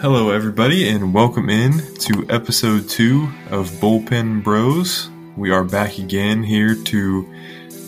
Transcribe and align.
Hello, 0.00 0.30
everybody, 0.30 0.88
and 0.88 1.12
welcome 1.12 1.50
in 1.50 1.72
to 1.96 2.24
episode 2.30 2.88
two 2.88 3.28
of 3.50 3.68
Bullpen 3.82 4.42
Bros. 4.42 5.10
We 5.36 5.50
are 5.50 5.62
back 5.62 5.98
again 5.98 6.42
here 6.42 6.74
to 6.74 7.28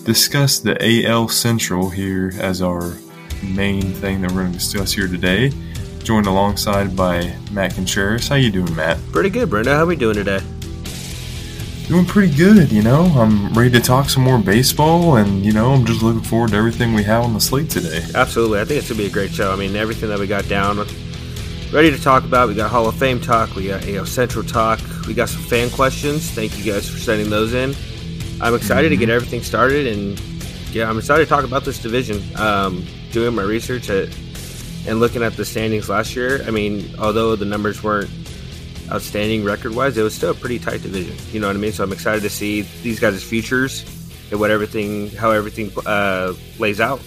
discuss 0.05 0.59
the 0.59 1.07
AL 1.07 1.29
Central 1.29 1.89
here 1.89 2.35
as 2.39 2.61
our 2.61 2.99
main 3.43 3.95
thing 3.95 4.21
that 4.21 4.31
we're 4.31 4.43
going 4.43 4.53
to 4.53 4.59
discuss 4.59 4.93
here 4.93 5.09
today. 5.09 5.53
Joined 6.01 6.27
alongside 6.27 6.95
by 6.95 7.35
Matt 7.51 7.77
Contreras. 7.77 8.29
How 8.29 8.35
you 8.35 8.51
doing, 8.51 8.77
Matt? 8.77 8.99
Pretty 9.11 9.31
good, 9.31 9.49
Brenda. 9.49 9.75
How 9.75 9.85
are 9.85 9.87
we 9.87 9.97
doing 9.97 10.17
today? 10.17 10.41
Doing 11.89 12.05
pretty 12.05 12.37
good, 12.37 12.71
you 12.71 12.83
know. 12.83 13.05
I'm 13.05 13.55
ready 13.55 13.71
to 13.71 13.81
talk 13.81 14.11
some 14.11 14.23
more 14.23 14.39
baseball, 14.39 15.17
and 15.17 15.43
you 15.43 15.53
know, 15.53 15.73
I'm 15.73 15.87
just 15.87 16.03
looking 16.03 16.21
forward 16.21 16.51
to 16.51 16.57
everything 16.57 16.93
we 16.93 17.05
have 17.05 17.25
on 17.25 17.33
the 17.33 17.41
slate 17.41 17.71
today. 17.71 18.05
Absolutely, 18.15 18.61
I 18.61 18.67
think 18.67 18.81
it's 18.81 18.91
gonna 18.91 18.99
be 18.99 19.07
a 19.07 19.11
great 19.11 19.31
show. 19.31 19.51
I 19.51 19.57
mean, 19.57 19.77
everything 19.77 20.11
that 20.11 20.19
we 20.19 20.27
got 20.27 20.47
down, 20.47 20.77
ready 21.73 21.91
to 21.91 22.01
talk 22.01 22.25
about. 22.25 22.49
We 22.49 22.55
got 22.55 22.71
Hall 22.71 22.87
of 22.87 22.95
Fame 22.97 23.21
talk, 23.21 23.55
we 23.55 23.69
got 23.69 23.89
AL 23.89 24.05
Central 24.05 24.45
talk, 24.45 24.79
we 25.07 25.15
got 25.15 25.31
some 25.31 25.43
fan 25.43 25.71
questions. 25.71 26.31
Thank 26.31 26.59
you 26.59 26.71
guys 26.71 26.89
for 26.89 26.99
sending 26.99 27.31
those 27.31 27.55
in. 27.55 27.75
I'm 28.43 28.55
excited 28.55 28.93
mm-hmm. 28.93 29.01
to 29.01 29.07
get 29.07 29.11
everything 29.11 29.43
started, 29.43 29.87
and 29.87 30.21
yeah, 30.75 30.89
I'm 30.89 30.99
excited 30.99 31.25
to 31.25 31.29
talk 31.29 31.45
about 31.45 31.65
this 31.65 31.81
division. 31.81 32.23
Um, 32.37 32.87
doing 33.11 33.35
my 33.35 33.43
research 33.43 33.89
at, 33.89 34.09
and 34.87 35.01
looking 35.01 35.23
at 35.23 35.37
the 35.37 35.45
standings 35.45 35.89
last 35.89 36.15
year, 36.15 36.43
I 36.47 36.51
mean, 36.51 36.95
although 36.99 37.37
the 37.37 37.47
numbers 37.47 37.83
weren't 37.83 38.11
outstanding 38.91 39.43
record 39.43 39.75
wise, 39.75 39.97
it 39.97 40.03
was 40.03 40.15
still 40.15 40.33
a 40.33 40.35
pretty 40.35 40.59
tight 40.59 40.83
division. 40.83 41.17
You 41.33 41.41
know 41.41 41.47
what 41.47 41.57
I 41.57 41.59
mean? 41.59 41.73
So 41.73 41.85
I'm 41.85 41.93
excited 41.93 42.23
to 42.23 42.31
see 42.31 42.63
these 42.83 43.01
guys' 43.01 43.23
futures 43.23 43.85
and 44.31 44.39
what 44.39 44.51
everything, 44.51 45.11
how 45.11 45.31
everything 45.31 45.73
uh, 45.87 46.35
lays 46.59 46.81
out. 46.81 47.01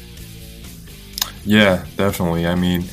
Yeah, 1.44 1.86
definitely. 1.98 2.48
I 2.48 2.56
mean, 2.56 2.86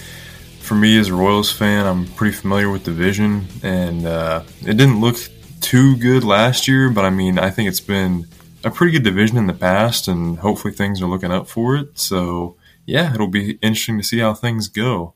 for 0.63 0.75
me 0.75 0.99
as 0.99 1.09
a 1.09 1.15
Royals 1.15 1.53
fan, 1.53 1.87
I'm 1.87 2.07
pretty 2.07 2.37
familiar 2.37 2.71
with 2.71 2.85
the 2.85 2.93
division, 2.93 3.47
and 3.63 4.07
uh, 4.07 4.45
it 4.61 4.77
didn't 4.77 5.01
look 5.01 5.17
too 5.61 5.97
good 5.97 6.25
last 6.25 6.69
year, 6.69 6.89
but 6.89 7.05
I 7.05 7.11
mean, 7.11 7.39
I 7.39 7.51
think 7.51 7.69
it's 7.69 7.81
been 7.81 8.27
a 8.65 8.71
pretty 8.71 8.93
good 8.93 9.03
division 9.03 9.37
in 9.37 9.47
the 9.47 9.53
past, 9.53 10.09
and 10.09 10.39
hopefully 10.39 10.73
things 10.73 11.03
are 11.03 11.09
looking 11.09 11.33
up 11.33 11.49
for 11.49 11.77
it. 11.77 11.99
So, 11.99 12.57
yeah, 12.87 13.13
it'll 13.13 13.29
be 13.29 13.59
interesting 13.63 13.99
to 13.99 14.05
see 14.05 14.21
how 14.21 14.35
things 14.35 14.69
go. 14.69 15.15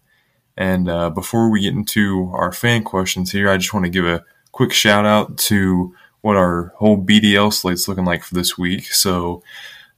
And 0.56 0.88
uh, 0.88 1.10
before 1.10 1.50
we 1.50 1.60
get 1.60 1.74
into 1.74 2.30
our 2.34 2.50
fan 2.52 2.82
questions 2.82 3.32
here, 3.32 3.48
I 3.48 3.56
just 3.56 3.72
want 3.72 3.84
to 3.84 3.90
give 3.90 4.06
a 4.06 4.24
quick 4.52 4.72
shout 4.72 5.06
out 5.06 5.38
to 5.38 5.94
what 6.22 6.36
our 6.36 6.72
whole 6.76 6.98
BDL 6.98 7.52
slate's 7.52 7.86
looking 7.86 8.04
like 8.04 8.24
for 8.24 8.34
this 8.34 8.58
week. 8.58 8.86
So, 8.86 9.42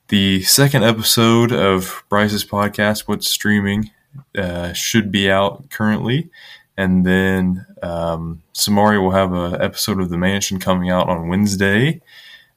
the 0.08 0.42
second 0.42 0.84
episode 0.84 1.52
of 1.52 2.04
Bryce's 2.08 2.44
podcast, 2.44 3.00
What's 3.00 3.28
Streaming, 3.28 3.90
uh, 4.36 4.72
should 4.72 5.10
be 5.10 5.30
out 5.30 5.70
currently. 5.70 6.30
And 6.76 7.04
then 7.04 7.66
um, 7.82 8.42
Samari 8.54 9.02
will 9.02 9.10
have 9.10 9.32
an 9.32 9.60
episode 9.60 10.00
of 10.00 10.10
The 10.10 10.18
Mansion 10.18 10.60
coming 10.60 10.90
out 10.90 11.08
on 11.08 11.28
Wednesday. 11.28 12.00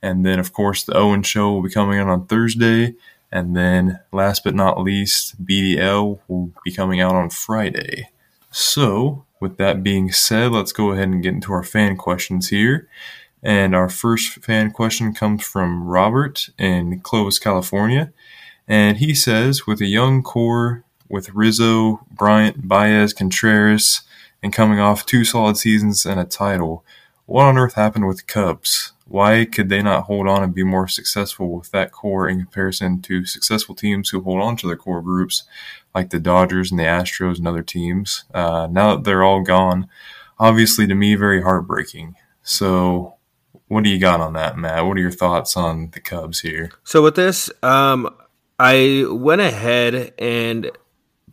And 0.03 0.25
then, 0.25 0.39
of 0.39 0.53
course, 0.53 0.83
the 0.83 0.95
Owen 0.95 1.23
Show 1.23 1.51
will 1.51 1.63
be 1.63 1.71
coming 1.71 1.99
out 1.99 2.07
on 2.07 2.27
Thursday. 2.27 2.95
And 3.31 3.55
then, 3.55 3.99
last 4.11 4.43
but 4.43 4.55
not 4.55 4.81
least, 4.81 5.43
BDL 5.43 6.19
will 6.27 6.51
be 6.63 6.71
coming 6.71 7.01
out 7.01 7.15
on 7.15 7.29
Friday. 7.29 8.09
So, 8.51 9.25
with 9.39 9.57
that 9.57 9.83
being 9.83 10.11
said, 10.11 10.51
let's 10.51 10.71
go 10.71 10.91
ahead 10.91 11.07
and 11.07 11.23
get 11.23 11.33
into 11.33 11.53
our 11.53 11.63
fan 11.63 11.97
questions 11.97 12.49
here. 12.49 12.87
And 13.41 13.75
our 13.75 13.89
first 13.89 14.33
fan 14.43 14.71
question 14.71 15.13
comes 15.13 15.43
from 15.43 15.87
Robert 15.87 16.49
in 16.59 16.99
Clovis, 16.99 17.39
California. 17.39 18.13
And 18.67 18.97
he 18.97 19.15
says, 19.15 19.65
with 19.65 19.81
a 19.81 19.87
young 19.87 20.21
core 20.21 20.83
with 21.11 21.33
Rizzo, 21.33 22.05
Bryant, 22.09 22.67
Baez, 22.67 23.13
Contreras, 23.13 24.01
and 24.41 24.53
coming 24.53 24.79
off 24.79 25.05
two 25.05 25.23
solid 25.23 25.57
seasons 25.57 26.05
and 26.05 26.19
a 26.19 26.25
title, 26.25 26.83
what 27.25 27.45
on 27.45 27.57
earth 27.57 27.73
happened 27.73 28.07
with 28.07 28.27
Cubs? 28.27 28.93
Why 29.05 29.45
could 29.45 29.69
they 29.69 29.81
not 29.81 30.05
hold 30.05 30.27
on 30.27 30.41
and 30.41 30.55
be 30.55 30.63
more 30.63 30.87
successful 30.87 31.49
with 31.49 31.69
that 31.71 31.91
core 31.91 32.29
in 32.29 32.39
comparison 32.39 33.01
to 33.03 33.25
successful 33.25 33.75
teams 33.75 34.09
who 34.09 34.21
hold 34.21 34.41
on 34.41 34.55
to 34.57 34.67
their 34.67 34.77
core 34.77 35.01
groups, 35.01 35.43
like 35.93 36.09
the 36.09 36.19
Dodgers 36.19 36.71
and 36.71 36.79
the 36.79 36.85
Astros 36.85 37.37
and 37.37 37.47
other 37.47 37.61
teams? 37.61 38.23
Uh, 38.33 38.67
now 38.71 38.95
that 38.95 39.03
they're 39.03 39.23
all 39.23 39.41
gone, 39.41 39.89
obviously 40.39 40.87
to 40.87 40.95
me, 40.95 41.15
very 41.15 41.41
heartbreaking. 41.41 42.15
So, 42.41 43.15
what 43.67 43.83
do 43.83 43.89
you 43.89 43.99
got 43.99 44.21
on 44.21 44.33
that, 44.33 44.57
Matt? 44.57 44.85
What 44.85 44.97
are 44.97 45.01
your 45.01 45.11
thoughts 45.11 45.55
on 45.55 45.91
the 45.91 45.99
Cubs 45.99 46.39
here? 46.39 46.71
So, 46.83 47.01
with 47.01 47.15
this, 47.15 47.51
um, 47.61 48.09
I 48.57 49.05
went 49.09 49.41
ahead 49.41 50.13
and 50.19 50.71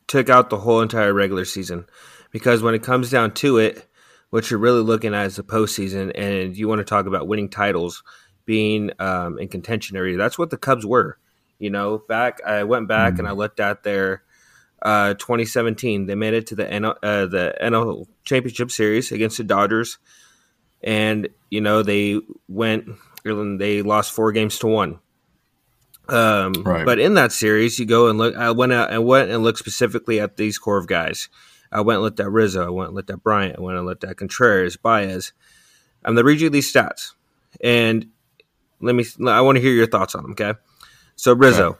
took 0.08 0.28
out 0.28 0.50
the 0.50 0.58
whole 0.58 0.80
entire 0.80 1.14
regular 1.14 1.44
season 1.44 1.86
because 2.30 2.62
when 2.62 2.74
it 2.74 2.82
comes 2.82 3.10
down 3.10 3.32
to 3.34 3.58
it, 3.58 3.86
what 4.30 4.50
you're 4.50 4.60
really 4.60 4.82
looking 4.82 5.14
at 5.14 5.26
is 5.26 5.36
the 5.36 5.42
postseason, 5.42 6.12
and 6.14 6.56
you 6.56 6.68
want 6.68 6.80
to 6.80 6.84
talk 6.84 7.06
about 7.06 7.28
winning 7.28 7.48
titles, 7.48 8.02
being 8.44 8.90
um, 8.98 9.38
in 9.38 9.48
contention 9.48 9.96
area. 9.96 10.16
That's 10.16 10.38
what 10.38 10.50
the 10.50 10.58
Cubs 10.58 10.84
were. 10.84 11.18
You 11.58 11.70
know, 11.70 11.98
back 11.98 12.40
I 12.46 12.64
went 12.64 12.88
back 12.88 13.12
mm-hmm. 13.14 13.20
and 13.20 13.28
I 13.28 13.32
looked 13.32 13.58
at 13.58 13.82
their 13.82 14.22
uh, 14.82 15.14
2017. 15.14 16.06
They 16.06 16.14
made 16.14 16.34
it 16.34 16.46
to 16.48 16.54
the 16.54 16.64
NL, 16.64 16.96
uh, 17.02 17.26
the 17.26 17.54
NL 17.60 18.06
Championship 18.24 18.70
Series 18.70 19.12
against 19.12 19.38
the 19.38 19.44
Dodgers, 19.44 19.98
and 20.82 21.28
you 21.50 21.60
know 21.60 21.82
they 21.82 22.20
went. 22.48 22.88
They 23.24 23.82
lost 23.82 24.12
four 24.12 24.32
games 24.32 24.58
to 24.60 24.68
one. 24.68 25.00
Um, 26.08 26.54
right. 26.64 26.86
But 26.86 26.98
in 26.98 27.14
that 27.14 27.32
series, 27.32 27.78
you 27.78 27.86
go 27.86 28.08
and 28.08 28.18
look. 28.18 28.34
I 28.36 28.50
went 28.50 28.72
out 28.72 28.90
and 28.90 29.04
went 29.04 29.30
and 29.30 29.42
looked 29.42 29.58
specifically 29.58 30.20
at 30.20 30.36
these 30.36 30.58
core 30.58 30.78
of 30.78 30.86
guys. 30.86 31.28
I 31.70 31.82
went 31.82 31.96
and 31.96 32.04
looked 32.04 32.20
at 32.20 32.30
Rizzo. 32.30 32.66
I 32.66 32.70
went 32.70 32.88
and 32.88 32.96
looked 32.96 33.10
at 33.10 33.22
Bryant. 33.22 33.58
I 33.58 33.60
went 33.60 33.76
and 33.76 33.86
looked 33.86 34.04
at 34.04 34.16
Contreras, 34.16 34.76
Baez. 34.76 35.32
I'm 36.04 36.14
going 36.14 36.24
to 36.24 36.26
read 36.26 36.40
you 36.40 36.48
these 36.48 36.72
stats, 36.72 37.12
and 37.62 38.08
let 38.80 38.94
me. 38.94 39.04
I 39.26 39.40
want 39.42 39.56
to 39.56 39.62
hear 39.62 39.72
your 39.72 39.86
thoughts 39.86 40.14
on 40.14 40.22
them. 40.22 40.32
Okay. 40.32 40.54
So 41.16 41.34
Rizzo, 41.34 41.70
okay. 41.70 41.78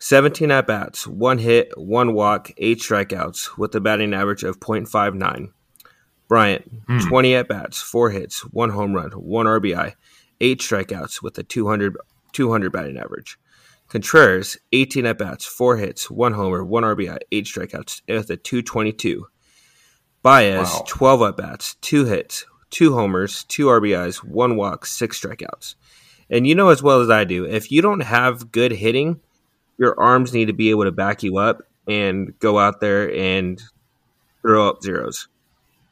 17 0.00 0.50
at 0.50 0.66
bats, 0.66 1.06
one 1.06 1.38
hit, 1.38 1.76
one 1.76 2.14
walk, 2.14 2.50
eight 2.56 2.78
strikeouts, 2.78 3.58
with 3.58 3.74
a 3.74 3.80
batting 3.80 4.14
average 4.14 4.42
of 4.42 4.58
.59. 4.58 5.52
Bryant, 6.26 6.70
hmm. 6.86 6.98
20 7.08 7.34
at 7.34 7.48
bats, 7.48 7.82
four 7.82 8.10
hits, 8.10 8.40
one 8.52 8.70
home 8.70 8.94
run, 8.94 9.10
one 9.10 9.46
RBI, 9.46 9.94
eight 10.40 10.60
strikeouts, 10.60 11.22
with 11.22 11.36
a 11.38 11.42
200 11.42 11.96
200 12.32 12.72
batting 12.72 12.96
average. 12.96 13.38
Contreras, 13.90 14.56
18 14.72 15.04
at 15.04 15.18
bats, 15.18 15.44
four 15.44 15.76
hits, 15.76 16.08
one 16.08 16.32
homer, 16.32 16.64
one 16.64 16.84
RBI, 16.84 17.18
eight 17.32 17.44
strikeouts 17.44 18.02
with 18.08 18.30
a 18.30 18.36
222. 18.36 19.26
Baez, 20.22 20.72
wow. 20.72 20.84
12 20.86 21.22
at 21.22 21.36
bats, 21.36 21.74
two 21.80 22.04
hits, 22.04 22.46
two 22.70 22.94
homers, 22.94 23.44
two 23.44 23.66
RBIs, 23.66 24.18
one 24.18 24.54
walk, 24.56 24.86
six 24.86 25.20
strikeouts. 25.20 25.74
And 26.30 26.46
you 26.46 26.54
know 26.54 26.68
as 26.68 26.82
well 26.82 27.00
as 27.00 27.10
I 27.10 27.24
do, 27.24 27.44
if 27.44 27.72
you 27.72 27.82
don't 27.82 28.00
have 28.00 28.52
good 28.52 28.70
hitting, 28.70 29.20
your 29.76 30.00
arms 30.00 30.32
need 30.32 30.46
to 30.46 30.52
be 30.52 30.70
able 30.70 30.84
to 30.84 30.92
back 30.92 31.24
you 31.24 31.38
up 31.38 31.62
and 31.88 32.38
go 32.38 32.60
out 32.60 32.80
there 32.80 33.12
and 33.12 33.60
throw 34.42 34.68
up 34.68 34.82
zeros. 34.82 35.26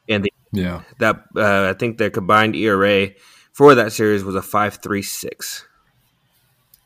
And 0.07 0.23
the, 0.23 0.33
yeah, 0.53 0.83
that 0.99 1.25
uh, 1.35 1.69
I 1.69 1.73
think 1.73 1.97
their 1.97 2.09
combined 2.09 2.55
ERA 2.55 3.09
for 3.51 3.75
that 3.75 3.91
series 3.91 4.23
was 4.23 4.35
a 4.35 4.41
five 4.41 4.75
three 4.75 5.01
six. 5.01 5.67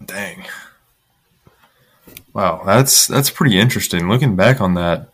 Dang. 0.03 0.43
Wow, 2.33 2.63
that's 2.65 3.07
that's 3.07 3.29
pretty 3.29 3.59
interesting. 3.59 4.09
Looking 4.09 4.35
back 4.35 4.59
on 4.59 4.73
that, 4.73 5.09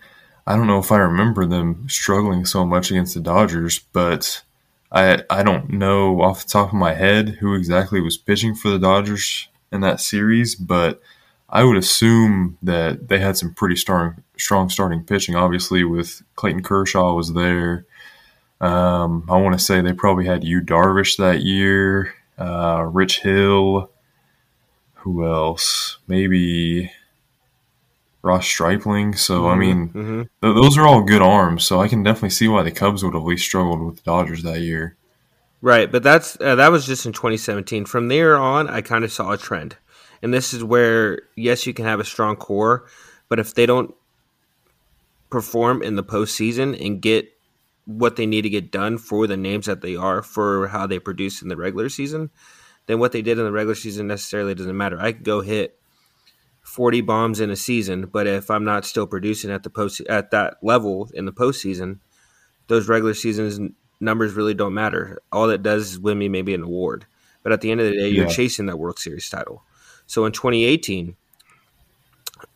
I 0.48 0.56
don't 0.56 0.68
know 0.68 0.80
if 0.80 0.92
I 0.92 0.98
remember 0.98 1.46
them 1.46 1.88
struggling 1.90 2.46
so 2.46 2.66
much 2.66 2.92
against 2.92 3.14
the 3.14 3.22
Dodgers, 3.22 3.80
but 3.80 4.42
I 4.92 5.24
I 5.30 5.44
don't 5.44 5.70
know 5.70 6.22
off 6.22 6.44
the 6.44 6.50
top 6.50 6.70
of 6.70 6.74
my 6.74 6.94
head 6.94 7.30
who 7.40 7.54
exactly 7.54 8.02
was 8.02 8.18
pitching 8.18 8.56
for 8.56 8.70
the 8.70 8.80
Dodgers 8.80 9.50
in 9.72 9.82
that 9.82 10.00
series, 10.00 10.56
but 10.56 11.02
I 11.50 11.64
would 11.64 11.78
assume 11.78 12.58
that 12.64 13.08
they 13.08 13.20
had 13.20 13.38
some 13.38 13.54
pretty 13.54 13.76
strong 13.76 14.24
strong 14.38 14.70
starting 14.70 15.04
pitching. 15.04 15.36
Obviously, 15.36 15.84
with 15.84 16.22
Clayton 16.36 16.64
Kershaw 16.64 17.14
was 17.14 17.34
there. 17.34 17.86
Um, 18.62 19.26
I 19.30 19.38
want 19.38 19.58
to 19.58 19.64
say 19.64 19.82
they 19.82 19.94
probably 19.94 20.26
had 20.26 20.44
Yu 20.44 20.62
Darvish 20.62 21.18
that 21.18 21.42
year, 21.44 22.14
uh, 22.38 22.88
Rich 22.92 23.22
Hill. 23.22 23.90
Who 25.10 25.26
else? 25.26 25.98
Maybe 26.08 26.92
Ross 28.22 28.46
Stripling. 28.46 29.16
So 29.16 29.42
mm-hmm, 29.42 29.48
I 29.48 29.56
mean, 29.56 29.90
mm-hmm. 29.90 30.22
th- 30.22 30.30
those 30.56 30.78
are 30.78 30.86
all 30.86 31.02
good 31.02 31.24
arms. 31.24 31.66
So 31.66 31.82
I 31.82 31.88
can 31.88 32.04
definitely 32.04 32.30
see 32.30 32.48
why 32.48 32.62
the 32.62 32.70
Cubs 32.70 33.04
would 33.04 33.16
have 33.16 33.24
at 33.24 33.28
least 33.28 33.46
struggled 33.46 33.82
with 33.82 33.96
the 33.96 34.04
Dodgers 34.04 34.44
that 34.44 34.60
year. 34.60 34.96
Right, 35.64 35.92
but 35.92 36.04
that's 36.04 36.40
uh, 36.40 36.56
that 36.56 36.72
was 36.72 36.86
just 36.86 37.08
in 37.08 37.12
2017. 37.12 37.86
From 37.86 38.08
there 38.08 38.38
on, 38.38 38.70
I 38.70 38.82
kind 38.82 39.04
of 39.04 39.12
saw 39.12 39.32
a 39.32 39.38
trend, 39.38 39.78
and 40.22 40.32
this 40.32 40.54
is 40.54 40.64
where 40.64 41.24
yes, 41.36 41.66
you 41.66 41.74
can 41.74 41.86
have 41.86 42.00
a 42.00 42.06
strong 42.06 42.36
core, 42.36 42.86
but 43.30 43.40
if 43.40 43.56
they 43.56 43.66
don't 43.66 43.96
perform 45.32 45.82
in 45.82 45.96
the 45.96 46.04
postseason 46.04 46.80
and 46.86 47.02
get 47.02 47.36
what 47.86 48.16
they 48.16 48.28
need 48.28 48.44
to 48.44 48.50
get 48.50 48.72
done 48.72 49.00
for 49.00 49.26
the 49.26 49.36
names 49.36 49.66
that 49.66 49.82
they 49.82 49.96
are 49.96 50.22
for 50.22 50.68
how 50.68 50.86
they 50.86 51.00
produce 51.00 51.42
in 51.42 51.50
the 51.50 51.58
regular 51.58 51.90
season, 51.90 52.30
then 52.90 52.98
what 52.98 53.12
they 53.12 53.22
did 53.22 53.38
in 53.38 53.46
the 53.46 53.52
regular 53.52 53.76
season 53.76 54.08
necessarily 54.08 54.56
doesn't 54.56 54.76
matter. 54.76 55.00
I 55.00 55.12
could 55.12 55.24
go 55.24 55.42
hit 55.42 55.80
40 56.64 57.02
bombs 57.02 57.40
in 57.40 57.52
a 57.52 57.56
season, 57.56 58.08
but 58.08 58.26
if 58.26 58.50
I'm 58.50 58.66
not 58.66 58.84
still 58.84 59.06
producing 59.06 59.52
at 59.52 59.62
the 59.62 59.70
post 59.70 60.02
at 60.10 60.32
that 60.32 60.58
level 60.64 61.08
in 61.14 61.26
the 61.26 61.32
postseason, 61.32 62.00
those 62.66 62.90
regular 62.90 63.14
seasons 63.14 63.60
numbers 64.00 64.34
really 64.34 64.56
don't 64.56 64.74
matter. 64.74 65.20
All 65.32 65.46
that 65.50 65.62
does 65.62 65.92
is 65.92 66.00
win 66.00 66.18
me 66.18 66.30
maybe 66.30 66.56
an 66.56 66.64
award. 66.64 67.06
But 67.44 67.52
at 67.52 67.62
the 67.62 67.70
end 67.70 67.80
of 67.80 67.86
the 67.86 67.96
day, 67.96 68.10
you're 68.10 68.26
yeah. 68.26 68.34
chasing 68.34 68.66
that 68.66 68.78
World 68.78 68.98
Series 68.98 69.30
title. 69.30 69.62
So 70.08 70.26
in 70.26 70.32
2018, 70.32 71.16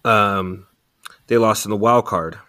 um, 0.03 0.65
they 1.27 1.37
lost 1.37 1.65
in 1.67 1.69
the 1.69 1.77
wild 1.77 2.07
card, 2.07 2.39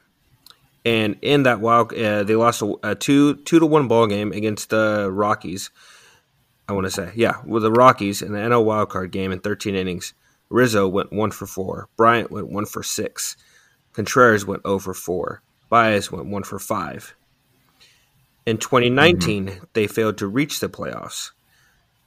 and 0.87 1.19
in 1.21 1.43
that 1.43 1.61
wild, 1.61 1.93
uh, 1.93 2.23
they 2.23 2.35
lost 2.35 2.63
a, 2.63 2.77
a, 2.83 2.95
two 2.95 3.35
two 3.35 3.61
to 3.61 3.67
one 3.67 3.89
ball 3.89 4.07
game 4.07 4.33
against 4.33 4.71
the 4.71 5.11
Rockies. 5.13 5.69
I 6.69 6.73
want 6.73 6.87
to 6.87 6.91
say, 6.91 7.13
yeah, 7.15 7.37
with 7.45 7.63
the 7.63 7.71
Rockies 7.71 8.23
in 8.23 8.33
the 8.33 8.39
NL 8.39 8.65
wild 8.65 8.89
card 8.89 9.11
game 9.11 9.33
in 9.33 9.41
13 9.41 9.75
innings. 9.75 10.15
Rizzo 10.49 10.89
went 10.89 11.13
one 11.13 11.31
for 11.31 11.47
four. 11.47 11.89
Bryant 11.97 12.31
went 12.31 12.49
one 12.49 12.67
for 12.67 12.83
six. 12.83 13.37
Contreras 13.93 14.47
went 14.47 14.63
0 14.67 14.79
for 14.79 14.95
four. 14.95 15.43
Baez 15.69 16.11
went 16.11 16.27
one 16.27 16.43
for 16.43 16.59
five. 16.59 17.15
In 18.47 18.59
2019, 18.59 19.47
mm-hmm. 19.47 19.65
they 19.73 19.87
failed 19.87 20.19
to 20.19 20.27
reach 20.27 20.61
the 20.61 20.69
playoffs. 20.69 21.31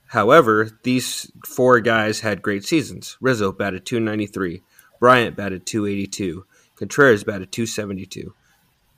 However, 0.07 0.69
these 0.83 1.31
four 1.45 1.79
guys 1.81 2.21
had 2.21 2.41
great 2.41 2.63
seasons. 2.63 3.17
Rizzo 3.19 3.51
batted 3.51 3.85
293, 3.85 4.61
Bryant 4.99 5.35
batted 5.35 5.65
282, 5.65 6.45
Contreras 6.75 7.23
batted 7.23 7.51
272. 7.51 8.33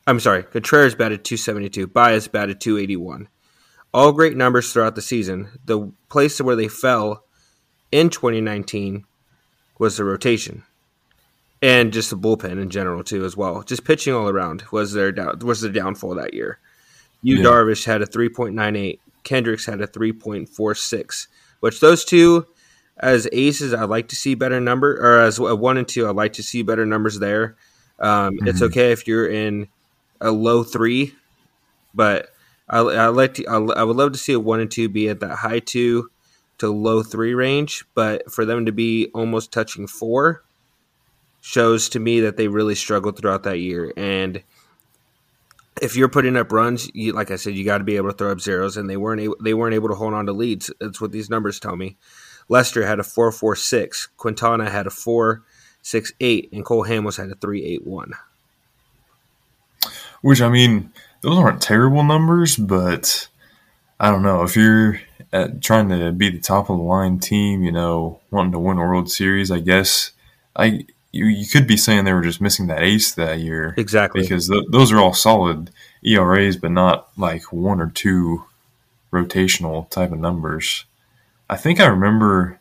I'm 0.05 0.19
sorry, 0.19 0.43
Contreras 0.43 0.95
batted 0.95 1.23
272, 1.23 1.87
Baez 1.87 2.27
batted 2.27 2.61
281. 2.61 3.27
All 3.93 4.11
great 4.11 4.37
numbers 4.37 4.71
throughout 4.71 4.95
the 4.95 5.01
season. 5.01 5.49
The 5.65 5.91
place 6.09 6.39
where 6.39 6.55
they 6.55 6.67
fell 6.67 7.23
in 7.91 8.09
2019 8.09 9.05
was 9.79 9.97
the 9.97 10.03
rotation 10.03 10.63
and 11.61 11.91
just 11.91 12.09
the 12.09 12.17
bullpen 12.17 12.61
in 12.61 12.69
general 12.69 13.03
too 13.03 13.25
as 13.25 13.35
well. 13.35 13.63
Just 13.63 13.83
pitching 13.83 14.13
all 14.13 14.29
around 14.29 14.63
was 14.71 14.93
their 14.93 15.11
down, 15.11 15.39
was 15.39 15.61
their 15.61 15.71
downfall 15.71 16.15
that 16.15 16.33
year. 16.33 16.59
Yu 17.21 17.37
yeah. 17.37 17.43
Darvish 17.43 17.85
had 17.85 18.01
a 18.01 18.05
3.98. 18.05 18.99
Hendricks 19.27 19.65
had 19.65 19.81
a 19.81 19.87
3.46, 19.87 21.27
which 21.59 21.79
those 21.79 22.03
two 22.03 22.47
as 22.97 23.27
aces, 23.31 23.73
I'd 23.73 23.89
like 23.89 24.09
to 24.09 24.15
see 24.15 24.35
better 24.35 24.59
number, 24.59 24.97
or 24.97 25.21
as 25.21 25.39
a 25.39 25.55
one 25.55 25.77
and 25.77 25.87
two, 25.87 26.07
I'd 26.07 26.15
like 26.15 26.33
to 26.33 26.43
see 26.43 26.63
better 26.63 26.85
numbers 26.85 27.19
there. 27.19 27.55
Um, 27.99 28.35
mm-hmm. 28.35 28.47
It's 28.47 28.61
okay 28.61 28.91
if 28.91 29.07
you're 29.07 29.29
in 29.29 29.67
a 30.19 30.31
low 30.31 30.63
three, 30.63 31.13
but 31.93 32.29
I, 32.69 32.79
I 32.79 33.07
like 33.07 33.35
to, 33.35 33.47
I, 33.47 33.57
I 33.57 33.83
would 33.83 33.95
love 33.95 34.11
to 34.11 34.17
see 34.17 34.33
a 34.33 34.39
one 34.39 34.59
and 34.59 34.69
two 34.69 34.89
be 34.89 35.09
at 35.09 35.19
that 35.21 35.37
high 35.37 35.59
two 35.59 36.09
to 36.59 36.69
low 36.69 37.03
three 37.03 37.33
range, 37.33 37.85
but 37.95 38.31
for 38.31 38.45
them 38.45 38.65
to 38.65 38.71
be 38.71 39.09
almost 39.13 39.51
touching 39.51 39.87
four 39.87 40.43
shows 41.41 41.89
to 41.89 41.99
me 41.99 42.19
that 42.19 42.37
they 42.37 42.47
really 42.47 42.75
struggled 42.75 43.17
throughout 43.17 43.43
that 43.43 43.59
year. 43.59 43.93
And 43.95 44.43
if 45.81 45.95
you're 45.95 46.09
putting 46.09 46.35
up 46.35 46.51
runs, 46.51 46.91
you, 46.93 47.13
like 47.13 47.31
I 47.31 47.37
said, 47.37 47.55
you 47.55 47.63
got 47.63 47.77
to 47.77 47.83
be 47.85 47.95
able 47.95 48.11
to 48.11 48.17
throw 48.17 48.31
up 48.31 48.41
zeros, 48.41 48.77
and 48.77 48.89
they 48.89 48.97
weren't 48.97 49.21
able, 49.21 49.37
they 49.41 49.53
weren't 49.53 49.75
able 49.75 49.87
to 49.89 49.95
hold 49.95 50.13
on 50.13 50.25
to 50.25 50.33
leads. 50.33 50.69
That's 50.79 50.99
what 50.99 51.11
these 51.11 51.29
numbers 51.29 51.59
tell 51.59 51.75
me. 51.75 51.97
Lester 52.49 52.85
had 52.85 52.99
a 52.99 53.03
four 53.03 53.31
four 53.31 53.55
six, 53.55 54.09
Quintana 54.17 54.69
had 54.69 54.87
a 54.87 54.89
four 54.91 55.43
six 55.81 56.11
eight, 56.19 56.49
and 56.51 56.65
Cole 56.65 56.85
Hamels 56.85 57.17
had 57.17 57.29
a 57.29 57.35
three 57.35 57.63
eight 57.63 57.87
one. 57.87 58.11
Which 60.21 60.41
I 60.41 60.49
mean, 60.49 60.91
those 61.21 61.37
aren't 61.37 61.61
terrible 61.61 62.03
numbers, 62.03 62.55
but 62.55 63.27
I 63.99 64.09
don't 64.09 64.23
know 64.23 64.43
if 64.43 64.55
you're 64.55 65.01
at, 65.33 65.61
trying 65.61 65.89
to 65.89 66.11
be 66.11 66.29
the 66.29 66.39
top 66.39 66.69
of 66.69 66.77
the 66.77 66.83
line 66.83 67.19
team, 67.19 67.63
you 67.63 67.71
know, 67.71 68.19
wanting 68.31 68.53
to 68.53 68.59
win 68.59 68.77
a 68.77 68.81
World 68.81 69.11
Series. 69.11 69.51
I 69.51 69.59
guess 69.59 70.11
I 70.55 70.85
you, 71.11 71.25
you 71.25 71.47
could 71.47 71.67
be 71.67 71.77
saying 71.77 72.05
they 72.05 72.13
were 72.13 72.21
just 72.21 72.41
missing 72.41 72.67
that 72.67 72.83
ace 72.83 73.13
that 73.13 73.39
year. 73.39 73.73
Exactly. 73.77 74.21
Because 74.21 74.47
th- 74.47 74.65
those 74.69 74.91
are 74.91 74.99
all 74.99 75.13
solid 75.13 75.71
ERAs, 76.03 76.57
but 76.57 76.71
not 76.71 77.09
like 77.17 77.51
one 77.51 77.81
or 77.81 77.89
two 77.89 78.45
rotational 79.11 79.89
type 79.89 80.11
of 80.11 80.19
numbers. 80.19 80.85
I 81.49 81.57
think 81.57 81.79
I 81.79 81.87
remember 81.87 82.59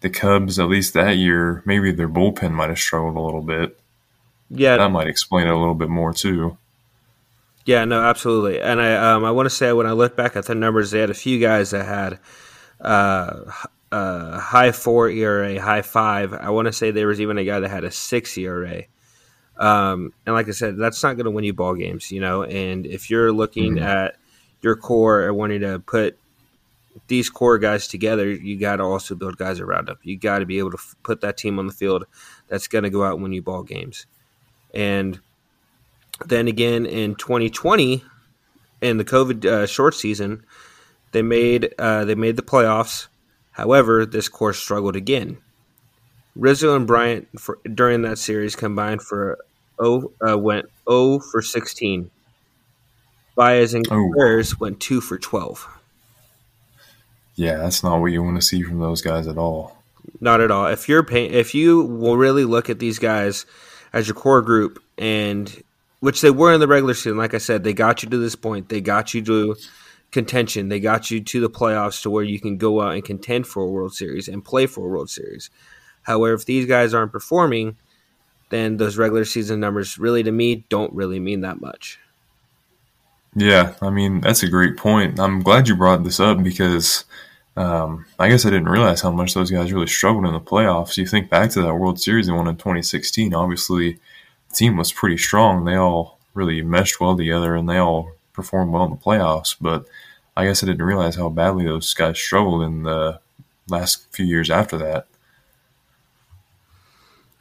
the 0.00 0.10
Cubs, 0.10 0.58
at 0.58 0.68
least 0.68 0.94
that 0.94 1.16
year, 1.16 1.62
maybe 1.64 1.92
their 1.92 2.08
bullpen 2.08 2.52
might 2.52 2.68
have 2.68 2.78
struggled 2.78 3.16
a 3.16 3.20
little 3.20 3.42
bit. 3.42 3.78
Yeah. 4.50 4.76
That 4.76 4.90
might 4.90 5.06
explain 5.06 5.46
it 5.46 5.52
a 5.52 5.58
little 5.58 5.74
bit 5.74 5.88
more, 5.88 6.12
too. 6.12 6.58
Yeah, 7.66 7.84
no, 7.84 8.00
absolutely. 8.00 8.60
And 8.60 8.80
I 8.80 8.94
um, 8.94 9.24
I 9.24 9.32
want 9.32 9.46
to 9.46 9.50
say 9.50 9.72
when 9.72 9.86
I 9.86 9.92
look 9.92 10.16
back 10.16 10.36
at 10.36 10.46
the 10.46 10.54
numbers, 10.54 10.92
they 10.92 11.00
had 11.00 11.10
a 11.10 11.14
few 11.14 11.40
guys 11.40 11.70
that 11.70 11.84
had 11.84 12.20
uh, 12.80 13.50
uh, 13.90 14.38
high 14.38 14.70
four 14.70 15.10
ERA, 15.10 15.60
high 15.60 15.82
five. 15.82 16.32
I 16.32 16.50
want 16.50 16.66
to 16.66 16.72
say 16.72 16.92
there 16.92 17.08
was 17.08 17.20
even 17.20 17.38
a 17.38 17.44
guy 17.44 17.58
that 17.58 17.68
had 17.68 17.82
a 17.82 17.90
six 17.90 18.38
ERA. 18.38 18.84
Um, 19.58 20.12
and 20.24 20.34
like 20.34 20.46
I 20.48 20.52
said, 20.52 20.76
that's 20.76 21.02
not 21.02 21.14
going 21.14 21.24
to 21.24 21.30
win 21.32 21.42
you 21.42 21.54
ball 21.54 21.74
games, 21.74 22.12
you 22.12 22.20
know. 22.20 22.44
And 22.44 22.86
if 22.86 23.10
you're 23.10 23.32
looking 23.32 23.76
mm-hmm. 23.76 23.84
at 23.84 24.16
your 24.62 24.76
core 24.76 25.26
and 25.26 25.36
wanting 25.36 25.62
to 25.62 25.80
put 25.80 26.16
these 27.08 27.28
core 27.28 27.58
guys 27.58 27.88
together, 27.88 28.30
you 28.30 28.60
got 28.60 28.76
to 28.76 28.84
also 28.84 29.16
build 29.16 29.38
guys 29.38 29.58
around 29.58 29.88
them. 29.88 29.98
You 30.04 30.16
got 30.16 30.38
to 30.38 30.46
be 30.46 30.58
able 30.58 30.70
to 30.70 30.78
f- 30.78 30.94
put 31.02 31.20
that 31.22 31.36
team 31.36 31.58
on 31.58 31.66
the 31.66 31.72
field 31.72 32.04
that's 32.46 32.68
going 32.68 32.84
to 32.84 32.90
go 32.90 33.02
out 33.02 33.14
and 33.14 33.22
win 33.24 33.32
you 33.32 33.42
ball 33.42 33.64
games. 33.64 34.06
And 34.72 35.20
then 36.24 36.48
again 36.48 36.86
in 36.86 37.14
2020, 37.14 38.02
in 38.80 38.98
the 38.98 39.04
COVID 39.04 39.44
uh, 39.44 39.66
short 39.66 39.94
season, 39.94 40.44
they 41.12 41.22
made 41.22 41.74
uh, 41.78 42.04
they 42.04 42.14
made 42.14 42.36
the 42.36 42.42
playoffs 42.42 43.08
However, 43.56 44.04
this 44.04 44.28
course 44.28 44.58
struggled 44.58 44.96
again. 44.96 45.38
Rizzo 46.34 46.76
and 46.76 46.86
Bryant 46.86 47.26
for, 47.40 47.58
during 47.72 48.02
that 48.02 48.18
series 48.18 48.54
combined 48.54 49.00
for 49.00 49.38
oh 49.78 50.12
uh, 50.26 50.36
went 50.36 50.66
0 50.86 51.20
for 51.20 51.40
16. 51.40 52.10
Baez 53.34 53.72
and 53.72 53.88
Contreras 53.88 54.52
oh. 54.52 54.56
went 54.60 54.80
2 54.80 55.00
for 55.00 55.16
12. 55.16 55.66
Yeah, 57.36 57.56
that's 57.56 57.82
not 57.82 57.98
what 57.98 58.12
you 58.12 58.22
want 58.22 58.36
to 58.36 58.42
see 58.42 58.60
from 58.60 58.78
those 58.78 59.00
guys 59.00 59.26
at 59.26 59.38
all. 59.38 59.78
Not 60.20 60.42
at 60.42 60.50
all. 60.50 60.66
If 60.66 60.86
you're 60.86 61.02
pay- 61.02 61.30
if 61.30 61.54
you 61.54 61.82
will 61.82 62.18
really 62.18 62.44
look 62.44 62.68
at 62.68 62.78
these 62.78 62.98
guys 62.98 63.46
as 63.94 64.06
your 64.06 64.16
core 64.16 64.42
group 64.42 64.82
and 64.98 65.62
which 66.06 66.20
they 66.20 66.30
were 66.30 66.54
in 66.54 66.60
the 66.60 66.68
regular 66.68 66.94
season, 66.94 67.16
like 67.16 67.34
I 67.34 67.38
said, 67.38 67.64
they 67.64 67.72
got 67.72 68.04
you 68.04 68.08
to 68.10 68.16
this 68.16 68.36
point. 68.36 68.68
They 68.68 68.80
got 68.80 69.12
you 69.12 69.22
to 69.22 69.56
contention. 70.12 70.68
They 70.68 70.78
got 70.78 71.10
you 71.10 71.20
to 71.20 71.40
the 71.40 71.50
playoffs 71.50 72.00
to 72.02 72.10
where 72.10 72.22
you 72.22 72.38
can 72.38 72.58
go 72.58 72.80
out 72.80 72.94
and 72.94 73.04
contend 73.04 73.48
for 73.48 73.64
a 73.64 73.66
World 73.66 73.92
Series 73.92 74.28
and 74.28 74.44
play 74.44 74.66
for 74.66 74.86
a 74.86 74.88
World 74.88 75.10
Series. 75.10 75.50
However, 76.02 76.34
if 76.34 76.44
these 76.44 76.64
guys 76.64 76.94
aren't 76.94 77.10
performing, 77.10 77.76
then 78.50 78.76
those 78.76 78.96
regular 78.96 79.24
season 79.24 79.58
numbers 79.58 79.98
really, 79.98 80.22
to 80.22 80.30
me, 80.30 80.64
don't 80.68 80.92
really 80.92 81.18
mean 81.18 81.40
that 81.40 81.60
much. 81.60 81.98
Yeah, 83.34 83.74
I 83.82 83.90
mean, 83.90 84.20
that's 84.20 84.44
a 84.44 84.48
great 84.48 84.76
point. 84.76 85.18
I'm 85.18 85.42
glad 85.42 85.66
you 85.66 85.74
brought 85.74 86.04
this 86.04 86.20
up 86.20 86.40
because 86.40 87.04
um, 87.56 88.06
I 88.20 88.28
guess 88.28 88.46
I 88.46 88.50
didn't 88.50 88.68
realize 88.68 89.00
how 89.00 89.10
much 89.10 89.34
those 89.34 89.50
guys 89.50 89.72
really 89.72 89.88
struggled 89.88 90.24
in 90.24 90.34
the 90.34 90.40
playoffs. 90.40 90.96
You 90.96 91.04
think 91.04 91.30
back 91.30 91.50
to 91.50 91.62
that 91.62 91.74
World 91.74 91.98
Series 91.98 92.28
they 92.28 92.32
won 92.32 92.46
in 92.46 92.54
2016, 92.54 93.34
obviously, 93.34 93.98
team 94.56 94.76
was 94.76 94.92
pretty 94.92 95.18
strong. 95.18 95.64
They 95.64 95.76
all 95.76 96.18
really 96.34 96.62
meshed 96.62 97.00
well 97.00 97.16
together 97.16 97.54
and 97.54 97.68
they 97.68 97.78
all 97.78 98.12
performed 98.32 98.72
well 98.72 98.84
in 98.84 98.90
the 98.90 98.96
playoffs, 98.96 99.56
but 99.60 99.86
I 100.36 100.44
guess 100.44 100.62
I 100.62 100.66
didn't 100.66 100.84
realize 100.84 101.16
how 101.16 101.28
badly 101.30 101.64
those 101.64 101.94
guys 101.94 102.18
struggled 102.18 102.62
in 102.62 102.82
the 102.82 103.20
last 103.68 104.06
few 104.12 104.26
years 104.26 104.50
after 104.50 104.76
that. 104.78 105.06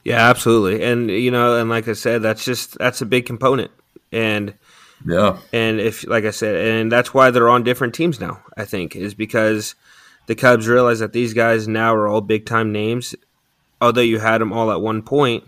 Yeah, 0.04 0.30
absolutely. 0.30 0.84
And 0.84 1.10
you 1.10 1.32
know, 1.32 1.58
and 1.60 1.70
like 1.70 1.88
I 1.88 1.94
said, 1.94 2.22
that's 2.22 2.46
just 2.46 2.78
that's 2.78 3.02
a 3.02 3.06
big 3.06 3.26
component. 3.26 3.72
And 4.12 4.54
yeah. 5.06 5.40
And 5.52 5.80
if 5.80 6.08
like 6.08 6.26
I 6.26 6.32
said, 6.32 6.56
and 6.56 6.92
that's 6.92 7.14
why 7.14 7.32
they're 7.32 7.50
on 7.50 7.64
different 7.64 7.96
teams 7.96 8.20
now, 8.20 8.42
I 8.56 8.66
think, 8.66 8.96
is 8.96 9.14
because 9.14 9.76
the 10.28 10.36
Cubs 10.36 10.68
realize 10.68 11.00
that 11.00 11.12
these 11.12 11.34
guys 11.34 11.68
now 11.68 11.94
are 11.96 12.08
all 12.08 12.22
big 12.22 12.46
time 12.46 12.72
names. 12.72 13.16
Although 13.82 14.02
you 14.02 14.20
had 14.20 14.40
them 14.40 14.54
all 14.54 14.72
at 14.72 14.80
one 14.80 15.02
point, 15.02 15.44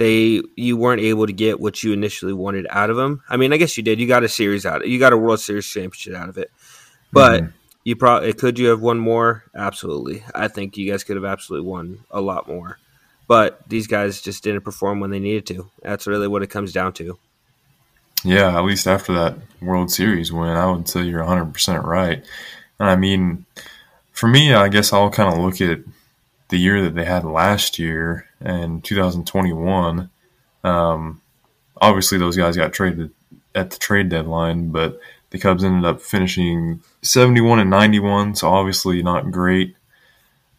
they 0.00 0.40
you 0.56 0.78
weren't 0.78 1.02
able 1.02 1.26
to 1.26 1.32
get 1.32 1.60
what 1.60 1.82
you 1.82 1.92
initially 1.92 2.32
wanted 2.32 2.66
out 2.70 2.88
of 2.88 2.96
them. 2.96 3.22
I 3.28 3.36
mean, 3.36 3.52
I 3.52 3.58
guess 3.58 3.76
you 3.76 3.82
did. 3.82 4.00
You 4.00 4.06
got 4.06 4.24
a 4.24 4.30
series 4.30 4.64
out. 4.64 4.80
Of, 4.80 4.88
You 4.88 4.98
got 4.98 5.12
a 5.12 5.16
World 5.18 5.40
Series 5.40 5.66
championship 5.66 6.14
out 6.14 6.30
of 6.30 6.38
it. 6.38 6.50
But 7.12 7.42
mm-hmm. 7.42 7.50
you 7.84 7.96
probably 7.96 8.32
could 8.32 8.58
you 8.58 8.68
have 8.68 8.80
won 8.80 8.98
more? 8.98 9.44
Absolutely. 9.54 10.24
I 10.34 10.48
think 10.48 10.78
you 10.78 10.90
guys 10.90 11.04
could 11.04 11.16
have 11.16 11.26
absolutely 11.26 11.68
won 11.68 11.98
a 12.10 12.22
lot 12.22 12.48
more. 12.48 12.78
But 13.28 13.60
these 13.68 13.86
guys 13.86 14.22
just 14.22 14.42
didn't 14.42 14.62
perform 14.62 15.00
when 15.00 15.10
they 15.10 15.20
needed 15.20 15.44
to. 15.48 15.70
That's 15.82 16.06
really 16.06 16.28
what 16.28 16.42
it 16.42 16.48
comes 16.48 16.72
down 16.72 16.94
to. 16.94 17.18
Yeah, 18.24 18.56
at 18.56 18.64
least 18.64 18.86
after 18.86 19.12
that 19.12 19.36
World 19.60 19.90
Series 19.90 20.32
win, 20.32 20.48
I 20.48 20.70
would 20.70 20.88
say 20.88 21.02
you're 21.02 21.22
100% 21.22 21.84
right. 21.84 22.24
And 22.78 22.88
I 22.88 22.96
mean, 22.96 23.44
for 24.12 24.28
me, 24.28 24.54
I 24.54 24.68
guess 24.68 24.94
I'll 24.94 25.10
kind 25.10 25.30
of 25.30 25.38
look 25.38 25.60
at 25.60 25.80
the 26.48 26.58
year 26.58 26.82
that 26.84 26.94
they 26.94 27.04
had 27.04 27.24
last 27.24 27.78
year 27.78 28.29
and 28.40 28.82
2021. 28.84 30.10
Um, 30.64 31.20
obviously, 31.80 32.18
those 32.18 32.36
guys 32.36 32.56
got 32.56 32.72
traded 32.72 33.10
at 33.54 33.70
the 33.70 33.78
trade 33.78 34.08
deadline, 34.08 34.70
but 34.70 35.00
the 35.30 35.38
Cubs 35.38 35.64
ended 35.64 35.84
up 35.84 36.00
finishing 36.00 36.82
71 37.02 37.60
and 37.60 37.70
91, 37.70 38.34
so 38.34 38.48
obviously 38.48 39.02
not 39.02 39.30
great. 39.30 39.76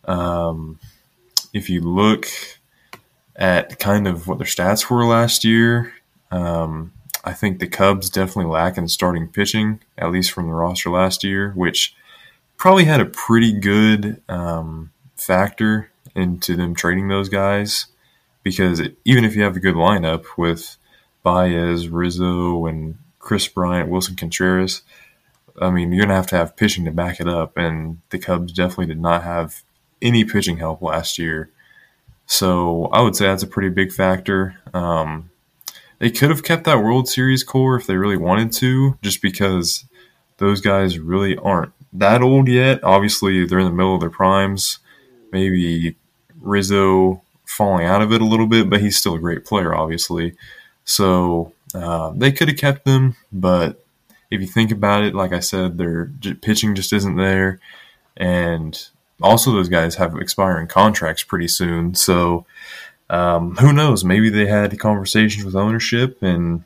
Um, 0.05 0.79
if 1.53 1.69
you 1.69 1.81
look 1.81 2.27
at 3.35 3.79
kind 3.79 4.07
of 4.07 4.27
what 4.27 4.37
their 4.37 4.47
stats 4.47 4.89
were 4.89 5.05
last 5.05 5.43
year, 5.43 5.93
um, 6.31 6.93
I 7.23 7.33
think 7.33 7.59
the 7.59 7.67
Cubs 7.67 8.09
definitely 8.09 8.51
lack 8.51 8.77
in 8.77 8.87
starting 8.87 9.27
pitching, 9.27 9.81
at 9.97 10.11
least 10.11 10.31
from 10.31 10.47
the 10.47 10.53
roster 10.53 10.89
last 10.89 11.23
year, 11.23 11.51
which 11.51 11.93
probably 12.57 12.85
had 12.85 13.01
a 13.01 13.05
pretty 13.05 13.53
good 13.53 14.21
um, 14.29 14.91
factor 15.15 15.90
into 16.15 16.55
them 16.55 16.75
trading 16.75 17.07
those 17.07 17.29
guys. 17.29 17.87
Because 18.43 18.79
it, 18.79 18.97
even 19.05 19.23
if 19.23 19.35
you 19.35 19.43
have 19.43 19.55
a 19.55 19.59
good 19.59 19.75
lineup 19.75 20.25
with 20.37 20.77
Baez, 21.23 21.87
Rizzo, 21.89 22.65
and 22.65 22.97
Kris 23.19 23.47
Bryant, 23.47 23.89
Willson 23.89 24.17
Contreras, 24.17 24.81
I 25.61 25.69
mean, 25.69 25.91
you're 25.91 26.05
going 26.05 26.09
to 26.09 26.15
have 26.15 26.27
to 26.27 26.37
have 26.37 26.55
pitching 26.55 26.85
to 26.85 26.91
back 26.91 27.19
it 27.19 27.27
up. 27.27 27.55
And 27.55 27.99
the 28.09 28.17
Cubs 28.17 28.53
definitely 28.53 28.87
did 28.87 28.99
not 28.99 29.23
have 29.23 29.61
any 30.01 30.23
pitching 30.23 30.57
help 30.57 30.81
last 30.81 31.19
year. 31.19 31.51
So 32.25 32.85
I 32.85 33.01
would 33.01 33.15
say 33.15 33.25
that's 33.25 33.43
a 33.43 33.47
pretty 33.47 33.69
big 33.69 33.91
factor. 33.91 34.55
Um, 34.73 35.29
they 35.99 36.09
could 36.09 36.29
have 36.31 36.43
kept 36.43 36.63
that 36.63 36.81
World 36.81 37.07
Series 37.07 37.43
core 37.43 37.75
if 37.75 37.85
they 37.85 37.95
really 37.95 38.17
wanted 38.17 38.51
to, 38.53 38.97
just 39.03 39.21
because 39.21 39.85
those 40.37 40.61
guys 40.61 40.97
really 40.97 41.37
aren't 41.37 41.73
that 41.93 42.23
old 42.23 42.47
yet. 42.47 42.83
Obviously, 42.83 43.45
they're 43.45 43.59
in 43.59 43.65
the 43.65 43.71
middle 43.71 43.93
of 43.93 44.01
their 44.01 44.09
primes. 44.09 44.79
Maybe 45.31 45.95
Rizzo 46.41 47.21
falling 47.45 47.85
out 47.85 48.01
of 48.01 48.11
it 48.11 48.21
a 48.21 48.25
little 48.25 48.47
bit, 48.47 48.69
but 48.69 48.81
he's 48.81 48.97
still 48.97 49.15
a 49.15 49.19
great 49.19 49.45
player, 49.45 49.73
obviously. 49.73 50.35
So 50.85 51.53
uh, 51.73 52.11
they 52.15 52.31
could 52.31 52.47
have 52.47 52.57
kept 52.57 52.85
them, 52.85 53.15
but 53.31 53.83
if 54.29 54.41
you 54.41 54.47
think 54.47 54.71
about 54.71 55.03
it, 55.03 55.13
like 55.13 55.33
I 55.33 55.41
said, 55.41 55.77
their 55.77 56.09
pitching 56.41 56.73
just 56.75 56.93
isn't 56.93 57.17
there, 57.17 57.59
and 58.15 58.87
also 59.21 59.51
those 59.51 59.69
guys 59.69 59.95
have 59.95 60.15
expiring 60.15 60.67
contracts 60.67 61.23
pretty 61.23 61.47
soon. 61.47 61.95
So 61.95 62.45
um, 63.09 63.57
who 63.57 63.73
knows? 63.73 64.03
Maybe 64.05 64.29
they 64.29 64.47
had 64.47 64.79
conversations 64.79 65.43
with 65.43 65.55
ownership 65.55 66.23
and 66.23 66.63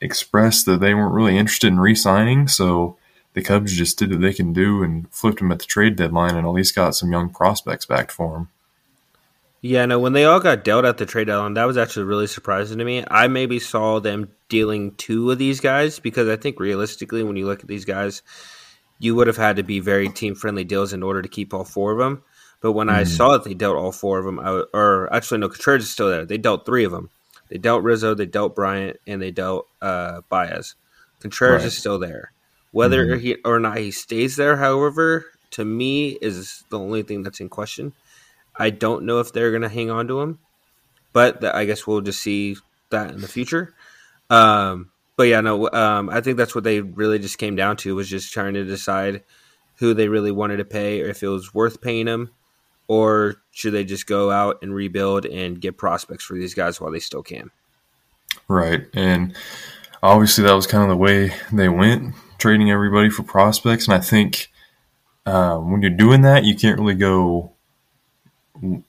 expressed 0.00 0.64
that 0.66 0.80
they 0.80 0.94
weren't 0.94 1.14
really 1.14 1.36
interested 1.36 1.68
in 1.68 1.78
re-signing. 1.78 2.48
So 2.48 2.96
the 3.34 3.42
Cubs 3.42 3.76
just 3.76 3.98
did 3.98 4.10
what 4.10 4.20
they 4.20 4.32
can 4.32 4.52
do 4.52 4.82
and 4.82 5.08
flipped 5.10 5.40
him 5.40 5.52
at 5.52 5.58
the 5.58 5.66
trade 5.66 5.96
deadline, 5.96 6.34
and 6.34 6.46
at 6.46 6.52
least 6.52 6.74
got 6.74 6.94
some 6.94 7.12
young 7.12 7.28
prospects 7.28 7.86
back 7.86 8.10
for 8.10 8.36
him. 8.36 8.48
Yeah, 9.64 9.86
no, 9.86 10.00
when 10.00 10.12
they 10.12 10.24
all 10.24 10.40
got 10.40 10.64
dealt 10.64 10.84
at 10.84 10.98
the 10.98 11.06
trade 11.06 11.28
deadline, 11.28 11.54
that 11.54 11.66
was 11.66 11.76
actually 11.76 12.06
really 12.06 12.26
surprising 12.26 12.78
to 12.78 12.84
me. 12.84 13.04
I 13.08 13.28
maybe 13.28 13.60
saw 13.60 14.00
them 14.00 14.32
dealing 14.48 14.92
two 14.96 15.30
of 15.30 15.38
these 15.38 15.60
guys 15.60 16.00
because 16.00 16.28
I 16.28 16.34
think 16.34 16.58
realistically, 16.58 17.22
when 17.22 17.36
you 17.36 17.46
look 17.46 17.60
at 17.60 17.68
these 17.68 17.84
guys, 17.84 18.22
you 18.98 19.14
would 19.14 19.28
have 19.28 19.36
had 19.36 19.56
to 19.56 19.62
be 19.62 19.78
very 19.78 20.08
team 20.08 20.34
friendly 20.34 20.64
deals 20.64 20.92
in 20.92 21.04
order 21.04 21.22
to 21.22 21.28
keep 21.28 21.54
all 21.54 21.62
four 21.62 21.92
of 21.92 21.98
them. 21.98 22.24
But 22.60 22.72
when 22.72 22.88
mm. 22.88 22.94
I 22.94 23.04
saw 23.04 23.32
that 23.32 23.44
they 23.44 23.54
dealt 23.54 23.76
all 23.76 23.92
four 23.92 24.18
of 24.18 24.24
them, 24.24 24.40
I, 24.40 24.64
or 24.74 25.12
actually, 25.14 25.38
no, 25.38 25.48
Contreras 25.48 25.84
is 25.84 25.90
still 25.90 26.10
there. 26.10 26.26
They 26.26 26.38
dealt 26.38 26.66
three 26.66 26.84
of 26.84 26.90
them. 26.90 27.10
They 27.48 27.58
dealt 27.58 27.84
Rizzo, 27.84 28.14
they 28.14 28.26
dealt 28.26 28.56
Bryant, 28.56 28.98
and 29.06 29.22
they 29.22 29.30
dealt 29.30 29.68
uh, 29.80 30.22
Baez. 30.28 30.74
Contreras 31.20 31.62
right. 31.62 31.66
is 31.66 31.78
still 31.78 32.00
there. 32.00 32.32
Whether 32.72 33.06
mm. 33.06 33.20
he 33.20 33.36
or 33.44 33.60
not 33.60 33.78
he 33.78 33.92
stays 33.92 34.34
there, 34.34 34.56
however, 34.56 35.26
to 35.52 35.64
me 35.64 36.18
is 36.20 36.64
the 36.70 36.78
only 36.80 37.02
thing 37.02 37.22
that's 37.22 37.40
in 37.40 37.48
question. 37.48 37.92
I 38.56 38.70
don't 38.70 39.04
know 39.04 39.20
if 39.20 39.32
they're 39.32 39.50
going 39.50 39.62
to 39.62 39.68
hang 39.68 39.90
on 39.90 40.08
to 40.08 40.20
him, 40.20 40.38
but 41.12 41.44
I 41.44 41.64
guess 41.64 41.86
we'll 41.86 42.00
just 42.00 42.22
see 42.22 42.56
that 42.90 43.10
in 43.10 43.20
the 43.20 43.28
future. 43.28 43.74
Um, 44.30 44.90
but 45.16 45.24
yeah, 45.24 45.40
no, 45.40 45.70
um, 45.70 46.08
I 46.10 46.20
think 46.20 46.36
that's 46.36 46.54
what 46.54 46.64
they 46.64 46.80
really 46.80 47.18
just 47.18 47.38
came 47.38 47.56
down 47.56 47.76
to 47.78 47.94
was 47.94 48.08
just 48.08 48.32
trying 48.32 48.54
to 48.54 48.64
decide 48.64 49.22
who 49.76 49.94
they 49.94 50.08
really 50.08 50.30
wanted 50.30 50.58
to 50.58 50.64
pay, 50.64 51.02
or 51.02 51.08
if 51.08 51.22
it 51.22 51.28
was 51.28 51.52
worth 51.52 51.80
paying 51.80 52.06
them, 52.06 52.30
or 52.88 53.36
should 53.50 53.72
they 53.72 53.84
just 53.84 54.06
go 54.06 54.30
out 54.30 54.58
and 54.62 54.74
rebuild 54.74 55.26
and 55.26 55.60
get 55.60 55.76
prospects 55.76 56.24
for 56.24 56.34
these 56.34 56.54
guys 56.54 56.80
while 56.80 56.90
they 56.90 57.00
still 57.00 57.22
can. 57.22 57.50
Right, 58.48 58.86
and 58.94 59.34
obviously 60.02 60.44
that 60.44 60.52
was 60.54 60.66
kind 60.66 60.82
of 60.82 60.88
the 60.88 60.96
way 60.96 61.32
they 61.52 61.68
went, 61.68 62.14
trading 62.38 62.70
everybody 62.70 63.10
for 63.10 63.22
prospects. 63.22 63.86
And 63.86 63.94
I 63.94 64.00
think 64.00 64.50
uh, 65.26 65.56
when 65.56 65.82
you're 65.82 65.90
doing 65.90 66.22
that, 66.22 66.44
you 66.44 66.54
can't 66.54 66.78
really 66.78 66.94
go 66.94 67.51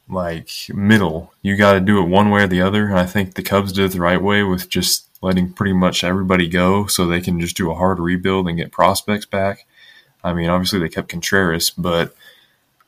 like 0.10 0.50
middle. 0.70 1.34
You 1.42 1.56
got 1.56 1.74
to 1.74 1.80
do 1.80 2.00
it 2.00 2.08
one 2.08 2.30
way 2.30 2.44
or 2.44 2.48
the 2.48 2.62
other. 2.62 2.88
And 2.88 3.00
I 3.00 3.06
think 3.06 3.34
the 3.34 3.44
Cubs 3.44 3.74
did 3.74 3.86
it 3.86 3.92
the 3.94 4.02
right 4.02 4.22
way 4.22 4.44
with 4.44 4.70
just 4.70 5.10
letting 5.22 5.54
pretty 5.54 5.74
much 5.74 6.04
everybody 6.04 6.48
go 6.48 6.86
so 6.86 7.06
they 7.06 7.22
can 7.22 7.40
just 7.40 7.56
do 7.56 7.72
a 7.72 7.76
hard 7.76 8.00
rebuild 8.00 8.48
and 8.48 8.58
get 8.58 8.72
prospects 8.72 9.26
back. 9.26 9.66
I 10.24 10.34
mean, 10.34 10.50
obviously 10.50 10.80
they 10.80 10.90
kept 10.90 11.10
Contreras, 11.10 11.70
but 11.72 12.14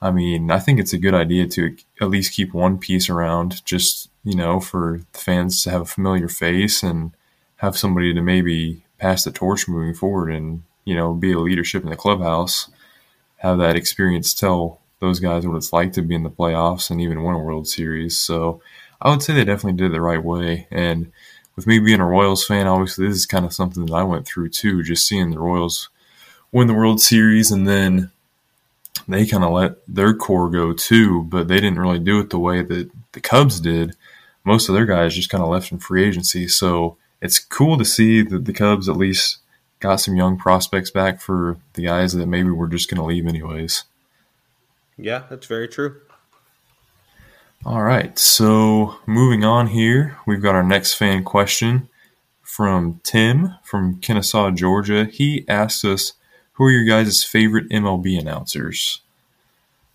I 0.02 0.12
mean, 0.12 0.52
I 0.52 0.60
think 0.60 0.80
it's 0.80 0.94
a 0.94 0.98
good 0.98 1.14
idea 1.14 1.48
to 1.48 1.76
at 2.02 2.10
least 2.10 2.34
keep 2.34 2.54
one 2.54 2.78
piece 2.78 3.10
around 3.10 3.66
just, 3.66 4.10
you 4.24 4.36
know, 4.36 4.60
for 4.60 5.02
the 5.12 5.20
fans 5.20 5.64
to 5.64 5.72
have 5.72 5.82
a 5.82 5.86
familiar 5.86 6.28
face 6.28 6.84
and 6.84 7.12
have 7.58 7.78
somebody 7.78 8.14
to 8.14 8.22
maybe 8.22 8.84
pass 9.00 9.24
the 9.24 9.32
torch 9.32 9.68
moving 9.68 9.94
forward 9.94 10.32
and, 10.32 10.64
you 10.84 10.96
know, 10.96 11.14
be 11.14 11.32
a 11.32 11.40
leadership 11.40 11.84
in 11.84 11.90
the 11.90 11.96
clubhouse, 11.96 12.70
have 13.38 13.58
that 13.58 13.76
experience 13.76 14.34
tell 14.34 14.82
those 15.00 15.20
guys 15.20 15.46
what 15.46 15.58
it's 15.58 15.74
like 15.74 15.94
to 15.94 16.02
be 16.02 16.16
in 16.16 16.24
the 16.24 16.30
playoffs 16.30 16.90
and 16.90 17.02
even 17.02 17.24
win 17.24 17.36
a 17.36 17.40
World 17.40 17.68
Series. 17.68 18.20
So 18.20 18.62
I 19.02 19.10
would 19.10 19.22
say 19.22 19.34
they 19.34 19.44
definitely 19.44 19.78
did 19.78 19.88
it 19.88 19.94
the 19.94 20.02
right 20.02 20.24
way. 20.24 20.68
And 20.72 21.12
with 21.56 21.68
me 21.68 21.80
being 21.80 22.00
a 22.00 22.06
Royals 22.06 22.46
fan, 22.46 22.68
obviously 22.68 23.08
this 23.08 23.18
is 23.18 23.26
kind 23.26 23.46
of 23.46 23.54
something 23.54 23.86
that 23.86 23.94
I 23.94 24.04
went 24.04 24.26
through 24.26 24.50
too, 24.50 24.84
just 24.84 25.08
seeing 25.08 25.32
the 25.32 25.40
Royals 25.40 25.90
win 26.52 26.68
the 26.68 26.74
World 26.74 27.02
Series 27.02 27.52
and 27.52 27.68
then 27.68 28.12
they 29.08 29.26
kind 29.26 29.44
of 29.44 29.52
let 29.52 29.76
their 29.88 30.14
core 30.14 30.50
go 30.50 30.74
too, 30.74 31.24
but 31.24 31.48
they 31.48 31.56
didn't 31.56 31.80
really 31.80 32.00
do 32.00 32.20
it 32.20 32.30
the 32.30 32.40
way 32.40 32.62
that 32.62 32.90
the 33.12 33.22
Cubs 33.22 33.60
did. 33.60 33.96
Most 34.44 34.70
of 34.70 34.76
their 34.76 34.86
guys 34.86 35.16
just 35.16 35.30
kind 35.30 35.44
of 35.44 35.50
left 35.50 35.72
in 35.72 35.80
free 35.80 36.06
agency. 36.06 36.48
So 36.48 36.98
it's 37.22 37.40
cool 37.40 37.78
to 37.78 37.86
see 37.86 38.22
that 38.22 38.46
the 38.46 38.54
Cubs 38.54 38.88
at 38.88 38.98
least 38.98 39.40
got 39.80 39.98
some 39.98 40.16
young 40.16 40.38
prospects 40.38 40.92
back 40.92 41.20
for 41.20 41.58
the 41.74 41.84
guys 41.84 42.14
that 42.14 42.28
maybe 42.28 42.50
were 42.50 42.68
just 42.68 42.90
going 42.90 43.00
to 43.00 43.06
leave 43.06 43.28
anyways. 43.28 43.84
Yeah, 44.98 45.24
that's 45.30 45.48
very 45.48 45.68
true. 45.68 46.02
All 47.66 47.82
right, 47.82 48.18
so 48.20 48.96
moving 49.08 49.44
on 49.44 49.68
here, 49.68 50.18
we've 50.28 50.42
got 50.42 50.56
our 50.56 50.64
next 50.64 50.94
fan 50.94 51.24
question 51.24 51.90
from 52.44 53.02
Tim 53.04 53.56
from 53.64 54.00
Kennesaw, 54.00 54.52
Georgia. 54.52 55.06
He 55.06 55.44
asked 55.50 55.84
us, 55.84 56.14
"Who 56.54 56.66
are 56.66 56.72
your 56.72 56.86
guys' 56.86 57.24
favorite 57.24 57.68
MLB 57.72 58.18
announcers?" 58.18 59.02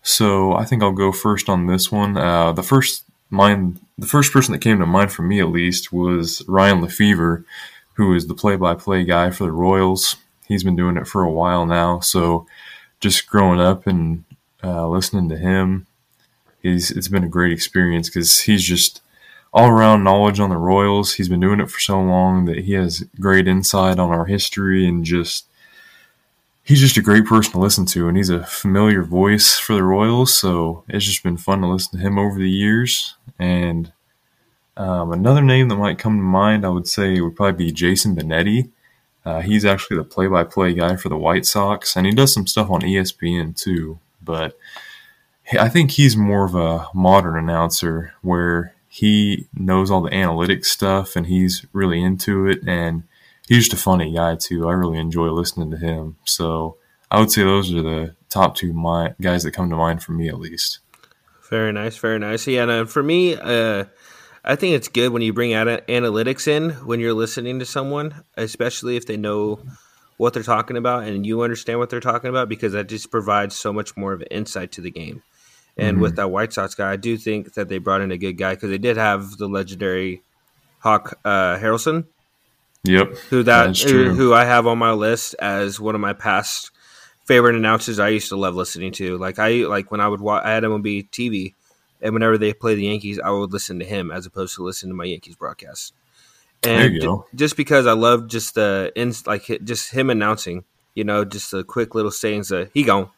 So 0.03 0.53
I 0.53 0.65
think 0.65 0.83
I'll 0.83 0.91
go 0.91 1.11
first 1.11 1.47
on 1.47 1.67
this 1.67 1.91
one. 1.91 2.17
Uh, 2.17 2.51
the 2.51 2.63
first 2.63 3.03
mind, 3.29 3.79
the 3.97 4.07
first 4.07 4.33
person 4.33 4.51
that 4.51 4.59
came 4.59 4.79
to 4.79 4.85
mind 4.85 5.11
for 5.11 5.21
me 5.23 5.39
at 5.39 5.49
least 5.49 5.93
was 5.93 6.43
Ryan 6.47 6.81
Lefebvre, 6.81 7.45
who 7.93 8.13
is 8.13 8.27
the 8.27 8.33
play-by-play 8.33 9.05
guy 9.05 9.29
for 9.31 9.45
the 9.45 9.51
Royals. 9.51 10.17
He's 10.47 10.63
been 10.63 10.75
doing 10.75 10.97
it 10.97 11.07
for 11.07 11.23
a 11.23 11.31
while 11.31 11.65
now, 11.65 11.99
so 11.99 12.45
just 12.99 13.27
growing 13.27 13.59
up 13.59 13.87
and 13.87 14.23
uh, 14.63 14.87
listening 14.87 15.29
to 15.29 15.37
him 15.37 15.87
He's 16.61 16.91
it's 16.91 17.07
been 17.07 17.23
a 17.23 17.29
great 17.29 17.51
experience 17.51 18.09
because 18.09 18.41
he's 18.41 18.63
just 18.63 19.01
all 19.53 19.67
around 19.67 20.03
knowledge 20.03 20.39
on 20.39 20.49
the 20.49 20.57
Royals. 20.57 21.13
He's 21.13 21.29
been 21.29 21.39
doing 21.39 21.59
it 21.59 21.69
for 21.69 21.79
so 21.79 21.99
long 21.99 22.45
that 22.45 22.59
he 22.59 22.73
has 22.73 23.03
great 23.19 23.47
insight 23.47 23.99
on 23.99 24.11
our 24.11 24.25
history 24.25 24.87
and 24.87 25.03
just 25.03 25.47
he's 26.63 26.79
just 26.79 26.97
a 26.97 27.01
great 27.01 27.25
person 27.25 27.53
to 27.53 27.59
listen 27.59 27.85
to 27.87 28.07
and 28.07 28.15
he's 28.15 28.29
a 28.29 28.45
familiar 28.45 29.03
voice 29.03 29.57
for 29.57 29.73
the 29.73 29.83
Royals. 29.83 30.33
So 30.33 30.83
it's 30.87 31.05
just 31.05 31.23
been 31.23 31.37
fun 31.37 31.61
to 31.61 31.67
listen 31.67 31.99
to 31.99 32.05
him 32.05 32.19
over 32.19 32.37
the 32.37 32.49
years. 32.49 33.15
And 33.39 33.91
um, 34.77 35.11
another 35.11 35.41
name 35.41 35.67
that 35.69 35.77
might 35.77 35.99
come 35.99 36.17
to 36.17 36.23
mind, 36.23 36.63
I 36.63 36.69
would 36.69 36.87
say, 36.87 37.19
would 37.19 37.35
probably 37.35 37.65
be 37.65 37.71
Jason 37.71 38.15
Benetti. 38.15 38.69
Uh, 39.25 39.41
he's 39.41 39.65
actually 39.65 39.97
the 39.97 40.03
play-by-play 40.03 40.73
guy 40.73 40.95
for 40.95 41.09
the 41.09 41.17
White 41.17 41.45
Sox, 41.45 41.95
and 41.95 42.07
he 42.07 42.11
does 42.11 42.33
some 42.33 42.47
stuff 42.47 42.71
on 42.71 42.81
ESPN 42.81 43.55
too. 43.55 43.99
But 44.23 44.57
I 45.59 45.69
think 45.69 45.91
he's 45.91 46.15
more 46.15 46.45
of 46.45 46.55
a 46.55 46.87
modern 46.93 47.37
announcer 47.37 48.13
where 48.21 48.73
he 48.87 49.47
knows 49.53 49.89
all 49.89 50.01
the 50.01 50.09
analytics 50.11 50.65
stuff 50.65 51.15
and 51.15 51.25
he's 51.25 51.65
really 51.73 52.03
into 52.03 52.47
it 52.47 52.59
and 52.67 53.03
he's 53.47 53.65
just 53.69 53.73
a 53.73 53.83
funny 53.83 54.13
guy 54.13 54.35
too. 54.35 54.67
I 54.67 54.73
really 54.73 54.99
enjoy 54.99 55.29
listening 55.29 55.71
to 55.71 55.77
him. 55.77 56.17
So 56.25 56.77
I 57.09 57.19
would 57.19 57.31
say 57.31 57.43
those 57.43 57.73
are 57.73 57.81
the 57.81 58.15
top 58.29 58.55
two 58.55 58.73
my, 58.73 59.13
guys 59.21 59.43
that 59.43 59.51
come 59.51 59.69
to 59.69 59.75
mind 59.75 60.03
for 60.03 60.11
me 60.13 60.29
at 60.29 60.39
least. 60.39 60.79
Very 61.49 61.73
nice, 61.73 61.97
very 61.97 62.19
nice. 62.19 62.47
Yeah, 62.47 62.63
and 62.63 62.71
uh, 62.71 62.85
for 62.85 63.03
me, 63.03 63.35
uh, 63.35 63.85
I 64.43 64.55
think 64.55 64.75
it's 64.75 64.87
good 64.87 65.09
when 65.09 65.21
you 65.21 65.33
bring 65.33 65.53
out 65.53 65.67
analytics 65.67 66.47
in 66.47 66.71
when 66.85 66.99
you're 66.99 67.13
listening 67.13 67.59
to 67.59 67.65
someone, 67.65 68.23
especially 68.37 68.95
if 68.95 69.05
they 69.05 69.17
know 69.17 69.59
what 70.21 70.35
they're 70.35 70.43
talking 70.43 70.77
about 70.77 71.03
and 71.05 71.25
you 71.25 71.41
understand 71.41 71.79
what 71.79 71.89
they're 71.89 71.99
talking 71.99 72.29
about, 72.29 72.47
because 72.47 72.73
that 72.73 72.87
just 72.87 73.09
provides 73.09 73.55
so 73.55 73.73
much 73.73 73.97
more 73.97 74.13
of 74.13 74.21
an 74.21 74.27
insight 74.29 74.71
to 74.71 74.79
the 74.79 74.91
game. 74.91 75.23
And 75.77 75.95
mm-hmm. 75.95 76.03
with 76.03 76.15
that 76.17 76.29
White 76.29 76.53
Sox 76.53 76.75
guy, 76.75 76.91
I 76.91 76.95
do 76.95 77.17
think 77.17 77.55
that 77.55 77.69
they 77.69 77.79
brought 77.79 78.01
in 78.01 78.11
a 78.11 78.19
good 78.19 78.33
guy 78.33 78.53
because 78.53 78.69
they 78.69 78.77
did 78.77 78.97
have 78.97 79.37
the 79.37 79.47
legendary 79.47 80.21
Hawk 80.77 81.17
uh, 81.25 81.57
Harrelson. 81.57 82.05
Yep, 82.83 83.17
who 83.31 83.41
that 83.43 83.75
who, 83.79 84.13
who 84.13 84.31
I 84.31 84.45
have 84.45 84.67
on 84.67 84.77
my 84.77 84.91
list 84.91 85.35
as 85.39 85.79
one 85.79 85.95
of 85.95 86.01
my 86.01 86.13
past 86.13 86.69
favorite 87.25 87.55
announcers. 87.55 87.97
I 87.97 88.09
used 88.09 88.29
to 88.29 88.35
love 88.35 88.53
listening 88.53 88.91
to. 88.93 89.17
Like 89.17 89.39
I 89.39 89.65
like 89.65 89.89
when 89.89 90.01
I 90.01 90.07
would 90.07 90.21
watch, 90.21 90.43
I 90.45 90.51
had 90.51 90.63
MLB 90.63 91.09
TV, 91.09 91.55
and 91.99 92.13
whenever 92.13 92.37
they 92.37 92.53
play 92.53 92.75
the 92.75 92.85
Yankees, 92.85 93.19
I 93.19 93.31
would 93.31 93.51
listen 93.51 93.79
to 93.79 93.85
him 93.85 94.11
as 94.11 94.27
opposed 94.27 94.55
to 94.55 94.63
listen 94.63 94.89
to 94.89 94.95
my 94.95 95.05
Yankees 95.05 95.35
broadcast. 95.35 95.93
And 96.63 97.01
just 97.33 97.57
because 97.57 97.87
I 97.87 97.93
love 97.93 98.27
just 98.27 98.55
the 98.55 98.91
ins 98.95 99.25
like 99.25 99.45
just 99.63 99.91
him 99.91 100.09
announcing, 100.09 100.63
you 100.93 101.03
know, 101.03 101.25
just 101.25 101.51
the 101.51 101.63
quick 101.63 101.95
little 101.95 102.11
sayings 102.11 102.49
that 102.49 102.69
he 102.73 102.83
gone 102.83 103.09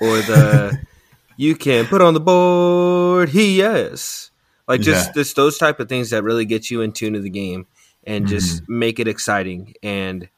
or 0.00 0.18
the 0.18 0.78
you 1.36 1.54
can 1.54 1.86
put 1.86 2.02
on 2.02 2.14
the 2.14 2.20
board 2.20 3.30
he 3.30 3.56
yes 3.56 4.30
like 4.68 4.82
just, 4.82 5.08
yeah. 5.08 5.12
just 5.14 5.34
those 5.34 5.56
type 5.56 5.80
of 5.80 5.88
things 5.88 6.10
that 6.10 6.22
really 6.22 6.44
get 6.44 6.70
you 6.70 6.82
in 6.82 6.92
tune 6.92 7.14
to 7.14 7.20
the 7.20 7.30
game 7.30 7.66
and 8.04 8.26
mm-hmm. 8.26 8.34
just 8.34 8.68
make 8.68 9.00
it 9.00 9.08
exciting 9.08 9.74
and 9.82 10.28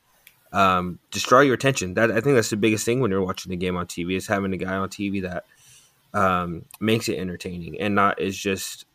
um, 0.52 1.00
just 1.10 1.26
draw 1.26 1.40
your 1.40 1.54
attention. 1.54 1.94
That 1.94 2.12
I 2.12 2.20
think 2.20 2.36
that's 2.36 2.50
the 2.50 2.56
biggest 2.56 2.84
thing 2.84 3.00
when 3.00 3.10
you're 3.10 3.24
watching 3.24 3.50
the 3.50 3.56
game 3.56 3.76
on 3.76 3.86
TV 3.86 4.16
is 4.16 4.28
having 4.28 4.52
a 4.52 4.56
guy 4.56 4.76
on 4.76 4.88
TV 4.88 5.22
that 5.22 5.44
um, 6.14 6.64
makes 6.78 7.08
it 7.08 7.18
entertaining 7.18 7.80
and 7.80 7.96
not 7.96 8.20
is 8.20 8.38
just 8.38 8.86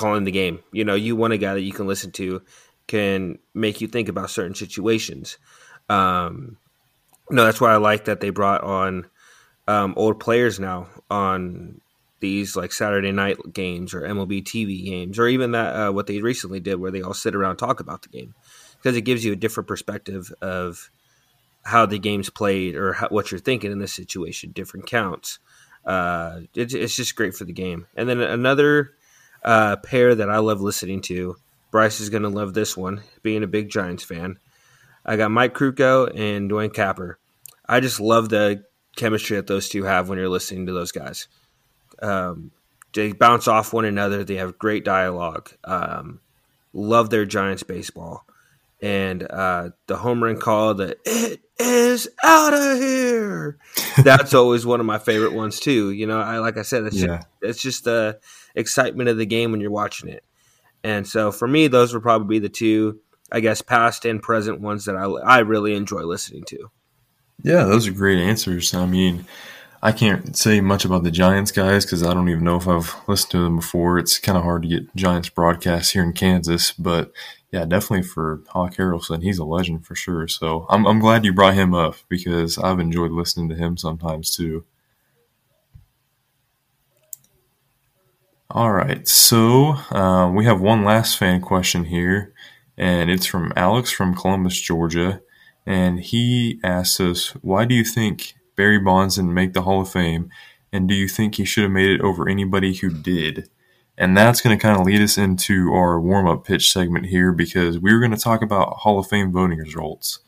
calling 0.00 0.24
the 0.24 0.32
game. 0.32 0.60
You 0.72 0.84
know, 0.84 0.94
you 0.94 1.14
want 1.14 1.34
a 1.34 1.38
guy 1.38 1.52
that 1.52 1.60
you 1.60 1.72
can 1.72 1.86
listen 1.86 2.10
to, 2.12 2.42
can 2.86 3.38
make 3.52 3.80
you 3.80 3.86
think 3.86 4.08
about 4.08 4.30
certain 4.30 4.54
situations. 4.54 5.36
Um, 5.90 6.56
no, 7.30 7.44
that's 7.44 7.60
why 7.60 7.72
I 7.72 7.76
like 7.76 8.06
that 8.06 8.20
they 8.20 8.30
brought 8.30 8.62
on 8.62 9.06
um, 9.68 9.92
old 9.96 10.18
players 10.18 10.58
now 10.58 10.88
on 11.10 11.82
these 12.20 12.56
like 12.56 12.72
Saturday 12.72 13.12
night 13.12 13.36
games 13.52 13.92
or 13.92 14.00
MLB 14.00 14.42
TV 14.42 14.84
games, 14.84 15.18
or 15.18 15.28
even 15.28 15.52
that 15.52 15.74
uh, 15.76 15.92
what 15.92 16.06
they 16.06 16.20
recently 16.20 16.60
did 16.60 16.80
where 16.80 16.90
they 16.90 17.02
all 17.02 17.14
sit 17.14 17.34
around 17.34 17.56
talk 17.56 17.80
about 17.80 18.02
the 18.02 18.08
game 18.08 18.34
because 18.76 18.96
it 18.96 19.02
gives 19.02 19.22
you 19.22 19.32
a 19.32 19.36
different 19.36 19.68
perspective 19.68 20.32
of 20.40 20.90
how 21.62 21.84
the 21.84 21.98
game's 21.98 22.30
played 22.30 22.74
or 22.74 22.94
how, 22.94 23.08
what 23.08 23.30
you're 23.30 23.38
thinking 23.38 23.70
in 23.70 23.78
this 23.78 23.92
situation, 23.92 24.50
different 24.52 24.86
counts. 24.86 25.38
Uh, 25.84 26.40
it, 26.54 26.72
it's 26.72 26.96
just 26.96 27.16
great 27.16 27.34
for 27.34 27.44
the 27.44 27.52
game. 27.52 27.86
And 27.94 28.08
then 28.08 28.20
another 28.20 28.92
uh, 29.44 29.76
pair 29.76 30.14
that 30.14 30.30
I 30.30 30.38
love 30.38 30.60
listening 30.60 31.00
to. 31.02 31.36
Bryce 31.70 32.00
is 32.00 32.10
going 32.10 32.24
to 32.24 32.28
love 32.28 32.54
this 32.54 32.76
one, 32.76 33.02
being 33.22 33.42
a 33.42 33.48
big 33.48 33.68
Giants 33.68 34.04
fan. 34.04 34.38
I 35.04 35.16
got 35.16 35.30
Mike 35.30 35.54
Krukow 35.54 36.10
and 36.14 36.48
Duane 36.48 36.70
Kuiper. 36.70 37.14
I 37.68 37.80
just 37.80 38.00
love 38.00 38.28
the 38.28 38.64
chemistry 38.96 39.36
that 39.36 39.46
those 39.46 39.68
two 39.68 39.84
have 39.84 40.08
when 40.08 40.18
you're 40.18 40.28
listening 40.28 40.66
to 40.66 40.72
those 40.72 40.92
guys. 40.92 41.28
Um, 42.02 42.50
they 42.92 43.12
bounce 43.12 43.46
off 43.46 43.72
one 43.72 43.84
another. 43.84 44.24
They 44.24 44.36
have 44.36 44.58
great 44.58 44.84
dialogue. 44.84 45.50
Um, 45.64 46.20
love 46.72 47.10
their 47.10 47.24
Giants 47.24 47.62
baseball. 47.62 48.26
And 48.82 49.22
uh, 49.30 49.70
the 49.86 49.96
home 49.96 50.24
run 50.24 50.38
call, 50.38 50.74
that 50.74 50.98
it 51.04 51.40
is 51.58 52.08
out 52.24 52.54
of 52.54 52.78
here. 52.78 53.58
That's 54.02 54.32
always 54.34 54.64
one 54.64 54.80
of 54.80 54.86
my 54.86 54.98
favorite 54.98 55.34
ones 55.34 55.60
too. 55.60 55.90
You 55.90 56.06
know, 56.06 56.18
I 56.18 56.38
like 56.38 56.56
I 56.56 56.62
said, 56.62 56.84
it's 56.84 56.96
yeah. 56.96 57.06
just, 57.06 57.26
it's 57.42 57.62
just 57.62 57.84
the 57.84 58.18
excitement 58.60 59.08
of 59.08 59.18
the 59.18 59.26
game 59.26 59.50
when 59.50 59.60
you're 59.60 59.70
watching 59.70 60.08
it. 60.08 60.24
And 60.84 61.06
so 61.06 61.32
for 61.32 61.48
me, 61.48 61.66
those 61.66 61.92
would 61.92 62.02
probably 62.02 62.38
be 62.38 62.38
the 62.38 62.48
two, 62.48 63.00
I 63.32 63.40
guess, 63.40 63.60
past 63.60 64.04
and 64.04 64.22
present 64.22 64.60
ones 64.60 64.84
that 64.84 64.96
I 64.96 65.04
I 65.04 65.38
really 65.40 65.74
enjoy 65.74 66.02
listening 66.02 66.44
to. 66.44 66.70
Yeah, 67.42 67.64
those 67.64 67.88
are 67.88 67.92
great 67.92 68.18
answers. 68.18 68.74
I 68.74 68.86
mean, 68.86 69.26
I 69.82 69.92
can't 69.92 70.36
say 70.36 70.60
much 70.60 70.84
about 70.84 71.04
the 71.04 71.10
Giants 71.10 71.52
guys 71.52 71.84
because 71.84 72.02
I 72.02 72.12
don't 72.12 72.28
even 72.28 72.44
know 72.44 72.56
if 72.56 72.68
I've 72.68 72.94
listened 73.08 73.30
to 73.32 73.44
them 73.44 73.56
before. 73.56 73.98
It's 73.98 74.18
kind 74.18 74.36
of 74.36 74.44
hard 74.44 74.62
to 74.62 74.68
get 74.68 74.94
Giants 74.94 75.30
broadcasts 75.30 75.92
here 75.92 76.02
in 76.02 76.12
Kansas, 76.12 76.72
but 76.72 77.12
yeah, 77.50 77.64
definitely 77.64 78.06
for 78.06 78.42
Hawk 78.48 78.74
Harrelson, 78.74 79.22
he's 79.22 79.38
a 79.38 79.44
legend 79.44 79.86
for 79.86 79.94
sure. 79.94 80.28
So 80.28 80.66
I'm 80.68 80.86
I'm 80.86 81.00
glad 81.00 81.24
you 81.24 81.32
brought 81.32 81.54
him 81.54 81.74
up 81.74 81.96
because 82.08 82.58
I've 82.58 82.78
enjoyed 82.78 83.10
listening 83.10 83.48
to 83.48 83.56
him 83.56 83.76
sometimes 83.76 84.34
too. 84.34 84.64
All 88.52 88.72
right, 88.72 89.06
so 89.06 89.74
uh, 89.92 90.28
we 90.34 90.44
have 90.44 90.60
one 90.60 90.82
last 90.82 91.16
fan 91.16 91.40
question 91.40 91.84
here, 91.84 92.34
and 92.76 93.08
it's 93.08 93.24
from 93.24 93.52
Alex 93.54 93.92
from 93.92 94.12
Columbus, 94.12 94.60
Georgia, 94.60 95.20
and 95.66 96.00
he 96.00 96.58
asks 96.64 96.98
us, 96.98 97.28
"Why 97.42 97.64
do 97.64 97.76
you 97.76 97.84
think 97.84 98.34
Barry 98.56 98.80
Bonds 98.80 99.14
didn't 99.14 99.34
make 99.34 99.52
the 99.52 99.62
Hall 99.62 99.82
of 99.82 99.92
Fame, 99.92 100.30
and 100.72 100.88
do 100.88 100.96
you 100.96 101.06
think 101.06 101.36
he 101.36 101.44
should 101.44 101.62
have 101.62 101.70
made 101.70 101.90
it 101.90 102.00
over 102.00 102.28
anybody 102.28 102.74
who 102.74 102.90
did? 102.90 103.48
And 103.96 104.16
that's 104.16 104.40
going 104.40 104.58
to 104.58 104.60
kind 104.60 104.80
of 104.80 104.84
lead 104.84 105.00
us 105.00 105.16
into 105.16 105.72
our 105.72 106.00
warm 106.00 106.26
up 106.26 106.44
pitch 106.44 106.72
segment 106.72 107.06
here 107.06 107.30
because 107.30 107.78
we 107.78 107.92
are 107.92 108.00
going 108.00 108.10
to 108.10 108.16
talk 108.16 108.42
about 108.42 108.78
Hall 108.78 108.98
of 108.98 109.06
Fame 109.06 109.30
voting 109.30 109.58
results. 109.58 110.18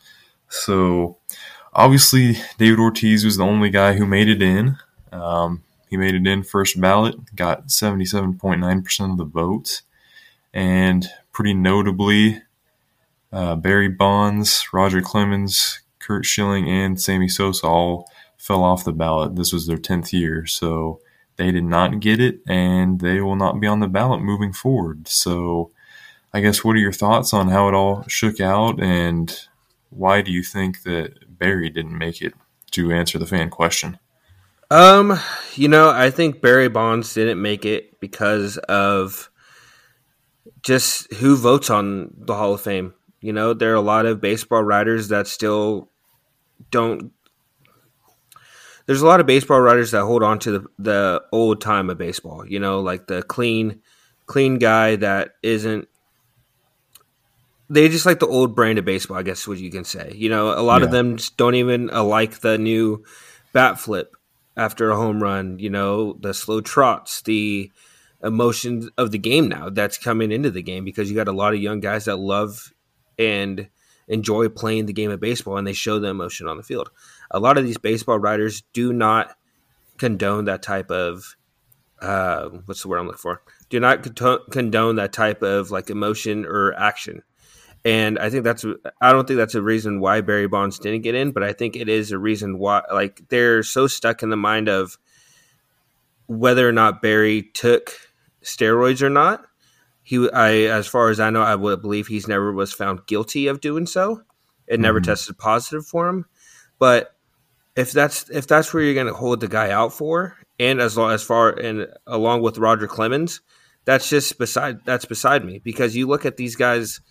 So, 0.47 1.17
obviously, 1.73 2.37
David 2.57 2.79
Ortiz 2.79 3.25
was 3.25 3.35
the 3.35 3.43
only 3.43 3.69
guy 3.69 3.95
who 3.95 4.05
made 4.05 4.29
it 4.29 4.41
in. 4.41 4.77
Um, 5.11 5.63
he 5.93 5.97
made 5.97 6.15
it 6.15 6.25
in 6.25 6.41
first 6.41 6.81
ballot, 6.81 7.35
got 7.35 7.67
77.9% 7.67 9.11
of 9.11 9.17
the 9.17 9.25
votes. 9.25 9.83
And 10.51 11.07
pretty 11.31 11.53
notably, 11.53 12.41
uh, 13.31 13.57
Barry 13.57 13.89
Bonds, 13.89 14.69
Roger 14.73 15.01
Clemens, 15.01 15.81
Curt 15.99 16.25
Schilling, 16.25 16.67
and 16.67 16.99
Sammy 16.99 17.27
Sosa 17.27 17.67
all 17.67 18.09
fell 18.39 18.63
off 18.63 18.83
the 18.83 18.91
ballot. 18.91 19.35
This 19.35 19.53
was 19.53 19.67
their 19.67 19.77
10th 19.77 20.11
year, 20.13 20.47
so 20.47 20.99
they 21.35 21.51
did 21.51 21.63
not 21.63 21.99
get 21.99 22.19
it, 22.19 22.39
and 22.47 22.99
they 22.99 23.21
will 23.21 23.35
not 23.35 23.59
be 23.59 23.67
on 23.67 23.79
the 23.79 23.87
ballot 23.87 24.23
moving 24.23 24.51
forward. 24.51 25.07
So, 25.07 25.69
I 26.33 26.41
guess, 26.41 26.63
what 26.63 26.75
are 26.75 26.79
your 26.79 26.91
thoughts 26.91 27.35
on 27.35 27.49
how 27.49 27.67
it 27.67 27.75
all 27.75 28.03
shook 28.07 28.41
out, 28.41 28.81
and 28.81 29.31
why 29.91 30.23
do 30.23 30.31
you 30.31 30.41
think 30.41 30.81
that 30.85 31.37
Barry 31.37 31.69
didn't 31.69 31.95
make 31.95 32.19
it 32.19 32.33
to 32.71 32.91
answer 32.91 33.19
the 33.19 33.27
fan 33.27 33.51
question? 33.51 33.99
Um, 34.71 35.19
you 35.55 35.67
know, 35.67 35.89
I 35.89 36.09
think 36.09 36.41
Barry 36.41 36.69
Bonds 36.69 37.13
didn't 37.13 37.41
make 37.41 37.65
it 37.65 37.99
because 37.99 38.57
of 38.57 39.29
just 40.61 41.13
who 41.13 41.35
votes 41.35 41.69
on 41.69 42.13
the 42.17 42.35
Hall 42.35 42.53
of 42.53 42.61
Fame. 42.61 42.93
You 43.21 43.33
know, 43.33 43.53
there 43.53 43.71
are 43.71 43.75
a 43.75 43.81
lot 43.81 44.05
of 44.05 44.19
baseball 44.19 44.63
writers 44.63 45.09
that 45.09 45.27
still 45.27 45.89
don't 46.71 47.11
there's 48.85 49.01
a 49.01 49.07
lot 49.07 49.19
of 49.19 49.25
baseball 49.25 49.61
writers 49.61 49.91
that 49.91 50.03
hold 50.03 50.23
on 50.23 50.39
to 50.39 50.51
the, 50.51 50.65
the 50.77 51.23
old 51.31 51.61
time 51.61 51.89
of 51.89 51.97
baseball, 51.97 52.45
you 52.45 52.59
know, 52.59 52.81
like 52.81 53.07
the 53.07 53.23
clean, 53.23 53.81
clean 54.25 54.57
guy 54.57 54.95
that 54.97 55.35
isn't. 55.41 55.87
They 57.69 57.87
just 57.87 58.05
like 58.05 58.19
the 58.19 58.27
old 58.27 58.55
brand 58.55 58.77
of 58.77 58.85
baseball, 58.85 59.17
I 59.17 59.23
guess, 59.23 59.47
what 59.47 59.57
you 59.57 59.71
can 59.71 59.85
say. 59.85 60.11
You 60.15 60.29
know, 60.29 60.49
a 60.49 60.61
lot 60.61 60.81
yeah. 60.81 60.85
of 60.85 60.91
them 60.91 61.17
don't 61.37 61.55
even 61.55 61.89
uh, 61.89 62.03
like 62.03 62.39
the 62.39 62.57
new 62.57 63.05
bat 63.53 63.79
flip 63.79 64.15
after 64.55 64.91
a 64.91 64.95
home 64.95 65.21
run. 65.21 65.59
You 65.59 65.69
know, 65.69 66.13
the 66.13 66.33
slow 66.33 66.61
trots, 66.61 67.21
the 67.21 67.71
emotions 68.23 68.89
of 68.97 69.11
the 69.11 69.17
game 69.17 69.49
now 69.49 69.69
that's 69.69 69.97
coming 69.97 70.31
into 70.31 70.49
the 70.49 70.61
game 70.61 70.85
because 70.85 71.09
you 71.09 71.15
got 71.15 71.27
a 71.27 71.33
lot 71.33 71.53
of 71.53 71.59
young 71.59 71.79
guys 71.79 72.05
that 72.05 72.17
love 72.17 72.73
and 73.19 73.67
enjoy 74.07 74.47
playing 74.47 74.85
the 74.85 74.93
game 74.93 75.11
of 75.11 75.19
baseball 75.19 75.57
and 75.57 75.67
they 75.67 75.73
show 75.73 75.99
the 75.99 76.07
emotion 76.07 76.47
on 76.47 76.55
the 76.55 76.63
field 76.63 76.89
a 77.31 77.39
lot 77.39 77.57
of 77.57 77.65
these 77.65 77.77
baseball 77.77 78.17
writers 78.17 78.63
do 78.73 78.93
not 78.93 79.35
condone 79.97 80.45
that 80.45 80.61
type 80.61 80.89
of 80.89 81.35
uh, 82.03 82.49
what's 82.65 82.81
the 82.81 82.89
word 82.89 82.99
I'm 82.99 83.05
looking 83.05 83.17
for? 83.17 83.41
Do 83.69 83.79
not 83.79 84.03
condone 84.51 84.97
that 84.97 85.13
type 85.13 85.41
of 85.41 85.71
like 85.71 85.89
emotion 85.89 86.45
or 86.45 86.73
action. 86.77 87.23
And 87.85 88.17
I 88.17 88.29
think 88.29 88.43
that's 88.45 88.65
I 89.01 89.11
don't 89.11 89.27
think 89.27 89.37
that's 89.37 89.55
a 89.55 89.61
reason 89.61 89.99
why 89.99 90.21
Barry 90.21 90.47
Bonds 90.47 90.79
didn't 90.79 91.01
get 91.01 91.15
in, 91.15 91.31
but 91.31 91.43
I 91.43 91.51
think 91.51 91.75
it 91.75 91.89
is 91.89 92.11
a 92.11 92.17
reason 92.17 92.57
why 92.57 92.81
like 92.91 93.27
they're 93.27 93.61
so 93.63 93.87
stuck 93.87 94.23
in 94.23 94.29
the 94.29 94.37
mind 94.37 94.69
of 94.69 94.97
whether 96.27 96.67
or 96.67 96.71
not 96.71 97.01
Barry 97.01 97.43
took 97.53 97.91
steroids 98.41 99.01
or 99.01 99.09
not. 99.09 99.45
He 100.01 100.29
I 100.31 100.51
as 100.51 100.87
far 100.87 101.09
as 101.09 101.19
I 101.19 101.29
know, 101.29 101.41
I 101.41 101.55
would 101.55 101.81
believe 101.81 102.07
he's 102.07 102.27
never 102.27 102.53
was 102.53 102.71
found 102.71 103.05
guilty 103.05 103.47
of 103.47 103.59
doing 103.59 103.85
so. 103.85 104.23
It 104.67 104.79
never 104.79 104.99
mm-hmm. 104.99 105.11
tested 105.11 105.37
positive 105.37 105.85
for 105.85 106.07
him. 106.07 106.25
But 106.79 107.13
if 107.75 107.91
that's 107.91 108.29
if 108.29 108.47
that's 108.47 108.73
where 108.73 108.83
you're 108.83 108.93
going 108.93 109.07
to 109.07 109.13
hold 109.13 109.39
the 109.39 109.47
guy 109.47 109.71
out 109.71 109.93
for, 109.93 110.37
and 110.59 110.79
as 110.79 110.97
long 110.97 111.11
as 111.11 111.23
far 111.23 111.49
and 111.49 111.87
along 112.07 112.41
with 112.41 112.57
Roger 112.57 112.87
Clemens, 112.87 113.41
that's 113.85 114.09
just 114.09 114.37
beside 114.37 114.85
that's 114.85 115.05
beside 115.05 115.43
me 115.43 115.59
because 115.59 115.95
you 115.95 116.07
look 116.07 116.25
at 116.25 116.37
these 116.37 116.55
guys' 116.55 117.01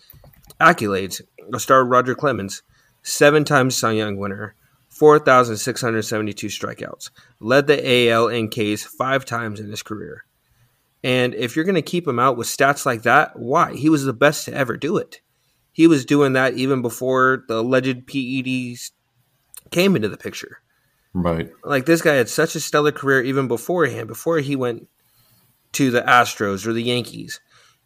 accolades. 0.59 1.21
I'll 1.53 1.59
start 1.59 1.87
Roger 1.87 2.15
Clemens, 2.15 2.63
seven 3.01 3.43
times 3.43 3.77
Cy 3.77 3.91
Young 3.91 4.17
winner, 4.17 4.55
four 4.89 5.19
thousand 5.19 5.57
six 5.57 5.81
hundred 5.81 6.03
seventy 6.03 6.33
two 6.33 6.47
strikeouts, 6.47 7.09
led 7.39 7.67
the 7.67 8.09
AL 8.09 8.27
in 8.29 8.49
Ks 8.49 8.83
five 8.83 9.25
times 9.25 9.59
in 9.59 9.69
his 9.69 9.83
career. 9.83 10.25
And 11.03 11.33
if 11.33 11.55
you're 11.55 11.65
going 11.65 11.75
to 11.75 11.81
keep 11.81 12.07
him 12.07 12.19
out 12.19 12.37
with 12.37 12.47
stats 12.47 12.85
like 12.85 13.03
that, 13.03 13.37
why? 13.37 13.73
He 13.75 13.89
was 13.89 14.05
the 14.05 14.13
best 14.13 14.45
to 14.45 14.53
ever 14.53 14.77
do 14.77 14.97
it. 14.97 15.19
He 15.73 15.87
was 15.87 16.05
doing 16.05 16.33
that 16.33 16.53
even 16.53 16.81
before 16.81 17.43
the 17.47 17.55
alleged 17.55 18.05
PEDs 18.05 18.91
came 19.71 19.95
into 19.95 20.07
the 20.07 20.17
picture. 20.17 20.59
Right. 21.13 21.51
Like 21.63 21.85
this 21.85 22.01
guy 22.01 22.13
had 22.13 22.29
such 22.29 22.55
a 22.55 22.59
stellar 22.59 22.91
career 22.91 23.21
even 23.21 23.47
beforehand, 23.47 24.07
before 24.07 24.37
he 24.37 24.55
went 24.55 24.87
to 25.73 25.91
the 25.91 26.01
Astros 26.01 26.65
or 26.65 26.73
the 26.73 26.83
Yankees. 26.83 27.41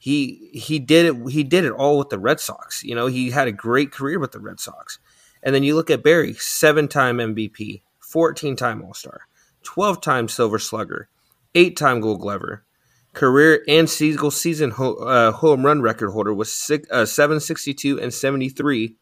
He 0.08 0.52
he 0.54 0.80
did 0.80 1.06
it 1.06 1.32
he 1.32 1.44
did 1.44 1.66
it 1.66 1.74
all 1.74 1.98
with 1.98 2.08
the 2.08 2.18
Red 2.18 2.40
Sox. 2.40 2.82
You 2.82 2.96
know, 2.96 3.08
he 3.08 3.32
had 3.32 3.50
a 3.50 3.52
great 3.52 3.92
career 3.92 4.20
with 4.20 4.32
the 4.32 4.40
Red 4.40 4.62
Sox. 4.62 5.00
And 5.44 5.54
then 5.54 5.64
you 5.64 5.76
look 5.76 5.90
at 5.90 6.02
Barry, 6.02 6.34
seven-time 6.34 7.18
MVP, 7.18 7.82
14-time 8.02 8.82
All-Star, 8.82 9.28
12-time 9.64 10.30
Silver 10.30 10.60
Slugger, 10.60 11.10
8-time 11.56 12.00
Gold 12.00 12.22
Glover, 12.22 12.64
career 13.12 13.66
and 13.68 13.90
single 13.90 14.32
season 14.32 14.72
ho- 14.72 14.96
uh, 14.96 15.34
home 15.34 15.66
run 15.66 15.82
record 15.82 16.12
holder 16.12 16.34
with 16.34 16.48
six, 16.48 16.90
uh, 16.90 17.06
762 17.06 18.00
and 18.00 18.14
73 18.14 18.96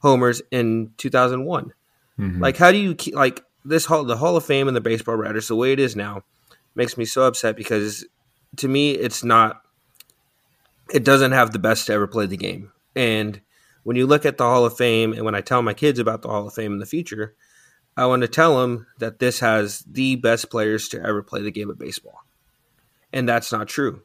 homers 0.00 0.42
in 0.50 0.90
2001. 0.96 1.72
Mm-hmm. 2.18 2.42
Like, 2.42 2.56
how 2.56 2.72
do 2.72 2.78
you 2.78 2.96
keep, 2.96 3.14
like, 3.14 3.44
this 3.64 3.84
hall, 3.84 4.02
the 4.02 4.16
Hall 4.16 4.36
of 4.36 4.44
Fame 4.44 4.66
and 4.66 4.76
the 4.76 4.80
baseball 4.80 5.14
writers, 5.14 5.46
the 5.46 5.54
way 5.54 5.72
it 5.72 5.78
is 5.78 5.94
now, 5.94 6.24
makes 6.74 6.96
me 6.96 7.04
so 7.04 7.22
upset 7.22 7.56
because 7.56 8.04
to 8.56 8.66
me, 8.66 8.90
it's 8.90 9.22
not, 9.22 9.62
it 10.92 11.04
doesn't 11.04 11.32
have 11.32 11.52
the 11.52 11.58
best 11.58 11.86
to 11.86 11.92
ever 11.92 12.06
play 12.06 12.26
the 12.26 12.36
game. 12.36 12.72
And 12.96 13.40
when 13.82 13.96
you 13.96 14.06
look 14.06 14.26
at 14.26 14.36
the 14.36 14.44
Hall 14.44 14.64
of 14.64 14.76
Fame, 14.76 15.12
and 15.12 15.24
when 15.24 15.34
I 15.34 15.40
tell 15.40 15.62
my 15.62 15.74
kids 15.74 15.98
about 15.98 16.22
the 16.22 16.28
Hall 16.28 16.46
of 16.46 16.54
Fame 16.54 16.72
in 16.72 16.78
the 16.78 16.86
future, 16.86 17.34
I 17.96 18.06
want 18.06 18.22
to 18.22 18.28
tell 18.28 18.60
them 18.60 18.86
that 18.98 19.18
this 19.18 19.40
has 19.40 19.80
the 19.80 20.16
best 20.16 20.50
players 20.50 20.88
to 20.90 21.02
ever 21.02 21.22
play 21.22 21.42
the 21.42 21.50
game 21.50 21.70
of 21.70 21.78
baseball. 21.78 22.24
And 23.12 23.28
that's 23.28 23.50
not 23.50 23.68
true 23.68 24.02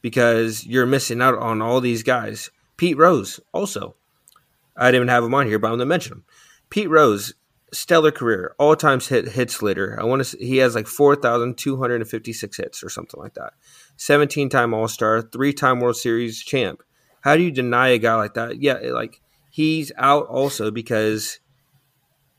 because 0.00 0.66
you're 0.66 0.86
missing 0.86 1.20
out 1.20 1.38
on 1.38 1.62
all 1.62 1.80
these 1.80 2.02
guys. 2.02 2.50
Pete 2.76 2.96
Rose, 2.96 3.40
also. 3.52 3.94
I 4.76 4.86
didn't 4.86 4.96
even 4.96 5.08
have 5.08 5.24
him 5.24 5.34
on 5.34 5.46
here, 5.46 5.58
but 5.58 5.68
I'm 5.68 5.72
going 5.72 5.80
to 5.80 5.86
mention 5.86 6.12
him. 6.14 6.24
Pete 6.70 6.88
Rose, 6.88 7.34
stellar 7.72 8.10
career, 8.12 8.54
all 8.58 8.76
times 8.76 9.08
hit 9.08 9.28
hits 9.28 9.60
leader. 9.62 9.98
I 10.00 10.04
want 10.04 10.24
to. 10.24 10.38
He 10.38 10.58
has 10.58 10.74
like 10.74 10.86
four 10.86 11.16
thousand 11.16 11.58
two 11.58 11.76
hundred 11.76 12.00
and 12.00 12.08
fifty 12.08 12.32
six 12.32 12.56
hits 12.56 12.82
or 12.82 12.88
something 12.88 13.20
like 13.20 13.34
that. 13.34 13.54
Seventeen 13.98 14.48
time 14.48 14.72
All 14.72 14.88
Star, 14.88 15.20
three 15.20 15.52
time 15.52 15.80
World 15.80 15.96
Series 15.96 16.42
champ. 16.42 16.82
How 17.20 17.36
do 17.36 17.42
you 17.42 17.50
deny 17.50 17.88
a 17.88 17.98
guy 17.98 18.14
like 18.14 18.34
that? 18.34 18.62
Yeah, 18.62 18.78
like 18.92 19.20
he's 19.50 19.92
out 19.98 20.26
also 20.28 20.70
because 20.70 21.40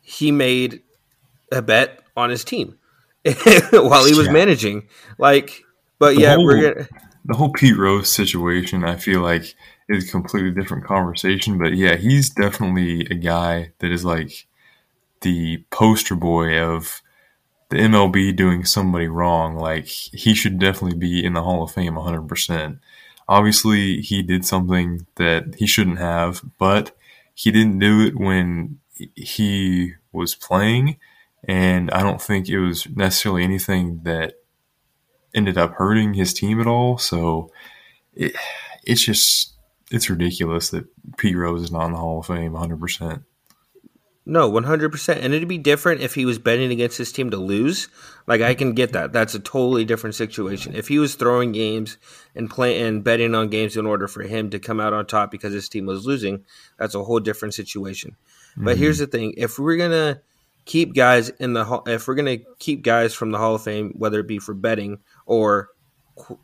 he 0.01 0.31
made 0.31 0.81
a 1.51 1.61
bet 1.61 2.01
on 2.17 2.31
his 2.31 2.43
team 2.43 2.79
while 3.71 4.05
he 4.05 4.15
was 4.15 4.25
yeah. 4.25 4.31
managing. 4.31 4.87
Like, 5.19 5.61
but 5.99 6.15
the 6.15 6.21
yeah, 6.21 6.35
whole, 6.35 6.45
we're 6.45 6.73
gonna 6.73 6.87
the 7.25 7.35
whole 7.35 7.51
Pete 7.51 7.77
Rose 7.77 8.09
situation. 8.09 8.83
I 8.83 8.95
feel 8.95 9.21
like 9.21 9.53
is 9.89 10.07
a 10.07 10.11
completely 10.11 10.51
different 10.51 10.85
conversation. 10.85 11.57
But 11.57 11.75
yeah, 11.75 11.95
he's 11.95 12.29
definitely 12.29 13.01
a 13.09 13.15
guy 13.15 13.73
that 13.79 13.91
is 13.91 14.05
like 14.05 14.47
the 15.21 15.63
poster 15.71 16.15
boy 16.15 16.57
of 16.57 17.01
the 17.69 17.77
MLB 17.77 18.35
doing 18.35 18.65
somebody 18.65 19.07
wrong. 19.07 19.55
Like 19.55 19.87
he 19.87 20.33
should 20.33 20.59
definitely 20.59 20.97
be 20.97 21.23
in 21.23 21.33
the 21.33 21.43
Hall 21.43 21.63
of 21.63 21.71
Fame 21.71 21.93
100%. 21.93 22.79
Obviously, 23.27 24.01
he 24.01 24.23
did 24.23 24.43
something 24.43 25.05
that 25.15 25.55
he 25.57 25.67
shouldn't 25.67 25.99
have, 25.99 26.41
but 26.57 26.91
he 27.35 27.51
didn't 27.51 27.79
do 27.79 28.01
it 28.01 28.17
when 28.17 28.79
he 29.15 29.93
was 30.11 30.33
playing. 30.33 30.97
And 31.43 31.91
I 31.91 32.01
don't 32.01 32.21
think 32.21 32.49
it 32.49 32.59
was 32.59 32.89
necessarily 32.89 33.43
anything 33.43 34.01
that 34.03 34.33
ended 35.33 35.57
up 35.57 35.73
hurting 35.75 36.15
his 36.15 36.33
team 36.33 36.59
at 36.59 36.67
all. 36.67 36.97
So 36.97 37.51
it, 38.13 38.35
it's 38.83 39.05
just, 39.05 39.53
it's 39.91 40.09
ridiculous 40.09 40.69
that 40.71 40.85
Pete 41.17 41.37
Rose 41.37 41.61
is 41.61 41.71
not 41.71 41.85
in 41.85 41.91
the 41.93 41.99
Hall 41.99 42.19
of 42.19 42.25
Fame 42.25 42.53
100%. 42.53 43.23
No, 44.29 44.47
one 44.47 44.65
hundred 44.65 44.91
percent, 44.91 45.21
and 45.21 45.33
it'd 45.33 45.49
be 45.49 45.57
different 45.57 46.01
if 46.01 46.13
he 46.13 46.23
was 46.23 46.37
betting 46.37 46.71
against 46.71 46.99
his 46.99 47.11
team 47.11 47.31
to 47.31 47.37
lose. 47.37 47.87
Like 48.27 48.41
I 48.41 48.53
can 48.53 48.73
get 48.73 48.93
that; 48.93 49.11
that's 49.11 49.33
a 49.33 49.39
totally 49.39 49.85
different 49.85 50.15
situation. 50.15 50.75
If 50.75 50.87
he 50.87 50.99
was 50.99 51.15
throwing 51.15 51.51
games 51.51 51.97
and 52.35 52.47
playing 52.47 52.85
and 52.85 53.03
betting 53.03 53.33
on 53.33 53.49
games 53.49 53.75
in 53.75 53.87
order 53.87 54.07
for 54.07 54.21
him 54.21 54.51
to 54.51 54.59
come 54.59 54.79
out 54.79 54.93
on 54.93 55.07
top 55.07 55.31
because 55.31 55.51
his 55.51 55.67
team 55.67 55.87
was 55.87 56.05
losing, 56.05 56.45
that's 56.77 56.93
a 56.93 57.03
whole 57.03 57.19
different 57.19 57.55
situation. 57.55 58.17
Mm-hmm. 58.51 58.65
But 58.65 58.77
here's 58.77 58.99
the 58.99 59.07
thing: 59.07 59.33
if 59.35 59.57
we're 59.57 59.77
gonna 59.77 60.21
keep 60.65 60.93
guys 60.93 61.29
in 61.29 61.53
the 61.53 61.81
if 61.87 62.07
we're 62.07 62.13
gonna 62.13 62.37
keep 62.59 62.83
guys 62.83 63.15
from 63.15 63.31
the 63.31 63.39
Hall 63.39 63.55
of 63.55 63.63
Fame, 63.63 63.93
whether 63.97 64.19
it 64.19 64.27
be 64.27 64.37
for 64.37 64.53
betting 64.53 64.99
or 65.25 65.69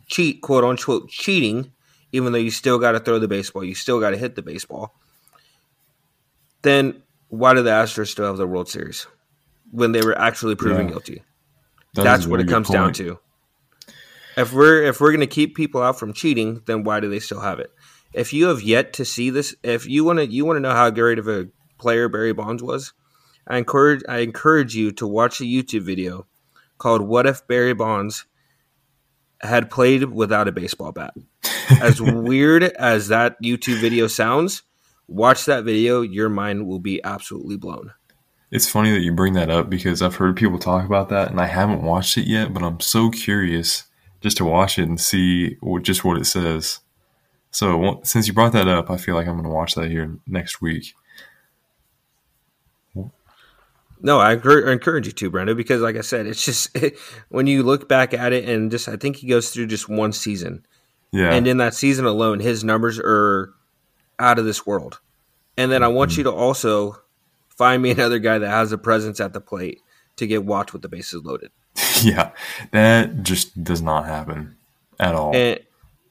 cheat, 0.08 0.42
quote 0.42 0.64
unquote, 0.64 1.10
cheating, 1.10 1.72
even 2.12 2.34
though 2.34 2.40
you 2.40 2.50
still 2.50 2.80
got 2.80 2.94
to 2.94 3.00
throw 3.00 3.20
the 3.20 3.28
baseball, 3.28 3.64
you 3.64 3.76
still 3.76 4.00
got 4.00 4.10
to 4.10 4.18
hit 4.18 4.34
the 4.34 4.42
baseball, 4.42 4.96
then 6.64 7.04
why 7.40 7.54
do 7.54 7.64
the 7.64 7.70
Astros 7.70 8.08
still 8.08 8.26
have 8.26 8.38
the 8.38 8.48
World 8.48 8.70
Series 8.70 9.08
when 9.72 9.92
they 9.92 10.02
were 10.02 10.18
actually 10.18 10.56
proven 10.56 10.88
yeah. 10.88 10.92
guilty? 10.92 11.24
That 11.94 12.04
That's 12.04 12.28
what 12.28 12.40
it 12.40 12.48
comes 12.48 12.70
down 12.70 12.94
to. 12.94 13.20
If 14.38 14.52
we're 14.52 14.84
if 14.84 15.00
we're 15.00 15.12
going 15.12 15.22
to 15.22 15.28
keep 15.28 15.56
people 15.56 15.82
out 15.82 15.98
from 15.98 16.14
cheating, 16.14 16.62
then 16.66 16.84
why 16.84 17.00
do 17.00 17.10
they 17.10 17.20
still 17.20 17.40
have 17.40 17.60
it? 17.60 17.72
If 18.14 18.34
you 18.34 18.48
have 18.48 18.62
yet 18.62 18.94
to 18.94 19.06
see 19.06 19.30
this, 19.30 19.56
if 19.64 19.88
you 19.88 20.04
want 20.04 20.20
to 20.20 20.28
you 20.28 20.46
want 20.46 20.58
to 20.58 20.62
know 20.62 20.74
how 20.74 20.90
great 20.90 21.20
of 21.20 21.28
a 21.28 21.48
player 21.78 22.10
Barry 22.10 22.34
Bonds 22.34 22.62
was, 22.62 22.94
I 23.48 23.58
encourage 23.58 24.02
I 24.10 24.20
encourage 24.20 24.76
you 24.76 24.92
to 24.94 25.08
watch 25.08 25.40
a 25.40 25.46
YouTube 25.46 25.84
video 25.84 26.28
called 26.78 27.02
"What 27.02 27.26
If 27.26 27.48
Barry 27.48 27.74
Bonds 27.74 28.26
Had 29.40 29.70
Played 29.70 30.12
Without 30.12 30.50
a 30.50 30.52
Baseball 30.52 30.92
Bat." 30.92 31.14
as 31.82 32.02
weird 32.02 32.64
as 32.64 33.08
that 33.08 33.42
YouTube 33.42 33.80
video 33.80 34.08
sounds, 34.08 34.64
watch 35.08 35.46
that 35.46 35.64
video, 35.64 36.02
your 36.02 36.30
mind 36.30 36.68
will 36.68 36.80
be 36.80 37.04
absolutely 37.04 37.58
blown. 37.58 37.94
It's 38.52 38.70
funny 38.70 38.92
that 38.92 39.02
you 39.02 39.12
bring 39.12 39.34
that 39.34 39.50
up 39.50 39.70
because 39.70 40.02
I've 40.02 40.16
heard 40.16 40.36
people 40.36 40.60
talk 40.60 40.86
about 40.86 41.10
that 41.10 41.30
and 41.30 41.42
I 41.42 41.48
haven't 41.48 41.82
watched 41.82 42.18
it 42.18 42.28
yet, 42.28 42.54
but 42.54 42.64
I'm 42.64 42.80
so 42.80 43.10
curious 43.10 43.86
just 44.22 44.38
to 44.38 44.46
watch 44.46 44.80
it 44.80 44.88
and 44.88 45.00
see 45.00 45.58
what, 45.62 45.84
just 45.84 46.06
what 46.06 46.18
it 46.18 46.26
says. 46.26 46.80
So 47.52 48.02
since 48.04 48.28
you 48.28 48.34
brought 48.34 48.54
that 48.54 48.68
up, 48.68 48.90
I 48.90 48.98
feel 48.98 49.16
like 49.16 49.28
I'm 49.28 49.34
going 49.34 49.46
to 49.46 49.50
watch 49.50 49.76
that 49.76 49.90
here 49.90 50.18
next 50.28 50.62
week. 50.62 50.94
No, 54.06 54.20
I 54.20 54.34
encourage 54.34 55.08
you 55.08 55.14
to, 55.14 55.32
Brando, 55.32 55.58
because 55.58 55.82
like 55.82 55.96
I 55.96 56.02
said, 56.02 56.28
it's 56.28 56.46
just 56.46 56.76
it, 56.78 56.96
when 57.30 57.48
you 57.48 57.64
look 57.64 57.90
back 57.90 58.14
at 58.14 58.34
it 58.34 58.48
and 58.48 58.70
just 58.70 58.88
I 58.88 58.98
think 58.98 59.16
he 59.16 59.28
goes 59.28 59.50
through 59.50 59.66
just 59.66 59.90
one 59.90 60.14
season. 60.14 60.64
Yeah. 61.12 61.34
And 61.34 61.48
in 61.48 61.58
that 61.58 61.74
season 61.74 62.06
alone, 62.06 62.40
his 62.40 62.64
numbers 62.64 63.00
are 63.00 63.55
out 64.20 64.40
of 64.40 64.46
this 64.46 64.66
world. 64.66 65.00
And 65.58 65.72
then 65.72 65.84
I 65.84 65.88
want 65.88 66.12
mm-hmm. 66.12 66.20
you 66.20 66.24
to 66.26 66.32
also 66.32 67.02
find 67.50 67.82
me 67.82 67.92
another 67.92 68.20
guy 68.20 68.38
that 68.38 68.50
has 68.50 68.72
a 68.72 68.78
presence 68.78 69.20
at 69.20 69.34
the 69.34 69.42
plate 69.42 69.82
to 70.18 70.28
get 70.28 70.46
walked 70.46 70.74
with 70.74 70.82
the 70.82 70.90
bases 70.90 71.24
loaded. 71.24 71.52
Yeah, 72.02 72.32
that 72.72 73.24
just 73.24 73.64
does 73.64 73.82
not 73.82 74.06
happen 74.06 74.58
at 75.00 75.16
all. 75.16 75.34
And, 75.34 75.60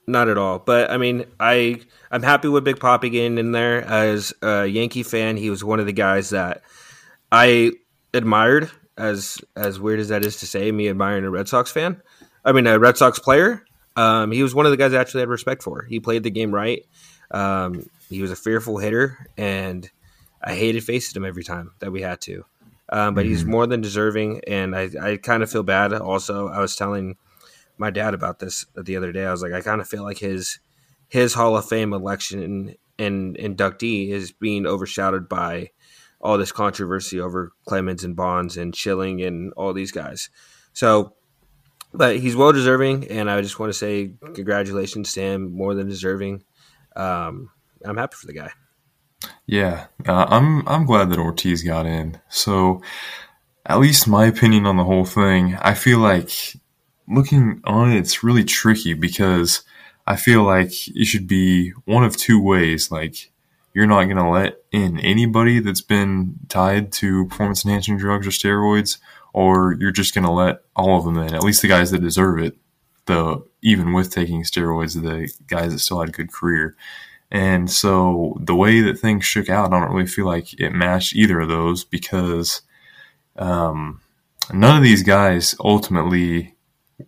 not 0.07 0.29
at 0.29 0.39
all. 0.39 0.59
But 0.59 0.91
I 0.91 0.97
mean, 0.97 1.25
I 1.41 1.81
I'm 2.11 2.23
happy 2.23 2.49
with 2.49 2.65
Big 2.65 2.77
Papi 2.77 3.11
getting 3.11 3.39
in 3.39 3.53
there 3.53 3.83
as 3.83 4.33
a 4.43 4.67
Yankee 4.67 5.03
fan. 5.03 5.37
He 5.37 5.51
was 5.51 5.65
one 5.65 5.81
of 5.81 5.87
the 5.87 5.93
guys 5.93 6.31
that 6.31 6.63
I 7.31 7.73
admired. 8.13 8.71
As 8.97 9.39
as 9.57 9.81
weird 9.81 9.99
as 9.99 10.09
that 10.09 10.25
is 10.25 10.39
to 10.39 10.47
say, 10.47 10.71
me 10.71 10.89
admiring 10.89 11.25
a 11.25 11.31
Red 11.31 11.49
Sox 11.49 11.71
fan. 11.71 12.01
I 12.45 12.53
mean, 12.53 12.67
a 12.67 12.79
Red 12.79 12.97
Sox 12.97 13.19
player. 13.19 13.65
Um, 13.97 14.31
he 14.31 14.43
was 14.43 14.55
one 14.55 14.67
of 14.67 14.71
the 14.71 14.77
guys 14.77 14.95
I 14.95 15.01
actually 15.01 15.21
had 15.21 15.29
respect 15.29 15.63
for. 15.63 15.83
He 15.83 15.99
played 15.99 16.23
the 16.23 16.31
game 16.31 16.55
right. 16.55 16.85
Um, 17.31 17.89
he 18.09 18.23
was 18.23 18.31
a 18.31 18.37
fearful 18.37 18.79
hitter, 18.79 19.27
and 19.37 19.91
I 20.43 20.55
hated 20.55 20.85
facing 20.85 21.21
him 21.21 21.27
every 21.27 21.45
time 21.45 21.73
that 21.81 21.91
we 21.91 22.03
had 22.03 22.21
to. 22.23 22.45
Um, 22.91 23.15
but 23.15 23.23
mm-hmm. 23.23 23.31
he's 23.31 23.45
more 23.45 23.67
than 23.67 23.81
deserving, 23.81 24.43
and 24.47 24.77
I, 24.77 24.91
I 25.01 25.17
kind 25.17 25.43
of 25.43 25.51
feel 25.51 25.63
bad. 25.63 25.93
Also, 25.93 26.49
I 26.49 26.61
was 26.61 26.77
telling 26.77 27.17
my 27.79 27.91
dad 27.91 28.15
about 28.15 28.39
this 28.39 28.67
the 28.77 28.97
other 28.97 29.13
day. 29.13 29.25
I 29.25 29.31
was 29.31 29.43
like, 29.43 29.53
I 29.53 29.61
kind 29.61 29.81
of 29.81 29.89
feel 29.89 30.03
like 30.03 30.19
his 30.19 30.59
his 31.09 31.35
Hall 31.35 31.57
of 31.57 31.69
Fame 31.69 31.93
election 31.93 32.77
and, 32.99 33.37
inductee 33.37 34.11
is 34.11 34.33
being 34.33 34.67
overshadowed 34.67 35.29
by 35.29 35.71
all 36.21 36.39
this 36.39 36.53
controversy 36.53 37.21
over 37.21 37.53
Clemens 37.67 38.05
and 38.05 38.15
Bonds 38.17 38.57
and 38.57 38.75
Schilling 38.75 39.21
and 39.23 39.53
all 39.55 39.73
these 39.73 39.93
guys. 39.93 40.31
So, 40.73 41.15
but 41.93 42.17
he's 42.19 42.37
well 42.37 42.53
deserving, 42.53 43.09
and 43.09 43.31
I 43.31 43.41
just 43.41 43.59
want 43.59 43.71
to 43.71 43.79
say 43.79 44.13
congratulations 44.35 45.13
to 45.15 45.21
him, 45.21 45.53
more 45.53 45.75
than 45.75 45.89
deserving. 45.89 46.45
Um, 46.97 47.51
I'm 47.85 47.97
happy 47.97 48.17
for 48.17 48.27
the 48.27 48.33
guy. 48.33 48.51
Yeah, 49.47 49.87
uh, 50.07 50.27
I'm 50.29 50.67
I'm 50.69 50.87
glad 50.87 51.11
that 51.11 51.19
Ortiz 51.19 51.63
got 51.63 51.87
in. 51.87 52.21
So, 52.29 52.83
at 53.67 53.79
least 53.79 54.09
my 54.09 54.27
opinion 54.27 54.67
on 54.67 54.77
the 54.77 54.85
whole 54.85 55.05
thing, 55.05 55.57
I 55.61 55.75
feel 55.75 55.99
like 55.99 56.31
looking 57.09 57.61
on 57.65 57.93
it, 57.93 57.99
it's 57.99 58.25
really 58.25 58.45
tricky 58.45 58.95
because 58.95 59.63
I 60.07 60.17
feel 60.17 60.43
like 60.43 60.73
it 60.89 61.07
should 61.07 61.27
be 61.27 61.71
one 61.85 62.05
of 62.05 62.17
two 62.17 62.41
ways. 62.43 62.91
Like, 62.91 63.31
you're 63.75 63.87
not 63.87 64.05
going 64.05 64.17
to 64.17 64.29
let 64.29 64.59
in 64.71 65.01
anybody 65.01 65.61
that's 65.61 65.81
been 65.81 66.37
tied 66.49 66.93
to 66.93 67.27
performance 67.27 67.65
enhancing 67.65 67.99
drugs 67.99 68.27
or 68.27 68.31
steroids, 68.31 68.99
or 69.33 69.77
you're 69.81 69.91
just 69.91 70.15
going 70.15 70.25
to 70.25 70.31
let 70.31 70.61
all 70.77 70.99
of 70.99 71.05
them 71.05 71.19
in, 71.19 71.35
at 71.35 71.43
least 71.43 71.63
the 71.63 71.69
guys 71.69 71.91
that 71.91 72.01
deserve 72.01 72.39
it. 72.39 72.57
The 73.07 73.45
even 73.61 73.93
with 73.93 74.11
taking 74.11 74.43
steroids, 74.45 74.95
the 74.95 75.31
guys 75.47 75.73
that 75.73 75.81
still 75.81 76.01
had 76.01 76.09
a 76.09 76.13
good 76.13 76.33
career. 76.33 76.77
And 77.31 77.71
so 77.71 78.37
the 78.41 78.55
way 78.55 78.81
that 78.81 78.99
things 78.99 79.25
shook 79.25 79.49
out, 79.49 79.73
I 79.73 79.81
don't 79.81 79.93
really 79.93 80.07
feel 80.07 80.27
like 80.27 80.59
it 80.61 80.71
matched 80.71 81.17
either 81.17 81.41
of 81.41 81.49
those 81.49 81.85
because 81.85 82.63
um, 83.37 84.01
none 84.53 84.77
of 84.77 84.83
these 84.83 85.03
guys 85.03 85.55
ultimately 85.61 86.55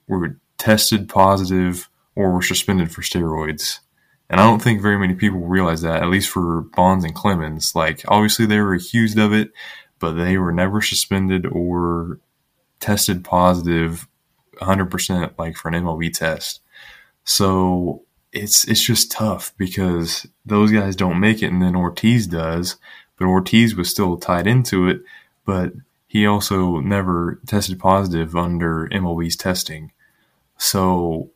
were 0.09 0.37
tested 0.59 1.09
positive 1.09 1.89
or 2.15 2.33
were 2.33 2.43
suspended 2.43 2.91
for 2.91 3.03
steroids. 3.03 3.81
And 4.29 4.41
I 4.41 4.45
don't 4.45 4.61
think 4.61 4.83
very 4.83 4.99
many 4.99 5.15
people 5.15 5.41
realize 5.41 5.83
that, 5.83 6.03
at 6.03 6.09
least 6.09 6.31
for 6.31 6.63
Bonds 6.75 7.05
and 7.05 7.15
Clemens. 7.15 7.75
Like, 7.77 8.03
obviously, 8.09 8.47
they 8.47 8.59
were 8.59 8.75
accused 8.75 9.19
of 9.19 9.33
it, 9.33 9.53
but 10.01 10.13
they 10.13 10.37
were 10.39 10.53
never 10.53 10.83
suspended 10.83 11.47
or 11.47 12.19
tested 12.81 13.23
positive 13.23 14.09
100% 14.61 15.39
like 15.39 15.57
for 15.57 15.69
an 15.69 15.75
MLB 15.75 16.13
test. 16.13 16.61
So 17.25 18.03
it's 18.37 18.67
it's 18.69 18.83
just 18.83 19.11
tough 19.11 19.53
because 19.57 20.27
those 20.45 20.71
guys 20.71 20.95
don't 20.97 21.21
make 21.21 21.43
it, 21.43 21.53
and 21.53 21.63
then 21.63 21.77
Ortiz 21.77 22.27
does. 22.27 22.77
But 23.19 23.27
Ortiz 23.27 23.75
was 23.75 23.91
still 23.91 24.17
tied 24.19 24.47
into 24.47 24.89
it, 24.89 25.01
but 25.45 25.73
he 26.07 26.27
also 26.27 26.81
never 26.81 27.41
tested 27.47 27.79
positive 27.79 28.37
under 28.37 28.89
MLB's 28.93 29.37
testing. 29.37 29.93
So 30.59 31.31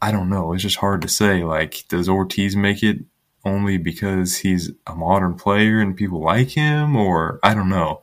I 0.00 0.10
don't 0.10 0.30
know. 0.30 0.52
It's 0.52 0.62
just 0.62 0.76
hard 0.76 1.02
to 1.02 1.08
say. 1.08 1.44
Like, 1.44 1.84
does 1.88 2.08
Ortiz 2.08 2.56
make 2.56 2.82
it 2.82 2.98
only 3.44 3.78
because 3.78 4.36
he's 4.36 4.70
a 4.86 4.94
modern 4.94 5.34
player 5.34 5.80
and 5.80 5.96
people 5.96 6.22
like 6.22 6.48
him, 6.50 6.96
or 6.96 7.38
I 7.42 7.54
don't 7.54 7.68
know. 7.68 8.02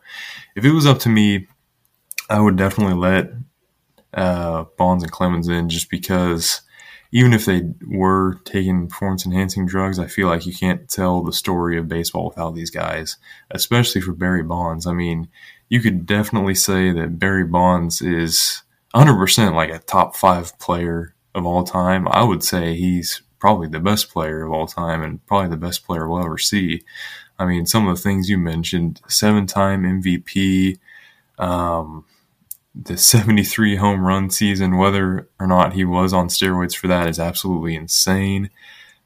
If 0.56 0.66
it 0.66 0.72
was 0.72 0.86
up 0.86 1.00
to 1.00 1.10
me, 1.10 1.48
I 2.30 2.40
would 2.40 2.56
definitely 2.56 2.96
let 2.96 3.32
uh, 4.14 4.66
Bonds 4.78 5.04
and 5.04 5.12
Clemens 5.12 5.48
in 5.48 5.70
just 5.70 5.90
because 5.90 6.62
even 7.12 7.34
if 7.34 7.46
they 7.46 7.64
were 7.88 8.40
taking 8.46 8.88
performance 8.88 9.26
enhancing 9.26 9.66
drugs, 9.66 10.00
I 10.00 10.08
feel 10.08 10.28
like 10.28 10.46
you 10.46 10.54
can't 10.54 10.90
tell 10.90 11.22
the 11.22 11.34
story 11.34 11.78
of 11.78 11.88
baseball 11.88 12.28
without 12.28 12.56
these 12.56 12.70
guys, 12.70 13.18
especially 13.52 14.02
for 14.02 14.14
Barry 14.14 14.44
Bonds. 14.44 14.86
I 14.86 14.94
mean, 14.94 15.30
you 15.70 15.80
could 15.82 16.06
definitely 16.06 16.56
say 16.56 16.92
that 16.92 17.20
Barry 17.20 17.46
Bonds 17.46 18.02
is 18.02 18.64
100% 18.94 19.56
like 19.56 19.70
a 19.70 19.80
top 19.80 20.16
five 20.16 20.58
player 20.60 21.14
of 21.34 21.46
all 21.46 21.64
time. 21.64 22.08
I 22.10 22.24
would 22.24 22.44
say 22.44 22.76
he's 22.76 23.22
probably 23.40 23.68
the 23.68 23.80
best 23.80 24.12
player 24.12 24.44
of 24.44 24.52
all 24.52 24.68
time 24.68 25.04
and 25.04 25.26
probably 25.28 25.50
the 25.50 25.58
best 25.58 25.86
player 25.86 26.08
we'll 26.10 26.24
ever 26.24 26.38
see. 26.38 26.82
I 27.38 27.46
mean, 27.46 27.66
some 27.66 27.88
of 27.88 27.96
the 27.96 28.02
things 28.02 28.30
you 28.30 28.38
mentioned 28.38 29.02
seven 29.08 29.46
time 29.46 29.84
MVP, 29.84 30.80
um, 31.38 32.06
the 32.76 32.98
73 32.98 33.78
home 33.78 34.06
run 34.06 34.30
season, 34.30 34.78
whether 34.78 35.30
or 35.40 35.48
not 35.48 35.74
he 35.74 35.86
was 35.86 36.14
on 36.14 36.28
steroids 36.28 36.76
for 36.76 36.88
that 36.88 37.08
is 37.08 37.20
absolutely 37.20 37.76
insane. 37.76 38.50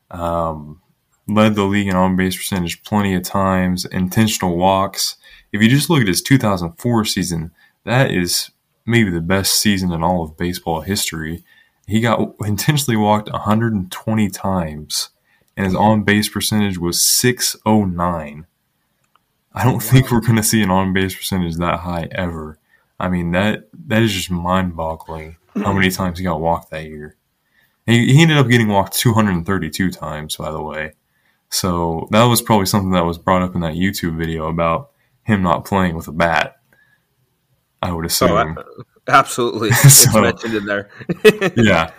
Um, 0.10 0.82
led 1.28 1.54
the 1.56 1.64
league 1.64 1.88
in 1.88 1.96
on 1.96 2.16
base 2.16 2.36
percentage 2.36 2.84
plenty 2.84 3.14
of 3.14 3.24
times, 3.24 3.86
intentional 3.86 4.58
walks. 4.58 5.18
If 5.52 5.62
you 5.62 5.70
just 5.70 5.90
look 5.90 6.02
at 6.02 6.08
his 6.08 6.22
2004 6.22 7.06
season, 7.06 7.52
that 7.84 8.12
is 8.12 8.50
maybe 8.86 9.12
the 9.12 9.22
best 9.22 9.54
season 9.56 9.92
in 9.92 10.04
all 10.04 10.24
of 10.24 10.38
baseball 10.38 10.82
history. 10.82 11.44
He 11.88 12.02
got 12.02 12.36
intentionally 12.44 12.98
walked 12.98 13.32
120 13.32 14.30
times, 14.30 15.10
and 15.56 15.66
his 15.66 15.76
on 15.76 16.04
base 16.04 16.30
percentage 16.30 16.78
was 16.80 17.02
609. 17.02 18.48
I 19.54 19.64
don't 19.64 19.82
think 19.82 20.12
we're 20.12 20.22
going 20.22 20.36
to 20.36 20.44
see 20.44 20.62
an 20.64 20.72
on 20.72 20.94
base 20.94 21.16
percentage 21.16 21.56
that 21.58 21.80
high 21.80 22.08
ever. 22.12 22.58
I 23.00 23.10
mean 23.10 23.32
that 23.32 23.70
that 23.88 24.02
is 24.02 24.14
just 24.14 24.32
mind 24.32 24.76
boggling 24.76 25.38
how 25.56 25.74
many 25.74 25.90
times 25.90 26.20
he 26.20 26.24
got 26.24 26.42
walked 26.42 26.72
that 26.72 26.86
year. 26.86 27.16
He, 27.86 28.14
he 28.14 28.22
ended 28.22 28.38
up 28.38 28.48
getting 28.48 28.68
walked 28.68 28.94
232 28.94 29.92
times, 29.92 30.36
by 30.36 30.52
the 30.52 30.62
way. 30.62 30.94
So 31.50 32.08
that 32.12 32.26
was 32.26 32.42
probably 32.42 32.68
something 32.68 32.92
that 32.92 33.06
was 33.06 33.18
brought 33.18 33.42
up 33.42 33.56
in 33.56 33.62
that 33.62 33.74
YouTube 33.74 34.18
video 34.18 34.48
about 34.48 34.92
him 35.24 35.42
not 35.42 35.66
playing 35.66 35.96
with 35.96 36.08
a 36.08 36.12
bat. 36.12 36.58
I 37.82 37.92
would 37.92 38.06
assume. 38.06 38.58
Oh, 38.58 38.84
Absolutely, 39.08 39.70
it's 39.72 40.14
mentioned 40.14 40.54
in 40.54 40.66
there. 40.66 40.90
yeah. 41.56 41.92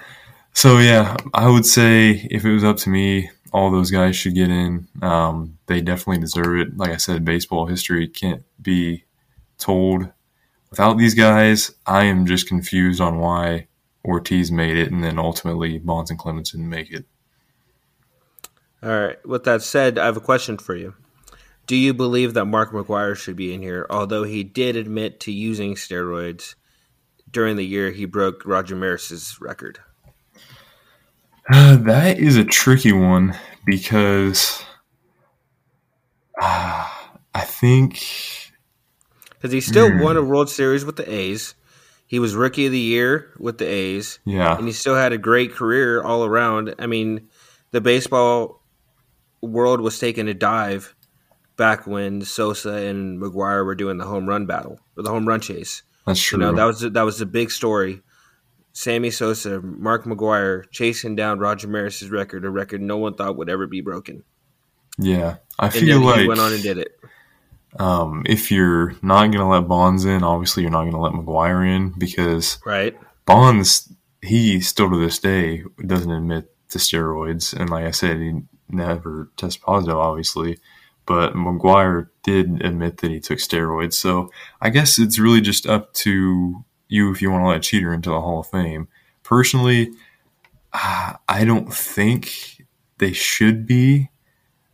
So 0.53 0.79
yeah, 0.79 1.17
I 1.35 1.49
would 1.49 1.67
say 1.67 2.27
if 2.31 2.45
it 2.45 2.53
was 2.53 2.65
up 2.65 2.77
to 2.79 2.91
me, 2.91 3.31
all 3.53 3.71
those 3.71 3.91
guys 3.91 4.17
should 4.17 4.35
get 4.35 4.51
in. 4.51 4.87
Um, 5.03 5.59
they 5.67 5.81
definitely 5.81 6.21
deserve 6.21 6.59
it. 6.59 6.77
Like 6.77 6.91
I 6.91 6.97
said, 6.97 7.25
baseball 7.25 7.67
history 7.67 8.07
can't 8.07 8.45
be 8.61 9.05
told 9.59 10.09
without 10.71 10.99
these 10.99 11.15
guys. 11.15 11.73
I 11.87 12.05
am 12.05 12.27
just 12.27 12.49
confused 12.49 13.01
on 13.01 13.19
why 13.19 13.69
Ortiz 14.05 14.51
made 14.51 14.77
it, 14.77 14.91
and 14.91 15.05
then 15.05 15.19
ultimately 15.19 15.79
Bonds 15.79 16.11
and 16.11 16.19
Clemens 16.19 16.53
didn't 16.53 16.69
make 16.69 16.91
it. 16.91 17.05
All 18.83 18.89
right. 18.89 19.27
With 19.27 19.45
that 19.45 19.63
said, 19.63 19.99
I 19.99 20.07
have 20.07 20.17
a 20.17 20.21
question 20.21 20.57
for 20.57 20.75
you. 20.75 20.95
Do 21.67 21.77
you 21.77 21.93
believe 21.93 22.35
that 22.35 22.47
Mark 22.47 22.73
McGwire 22.73 23.17
should 23.17 23.37
be 23.37 23.53
in 23.53 23.63
here? 23.63 23.87
Although 23.91 24.25
he 24.25 24.43
did 24.43 24.75
admit 24.75 25.21
to 25.21 25.33
using 25.33 25.75
steroids, 25.75 26.55
during 27.31 27.57
the 27.57 27.67
year 27.67 27.91
he 27.91 28.05
broke 28.07 28.45
Roger 28.45 28.75
Maris's 28.75 29.39
record? 29.41 29.79
Uh, 31.53 31.77
that 31.83 32.19
is 32.19 32.37
a 32.37 32.45
tricky 32.45 32.93
one 32.93 33.37
because 33.67 34.63
uh, 36.41 36.89
I 37.35 37.43
think 37.43 38.50
because 39.41 39.53
he 39.53 39.61
still 39.61 39.91
mm, 39.91 40.03
won 40.03 40.17
a 40.17 40.23
World 40.23 40.51
Series 40.51 40.85
with 40.85 40.97
the 40.97 41.11
A's. 41.11 41.55
He 42.07 42.19
was 42.19 42.35
Rookie 42.35 42.67
of 42.67 42.73
the 42.73 42.79
Year 42.79 43.33
with 43.39 43.59
the 43.59 43.67
A's. 43.67 44.19
Yeah, 44.25 44.57
and 44.57 44.67
he 44.67 44.73
still 44.73 44.97
had 44.97 45.13
a 45.13 45.19
great 45.19 45.53
career 45.53 46.03
all 46.03 46.25
around. 46.25 46.75
I 46.79 46.87
mean, 46.87 47.29
the 47.71 47.81
baseball 47.81 48.63
world 49.41 49.81
was 49.81 49.99
taking 49.99 50.29
a 50.29 50.35
dive 50.35 50.95
back 51.57 51.87
when 51.87 52.23
Sosa 52.23 52.73
and 52.73 53.21
McGwire 53.21 53.65
were 53.65 53.75
doing 53.75 53.99
the 53.99 54.07
home 54.07 54.29
run 54.29 54.47
battle 54.47 54.79
or 54.97 55.03
the 55.03 55.11
home 55.11 55.27
run 55.27 55.41
chase. 55.41 55.83
That's 56.07 56.21
true. 56.21 56.39
You 56.39 56.45
know, 56.47 56.53
that 56.55 56.65
was 56.65 56.81
that 56.81 57.03
was 57.03 57.21
a 57.21 57.27
big 57.27 57.51
story. 57.51 58.03
Sammy 58.73 59.11
Sosa, 59.11 59.61
Mark 59.61 60.05
McGwire 60.05 60.65
chasing 60.71 61.17
down 61.17 61.39
Roger 61.39 61.69
Maris's 61.69 62.11
record, 62.11 62.45
a 62.45 62.51
record 62.51 62.81
no 62.81 62.99
one 62.99 63.15
thought 63.15 63.37
would 63.37 63.51
ever 63.51 63.67
be 63.67 63.81
broken. 63.81 64.23
Yeah, 64.99 65.37
I 65.59 65.71
feel 65.71 66.01
like 66.01 66.21
he 66.21 66.29
went 66.29 66.41
on 66.41 66.53
and 66.53 66.63
did 66.63 66.79
it. 66.79 66.93
Um, 67.79 68.25
if 68.27 68.51
you're 68.51 68.95
not 69.03 69.27
going 69.27 69.39
to 69.39 69.47
let 69.47 69.69
Bonds 69.69 70.05
in, 70.05 70.25
obviously 70.25 70.63
you're 70.63 70.73
not 70.73 70.83
going 70.83 70.93
to 70.93 70.99
let 70.99 71.13
McGwire 71.13 71.67
in 71.67 71.95
because 71.97 72.59
right 72.65 72.99
Bonds 73.27 73.93
he 74.23 74.61
still 74.61 74.91
to 74.91 74.99
this 74.99 75.19
day 75.19 75.63
doesn't 75.87 76.11
admit 76.11 76.53
to 76.71 76.79
steroids, 76.79 77.55
and 77.59 77.71
like 77.71 77.85
I 77.85 77.91
said, 77.91 78.19
he 78.19 78.41
never 78.69 79.31
tests 79.37 79.57
positive, 79.57 79.97
obviously 79.97 80.59
but 81.11 81.35
McGwire 81.35 82.07
did 82.23 82.65
admit 82.65 82.99
that 82.99 83.11
he 83.11 83.19
took 83.19 83.41
steroids. 83.41 83.95
So 83.95 84.31
I 84.61 84.71
guess 84.71 84.97
it's 84.97 85.19
really 85.19 85.41
just 85.41 85.67
up 85.67 85.93
to 85.95 86.65
you 86.87 87.11
if 87.11 87.21
you 87.21 87.33
want 87.33 87.43
to 87.43 87.49
let 87.49 87.57
a 87.57 87.61
cheater 87.61 87.93
into 87.93 88.11
the 88.11 88.21
Hall 88.21 88.39
of 88.39 88.47
Fame. 88.47 88.87
Personally, 89.25 89.91
I 90.73 91.43
don't 91.45 91.75
think 91.75 92.65
they 92.99 93.13
should 93.13 93.67
be, 93.67 94.11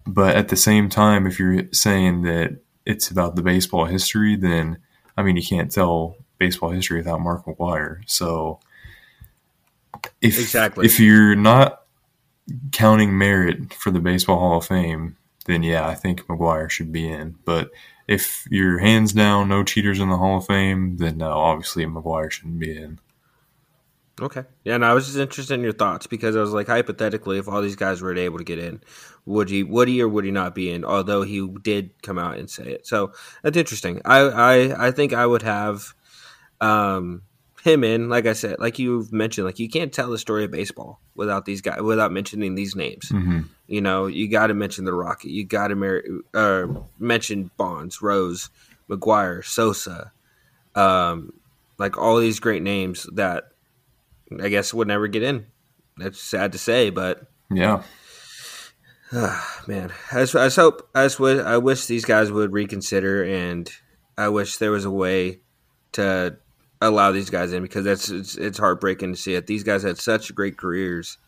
but 0.06 0.36
at 0.36 0.48
the 0.48 0.56
same 0.56 0.90
time, 0.90 1.26
if 1.26 1.38
you're 1.38 1.72
saying 1.72 2.20
that 2.24 2.58
it's 2.86 3.10
about 3.10 3.36
the 3.36 3.42
baseball 3.42 3.84
history, 3.84 4.36
then 4.36 4.78
I 5.16 5.22
mean, 5.22 5.36
you 5.36 5.42
can't 5.42 5.70
tell 5.70 6.16
baseball 6.38 6.70
history 6.70 6.98
without 6.98 7.20
Mark 7.20 7.44
McGwire. 7.44 8.00
So 8.06 8.60
if 10.20 10.38
exactly. 10.38 10.86
if 10.86 11.00
you're 11.00 11.34
not 11.34 11.82
counting 12.72 13.16
merit 13.18 13.74
for 13.74 13.90
the 13.90 14.00
Baseball 14.00 14.38
Hall 14.38 14.58
of 14.58 14.66
Fame, 14.66 15.16
then 15.46 15.62
yeah, 15.62 15.86
I 15.86 15.94
think 15.94 16.26
McGwire 16.26 16.70
should 16.70 16.92
be 16.92 17.08
in. 17.08 17.36
But 17.44 17.70
if 18.06 18.46
you're 18.50 18.78
hands 18.78 19.12
down 19.12 19.48
no 19.48 19.64
cheaters 19.64 20.00
in 20.00 20.08
the 20.08 20.16
Hall 20.16 20.38
of 20.38 20.46
Fame, 20.46 20.96
then 20.98 21.18
no, 21.18 21.32
obviously 21.32 21.84
McGwire 21.86 22.30
shouldn't 22.30 22.58
be 22.58 22.76
in. 22.76 23.00
Okay. 24.20 24.44
Yeah, 24.64 24.76
and 24.76 24.84
I 24.84 24.94
was 24.94 25.06
just 25.06 25.18
interested 25.18 25.54
in 25.54 25.60
your 25.60 25.72
thoughts 25.72 26.06
because 26.06 26.36
I 26.36 26.40
was 26.40 26.52
like, 26.52 26.68
hypothetically, 26.68 27.38
if 27.38 27.48
all 27.48 27.60
these 27.60 27.76
guys 27.76 28.00
were 28.00 28.16
able 28.16 28.38
to 28.38 28.44
get 28.44 28.58
in, 28.58 28.80
would 29.26 29.50
he 29.50 29.62
would 29.62 29.88
he 29.88 30.00
or 30.00 30.08
would 30.08 30.24
he 30.24 30.30
not 30.30 30.54
be 30.54 30.70
in? 30.70 30.84
Although 30.84 31.22
he 31.22 31.46
did 31.62 31.90
come 32.02 32.18
out 32.18 32.38
and 32.38 32.48
say 32.48 32.64
it, 32.64 32.86
so 32.86 33.12
that's 33.42 33.56
interesting. 33.56 34.00
I 34.04 34.20
I, 34.20 34.86
I 34.86 34.90
think 34.90 35.12
I 35.12 35.26
would 35.26 35.42
have 35.42 35.92
um, 36.62 37.22
him 37.62 37.84
in. 37.84 38.08
Like 38.08 38.26
I 38.26 38.32
said, 38.32 38.56
like 38.58 38.78
you've 38.78 39.12
mentioned, 39.12 39.46
like 39.46 39.58
you 39.58 39.68
can't 39.68 39.92
tell 39.92 40.10
the 40.10 40.18
story 40.18 40.44
of 40.44 40.50
baseball 40.50 41.00
without 41.14 41.44
these 41.44 41.60
guys 41.60 41.82
without 41.82 42.12
mentioning 42.12 42.54
these 42.54 42.74
names. 42.74 43.10
Mm-hmm. 43.10 43.40
You 43.66 43.80
know, 43.82 44.06
you 44.06 44.30
got 44.30 44.46
to 44.46 44.54
mention 44.54 44.86
the 44.86 44.94
Rocket. 44.94 45.30
You 45.30 45.44
got 45.44 45.68
to 45.68 45.74
mar- 45.74 46.04
uh, 46.32 46.66
mention 46.98 47.50
Bonds, 47.58 48.00
Rose, 48.00 48.48
McGwire, 48.88 49.44
Sosa, 49.44 50.12
um, 50.74 51.32
like 51.76 51.98
all 51.98 52.18
these 52.18 52.40
great 52.40 52.62
names 52.62 53.06
that 53.12 53.50
I 54.40 54.48
guess 54.48 54.74
would 54.74 54.88
never 54.88 55.08
get 55.08 55.22
in. 55.22 55.46
That's 55.96 56.20
sad 56.20 56.52
to 56.52 56.58
say, 56.58 56.90
but 56.90 57.26
yeah. 57.50 57.82
Uh, 59.12 59.40
man, 59.66 59.92
I 60.12 60.20
just, 60.20 60.34
I 60.34 60.46
just 60.46 60.56
hope 60.56 60.88
I 60.94 61.04
just 61.04 61.20
would 61.20 61.40
I 61.40 61.58
wish 61.58 61.86
these 61.86 62.04
guys 62.04 62.30
would 62.30 62.52
reconsider, 62.52 63.24
and 63.24 63.70
I 64.18 64.28
wish 64.28 64.56
there 64.56 64.72
was 64.72 64.84
a 64.84 64.90
way 64.90 65.40
to 65.92 66.36
allow 66.80 67.12
these 67.12 67.30
guys 67.30 67.52
in 67.52 67.62
because 67.62 67.84
that's 67.84 68.10
it's, 68.10 68.36
it's 68.36 68.58
heartbreaking 68.58 69.14
to 69.14 69.20
see 69.20 69.34
it. 69.34 69.46
These 69.46 69.62
guys 69.62 69.82
had 69.82 69.98
such 69.98 70.34
great 70.34 70.58
careers, 70.58 71.18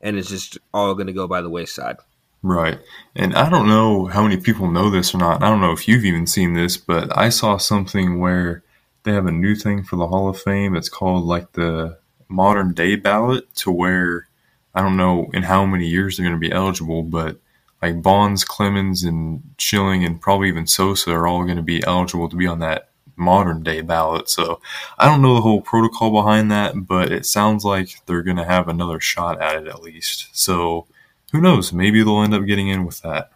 and 0.00 0.16
it's 0.18 0.28
just 0.28 0.58
all 0.74 0.94
going 0.94 1.06
to 1.06 1.12
go 1.12 1.26
by 1.26 1.40
the 1.40 1.50
wayside. 1.50 1.96
Right. 2.42 2.78
And 3.16 3.34
I 3.34 3.50
don't 3.50 3.66
know 3.66 4.06
how 4.06 4.22
many 4.22 4.36
people 4.36 4.70
know 4.70 4.90
this 4.90 5.12
or 5.14 5.18
not. 5.18 5.42
I 5.42 5.48
don't 5.48 5.60
know 5.60 5.72
if 5.72 5.88
you've 5.88 6.04
even 6.04 6.26
seen 6.26 6.54
this, 6.54 6.76
but 6.76 7.16
I 7.16 7.30
saw 7.30 7.56
something 7.56 8.20
where 8.20 8.62
they 9.02 9.12
have 9.12 9.26
a 9.26 9.32
new 9.32 9.56
thing 9.56 9.82
for 9.82 9.96
the 9.96 10.06
Hall 10.06 10.28
of 10.28 10.40
Fame. 10.40 10.76
It's 10.76 10.88
called 10.88 11.24
like 11.24 11.52
the 11.52 11.98
modern 12.28 12.74
day 12.74 12.96
ballot, 12.96 13.54
to 13.56 13.70
where 13.70 14.28
I 14.74 14.82
don't 14.82 14.96
know 14.96 15.30
in 15.32 15.42
how 15.42 15.64
many 15.66 15.86
years 15.86 16.16
they're 16.16 16.26
going 16.26 16.40
to 16.40 16.48
be 16.48 16.52
eligible, 16.52 17.02
but 17.02 17.38
like 17.82 18.02
Bonds, 18.02 18.44
Clemens, 18.44 19.04
and 19.04 19.42
Schilling, 19.58 20.04
and 20.04 20.20
probably 20.20 20.48
even 20.48 20.66
Sosa 20.66 21.12
are 21.12 21.26
all 21.26 21.44
going 21.44 21.56
to 21.56 21.62
be 21.62 21.82
eligible 21.84 22.28
to 22.28 22.36
be 22.36 22.46
on 22.46 22.58
that 22.60 22.90
modern 23.16 23.62
day 23.62 23.80
ballot. 23.80 24.28
So 24.28 24.60
I 24.98 25.06
don't 25.06 25.22
know 25.22 25.34
the 25.34 25.40
whole 25.40 25.60
protocol 25.60 26.10
behind 26.10 26.50
that, 26.50 26.86
but 26.86 27.10
it 27.10 27.26
sounds 27.26 27.64
like 27.64 27.90
they're 28.06 28.22
going 28.22 28.36
to 28.36 28.44
have 28.44 28.68
another 28.68 29.00
shot 29.00 29.40
at 29.40 29.62
it 29.62 29.68
at 29.68 29.82
least. 29.82 30.28
So 30.32 30.86
who 31.32 31.40
knows? 31.40 31.72
Maybe 31.72 32.02
they'll 32.02 32.22
end 32.22 32.34
up 32.34 32.46
getting 32.46 32.68
in 32.68 32.84
with 32.84 33.02
that. 33.02 33.32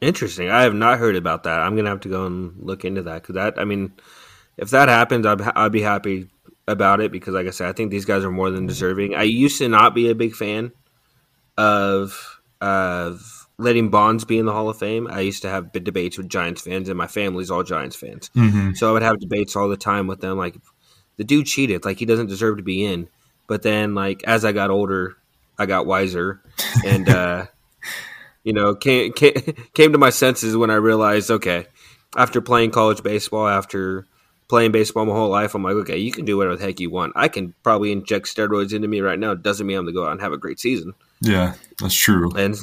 Interesting. 0.00 0.50
I 0.50 0.62
have 0.62 0.74
not 0.74 0.98
heard 0.98 1.16
about 1.16 1.44
that. 1.44 1.60
I'm 1.60 1.76
gonna 1.76 1.88
have 1.88 2.00
to 2.00 2.08
go 2.08 2.26
and 2.26 2.54
look 2.58 2.84
into 2.84 3.02
that 3.02 3.22
because 3.22 3.36
that. 3.36 3.58
I 3.58 3.64
mean, 3.64 3.92
if 4.56 4.70
that 4.70 4.88
happens, 4.88 5.24
I'd, 5.24 5.40
I'd 5.40 5.72
be 5.72 5.80
happy 5.80 6.28
about 6.66 7.00
it 7.00 7.12
because, 7.12 7.34
like 7.34 7.46
I 7.46 7.50
said, 7.50 7.68
I 7.68 7.72
think 7.72 7.90
these 7.90 8.04
guys 8.04 8.24
are 8.24 8.30
more 8.30 8.50
than 8.50 8.66
deserving. 8.66 9.14
I 9.14 9.22
used 9.22 9.58
to 9.58 9.68
not 9.68 9.94
be 9.94 10.10
a 10.10 10.14
big 10.14 10.34
fan 10.34 10.72
of 11.56 12.40
of 12.60 13.48
letting 13.58 13.90
Bonds 13.90 14.24
be 14.24 14.38
in 14.38 14.46
the 14.46 14.52
Hall 14.52 14.68
of 14.68 14.78
Fame. 14.78 15.06
I 15.08 15.20
used 15.20 15.42
to 15.42 15.48
have 15.48 15.72
debates 15.72 16.16
with 16.16 16.28
Giants 16.28 16.62
fans, 16.62 16.88
and 16.88 16.98
my 16.98 17.06
family's 17.06 17.50
all 17.50 17.62
Giants 17.62 17.96
fans, 17.96 18.30
mm-hmm. 18.34 18.72
so 18.72 18.88
I 18.88 18.92
would 18.92 19.02
have 19.02 19.20
debates 19.20 19.56
all 19.56 19.68
the 19.68 19.76
time 19.76 20.06
with 20.06 20.20
them. 20.20 20.38
Like, 20.38 20.56
the 21.16 21.24
dude 21.24 21.46
cheated. 21.46 21.84
Like, 21.84 21.98
he 21.98 22.06
doesn't 22.06 22.26
deserve 22.26 22.56
to 22.56 22.62
be 22.62 22.84
in. 22.84 23.08
But 23.46 23.62
then, 23.62 23.94
like, 23.94 24.24
as 24.24 24.44
I 24.44 24.52
got 24.52 24.70
older, 24.70 25.16
I 25.58 25.66
got 25.66 25.86
wiser, 25.86 26.40
and 26.84 27.08
uh, 27.08 27.46
you 28.44 28.52
know, 28.52 28.74
came, 28.74 29.12
came 29.12 29.34
came 29.74 29.92
to 29.92 29.98
my 29.98 30.10
senses 30.10 30.56
when 30.56 30.70
I 30.70 30.76
realized, 30.76 31.30
okay, 31.30 31.66
after 32.16 32.40
playing 32.40 32.70
college 32.70 33.02
baseball, 33.02 33.46
after 33.46 34.06
playing 34.54 34.70
baseball 34.70 35.04
my 35.04 35.12
whole 35.12 35.30
life, 35.30 35.56
I'm 35.56 35.64
like, 35.64 35.74
okay, 35.74 35.98
you 35.98 36.12
can 36.12 36.24
do 36.24 36.36
whatever 36.36 36.54
the 36.54 36.64
heck 36.64 36.78
you 36.78 36.88
want. 36.88 37.12
I 37.16 37.26
can 37.26 37.54
probably 37.64 37.90
inject 37.90 38.26
steroids 38.28 38.72
into 38.72 38.86
me 38.86 39.00
right 39.00 39.18
now. 39.18 39.32
It 39.32 39.42
doesn't 39.42 39.66
mean 39.66 39.76
I'm 39.76 39.82
going 39.84 39.92
to 39.92 40.00
go 40.00 40.06
out 40.06 40.12
and 40.12 40.20
have 40.20 40.32
a 40.32 40.38
great 40.38 40.60
season. 40.60 40.94
Yeah, 41.20 41.54
that's 41.80 41.92
true. 41.92 42.30
And 42.36 42.54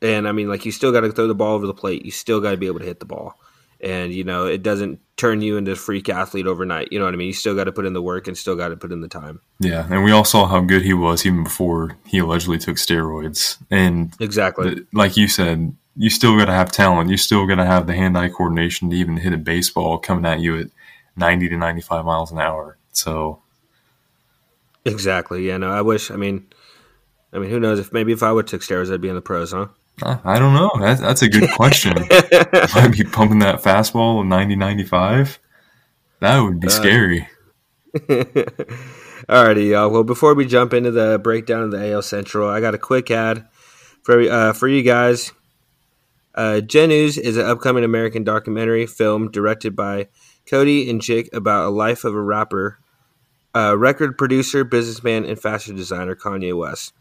and 0.00 0.28
I 0.28 0.32
mean, 0.32 0.48
like, 0.48 0.64
you 0.64 0.70
still 0.70 0.92
got 0.92 1.00
to 1.00 1.10
throw 1.10 1.26
the 1.26 1.34
ball 1.34 1.56
over 1.56 1.66
the 1.66 1.74
plate. 1.74 2.04
You 2.04 2.12
still 2.12 2.40
got 2.40 2.52
to 2.52 2.56
be 2.56 2.68
able 2.68 2.78
to 2.78 2.84
hit 2.84 3.00
the 3.00 3.04
ball. 3.04 3.36
And 3.80 4.14
you 4.14 4.22
know, 4.22 4.46
it 4.46 4.62
doesn't 4.62 5.00
turn 5.16 5.40
you 5.40 5.56
into 5.56 5.72
a 5.72 5.76
freak 5.76 6.08
athlete 6.08 6.46
overnight. 6.46 6.92
You 6.92 7.00
know 7.00 7.04
what 7.04 7.14
I 7.14 7.16
mean? 7.16 7.26
You 7.26 7.32
still 7.32 7.56
got 7.56 7.64
to 7.64 7.72
put 7.72 7.84
in 7.84 7.94
the 7.94 8.00
work 8.00 8.28
and 8.28 8.38
still 8.38 8.54
got 8.54 8.68
to 8.68 8.76
put 8.76 8.92
in 8.92 9.00
the 9.00 9.08
time. 9.08 9.40
Yeah, 9.58 9.88
and 9.90 10.04
we 10.04 10.12
all 10.12 10.24
saw 10.24 10.46
how 10.46 10.60
good 10.60 10.82
he 10.82 10.94
was 10.94 11.26
even 11.26 11.42
before 11.42 11.96
he 12.06 12.18
allegedly 12.18 12.58
took 12.58 12.76
steroids. 12.76 13.58
And 13.72 14.14
exactly, 14.20 14.86
like 14.92 15.16
you 15.16 15.26
said, 15.26 15.74
you 15.96 16.10
still 16.10 16.38
got 16.38 16.44
to 16.44 16.52
have 16.52 16.70
talent. 16.70 17.10
You 17.10 17.16
still 17.16 17.44
got 17.48 17.56
to 17.56 17.66
have 17.66 17.88
the 17.88 17.94
hand-eye 17.94 18.28
coordination 18.28 18.90
to 18.90 18.96
even 18.96 19.16
hit 19.16 19.32
a 19.32 19.38
baseball 19.38 19.98
coming 19.98 20.24
at 20.24 20.38
you 20.38 20.60
at 20.60 20.68
90 21.16 21.48
to 21.50 21.56
95 21.56 22.04
miles 22.04 22.32
an 22.32 22.38
hour. 22.38 22.78
So 22.92 23.42
exactly, 24.84 25.46
yeah. 25.46 25.56
No, 25.56 25.70
I 25.70 25.82
wish. 25.82 26.10
I 26.10 26.16
mean, 26.16 26.46
I 27.32 27.38
mean, 27.38 27.50
who 27.50 27.60
knows 27.60 27.78
if 27.78 27.92
maybe 27.92 28.12
if 28.12 28.22
I 28.22 28.32
would 28.32 28.46
took 28.46 28.62
steroids, 28.62 28.92
I'd 28.92 29.00
be 29.00 29.08
in 29.08 29.14
the 29.14 29.22
pros, 29.22 29.52
huh? 29.52 29.68
Uh, 30.02 30.18
I 30.24 30.38
don't 30.38 30.54
know. 30.54 30.70
That's, 30.80 31.00
that's 31.00 31.22
a 31.22 31.28
good 31.28 31.50
question. 31.50 31.94
Might 32.74 32.92
be 32.92 33.04
pumping 33.04 33.38
that 33.40 33.62
fastball 33.62 34.26
90 34.26 34.56
95. 34.56 35.38
That 36.20 36.40
would 36.40 36.60
be 36.60 36.66
uh, 36.66 36.70
scary. 36.70 37.28
Alrighty, 39.28 39.70
y'all. 39.70 39.90
Well, 39.90 40.04
before 40.04 40.34
we 40.34 40.46
jump 40.46 40.74
into 40.74 40.90
the 40.90 41.18
breakdown 41.22 41.62
of 41.62 41.70
the 41.70 41.92
AL 41.92 42.02
Central, 42.02 42.48
I 42.48 42.60
got 42.60 42.74
a 42.74 42.78
quick 42.78 43.10
ad 43.10 43.46
for 44.02 44.20
uh, 44.20 44.52
for 44.52 44.68
you 44.68 44.82
guys. 44.82 45.32
Uh, 46.34 46.60
is 46.74 47.36
an 47.36 47.46
upcoming 47.46 47.84
American 47.84 48.24
documentary 48.24 48.86
film 48.86 49.30
directed 49.30 49.76
by 49.76 50.08
Cody 50.48 50.90
and 50.90 51.00
Chike 51.00 51.32
about 51.32 51.66
a 51.66 51.70
life 51.70 52.04
of 52.04 52.14
a 52.14 52.20
rapper, 52.20 52.78
uh, 53.54 53.76
record 53.76 54.18
producer, 54.18 54.64
businessman, 54.64 55.24
and 55.24 55.38
fashion 55.38 55.76
designer 55.76 56.14
Kanye 56.14 56.56
West. 56.56 56.92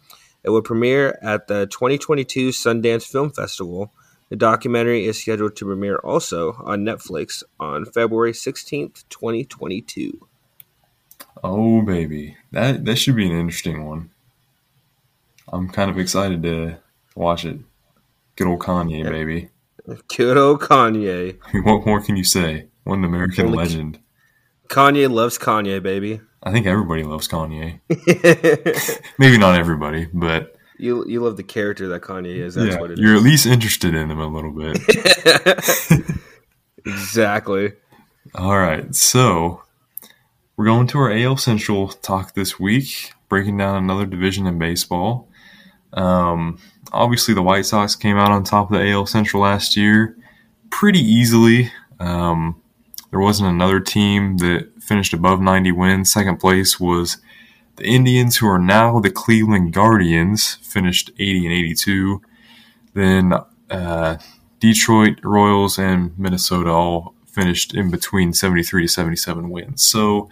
It 0.43 0.49
will 0.49 0.61
premiere 0.61 1.17
at 1.21 1.47
the 1.47 1.67
2022 1.67 2.49
Sundance 2.49 3.07
Film 3.07 3.31
Festival. 3.31 3.93
The 4.29 4.35
documentary 4.35 5.05
is 5.05 5.19
scheduled 5.19 5.55
to 5.57 5.65
premiere 5.65 5.97
also 5.97 6.53
on 6.63 6.83
Netflix 6.83 7.43
on 7.59 7.85
February 7.85 8.31
16th, 8.33 9.03
2022. 9.09 10.27
Oh 11.43 11.81
baby, 11.81 12.37
that 12.51 12.85
that 12.85 12.95
should 12.95 13.15
be 13.15 13.25
an 13.25 13.37
interesting 13.37 13.85
one. 13.85 14.11
I'm 15.51 15.69
kind 15.69 15.91
of 15.91 15.99
excited 15.99 16.41
to 16.43 16.77
watch 17.15 17.45
it. 17.45 17.59
Good 18.35 18.47
old 18.47 18.59
Kanye, 18.59 19.03
baby. 19.03 19.49
Good 20.07 20.37
old 20.37 20.61
Kanye. 20.61 21.37
what 21.63 21.85
more 21.85 22.01
can 22.01 22.15
you 22.15 22.23
say? 22.23 22.67
What 22.83 22.95
an 22.95 23.03
American 23.03 23.51
legend. 23.51 23.99
Kanye 24.67 25.09
loves 25.09 25.37
Kanye, 25.37 25.81
baby. 25.81 26.21
I 26.41 26.51
think 26.51 26.65
everybody 26.65 27.03
loves 27.03 27.27
Kanye. 27.27 27.79
Maybe 29.17 29.37
not 29.37 29.57
everybody, 29.57 30.07
but 30.13 30.55
you 30.77 31.05
you 31.07 31.21
love 31.21 31.37
the 31.37 31.43
character 31.43 31.87
that 31.89 32.01
Kanye 32.01 32.37
is. 32.37 32.55
That's 32.55 32.75
yeah, 32.75 32.79
what 32.79 32.91
it 32.91 32.97
you're 32.97 33.15
is. 33.15 33.21
at 33.21 33.25
least 33.25 33.45
interested 33.45 33.95
in 33.95 34.11
him 34.11 34.19
a 34.19 34.27
little 34.27 34.51
bit. 34.51 34.77
exactly. 36.85 37.73
All 38.35 38.57
right, 38.57 38.93
so 38.95 39.61
we're 40.57 40.65
going 40.65 40.87
to 40.87 40.97
our 40.99 41.11
AL 41.11 41.37
Central 41.37 41.89
talk 41.89 42.33
this 42.33 42.59
week, 42.59 43.13
breaking 43.29 43.57
down 43.57 43.75
another 43.75 44.05
division 44.05 44.47
in 44.47 44.57
baseball. 44.57 45.29
Um, 45.93 46.57
obviously, 46.91 47.33
the 47.33 47.43
White 47.43 47.65
Sox 47.65 47.95
came 47.95 48.17
out 48.17 48.31
on 48.31 48.43
top 48.43 48.71
of 48.71 48.79
the 48.79 48.91
AL 48.91 49.05
Central 49.05 49.43
last 49.43 49.77
year 49.77 50.17
pretty 50.71 50.99
easily. 50.99 51.71
Um, 51.99 52.61
there 53.13 53.19
wasn't 53.19 53.47
another 53.47 53.79
team 53.79 54.37
that 54.37 54.71
finished 54.81 55.13
above 55.13 55.39
90 55.39 55.71
wins. 55.73 56.11
Second 56.11 56.39
place 56.39 56.79
was 56.79 57.17
the 57.75 57.85
Indians, 57.85 58.37
who 58.37 58.47
are 58.47 58.57
now 58.57 58.99
the 58.99 59.11
Cleveland 59.11 59.71
Guardians, 59.71 60.55
finished 60.63 61.11
80 61.19 61.45
and 61.45 61.53
82. 61.53 62.21
Then 62.95 63.33
uh, 63.69 64.17
Detroit 64.59 65.19
Royals 65.23 65.77
and 65.77 66.17
Minnesota 66.17 66.71
all 66.71 67.13
finished 67.27 67.75
in 67.75 67.91
between 67.91 68.33
73 68.33 68.81
to 68.81 68.87
77 68.87 69.51
wins. 69.51 69.85
So, 69.85 70.27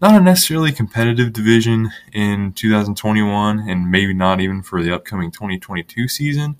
not 0.00 0.14
a 0.14 0.20
necessarily 0.20 0.70
competitive 0.70 1.32
division 1.32 1.90
in 2.12 2.52
2021, 2.52 3.68
and 3.68 3.90
maybe 3.90 4.14
not 4.14 4.40
even 4.40 4.62
for 4.62 4.84
the 4.84 4.94
upcoming 4.94 5.32
2022 5.32 6.06
season, 6.06 6.54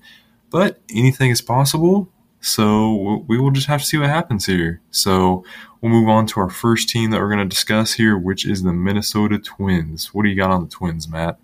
but 0.49 0.81
anything 0.93 1.31
is 1.31 1.39
possible. 1.39 2.09
So 2.41 3.23
we 3.27 3.39
will 3.39 3.51
just 3.51 3.67
have 3.67 3.81
to 3.81 3.85
see 3.85 3.97
what 3.97 4.09
happens 4.09 4.47
here. 4.47 4.81
So 4.89 5.45
we'll 5.79 5.91
move 5.91 6.09
on 6.09 6.25
to 6.27 6.39
our 6.39 6.49
first 6.49 6.89
team 6.89 7.11
that 7.11 7.21
we're 7.21 7.29
going 7.29 7.39
to 7.39 7.45
discuss 7.45 7.93
here, 7.93 8.17
which 8.17 8.45
is 8.45 8.63
the 8.63 8.73
Minnesota 8.73 9.37
Twins. 9.37 10.13
What 10.13 10.23
do 10.23 10.29
you 10.29 10.35
got 10.35 10.49
on 10.49 10.63
the 10.63 10.69
Twins, 10.69 11.07
Matt? 11.07 11.37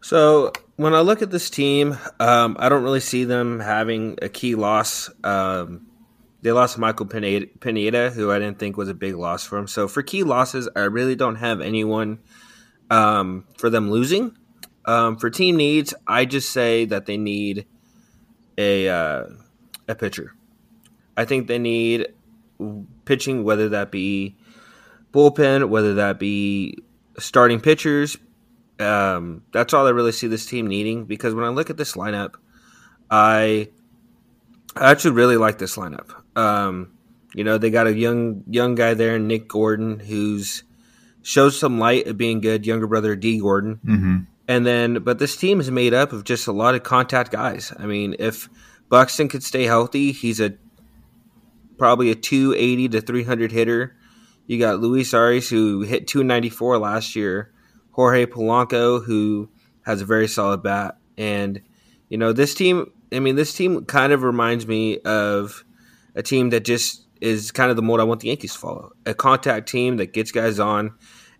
So 0.00 0.52
when 0.76 0.94
I 0.94 1.00
look 1.00 1.22
at 1.22 1.30
this 1.30 1.50
team, 1.50 1.98
um, 2.20 2.56
I 2.58 2.68
don't 2.68 2.84
really 2.84 3.00
see 3.00 3.24
them 3.24 3.60
having 3.60 4.16
a 4.22 4.28
key 4.28 4.54
loss. 4.54 5.10
Um, 5.24 5.86
they 6.42 6.52
lost 6.52 6.78
Michael 6.78 7.06
Pineda, 7.06 8.10
who 8.10 8.30
I 8.30 8.38
didn't 8.38 8.58
think 8.58 8.76
was 8.76 8.88
a 8.88 8.94
big 8.94 9.16
loss 9.16 9.44
for 9.44 9.56
them. 9.56 9.68
So 9.68 9.86
for 9.86 10.02
key 10.02 10.22
losses, 10.22 10.68
I 10.74 10.80
really 10.80 11.14
don't 11.14 11.36
have 11.36 11.60
anyone 11.60 12.20
um, 12.90 13.44
for 13.58 13.70
them 13.70 13.90
losing. 13.90 14.36
Um, 14.84 15.16
for 15.16 15.30
team 15.30 15.56
needs, 15.56 15.94
I 16.06 16.24
just 16.24 16.50
say 16.50 16.84
that 16.86 17.06
they 17.06 17.16
need 17.16 17.66
a 18.58 18.88
uh, 18.88 19.24
a 19.88 19.94
pitcher. 19.94 20.34
I 21.16 21.24
think 21.24 21.46
they 21.46 21.58
need 21.58 22.08
pitching, 23.04 23.44
whether 23.44 23.68
that 23.70 23.90
be 23.90 24.36
bullpen, 25.12 25.68
whether 25.68 25.94
that 25.94 26.18
be 26.18 26.78
starting 27.18 27.60
pitchers. 27.60 28.16
Um, 28.78 29.42
that's 29.52 29.74
all 29.74 29.86
I 29.86 29.90
really 29.90 30.12
see 30.12 30.26
this 30.26 30.46
team 30.46 30.66
needing 30.66 31.04
because 31.04 31.34
when 31.34 31.44
I 31.44 31.48
look 31.48 31.70
at 31.70 31.76
this 31.76 31.92
lineup, 31.92 32.34
I 33.10 33.68
I 34.74 34.90
actually 34.90 35.12
really 35.12 35.36
like 35.36 35.58
this 35.58 35.76
lineup. 35.76 36.10
Um, 36.36 36.92
you 37.34 37.44
know, 37.44 37.58
they 37.58 37.70
got 37.70 37.86
a 37.86 37.94
young 37.94 38.44
young 38.48 38.74
guy 38.74 38.94
there, 38.94 39.18
Nick 39.18 39.48
Gordon, 39.48 40.00
who's 40.00 40.64
shows 41.22 41.58
some 41.58 41.78
light 41.78 42.06
of 42.06 42.16
being 42.16 42.40
good. 42.40 42.66
Younger 42.66 42.86
brother 42.86 43.14
Dee 43.14 43.38
Gordon, 43.38 43.80
mm-hmm. 43.84 44.18
And 44.52 44.66
then, 44.66 45.02
but 45.02 45.18
this 45.18 45.34
team 45.34 45.60
is 45.60 45.70
made 45.70 45.94
up 45.94 46.12
of 46.12 46.24
just 46.24 46.46
a 46.46 46.52
lot 46.52 46.74
of 46.74 46.82
contact 46.82 47.32
guys. 47.32 47.72
I 47.78 47.86
mean, 47.86 48.16
if 48.18 48.50
Buxton 48.90 49.28
could 49.28 49.42
stay 49.42 49.64
healthy, 49.64 50.12
he's 50.12 50.40
a 50.40 50.52
probably 51.78 52.10
a 52.10 52.14
280 52.14 52.90
to 52.90 53.00
300 53.00 53.50
hitter. 53.50 53.96
You 54.46 54.58
got 54.58 54.78
Luis 54.78 55.14
Arraez, 55.14 55.48
who 55.48 55.80
hit 55.80 56.06
294 56.06 56.76
last 56.76 57.16
year. 57.16 57.50
Jorge 57.92 58.26
Polanco, 58.26 59.02
who 59.02 59.48
has 59.86 60.02
a 60.02 60.04
very 60.04 60.28
solid 60.28 60.62
bat. 60.62 60.98
And, 61.16 61.62
you 62.10 62.18
know, 62.18 62.34
this 62.34 62.54
team, 62.54 62.92
I 63.10 63.20
mean, 63.20 63.36
this 63.36 63.54
team 63.54 63.86
kind 63.86 64.12
of 64.12 64.22
reminds 64.22 64.66
me 64.66 64.98
of 64.98 65.64
a 66.14 66.22
team 66.22 66.50
that 66.50 66.66
just 66.66 67.06
is 67.22 67.52
kind 67.52 67.70
of 67.70 67.76
the 67.76 67.82
mold 67.82 68.00
I 68.00 68.04
want 68.04 68.20
the 68.20 68.28
Yankees 68.28 68.52
to 68.52 68.58
follow. 68.58 68.92
A 69.06 69.14
contact 69.14 69.66
team 69.66 69.96
that 69.96 70.12
gets 70.12 70.30
guys 70.30 70.60
on 70.60 70.92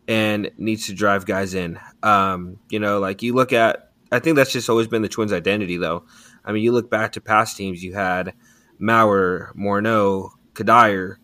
and 0.09 0.51
needs 0.59 0.87
to 0.87 0.95
drive 0.95 1.27
guys 1.27 1.55
in. 1.55 1.79
Um, 2.03 2.59
you 2.71 2.79
know, 2.79 2.99
like 2.99 3.23
you 3.23 3.35
look 3.35 3.53
at, 3.53 3.93
I 4.11 4.19
think 4.19 4.37
that's 4.37 4.53
just 4.53 4.69
always 4.69 4.89
been 4.89 5.03
the 5.03 5.09
Twins' 5.09 5.33
identity, 5.33 5.77
though. 5.77 6.05
I 6.45 6.53
mean, 6.53 6.63
you 6.63 6.73
look 6.73 6.91
back 6.91 7.13
to 7.13 7.21
past 7.21 7.57
teams, 7.57 7.83
you 7.83 7.95
had 7.95 8.35
Mauer, 8.81 9.55
Morneau, 9.55 10.31
Cuddyer, 10.55 11.17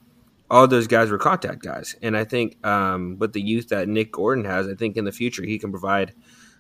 all 0.51 0.66
those 0.66 0.87
guys 0.87 1.11
were 1.11 1.18
contact 1.18 1.62
guys. 1.62 1.97
And 2.01 2.16
I 2.16 2.24
think 2.24 2.64
um, 2.66 3.18
with 3.18 3.33
the 3.33 3.43
youth 3.43 3.68
that 3.68 3.89
Nick 3.89 4.12
Gordon 4.12 4.45
has, 4.45 4.68
I 4.68 4.74
think 4.74 4.97
in 4.97 5.05
the 5.05 5.12
future 5.12 5.43
he 5.43 5.59
can 5.59 5.70
provide 5.70 6.14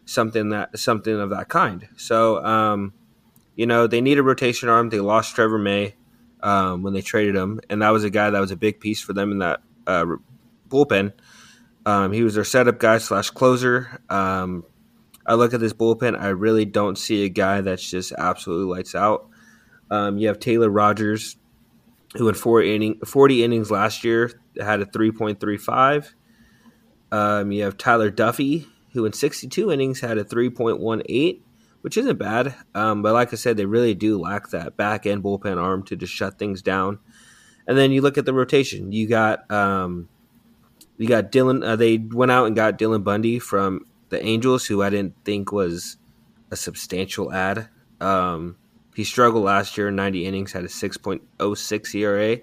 something 0.04 0.50
that 0.50 0.78
something 0.78 1.18
of 1.18 1.30
that 1.30 1.48
kind. 1.48 1.88
So, 1.96 2.44
um, 2.44 2.92
you 3.56 3.66
know, 3.66 3.86
they 3.86 4.00
need 4.00 4.18
a 4.18 4.22
rotation 4.22 4.68
arm. 4.68 4.90
They 4.90 5.00
lost 5.00 5.34
Trevor 5.34 5.58
May. 5.58 5.94
um, 6.40 6.82
when 6.82 6.92
they 6.92 7.02
traded 7.02 7.34
him, 7.34 7.60
and 7.68 7.82
that 7.82 7.90
was 7.90 8.04
a 8.04 8.10
guy 8.10 8.30
that 8.30 8.40
was 8.40 8.50
a 8.50 8.56
big 8.56 8.80
piece 8.80 9.00
for 9.00 9.12
them 9.12 9.32
in 9.32 9.38
that 9.38 9.60
uh, 9.86 10.06
bullpen. 10.68 11.12
Um, 11.88 12.12
he 12.12 12.22
was 12.22 12.34
their 12.34 12.44
setup 12.44 12.78
guy 12.78 12.98
slash 12.98 13.30
closer. 13.30 13.98
Um, 14.10 14.62
I 15.24 15.34
look 15.36 15.54
at 15.54 15.60
this 15.60 15.72
bullpen, 15.72 16.20
I 16.20 16.28
really 16.28 16.66
don't 16.66 16.98
see 16.98 17.24
a 17.24 17.30
guy 17.30 17.62
that's 17.62 17.90
just 17.90 18.12
absolutely 18.12 18.76
lights 18.76 18.94
out. 18.94 19.26
Um, 19.90 20.18
you 20.18 20.28
have 20.28 20.38
Taylor 20.38 20.68
Rogers, 20.68 21.38
who 22.14 22.28
in 22.28 22.34
four 22.34 22.62
inning, 22.62 23.00
40 23.06 23.42
innings 23.42 23.70
last 23.70 24.04
year 24.04 24.30
had 24.60 24.82
a 24.82 24.84
3.35. 24.84 26.12
Um, 27.10 27.52
you 27.52 27.64
have 27.64 27.78
Tyler 27.78 28.10
Duffey, 28.10 28.66
who 28.92 29.06
in 29.06 29.14
62 29.14 29.72
innings 29.72 30.00
had 30.00 30.18
a 30.18 30.24
3.18, 30.24 31.40
which 31.80 31.96
isn't 31.96 32.18
bad. 32.18 32.54
Um, 32.74 33.00
but 33.00 33.14
like 33.14 33.32
I 33.32 33.36
said, 33.36 33.56
they 33.56 33.64
really 33.64 33.94
do 33.94 34.20
lack 34.20 34.50
that 34.50 34.76
back 34.76 35.06
end 35.06 35.22
bullpen 35.22 35.56
arm 35.56 35.84
to 35.84 35.96
just 35.96 36.12
shut 36.12 36.38
things 36.38 36.60
down. 36.60 36.98
And 37.66 37.78
then 37.78 37.92
you 37.92 38.02
look 38.02 38.18
at 38.18 38.26
the 38.26 38.34
rotation. 38.34 38.92
You 38.92 39.08
got 39.08 39.50
um, 39.50 40.10
you 40.98 41.08
got 41.08 41.32
Dylan. 41.32 41.64
Uh, 41.64 41.76
they 41.76 41.98
went 41.98 42.30
out 42.30 42.46
and 42.46 42.54
got 42.54 42.78
Dylan 42.78 43.04
Bundy 43.04 43.38
from 43.38 43.86
the 44.10 44.22
Angels, 44.24 44.66
who 44.66 44.82
I 44.82 44.90
didn't 44.90 45.14
think 45.24 45.52
was 45.52 45.96
a 46.50 46.56
substantial 46.56 47.32
add. 47.32 47.68
Um, 48.00 48.56
he 48.94 49.04
struggled 49.04 49.44
last 49.44 49.78
year 49.78 49.90
90 49.90 50.26
innings, 50.26 50.52
had 50.52 50.64
a 50.64 50.68
6.06 50.68 51.94
ERA. 51.94 52.38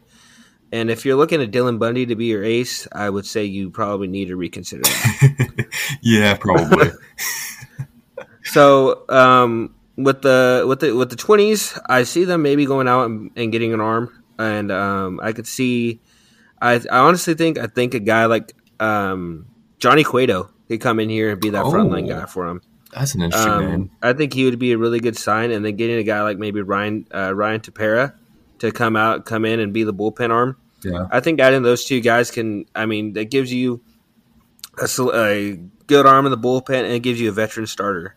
And 0.72 0.90
if 0.90 1.06
you're 1.06 1.16
looking 1.16 1.42
at 1.42 1.52
Dylan 1.52 1.80
Bundy 1.80 2.06
to 2.08 2.16
be 2.16 2.26
your 2.26 2.44
ace, 2.44 2.88
I 2.92 3.10
would 3.10 3.26
say 3.26 3.46
you 3.46 3.70
probably 3.70 4.08
need 4.08 4.30
to 4.30 4.36
reconsider 4.36 4.82
that. 4.82 5.66
yeah, 6.02 6.36
probably. 6.38 6.90
so 8.44 9.06
um, 9.10 9.76
with 9.96 10.22
the 10.22 10.66
with 10.68 10.80
the 10.80 10.96
with 10.96 11.10
the 11.10 11.16
twenties, 11.16 11.78
I 11.88 12.04
see 12.04 12.26
them 12.26 12.42
maybe 12.42 12.66
going 12.66 12.88
out 12.88 13.06
and, 13.06 13.32
and 13.36 13.52
getting 13.52 13.74
an 13.74 13.80
arm, 13.80 14.24
and 14.38 14.72
um, 14.72 15.20
I 15.22 15.34
could 15.34 15.48
see. 15.48 16.02
I, 16.66 16.82
I 16.92 16.98
honestly 17.00 17.36
think 17.36 17.60
I 17.60 17.68
think 17.68 17.94
a 17.94 18.00
guy 18.00 18.26
like 18.26 18.54
um, 18.80 19.46
Johnny 19.78 20.04
Cueto 20.04 20.50
could 20.68 20.82
come 20.82 21.00
in 21.00 21.10
here 21.10 21.32
and 21.32 21.40
be 21.40 21.52
that 21.52 21.64
oh, 21.64 21.72
frontline 21.72 22.08
guy 22.08 22.26
for 22.26 22.48
him. 22.48 22.62
That's 22.92 23.14
an 23.14 23.22
interesting 23.22 23.52
um, 23.52 23.66
name. 23.66 23.92
I 24.02 24.14
think 24.14 24.34
he 24.34 24.46
would 24.46 24.58
be 24.58 24.72
a 24.72 24.78
really 24.78 25.00
good 25.00 25.16
sign, 25.16 25.52
and 25.52 25.64
then 25.64 25.76
getting 25.76 25.98
a 25.98 26.04
guy 26.04 26.24
like 26.24 26.40
maybe 26.40 26.62
Ryan 26.62 27.08
uh, 27.14 27.36
Ryan 27.36 27.62
Tepera 27.62 28.16
to 28.60 28.72
come 28.72 28.96
out, 28.96 29.26
come 29.26 29.46
in, 29.46 29.60
and 29.60 29.74
be 29.74 29.84
the 29.84 29.94
bullpen 29.94 30.32
arm. 30.32 30.58
Yeah, 30.84 31.08
I 31.12 31.20
think 31.20 31.40
adding 31.40 31.62
those 31.62 31.86
two 31.86 32.02
guys 32.02 32.32
can. 32.32 32.66
I 32.74 32.88
mean, 32.88 33.14
that 33.14 33.30
gives 33.30 33.54
you 33.54 33.82
a, 34.82 34.88
a 35.14 35.60
good 35.86 36.08
arm 36.08 36.26
in 36.26 36.32
the 36.32 36.38
bullpen, 36.38 36.84
and 36.84 36.94
it 36.94 37.02
gives 37.02 37.22
you 37.22 37.30
a 37.30 37.34
veteran 37.34 37.68
starter. 37.68 38.16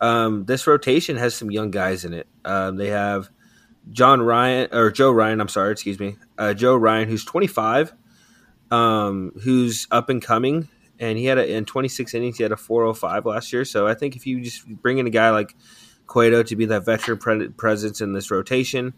Um, 0.00 0.44
this 0.44 0.66
rotation 0.66 1.16
has 1.16 1.34
some 1.34 1.50
young 1.50 1.70
guys 1.70 2.04
in 2.04 2.14
it. 2.14 2.28
Um, 2.44 2.76
they 2.76 2.88
have 2.88 3.30
John 3.90 4.20
Ryan 4.22 4.68
or 4.72 4.90
Joe 4.90 5.10
Ryan. 5.10 5.40
I'm 5.40 5.48
sorry, 5.48 5.72
excuse 5.72 5.98
me, 5.98 6.16
uh, 6.38 6.54
Joe 6.54 6.76
Ryan, 6.76 7.08
who's 7.08 7.24
25, 7.24 7.92
um, 8.70 9.32
who's 9.42 9.86
up 9.90 10.08
and 10.08 10.22
coming, 10.22 10.68
and 10.98 11.18
he 11.18 11.24
had 11.24 11.38
a, 11.38 11.50
in 11.50 11.64
26 11.64 12.14
innings 12.14 12.36
he 12.36 12.42
had 12.42 12.52
a 12.52 12.56
405 12.56 13.26
last 13.26 13.52
year. 13.52 13.64
So 13.64 13.86
I 13.86 13.94
think 13.94 14.16
if 14.16 14.26
you 14.26 14.40
just 14.42 14.66
bring 14.66 14.98
in 14.98 15.06
a 15.06 15.10
guy 15.10 15.30
like 15.30 15.56
Cueto 16.06 16.42
to 16.42 16.56
be 16.56 16.66
that 16.66 16.84
veteran 16.84 17.18
pre- 17.18 17.48
presence 17.48 18.00
in 18.00 18.12
this 18.12 18.30
rotation, 18.30 18.94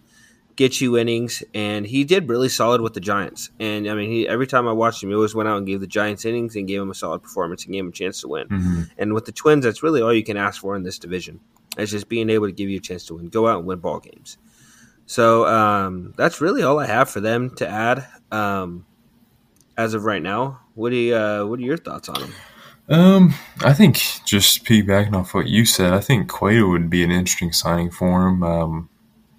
get 0.57 0.80
you 0.80 0.99
innings, 0.99 1.43
and 1.55 1.87
he 1.87 2.05
did 2.05 2.28
really 2.28 2.49
solid 2.49 2.80
with 2.80 2.95
the 2.95 3.01
Giants. 3.01 3.51
And 3.59 3.89
I 3.89 3.95
mean, 3.95 4.11
he, 4.11 4.28
every 4.28 4.47
time 4.47 4.68
I 4.68 4.72
watched 4.72 5.03
him, 5.03 5.09
he 5.09 5.14
always 5.14 5.35
went 5.35 5.49
out 5.49 5.59
and 5.59 5.66
gave 5.66 5.80
the 5.80 5.87
Giants 5.87 6.24
innings 6.24 6.57
and 6.57 6.68
gave 6.68 6.80
him 6.80 6.91
a 6.91 6.95
solid 6.95 7.22
performance 7.22 7.64
and 7.64 7.72
gave 7.72 7.85
him 7.85 7.89
a 7.89 7.93
chance 7.93 8.20
to 8.22 8.28
win. 8.28 8.49
Mm-hmm. 8.49 8.83
And 8.99 9.14
with 9.14 9.24
the 9.24 9.33
Twins, 9.33 9.64
that's 9.64 9.83
really 9.83 10.03
all 10.03 10.12
you 10.12 10.24
can 10.24 10.37
ask 10.37 10.61
for 10.61 10.76
in 10.76 10.83
this 10.83 10.99
division. 10.99 11.41
It's 11.78 11.91
just 11.91 12.09
being 12.09 12.28
able 12.28 12.47
to 12.47 12.53
give 12.53 12.68
you 12.68 12.78
a 12.78 12.80
chance 12.80 13.07
to 13.07 13.14
win, 13.14 13.28
go 13.28 13.47
out 13.47 13.59
and 13.59 13.66
win 13.66 13.78
ball 13.78 14.01
games. 14.01 14.37
So 15.07 15.46
um, 15.46 16.14
that's 16.16 16.40
really 16.40 16.62
all 16.62 16.78
I 16.78 16.86
have 16.86 17.11
for 17.11 17.20
them 17.20 17.50
to 17.57 17.68
add 17.68 18.07
um, 18.30 18.86
as 19.76 19.94
of 19.94 20.05
right 20.05 20.22
now. 20.22 20.61
What 20.74 20.90
do 20.90 20.96
you, 20.96 21.14
uh, 21.14 21.44
what 21.44 21.59
are 21.59 21.62
your 21.62 21.76
thoughts 21.76 22.09
on 22.09 22.20
them? 22.20 22.32
Um, 22.88 23.34
I 23.61 23.72
think 23.72 24.03
just 24.24 24.64
piggybacking 24.64 25.14
off 25.14 25.34
what 25.34 25.46
you 25.46 25.64
said, 25.64 25.92
I 25.92 26.00
think 26.00 26.28
Cueto 26.28 26.68
would 26.68 26.90
be 26.90 27.03
an 27.03 27.11
interesting 27.11 27.53
signing 27.53 27.90
for 27.90 28.26
him. 28.26 28.42
Um, 28.42 28.88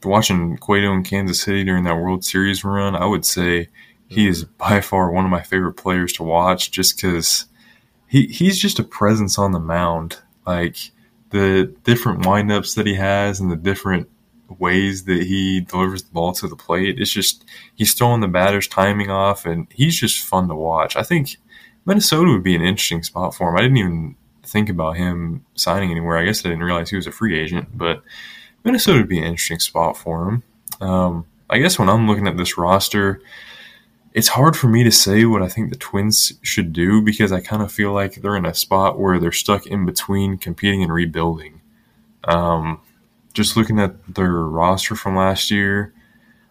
watching 0.04 0.58
Cueto 0.58 0.94
in 0.94 1.04
Kansas 1.04 1.42
City 1.42 1.64
during 1.64 1.84
that 1.84 1.98
World 1.98 2.24
Series 2.24 2.64
run, 2.64 2.96
I 2.96 3.06
would 3.06 3.26
say 3.26 3.70
he 4.08 4.28
is 4.28 4.46
mm-hmm. 4.46 4.54
by 4.58 4.82
far 4.82 5.12
one 5.12 5.26
of 5.26 5.32
my 5.32 5.42
favorite 5.42 5.74
players 5.74 6.14
to 6.14 6.24
watch 6.24 6.72
just 6.72 6.96
because 6.96 7.46
he, 8.08 8.28
he's 8.28 8.60
just 8.60 8.80
a 8.80 8.84
presence 8.84 9.38
on 9.38 9.52
the 9.52 9.60
mound. 9.60 10.20
Like 10.46 10.92
the 11.30 11.74
different 11.84 12.24
windups 12.24 12.76
that 12.76 12.86
he 12.86 12.96
has 12.96 13.40
and 13.40 13.52
the 13.52 13.56
different 13.56 14.10
ways 14.50 15.06
that 15.06 15.24
he 15.24 15.62
delivers 15.62 16.04
the 16.04 16.12
ball 16.12 16.34
to 16.34 16.48
the 16.48 16.56
plate, 16.56 17.00
it's 17.00 17.12
just 17.12 17.46
he's 17.76 17.94
throwing 17.94 18.22
the 18.22 18.28
batter's 18.28 18.68
timing 18.68 19.10
off 19.10 19.46
and 19.46 19.68
he's 19.72 20.00
just 20.00 20.26
fun 20.26 20.48
to 20.48 20.56
watch. 20.56 20.96
I 20.96 21.04
think 21.04 21.38
Minnesota 21.86 22.32
would 22.32 22.44
be 22.44 22.56
an 22.56 22.62
interesting 22.62 23.04
spot 23.04 23.36
for 23.36 23.50
him. 23.50 23.58
I 23.58 23.62
didn't 23.62 23.78
even 23.78 24.16
think 24.44 24.70
about 24.70 24.98
him 24.98 25.46
signing 25.56 25.92
anywhere. 25.92 26.18
I 26.18 26.26
guess 26.26 26.46
I 26.46 26.50
didn't 26.50 26.64
realize 26.64 26.90
he 26.90 26.96
was 26.96 27.08
a 27.08 27.12
free 27.12 27.40
agent, 27.40 27.78
but 27.78 28.04
Minnesota 28.64 29.00
would 29.00 29.10
be 29.10 29.18
an 29.18 29.26
interesting 29.26 29.60
spot 29.60 29.98
for 29.98 30.28
him. 30.28 30.44
Um, 30.82 31.26
I 31.50 31.60
guess 31.60 31.78
when 31.78 31.90
I'm 31.90 32.08
looking 32.08 32.28
at 32.28 32.38
this 32.38 32.58
roster, 32.58 33.22
it's 34.14 34.28
hard 34.28 34.56
for 34.56 34.68
me 34.68 34.84
to 34.84 34.92
say 34.92 35.26
what 35.26 35.42
I 35.42 35.48
think 35.48 35.70
the 35.70 35.78
Twins 35.78 36.34
should 36.42 36.72
do 36.72 37.02
because 37.02 37.32
I 37.32 37.42
kind 37.42 37.62
of 37.62 37.72
feel 37.72 37.92
like 37.92 38.16
they're 38.16 38.36
in 38.36 38.46
a 38.46 38.54
spot 38.54 39.00
where 39.00 39.20
they're 39.20 39.32
stuck 39.32 39.66
in 39.66 39.86
between 39.86 40.38
competing 40.38 40.84
and 40.84 40.94
rebuilding. 40.94 41.62
Um, 42.26 42.80
just 43.34 43.58
looking 43.58 43.80
at 43.80 44.16
their 44.16 44.32
roster 44.32 44.96
from 44.96 45.16
last 45.16 45.52
year, 45.52 45.94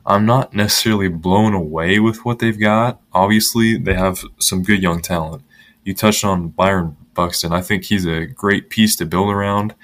I'm 0.05 0.27
not 0.27 0.53
necessarily 0.53 1.09
blown 1.09 1.55
away 1.55 1.99
with 2.01 2.25
what 2.25 2.41
they've 2.41 2.59
got. 2.59 3.01
Obviously, 3.13 3.79
they 3.79 3.95
have 3.95 4.23
some 4.39 4.63
good 4.63 4.83
young 4.83 5.01
talent. 5.01 5.43
You 5.85 5.95
touched 5.95 6.25
on 6.25 6.49
Byron 6.49 6.97
Buxton. 7.15 7.53
I 7.53 7.61
think 7.61 7.85
he's 7.85 8.07
a 8.07 8.27
great 8.27 8.69
piece 8.71 8.97
to 8.97 9.07
build 9.07 9.31
around 9.31 9.75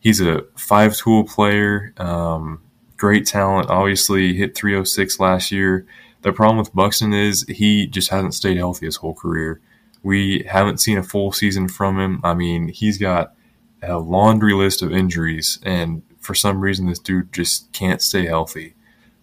he's 0.00 0.20
a 0.20 0.44
five 0.56 0.96
tool 0.96 1.24
player, 1.24 1.92
um, 1.98 2.60
great 2.96 3.26
talent. 3.26 3.70
Obviously, 3.70 4.34
hit 4.34 4.54
306 4.54 5.20
last 5.20 5.52
year. 5.52 5.86
The 6.22 6.32
problem 6.32 6.58
with 6.58 6.74
Buxton 6.74 7.12
is 7.12 7.44
he 7.48 7.86
just 7.86 8.10
hasn't 8.10 8.34
stayed 8.34 8.56
healthy 8.56 8.86
his 8.86 8.96
whole 8.96 9.14
career. 9.14 9.60
We 10.02 10.44
haven't 10.48 10.78
seen 10.78 10.98
a 10.98 11.02
full 11.02 11.32
season 11.32 11.68
from 11.68 11.98
him. 11.98 12.20
I 12.24 12.34
mean, 12.34 12.68
he's 12.68 12.98
got 12.98 13.34
a 13.82 13.98
laundry 13.98 14.54
list 14.54 14.82
of 14.82 14.92
injuries, 14.92 15.58
and 15.62 16.02
for 16.28 16.34
some 16.34 16.60
reason, 16.60 16.84
this 16.84 16.98
dude 16.98 17.32
just 17.32 17.72
can't 17.72 18.02
stay 18.02 18.26
healthy. 18.26 18.74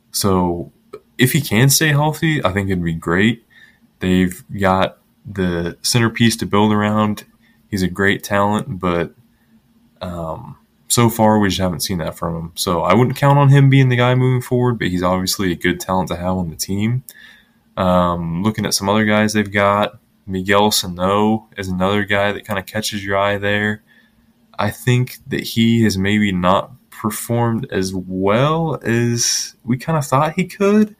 So, 0.09 0.71
if 1.19 1.33
he 1.33 1.39
can 1.39 1.69
stay 1.69 1.89
healthy, 1.89 2.43
I 2.43 2.51
think 2.51 2.67
it'd 2.67 2.83
be 2.83 2.93
great. 2.95 3.45
They've 3.99 4.43
got 4.59 4.97
the 5.23 5.77
centerpiece 5.83 6.35
to 6.37 6.47
build 6.47 6.73
around. 6.73 7.23
He's 7.69 7.83
a 7.83 7.87
great 7.87 8.23
talent, 8.23 8.79
but 8.79 9.13
um, 10.01 10.57
so 10.87 11.11
far 11.11 11.37
we 11.37 11.49
just 11.49 11.61
haven't 11.61 11.81
seen 11.81 11.99
that 11.99 12.17
from 12.17 12.35
him. 12.35 12.51
So 12.55 12.81
I 12.81 12.95
wouldn't 12.95 13.17
count 13.17 13.37
on 13.37 13.49
him 13.49 13.69
being 13.69 13.89
the 13.89 13.95
guy 13.95 14.15
moving 14.15 14.41
forward, 14.41 14.79
but 14.79 14.87
he's 14.87 15.03
obviously 15.03 15.51
a 15.51 15.55
good 15.55 15.79
talent 15.79 16.07
to 16.09 16.15
have 16.15 16.37
on 16.37 16.49
the 16.49 16.55
team. 16.55 17.03
Um, 17.77 18.41
looking 18.41 18.65
at 18.65 18.73
some 18.73 18.89
other 18.89 19.05
guys 19.05 19.33
they've 19.33 19.51
got, 19.51 19.99
Miguel 20.25 20.71
Sano 20.71 21.49
is 21.55 21.67
another 21.67 22.03
guy 22.03 22.31
that 22.31 22.45
kind 22.45 22.57
of 22.57 22.65
catches 22.65 23.05
your 23.05 23.15
eye 23.15 23.37
there. 23.37 23.83
I 24.57 24.71
think 24.71 25.19
that 25.27 25.41
he 25.41 25.83
has 25.83 25.99
maybe 25.99 26.31
not 26.31 26.71
performed 27.05 27.67
as 27.71 27.93
well 27.93 28.79
as 28.81 29.55
we 29.63 29.77
kind 29.77 29.95
of 29.95 30.03
thought 30.03 30.33
he 30.33 30.45
could. 30.45 30.95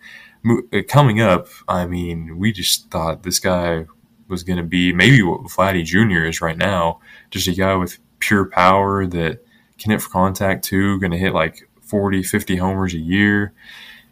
Uh, 0.47 0.83
coming 0.87 1.19
up, 1.19 1.47
I 1.67 1.87
mean, 1.87 2.37
we 2.37 2.51
just 2.51 2.91
thought 2.91 3.23
this 3.23 3.39
guy 3.39 3.87
was 4.27 4.43
going 4.43 4.57
to 4.57 4.63
be 4.63 4.93
maybe 4.93 5.23
what 5.23 5.41
Vladdy 5.41 5.83
Jr. 5.83 6.25
is 6.25 6.41
right 6.41 6.57
now, 6.57 6.99
just 7.31 7.47
a 7.47 7.53
guy 7.53 7.73
with 7.73 7.97
pure 8.19 8.45
power 8.45 9.07
that 9.07 9.43
can 9.79 9.89
hit 9.89 10.01
for 10.03 10.09
contact 10.09 10.63
too, 10.63 10.99
going 10.99 11.11
to 11.11 11.17
hit 11.17 11.33
like 11.33 11.67
40, 11.81 12.21
50 12.21 12.55
homers 12.57 12.93
a 12.93 12.99
year. 12.99 13.51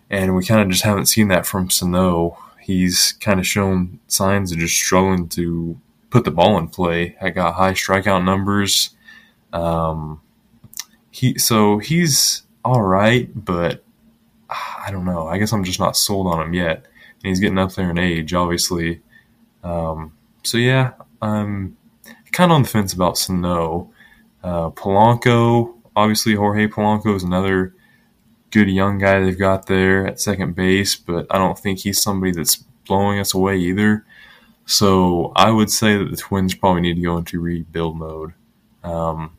And 0.09 0.35
we 0.35 0.43
kind 0.43 0.61
of 0.61 0.69
just 0.69 0.83
haven't 0.83 1.05
seen 1.05 1.27
that 1.27 1.45
from 1.45 1.69
Sano. 1.69 2.39
He's 2.59 3.11
kind 3.19 3.39
of 3.39 3.45
shown 3.45 3.99
signs 4.07 4.51
of 4.51 4.57
just 4.57 4.75
struggling 4.75 5.29
to 5.29 5.79
put 6.09 6.25
the 6.25 6.31
ball 6.31 6.57
in 6.57 6.69
play. 6.69 7.15
I 7.21 7.29
got 7.29 7.53
high 7.53 7.73
strikeout 7.73 8.25
numbers. 8.25 8.95
Um, 9.51 10.22
he 11.13 11.37
so 11.37 11.77
he's 11.77 12.41
all 12.65 12.81
right, 12.81 13.29
but 13.35 13.83
I 14.49 14.89
don't 14.91 15.05
know. 15.05 15.27
I 15.27 15.37
guess 15.37 15.53
I'm 15.53 15.63
just 15.63 15.79
not 15.79 15.95
sold 15.95 16.27
on 16.27 16.41
him 16.41 16.53
yet. 16.53 16.77
And 16.77 17.29
he's 17.29 17.39
getting 17.39 17.59
up 17.59 17.73
there 17.73 17.91
in 17.91 17.99
age, 17.99 18.33
obviously. 18.33 19.01
Um, 19.63 20.13
so 20.43 20.57
yeah, 20.57 20.93
I'm 21.21 21.77
kind 22.31 22.51
of 22.51 22.55
on 22.55 22.63
the 22.63 22.67
fence 22.67 22.93
about 22.93 23.17
Sano. 23.17 23.91
Uh, 24.43 24.71
Polanco, 24.71 25.75
obviously 25.95 26.35
Jorge 26.35 26.67
Polanco 26.67 27.15
is 27.15 27.23
another 27.23 27.75
good 28.51 28.67
young 28.69 28.97
guy 28.97 29.19
they've 29.21 29.37
got 29.37 29.67
there 29.67 30.07
at 30.07 30.19
second 30.19 30.55
base, 30.55 30.95
but 30.95 31.27
I 31.29 31.37
don't 31.37 31.57
think 31.57 31.79
he's 31.79 32.01
somebody 32.01 32.31
that's 32.31 32.55
blowing 32.87 33.19
us 33.19 33.33
away 33.33 33.57
either. 33.57 34.03
So 34.65 35.31
I 35.35 35.51
would 35.51 35.69
say 35.69 35.95
that 35.97 36.09
the 36.09 36.17
Twins 36.17 36.55
probably 36.55 36.81
need 36.81 36.95
to 36.95 37.01
go 37.01 37.17
into 37.17 37.39
rebuild 37.39 37.97
mode. 37.97 38.33
Um, 38.83 39.37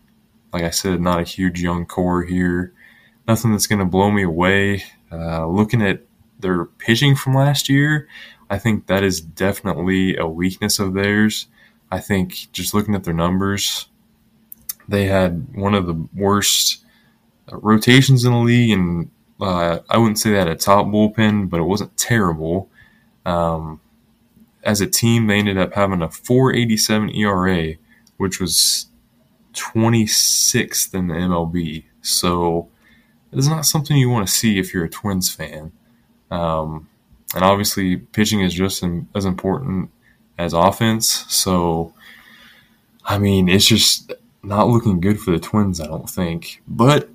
like 0.55 0.63
I 0.63 0.71
said, 0.71 1.01
not 1.01 1.21
a 1.21 1.25
huge 1.25 1.61
young 1.61 1.85
core 1.85 2.23
here. 2.23 2.73
Nothing 3.27 3.51
that's 3.51 3.67
going 3.67 3.81
to 3.81 3.85
blow 3.85 4.13
me 4.13 4.23
away. 4.23 4.85
Uh, 5.11 5.49
looking 5.49 5.83
at 5.83 6.03
their 6.39 6.67
pitching 6.67 7.17
from 7.17 7.35
last 7.35 7.69
year. 7.69 8.07
I 8.49 8.59
think 8.59 8.87
that 8.87 9.03
is 9.03 9.21
definitely 9.21 10.17
a 10.17 10.29
weakness 10.29 10.79
of 10.79 10.95
theirs. 10.95 11.49
I 11.91 11.99
think 11.99 12.53
just 12.53 12.73
looking 12.73 12.95
at 12.95 13.03
their 13.03 13.15
numbers, 13.15 13.89
they 14.87 15.07
had 15.07 15.57
one 15.57 15.75
of 15.75 15.87
the 15.87 16.07
worst 16.15 16.85
rotations 17.51 18.25
in 18.25 18.33
the 18.33 18.39
league, 18.39 18.71
and 18.71 19.11
uh, 19.41 19.81
I 19.91 19.99
wouldn't 19.99 20.21
say 20.21 20.31
had 20.35 20.47
a 20.47 20.55
top 20.55 20.87
bullpen, 20.87 21.51
but 21.51 21.59
it 21.59 21.65
wasn't 21.65 21.97
terrible. 21.97 22.71
Um, 23.27 23.81
as 24.63 24.81
a 24.81 24.87
team, 24.87 25.27
they 25.27 25.39
ended 25.39 25.59
up 25.59 25.75
having 25.75 26.01
a 26.01 26.09
4.87 26.09 27.17
ERA, 27.17 27.75
which 28.19 28.41
was 28.41 28.87
26th 29.55 30.95
in 30.95 31.09
the 31.09 31.15
MLB. 31.15 31.85
So 32.03 32.69
it's 33.33 33.49
not 33.49 33.67
something 33.67 33.97
you 33.97 34.11
want 34.11 34.27
to 34.27 34.33
see 34.33 34.59
if 34.59 34.73
you're 34.73 34.85
a 34.85 34.91
Twins 34.91 35.33
fan. 35.33 35.73
Um, 36.31 36.89
and 37.35 37.45
obviously, 37.45 37.97
pitching 37.97 38.41
is 38.41 38.55
just 38.55 38.85
as 39.15 39.25
important 39.25 39.91
as 40.39 40.53
offense. 40.53 41.25
So, 41.29 41.95
I 43.05 43.19
mean, 43.19 43.49
it's 43.49 43.67
just 43.67 44.13
not 44.43 44.69
looking 44.69 45.01
good 45.01 45.21
for 45.21 45.33
the 45.33 45.39
Twins, 45.39 45.81
I 45.81 45.87
don't 45.87 46.09
think. 46.09 46.63
But 46.69 47.09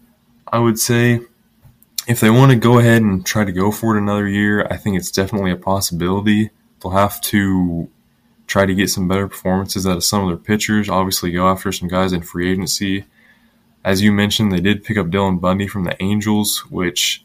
I 0.47 0.59
would 0.59 0.79
say 0.79 1.21
if 2.07 2.19
they 2.19 2.29
want 2.29 2.51
to 2.51 2.57
go 2.57 2.79
ahead 2.79 3.01
and 3.01 3.25
try 3.25 3.45
to 3.45 3.51
go 3.51 3.71
for 3.71 3.95
it 3.95 4.01
another 4.01 4.27
year, 4.27 4.65
I 4.69 4.77
think 4.77 4.97
it's 4.97 5.11
definitely 5.11 5.51
a 5.51 5.57
possibility. 5.57 6.49
They'll 6.81 6.91
have 6.91 7.21
to 7.21 7.89
try 8.49 8.65
to 8.65 8.73
get 8.73 8.89
some 8.89 9.07
better 9.07 9.27
performances 9.27 9.85
out 9.85 9.97
of 9.97 10.03
some 10.03 10.23
of 10.23 10.29
their 10.29 10.37
pitchers. 10.37 10.89
Obviously, 10.89 11.31
go 11.31 11.47
after 11.47 11.71
some 11.71 11.87
guys 11.87 12.11
in 12.11 12.23
free 12.23 12.51
agency. 12.51 13.05
As 13.85 14.01
you 14.01 14.11
mentioned, 14.11 14.51
they 14.51 14.59
did 14.59 14.83
pick 14.83 14.97
up 14.97 15.07
Dylan 15.07 15.39
Bundy 15.39 15.67
from 15.67 15.85
the 15.85 15.95
Angels, 16.03 16.65
which, 16.69 17.23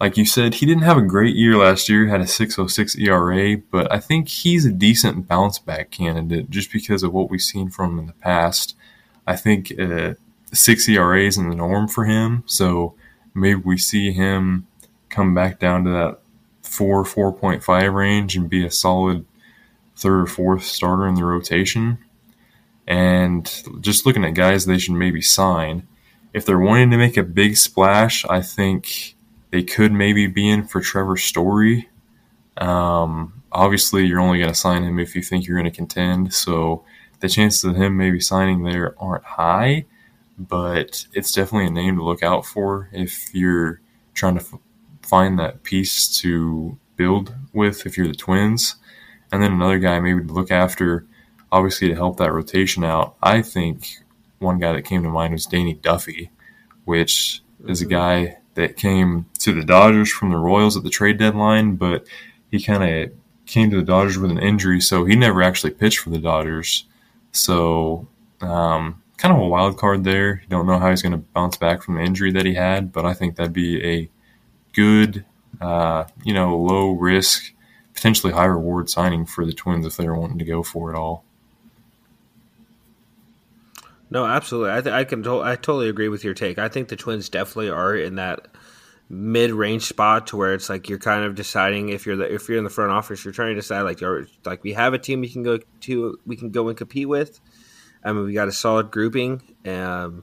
like 0.00 0.16
you 0.16 0.26
said, 0.26 0.54
he 0.54 0.66
didn't 0.66 0.82
have 0.82 0.98
a 0.98 1.02
great 1.02 1.36
year 1.36 1.56
last 1.56 1.88
year, 1.88 2.08
had 2.08 2.20
a 2.20 2.26
606 2.26 2.96
ERA, 2.98 3.56
but 3.70 3.90
I 3.90 4.00
think 4.00 4.28
he's 4.28 4.66
a 4.66 4.72
decent 4.72 5.28
bounce 5.28 5.58
back 5.58 5.90
candidate 5.90 6.50
just 6.50 6.72
because 6.72 7.02
of 7.02 7.14
what 7.14 7.30
we've 7.30 7.40
seen 7.40 7.70
from 7.70 7.92
him 7.92 7.98
in 8.00 8.06
the 8.06 8.12
past. 8.14 8.74
I 9.26 9.36
think 9.36 9.72
uh, 9.78 10.14
six 10.52 10.88
ERA 10.88 11.22
is 11.22 11.38
in 11.38 11.48
the 11.48 11.56
norm 11.56 11.86
for 11.86 12.04
him, 12.04 12.42
so 12.44 12.94
maybe 13.34 13.60
we 13.64 13.78
see 13.78 14.12
him 14.12 14.66
come 15.10 15.32
back 15.32 15.60
down 15.60 15.84
to 15.84 15.90
that 15.90 16.18
4 16.62 17.04
4.5 17.04 17.94
range 17.94 18.36
and 18.36 18.50
be 18.50 18.66
a 18.66 18.70
solid 18.70 19.24
third 19.96 20.22
or 20.22 20.26
fourth 20.26 20.64
starter 20.64 21.06
in 21.06 21.14
the 21.14 21.24
rotation. 21.24 21.98
And 22.86 23.50
just 23.80 24.06
looking 24.06 24.24
at 24.24 24.34
guys 24.34 24.66
they 24.66 24.78
should 24.78 24.94
maybe 24.94 25.22
sign. 25.22 25.86
If 26.32 26.44
they're 26.44 26.58
wanting 26.58 26.90
to 26.90 26.98
make 26.98 27.16
a 27.16 27.22
big 27.22 27.56
splash, 27.56 28.24
I 28.26 28.42
think 28.42 29.16
they 29.50 29.62
could 29.62 29.92
maybe 29.92 30.26
be 30.26 30.48
in 30.48 30.64
for 30.64 30.80
Trevor 30.80 31.16
Story. 31.16 31.88
Um, 32.58 33.42
obviously, 33.50 34.06
you're 34.06 34.20
only 34.20 34.38
going 34.38 34.50
to 34.50 34.58
sign 34.58 34.82
him 34.82 34.98
if 34.98 35.16
you 35.16 35.22
think 35.22 35.46
you're 35.46 35.58
going 35.58 35.70
to 35.70 35.76
contend. 35.76 36.34
So 36.34 36.84
the 37.20 37.28
chances 37.28 37.64
of 37.64 37.76
him 37.76 37.96
maybe 37.96 38.20
signing 38.20 38.62
there 38.62 38.94
aren't 38.98 39.24
high, 39.24 39.86
but 40.38 41.06
it's 41.14 41.32
definitely 41.32 41.68
a 41.68 41.70
name 41.70 41.96
to 41.96 42.04
look 42.04 42.22
out 42.22 42.44
for 42.44 42.90
if 42.92 43.34
you're 43.34 43.80
trying 44.14 44.34
to 44.34 44.42
f- 44.42 44.60
find 45.02 45.38
that 45.38 45.62
piece 45.62 46.18
to 46.20 46.78
build 46.96 47.34
with 47.52 47.86
if 47.86 47.96
you're 47.96 48.08
the 48.08 48.14
Twins. 48.14 48.76
And 49.32 49.42
then 49.42 49.52
another 49.52 49.78
guy 49.78 49.98
maybe 50.00 50.24
to 50.24 50.32
look 50.32 50.50
after, 50.50 51.04
obviously 51.50 51.88
to 51.88 51.94
help 51.94 52.18
that 52.18 52.32
rotation 52.32 52.84
out. 52.84 53.16
I 53.22 53.42
think 53.42 53.98
one 54.38 54.58
guy 54.58 54.72
that 54.72 54.82
came 54.82 55.02
to 55.02 55.08
mind 55.08 55.32
was 55.32 55.46
Danny 55.46 55.74
Duffy, 55.74 56.30
which 56.84 57.42
is 57.66 57.80
a 57.80 57.84
mm-hmm. 57.84 57.92
guy 57.92 58.38
that 58.54 58.76
came 58.76 59.26
to 59.40 59.52
the 59.52 59.64
Dodgers 59.64 60.10
from 60.10 60.30
the 60.30 60.36
Royals 60.36 60.76
at 60.76 60.82
the 60.82 60.90
trade 60.90 61.18
deadline, 61.18 61.76
but 61.76 62.06
he 62.50 62.62
kind 62.62 62.82
of 62.82 63.12
came 63.44 63.70
to 63.70 63.76
the 63.76 63.82
Dodgers 63.82 64.18
with 64.18 64.30
an 64.30 64.38
injury, 64.38 64.80
so 64.80 65.04
he 65.04 65.14
never 65.14 65.42
actually 65.42 65.72
pitched 65.72 65.98
for 65.98 66.10
the 66.10 66.18
Dodgers. 66.18 66.86
So, 67.32 68.08
um, 68.40 69.02
kind 69.18 69.34
of 69.34 69.40
a 69.40 69.46
wild 69.46 69.78
card 69.78 70.04
there. 70.04 70.40
You 70.42 70.48
don't 70.48 70.66
know 70.66 70.78
how 70.78 70.90
he's 70.90 71.02
going 71.02 71.12
to 71.12 71.18
bounce 71.18 71.56
back 71.56 71.82
from 71.82 71.96
the 71.96 72.02
injury 72.02 72.32
that 72.32 72.46
he 72.46 72.54
had, 72.54 72.92
but 72.92 73.04
I 73.04 73.14
think 73.14 73.36
that'd 73.36 73.52
be 73.52 73.84
a 73.84 74.10
good, 74.72 75.24
uh, 75.60 76.04
you 76.24 76.34
know, 76.34 76.56
low 76.56 76.92
risk, 76.92 77.52
potentially 77.96 78.32
high 78.32 78.44
reward 78.44 78.88
signing 78.88 79.26
for 79.26 79.44
the 79.44 79.52
Twins 79.52 79.84
if 79.84 79.96
they're 79.96 80.14
wanting 80.14 80.38
to 80.38 80.44
go 80.44 80.62
for 80.62 80.92
it 80.92 80.96
all. 80.96 81.24
No, 84.10 84.24
absolutely. 84.24 84.70
I 84.72 84.80
th- 84.82 84.94
I 84.94 85.04
can 85.04 85.22
to- 85.24 85.40
I 85.40 85.56
totally 85.56 85.88
agree 85.88 86.08
with 86.08 86.22
your 86.22 86.34
take. 86.34 86.58
I 86.58 86.68
think 86.68 86.88
the 86.88 86.96
Twins 86.96 87.28
definitely 87.28 87.70
are 87.70 87.96
in 87.96 88.14
that 88.16 88.46
mid 89.08 89.50
range 89.50 89.84
spot 89.84 90.28
to 90.28 90.36
where 90.36 90.52
it's 90.54 90.68
like 90.68 90.88
you're 90.88 90.98
kind 90.98 91.24
of 91.24 91.34
deciding 91.34 91.88
if 91.88 92.06
you're 92.06 92.16
the 92.16 92.32
if 92.32 92.48
you're 92.48 92.58
in 92.58 92.64
the 92.64 92.70
front 92.70 92.92
office, 92.92 93.24
you're 93.24 93.34
trying 93.34 93.48
to 93.48 93.60
decide 93.60 93.82
like 93.82 94.00
like 94.44 94.62
we 94.62 94.74
have 94.74 94.94
a 94.94 94.98
team 94.98 95.20
we 95.20 95.28
can 95.28 95.42
go 95.42 95.58
to 95.80 96.18
we 96.26 96.36
can 96.36 96.50
go 96.50 96.68
and 96.68 96.76
compete 96.76 97.08
with. 97.08 97.40
I 98.04 98.12
mean, 98.12 98.24
we 98.24 98.34
got 98.34 98.46
a 98.46 98.52
solid 98.52 98.92
grouping, 98.92 99.42
um, 99.64 100.22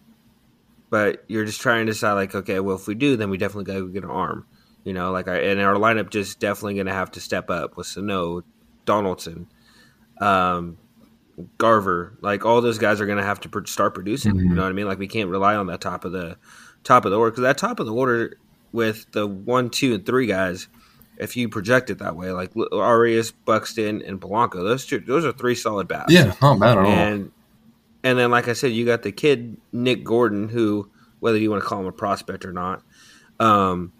but 0.89 1.25
you're 1.27 1.43
just 1.43 1.59
trying 1.59 1.85
to 1.85 1.91
decide 1.91 2.13
like, 2.13 2.33
okay, 2.33 2.61
well, 2.61 2.77
if 2.77 2.87
we 2.87 2.95
do, 2.95 3.17
then 3.17 3.29
we 3.29 3.37
definitely 3.37 3.65
got 3.65 3.79
to 3.79 3.89
get 3.89 4.03
an 4.05 4.09
arm. 4.11 4.45
You 4.83 4.93
know, 4.93 5.11
like 5.11 5.27
our, 5.27 5.35
and 5.35 5.61
our 5.61 5.75
lineup 5.75 6.09
just 6.09 6.39
definitely 6.39 6.75
going 6.75 6.87
to 6.87 6.93
have 6.93 7.11
to 7.11 7.21
step 7.21 7.49
up 7.49 7.77
with 7.77 7.87
Sano, 7.87 8.43
Donaldson, 8.85 9.47
um, 10.19 10.77
Garver. 11.57 12.17
Like 12.21 12.45
all 12.45 12.61
those 12.61 12.77
guys 12.77 12.99
are 12.99 13.05
going 13.05 13.17
to 13.17 13.23
have 13.23 13.39
to 13.41 13.63
start 13.65 13.93
producing. 13.93 14.33
Mm-hmm. 14.33 14.49
You 14.49 14.55
know 14.55 14.63
what 14.63 14.69
I 14.69 14.73
mean? 14.73 14.87
Like 14.87 14.99
we 14.99 15.07
can't 15.07 15.29
rely 15.29 15.55
on 15.55 15.67
that 15.67 15.81
top 15.81 16.05
of 16.05 16.11
the 16.11 16.37
top 16.83 17.05
of 17.05 17.11
the 17.11 17.17
order 17.17 17.31
because 17.31 17.43
that 17.43 17.57
top 17.57 17.79
of 17.79 17.85
the 17.85 17.93
order 17.93 18.37
with 18.73 19.09
the 19.11 19.25
one, 19.25 19.69
two, 19.69 19.93
and 19.93 20.05
three 20.05 20.25
guys. 20.25 20.67
If 21.15 21.37
you 21.37 21.47
project 21.47 21.91
it 21.91 21.99
that 21.99 22.15
way, 22.15 22.31
like 22.31 22.53
Arraez, 22.55 23.33
Buxton, 23.45 24.01
and 24.01 24.19
Polanco, 24.19 24.55
those 24.63 24.85
two, 24.85 24.99
those 24.99 25.23
are 25.23 25.31
three 25.31 25.53
solid 25.53 25.87
bats. 25.87 26.11
Yeah, 26.11 26.33
not 26.41 26.59
bad 26.59 26.77
at 26.77 26.77
all. 26.79 26.91
and, 26.91 27.23
all. 27.25 27.31
And 28.03 28.19
then, 28.19 28.31
like 28.31 28.47
I 28.47 28.53
said, 28.53 28.71
you 28.71 28.85
got 28.85 29.03
the 29.03 29.11
kid 29.11 29.57
Nick 29.71 30.03
Gordon, 30.03 30.49
who, 30.49 30.89
whether 31.19 31.37
you 31.37 31.51
want 31.51 31.63
to 31.63 31.69
call 31.69 31.79
him 31.79 31.85
a 31.85 31.91
prospect 31.91 32.45
or 32.45 32.51
not, 32.51 32.83
um, 33.39 33.93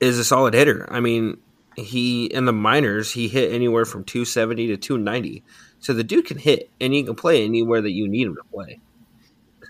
is 0.00 0.18
a 0.18 0.24
solid 0.24 0.54
hitter. 0.54 0.86
I 0.90 1.00
mean, 1.00 1.38
he 1.76 2.26
in 2.26 2.44
the 2.44 2.52
minors 2.52 3.12
he 3.12 3.28
hit 3.28 3.52
anywhere 3.52 3.84
from 3.84 4.04
270 4.04 4.68
to 4.68 4.76
290. 4.76 5.42
So 5.78 5.92
the 5.92 6.04
dude 6.04 6.26
can 6.26 6.38
hit 6.38 6.70
and 6.80 6.92
he 6.92 7.02
can 7.02 7.14
play 7.14 7.44
anywhere 7.44 7.82
that 7.82 7.90
you 7.90 8.08
need 8.08 8.26
him 8.26 8.36
to 8.36 8.44
play. 8.52 8.80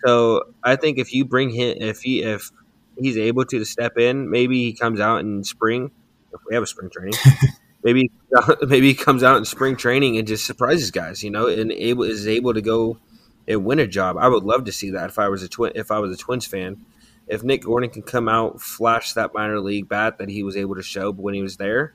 So 0.04 0.42
I 0.62 0.76
think 0.76 0.98
if 0.98 1.12
you 1.12 1.24
bring 1.24 1.50
him, 1.50 1.76
if 1.80 2.02
he 2.02 2.22
if 2.22 2.52
he's 2.98 3.16
able 3.16 3.44
to 3.44 3.58
to 3.58 3.64
step 3.64 3.98
in. 3.98 4.30
Maybe 4.30 4.64
he 4.64 4.72
comes 4.72 5.00
out 5.00 5.20
in 5.20 5.44
spring 5.44 5.90
if 6.32 6.40
we 6.48 6.54
have 6.54 6.62
a 6.62 6.66
spring 6.66 6.90
training. 6.90 7.18
maybe 7.84 8.10
maybe 8.66 8.88
he 8.88 8.94
comes 8.94 9.22
out 9.22 9.36
in 9.36 9.44
spring 9.44 9.76
training 9.76 10.18
and 10.18 10.26
just 10.26 10.46
surprises 10.46 10.90
guys, 10.90 11.22
you 11.22 11.30
know, 11.30 11.46
and 11.46 11.72
able 11.72 12.04
is 12.04 12.26
able 12.26 12.54
to 12.54 12.62
go 12.62 12.98
and 13.46 13.64
win 13.64 13.78
a 13.78 13.86
job. 13.86 14.16
I 14.18 14.28
would 14.28 14.44
love 14.44 14.64
to 14.64 14.72
see 14.72 14.90
that 14.90 15.10
if 15.10 15.18
I 15.18 15.28
was 15.28 15.42
a 15.42 15.48
twin 15.48 15.72
if 15.74 15.90
I 15.90 15.98
was 15.98 16.12
a 16.12 16.16
Twins 16.16 16.46
fan. 16.46 16.84
If 17.28 17.42
Nick 17.42 17.62
Gordon 17.62 17.90
can 17.90 18.02
come 18.02 18.28
out, 18.28 18.60
flash 18.60 19.14
that 19.14 19.34
minor 19.34 19.60
league 19.60 19.88
bat 19.88 20.18
that 20.18 20.28
he 20.28 20.42
was 20.42 20.56
able 20.56 20.76
to 20.76 20.82
show 20.82 21.12
when 21.12 21.34
he 21.34 21.42
was 21.42 21.56
there, 21.56 21.94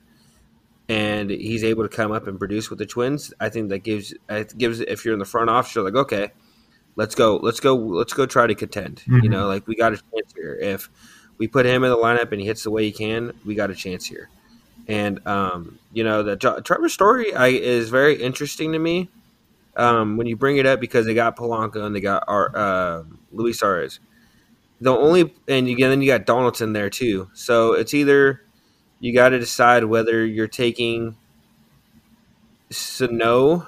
and 0.88 1.30
he's 1.30 1.64
able 1.64 1.84
to 1.84 1.88
come 1.88 2.12
up 2.12 2.26
and 2.26 2.38
produce 2.38 2.68
with 2.68 2.78
the 2.78 2.86
Twins, 2.86 3.32
I 3.40 3.48
think 3.48 3.70
that 3.70 3.78
gives 3.78 4.14
it 4.28 4.56
gives 4.58 4.80
if 4.80 5.04
you're 5.04 5.14
in 5.14 5.20
the 5.20 5.24
front 5.24 5.48
office, 5.48 5.74
you're 5.74 5.84
like, 5.84 5.94
okay, 5.94 6.32
let's 6.96 7.14
go, 7.14 7.36
let's 7.36 7.60
go, 7.60 7.74
let's 7.74 8.12
go 8.12 8.26
try 8.26 8.46
to 8.46 8.54
contend. 8.54 8.96
Mm-hmm. 9.06 9.24
You 9.24 9.30
know, 9.30 9.46
like 9.46 9.66
we 9.66 9.74
got 9.74 9.92
a 9.92 9.96
chance 9.96 10.34
here. 10.34 10.58
If 10.60 10.90
we 11.38 11.48
put 11.48 11.66
him 11.66 11.84
in 11.84 11.90
the 11.90 11.96
lineup 11.96 12.32
and 12.32 12.40
he 12.40 12.46
hits 12.46 12.64
the 12.64 12.70
way 12.70 12.84
he 12.84 12.92
can, 12.92 13.32
we 13.44 13.54
got 13.54 13.70
a 13.70 13.74
chance 13.74 14.04
here. 14.04 14.28
And 14.88 15.26
um, 15.26 15.78
you 15.92 16.04
know, 16.04 16.22
the 16.22 16.36
Trevor 16.36 16.88
story 16.88 17.34
I, 17.34 17.48
is 17.48 17.88
very 17.88 18.20
interesting 18.20 18.72
to 18.72 18.78
me 18.78 19.08
um, 19.76 20.16
when 20.16 20.26
you 20.26 20.36
bring 20.36 20.56
it 20.56 20.66
up 20.66 20.80
because 20.80 21.06
they 21.06 21.14
got 21.14 21.36
Polanco 21.36 21.84
and 21.84 21.94
they 21.94 22.00
got 22.00 22.24
our 22.26 22.56
uh, 22.56 23.02
Luis 23.30 23.62
Arraez. 23.62 23.98
The 24.82 24.90
only 24.90 25.32
and 25.46 25.68
you, 25.68 25.76
then 25.76 26.02
you 26.02 26.08
got 26.08 26.26
Donaldson 26.26 26.72
there 26.72 26.90
too. 26.90 27.30
So 27.34 27.74
it's 27.74 27.94
either 27.94 28.42
you 28.98 29.14
got 29.14 29.30
to 29.30 29.38
decide 29.38 29.84
whether 29.84 30.26
you're 30.26 30.48
taking 30.48 31.16
Sano 32.70 33.66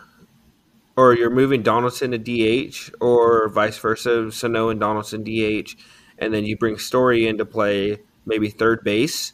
or 0.97 1.15
you're 1.15 1.31
moving 1.31 1.63
Donaldson 1.63 2.13
to 2.13 2.19
DH, 2.19 2.91
or 3.01 3.49
vice 3.49 3.79
versa, 3.79 4.31
Sano 4.31 4.69
and 4.69 4.79
Donaldson 4.79 5.25
DH, 5.25 5.75
and 6.19 6.33
then 6.33 6.45
you 6.45 6.57
bring 6.57 6.79
Story 6.79 7.27
into 7.27 7.45
play, 7.45 7.99
maybe 8.27 8.49
third 8.49 8.85
base. 8.85 9.33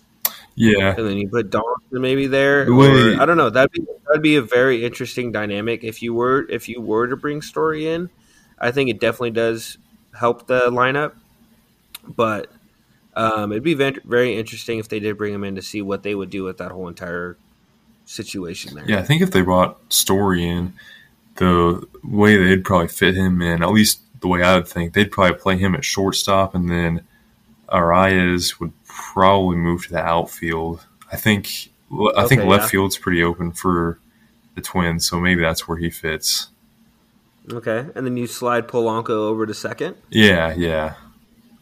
Yeah, 0.54 0.94
and 0.96 1.06
then 1.06 1.16
you 1.16 1.28
put 1.28 1.50
Donaldson 1.50 2.00
maybe 2.00 2.26
there. 2.26 2.70
Or, 2.70 3.20
I 3.20 3.24
don't 3.24 3.36
know. 3.36 3.50
That'd 3.50 3.72
be 3.72 3.82
that'd 4.06 4.22
be 4.22 4.36
a 4.36 4.42
very 4.42 4.84
interesting 4.84 5.32
dynamic 5.32 5.84
if 5.84 6.02
you 6.02 6.12
were 6.14 6.46
if 6.50 6.68
you 6.68 6.80
were 6.80 7.06
to 7.06 7.16
bring 7.16 7.42
Story 7.42 7.88
in. 7.88 8.10
I 8.58 8.70
think 8.70 8.90
it 8.90 9.00
definitely 9.00 9.30
does 9.30 9.78
help 10.14 10.46
the 10.46 10.70
lineup, 10.70 11.12
but 12.06 12.50
um, 13.14 13.52
it'd 13.52 13.62
be 13.62 13.74
very 13.74 14.38
interesting 14.38 14.78
if 14.78 14.88
they 14.88 15.00
did 15.00 15.18
bring 15.18 15.34
him 15.34 15.44
in 15.44 15.56
to 15.56 15.62
see 15.62 15.82
what 15.82 16.02
they 16.02 16.14
would 16.14 16.30
do 16.30 16.44
with 16.44 16.58
that 16.58 16.70
whole 16.70 16.88
entire 16.88 17.36
situation 18.04 18.74
there. 18.74 18.84
Yeah, 18.88 18.98
I 18.98 19.02
think 19.02 19.22
if 19.22 19.30
they 19.30 19.42
brought 19.42 19.92
Story 19.92 20.48
in, 20.48 20.74
the 21.36 21.86
way 22.04 22.36
they'd 22.36 22.64
probably 22.64 22.88
fit 22.88 23.16
him 23.16 23.40
in, 23.40 23.62
at 23.62 23.70
least 23.70 24.00
the 24.20 24.28
way 24.28 24.42
I 24.42 24.56
would 24.56 24.68
think, 24.68 24.94
they'd 24.94 25.10
probably 25.10 25.38
play 25.38 25.56
him 25.56 25.74
at 25.74 25.84
shortstop, 25.84 26.54
and 26.54 26.68
then 26.70 27.02
Arraez 27.68 28.60
would 28.60 28.72
probably 28.84 29.56
move 29.56 29.86
to 29.86 29.92
the 29.92 30.00
outfield. 30.00 30.86
I 31.12 31.16
think 31.16 31.70
I 32.16 32.26
think 32.26 32.44
left 32.44 32.64
yeah. 32.64 32.68
field's 32.68 32.98
pretty 32.98 33.22
open 33.22 33.52
for 33.52 33.98
the 34.54 34.60
Twins, 34.60 35.08
so 35.08 35.20
maybe 35.20 35.42
that's 35.42 35.66
where 35.66 35.78
he 35.78 35.90
fits. 35.90 36.48
Okay, 37.50 37.86
and 37.94 38.06
then 38.06 38.16
you 38.16 38.26
slide 38.26 38.68
Polanco 38.68 39.10
over 39.10 39.46
to 39.46 39.54
second. 39.54 39.96
Yeah, 40.10 40.54
yeah. 40.54 40.94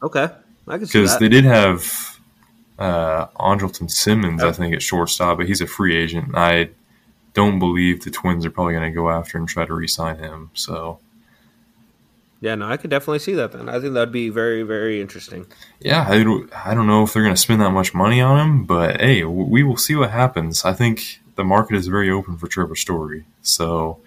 Okay, 0.02 0.28
I 0.68 0.76
because 0.76 1.18
they 1.18 1.28
did 1.28 1.44
have 1.44 2.18
uh, 2.78 3.26
Andrelton 3.38 3.90
Simmons, 3.90 4.42
oh. 4.42 4.48
I 4.48 4.52
think, 4.52 4.74
at 4.74 4.82
shortstop, 4.82 5.38
but 5.38 5.46
he's 5.46 5.60
a 5.60 5.66
free 5.66 5.96
agent. 5.96 6.36
I 6.36 6.70
don't 7.34 7.58
believe 7.58 8.04
the 8.04 8.10
Twins 8.10 8.46
are 8.46 8.50
probably 8.50 8.74
going 8.74 8.90
to 8.90 8.94
go 8.94 9.10
after 9.10 9.38
and 9.38 9.48
try 9.48 9.64
to 9.64 9.74
re-sign 9.74 10.18
him. 10.18 10.50
So, 10.54 10.98
yeah, 12.40 12.54
no, 12.54 12.68
I 12.68 12.76
could 12.76 12.90
definitely 12.90 13.18
see 13.18 13.34
that. 13.34 13.52
Then 13.52 13.68
I 13.68 13.80
think 13.80 13.94
that'd 13.94 14.12
be 14.12 14.28
very, 14.28 14.62
very 14.62 15.00
interesting. 15.00 15.46
Yeah, 15.80 16.06
I 16.08 16.22
don't, 16.22 16.66
I 16.66 16.74
don't 16.74 16.86
know 16.86 17.02
if 17.02 17.12
they're 17.12 17.22
going 17.22 17.34
to 17.34 17.40
spend 17.40 17.60
that 17.60 17.70
much 17.70 17.94
money 17.94 18.20
on 18.20 18.38
him, 18.38 18.64
but 18.64 19.00
hey, 19.00 19.24
we 19.24 19.62
will 19.62 19.76
see 19.76 19.94
what 19.94 20.10
happens. 20.10 20.64
I 20.64 20.72
think 20.72 21.20
the 21.34 21.44
market 21.44 21.76
is 21.76 21.86
very 21.88 22.10
open 22.10 22.36
for 22.38 22.46
Trevor 22.46 22.76
Story. 22.76 23.24
So, 23.42 23.98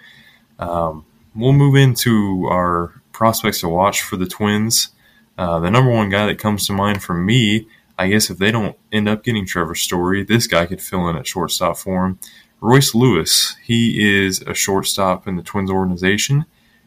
um, 0.60 1.06
we'll 1.36 1.54
move 1.54 1.76
into 1.76 2.48
our 2.50 3.02
prospects 3.12 3.62
to 3.62 3.70
watch 3.70 4.02
for 4.02 4.16
the 4.18 4.28
Twins. 4.28 4.90
Uh, 5.38 5.60
the 5.60 5.72
number 5.72 5.92
one 5.92 6.10
guy 6.10 6.26
that 6.28 6.40
comes 6.40 6.68
to 6.68 6.74
mind 6.74 7.02
for 7.02 7.14
me, 7.14 7.68
I 7.98 8.10
guess, 8.10 8.30
if 8.30 8.38
they 8.38 8.52
don't 8.52 8.78
end 8.92 9.10
up 9.10 9.24
getting 9.24 9.46
Trevor 9.46 9.76
Story, 9.76 10.24
this 10.24 10.48
guy 10.48 10.66
could 10.66 10.82
fill 10.82 11.08
in 11.08 11.16
at 11.16 11.28
shortstop 11.28 11.78
for 11.78 12.06
him. 12.06 12.20
Royce 12.60 12.94
Lewis, 12.94 13.56
he 13.64 14.24
is 14.24 14.42
a 14.42 14.54
shortstop 14.54 15.28
in 15.28 15.36
the 15.36 15.42
Twins 15.42 15.72
organization. 15.72 16.46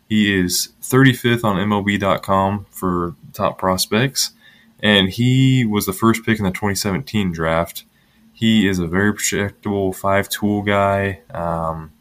He 0.09 0.39
is 0.39 0.69
35th 0.83 1.43
on 1.43 1.57
MLB.com 1.57 2.67
for 2.71 3.17
top 3.33 3.59
prospects, 3.59 4.33
and 4.81 5.09
he 5.09 5.65
was 5.65 5.87
the 5.87 5.93
first 5.93 6.25
pick 6.25 6.39
in 6.39 6.45
the 6.45 6.53
2017 6.53 7.33
draft. 7.33 7.85
He 8.33 8.69
is 8.69 8.79
a 8.79 8.87
very 8.87 9.13
projectable 9.13 9.95
five 9.95 10.29
tool 10.29 10.63
guy. 10.63 11.21
Um, 11.33 11.93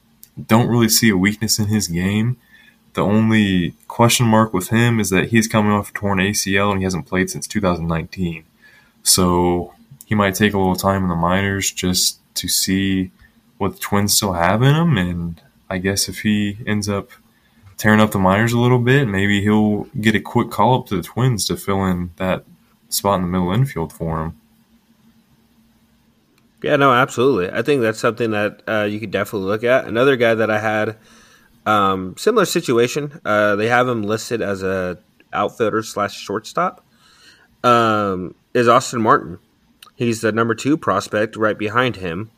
don't 0.47 0.67
really 0.67 0.89
see 0.89 1.09
a 1.09 1.17
weakness 1.17 1.59
in 1.59 1.67
his 1.67 1.87
game. 1.87 2.37
The 2.93 3.01
only 3.03 3.71
question 3.87 4.27
mark 4.27 4.53
with 4.53 4.69
him 4.69 4.99
is 4.99 5.09
that 5.09 5.29
he's 5.29 5.47
coming 5.47 5.71
off 5.71 5.89
a 5.89 5.93
torn 5.93 6.19
ACL 6.19 6.71
and 6.71 6.79
he 6.79 6.83
hasn't 6.83 7.07
played 7.07 7.29
since 7.29 7.47
2019. 7.47 8.43
So 9.01 9.73
he 10.05 10.15
might 10.15 10.35
take 10.35 10.53
a 10.53 10.57
little 10.57 10.75
time 10.75 11.03
in 11.03 11.09
the 11.09 11.15
minors 11.15 11.71
just 11.71 12.19
to 12.35 12.47
see 12.47 13.11
what 13.57 13.73
the 13.73 13.79
Twins 13.79 14.13
still 14.13 14.33
have 14.33 14.61
in 14.61 14.75
him. 14.75 14.97
And 14.97 15.41
I 15.69 15.79
guess 15.79 16.07
if 16.07 16.19
he 16.19 16.57
ends 16.67 16.87
up 16.87 17.09
tearing 17.77 17.99
up 17.99 18.11
the 18.11 18.19
minors 18.19 18.53
a 18.53 18.59
little 18.59 18.79
bit, 18.79 19.07
maybe 19.07 19.41
he'll 19.41 19.85
get 19.99 20.15
a 20.15 20.19
quick 20.19 20.51
call 20.51 20.79
up 20.79 20.87
to 20.87 20.95
the 20.95 21.03
Twins 21.03 21.45
to 21.47 21.57
fill 21.57 21.83
in 21.85 22.11
that 22.17 22.45
spot 22.89 23.15
in 23.15 23.23
the 23.23 23.27
middle 23.27 23.51
infield 23.51 23.91
for 23.91 24.21
him. 24.21 24.39
Yeah, 26.61 26.77
no, 26.77 26.93
absolutely. 26.93 27.51
I 27.51 27.61
think 27.61 27.81
that's 27.81 27.99
something 27.99 28.31
that 28.31 28.61
uh, 28.67 28.83
you 28.83 28.99
could 28.99 29.11
definitely 29.11 29.47
look 29.47 29.65
at. 29.65 29.85
Another 29.85 30.15
guy 30.15 30.33
that 30.33 30.49
I 30.49 30.59
had 30.59 30.95
um, 31.65 32.15
similar 32.17 32.45
situation. 32.45 33.19
Uh, 33.25 33.55
they 33.55 33.67
have 33.67 33.87
him 33.87 34.03
listed 34.03 34.41
as 34.41 34.63
a 34.63 34.97
outfielder 35.31 35.83
slash 35.83 36.17
shortstop. 36.17 36.85
Um, 37.63 38.35
is 38.53 38.67
Austin 38.67 39.01
Martin? 39.01 39.39
He's 39.95 40.21
the 40.21 40.31
number 40.31 40.55
two 40.55 40.77
prospect 40.77 41.35
right 41.35 41.57
behind 41.57 41.97
him 41.97 42.31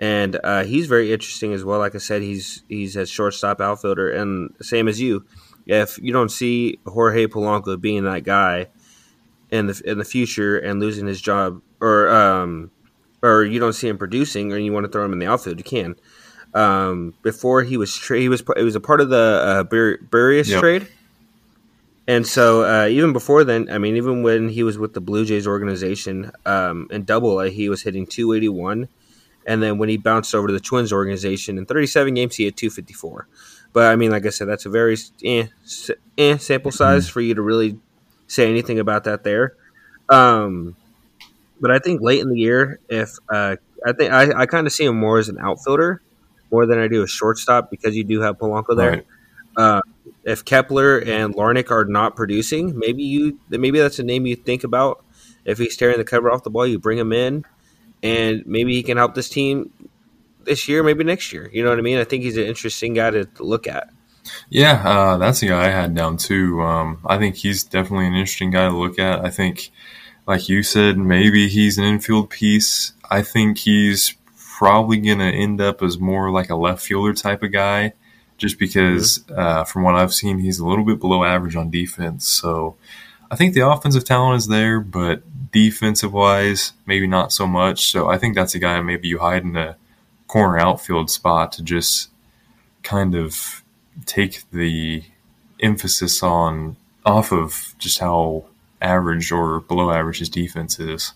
and 0.00 0.38
uh, 0.44 0.64
he's 0.64 0.86
very 0.86 1.12
interesting 1.12 1.52
as 1.52 1.64
well. 1.64 1.78
Like 1.78 1.94
I 1.94 1.98
said, 1.98 2.22
he's 2.22 2.62
he's 2.68 2.96
a 2.96 3.06
shortstop 3.06 3.60
outfielder, 3.60 4.10
and 4.10 4.54
same 4.60 4.88
as 4.88 5.00
you. 5.00 5.24
If 5.66 5.98
you 5.98 6.12
don't 6.12 6.30
see 6.30 6.78
Jorge 6.86 7.26
Polanco 7.26 7.78
being 7.80 8.04
that 8.04 8.24
guy 8.24 8.68
in 9.50 9.66
the 9.66 9.82
in 9.84 9.98
the 9.98 10.04
future 10.04 10.56
and 10.58 10.80
losing 10.80 11.06
his 11.06 11.20
job, 11.20 11.62
or 11.80 12.08
um, 12.08 12.70
or 13.22 13.44
you 13.44 13.58
don't 13.58 13.72
see 13.72 13.88
him 13.88 13.98
producing, 13.98 14.52
or 14.52 14.58
you 14.58 14.72
want 14.72 14.84
to 14.84 14.92
throw 14.92 15.04
him 15.04 15.12
in 15.12 15.18
the 15.18 15.26
outfield, 15.26 15.58
you 15.58 15.64
can. 15.64 15.96
Um, 16.58 17.14
before 17.22 17.62
he 17.62 17.76
was 17.76 17.94
tra- 17.94 18.18
he 18.18 18.28
was 18.28 18.42
it 18.56 18.62
was 18.62 18.74
a 18.74 18.80
part 18.80 19.00
of 19.00 19.10
the 19.10 19.16
uh, 19.16 19.62
Bur- 19.64 19.98
Berrios 19.98 20.48
yep. 20.48 20.60
trade. 20.60 20.88
And 22.06 22.26
so, 22.26 22.64
uh, 22.64 22.86
even 22.86 23.12
before 23.12 23.44
then, 23.44 23.68
I 23.70 23.76
mean, 23.76 23.96
even 23.96 24.22
when 24.22 24.48
he 24.48 24.62
was 24.62 24.78
with 24.78 24.94
the 24.94 25.00
Blue 25.00 25.26
Jays 25.26 25.46
organization 25.46 26.32
um, 26.46 26.88
in 26.90 27.04
Double 27.04 27.38
A, 27.38 27.50
he 27.50 27.68
was 27.68 27.82
hitting 27.82 28.06
281 28.06 28.88
and 29.48 29.62
then 29.62 29.78
when 29.78 29.88
he 29.88 29.96
bounced 29.96 30.34
over 30.34 30.46
to 30.46 30.52
the 30.52 30.60
Twins 30.60 30.92
organization 30.92 31.56
in 31.56 31.64
37 31.64 32.12
games, 32.12 32.36
he 32.36 32.44
had 32.44 32.54
254. 32.54 33.26
But 33.72 33.90
I 33.90 33.96
mean, 33.96 34.10
like 34.10 34.26
I 34.26 34.28
said, 34.28 34.46
that's 34.46 34.66
a 34.66 34.68
very 34.68 34.98
eh, 35.24 35.46
eh 36.18 36.36
sample 36.36 36.70
size 36.70 37.06
mm-hmm. 37.06 37.12
for 37.12 37.22
you 37.22 37.34
to 37.34 37.40
really 37.40 37.78
say 38.26 38.48
anything 38.48 38.78
about 38.78 39.04
that 39.04 39.24
there. 39.24 39.54
Um, 40.10 40.76
but 41.62 41.70
I 41.70 41.78
think 41.78 42.02
late 42.02 42.20
in 42.20 42.28
the 42.28 42.38
year, 42.38 42.78
if 42.90 43.16
uh, 43.32 43.56
I 43.86 43.92
think 43.92 44.12
I, 44.12 44.42
I 44.42 44.46
kind 44.46 44.66
of 44.66 44.72
see 44.72 44.84
him 44.84 45.00
more 45.00 45.18
as 45.18 45.30
an 45.30 45.38
outfielder 45.40 46.02
more 46.50 46.66
than 46.66 46.78
I 46.78 46.88
do 46.88 47.02
a 47.02 47.06
shortstop 47.06 47.70
because 47.70 47.96
you 47.96 48.04
do 48.04 48.20
have 48.20 48.38
Polanco 48.38 48.76
there. 48.76 48.90
Right. 48.90 49.06
Uh, 49.56 49.80
if 50.24 50.44
Kepler 50.44 50.98
and 50.98 51.34
Larnach 51.34 51.70
are 51.70 51.84
not 51.84 52.14
producing, 52.16 52.78
maybe 52.78 53.02
you 53.02 53.40
maybe 53.48 53.78
that's 53.78 53.98
a 53.98 54.04
name 54.04 54.26
you 54.26 54.36
think 54.36 54.64
about. 54.64 55.04
If 55.44 55.58
he's 55.58 55.76
tearing 55.76 55.98
the 55.98 56.04
cover 56.04 56.30
off 56.30 56.42
the 56.42 56.50
ball, 56.50 56.66
you 56.66 56.78
bring 56.78 56.98
him 56.98 57.12
in 57.12 57.44
and 58.02 58.46
maybe 58.46 58.74
he 58.74 58.82
can 58.82 58.96
help 58.96 59.14
this 59.14 59.28
team 59.28 59.70
this 60.44 60.68
year, 60.68 60.82
maybe 60.82 61.04
next 61.04 61.32
year. 61.32 61.50
You 61.52 61.62
know 61.62 61.70
what 61.70 61.78
I 61.78 61.82
mean? 61.82 61.98
I 61.98 62.04
think 62.04 62.22
he's 62.22 62.36
an 62.36 62.44
interesting 62.44 62.94
guy 62.94 63.10
to, 63.10 63.28
look 63.38 63.66
at. 63.66 63.90
Yeah, 64.50 64.82
uh, 64.84 65.16
that's 65.16 65.40
the 65.40 65.48
guy 65.48 65.66
I 65.66 65.70
had 65.70 65.94
down 65.94 66.16
too. 66.16 66.60
Um, 66.60 67.00
I 67.06 67.18
think 67.18 67.36
he's 67.36 67.64
definitely 67.64 68.06
an 68.06 68.14
interesting 68.14 68.50
guy 68.50 68.68
to 68.68 68.76
look 68.76 68.98
at. 68.98 69.24
I 69.24 69.30
think, 69.30 69.70
like 70.26 70.48
you 70.48 70.62
said, 70.62 70.98
maybe 70.98 71.48
he's 71.48 71.78
an 71.78 71.84
infield 71.84 72.28
piece. 72.28 72.92
I 73.10 73.22
think 73.22 73.58
he's 73.58 74.14
probably 74.58 74.96
going 74.96 75.20
to 75.20 75.24
end 75.24 75.60
up 75.60 75.84
as 75.84 76.00
more 76.00 76.32
like 76.32 76.50
a 76.50 76.56
left 76.56 76.84
fielder 76.84 77.14
type 77.14 77.44
of 77.44 77.52
guy, 77.52 77.92
just 78.38 78.58
because 78.58 79.20
mm-hmm. 79.20 79.38
uh, 79.38 79.62
from 79.62 79.84
what 79.84 79.94
I've 79.94 80.12
seen, 80.12 80.40
he's 80.40 80.58
a 80.58 80.66
little 80.66 80.84
bit 80.84 80.98
below 80.98 81.22
average 81.22 81.54
on 81.54 81.70
defense. 81.70 82.26
So 82.26 82.74
I 83.30 83.36
think 83.36 83.54
the 83.54 83.68
offensive 83.68 84.04
talent 84.04 84.38
is 84.38 84.48
there, 84.48 84.80
but 84.80 85.22
defensive 85.52 86.12
wise, 86.12 86.72
maybe 86.86 87.06
not 87.06 87.32
so 87.32 87.46
much. 87.46 87.92
So 87.92 88.08
I 88.08 88.18
think 88.18 88.34
that's 88.34 88.56
a 88.56 88.58
guy 88.58 88.80
maybe 88.82 89.06
you 89.06 89.20
hide 89.20 89.44
in 89.44 89.56
a 89.56 89.76
corner 90.26 90.58
outfield 90.58 91.08
spot 91.08 91.52
to 91.52 91.62
just 91.62 92.10
kind 92.82 93.14
of 93.14 93.62
take 94.06 94.42
the 94.50 95.04
emphasis 95.60 96.20
on 96.20 96.76
off 97.06 97.30
of 97.30 97.76
just 97.78 98.00
how 98.00 98.44
average 98.82 99.30
or 99.30 99.60
below 99.60 99.92
average 99.92 100.18
his 100.18 100.28
defense 100.28 100.80
is. 100.80 101.12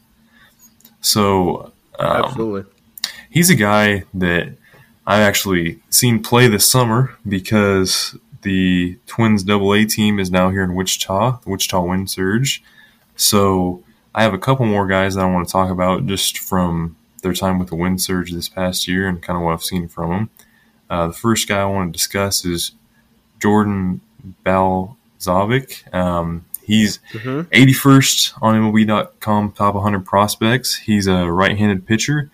So 1.01 1.73
um, 1.99 2.25
absolutely, 2.25 2.72
he's 3.33 3.49
a 3.49 3.55
guy 3.55 4.05
that 4.15 4.53
I've 5.07 5.23
actually 5.23 5.81
seen 5.89 6.23
play 6.23 6.47
this 6.49 6.71
summer 6.71 7.17
because 7.27 8.17
the 8.43 8.99
Twins 9.07 9.43
Double 9.43 9.73
A 9.73 9.85
team 9.87 10.21
is 10.21 10.31
now 10.31 10.51
here 10.51 10.63
in 10.63 10.75
Wichita, 10.75 11.41
the 11.43 11.51
Wichita 11.51 11.83
Wind 11.83 12.11
Surge. 12.11 12.63
So 13.17 13.83
I 14.15 14.23
have 14.23 14.35
a 14.35 14.39
couple 14.39 14.67
more 14.67 14.87
guys 14.87 15.15
that 15.15 15.25
I 15.25 15.33
want 15.33 15.49
to 15.49 15.53
talk 15.53 15.71
about 15.71 16.07
just 16.07 16.39
from 16.39 16.97
their 17.23 17.33
time 17.33 17.59
with 17.59 17.69
the 17.69 17.75
Wind 17.75 18.03
Surge 18.03 18.33
this 18.33 18.49
past 18.49 18.87
year 18.87 19.09
and 19.09 19.23
kind 19.23 19.39
of 19.39 19.45
what 19.45 19.53
I've 19.53 19.65
seen 19.65 19.89
from 19.89 20.11
them. 20.11 20.31
Uh, 20.91 21.07
the 21.07 21.13
first 21.15 21.49
guy 21.49 21.63
I 21.63 21.65
want 21.65 21.93
to 21.93 21.97
discuss 21.97 22.45
is 22.45 22.73
Jordan 23.41 24.03
Balazovic. 24.45 25.93
Um, 25.95 26.45
he's 26.63 26.99
mm-hmm. 27.13 27.41
81st 27.51 28.43
on 28.43 28.55
MLB.com 28.57 29.53
top 29.53 29.75
100 29.75 30.05
prospects. 30.05 30.77
He's 30.77 31.07
a 31.07 31.33
right-handed 31.33 31.87
pitcher. 31.87 32.31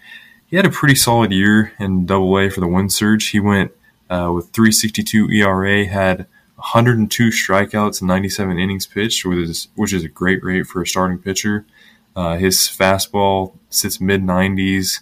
He 0.49 0.57
had 0.57 0.65
a 0.65 0.71
pretty 0.71 0.95
solid 0.95 1.31
year 1.31 1.75
in 1.79 2.07
Double 2.07 2.39
A 2.39 2.49
for 2.49 2.61
the 2.61 2.67
Wind 2.67 2.91
Surge. 2.91 3.29
He 3.29 3.39
went 3.39 3.71
uh, 4.09 4.33
with 4.35 4.47
362 4.53 5.31
ERA, 5.31 5.85
had 5.85 6.27
102 6.55 7.29
strikeouts 7.29 8.01
and 8.01 8.09
97 8.09 8.59
innings 8.59 8.87
pitched, 8.87 9.27
which 9.27 9.39
is, 9.47 9.69
which 9.75 9.93
is 9.93 10.05
a 10.05 10.09
great 10.09 10.43
rate 10.43 10.67
for 10.67 10.81
a 10.81 10.87
starting 10.87 11.19
pitcher. 11.19 11.67
Uh, 12.17 12.39
his 12.39 12.61
fastball 12.61 13.59
sits 13.69 14.01
mid 14.01 14.23
90s. 14.23 15.01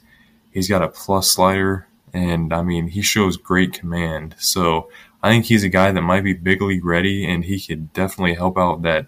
He's 0.50 0.68
got 0.68 0.82
a 0.82 0.88
plus 0.88 1.30
slider, 1.30 1.86
and 2.12 2.52
I 2.52 2.62
mean, 2.62 2.88
he 2.88 3.00
shows 3.00 3.36
great 3.36 3.72
command. 3.72 4.34
So 4.40 4.90
I 5.22 5.30
think 5.30 5.44
he's 5.44 5.62
a 5.62 5.68
guy 5.68 5.92
that 5.92 6.02
might 6.02 6.24
be 6.24 6.34
big 6.34 6.60
league 6.60 6.84
ready, 6.84 7.24
and 7.24 7.44
he 7.44 7.60
could 7.60 7.92
definitely 7.92 8.34
help 8.34 8.58
out 8.58 8.82
that 8.82 9.06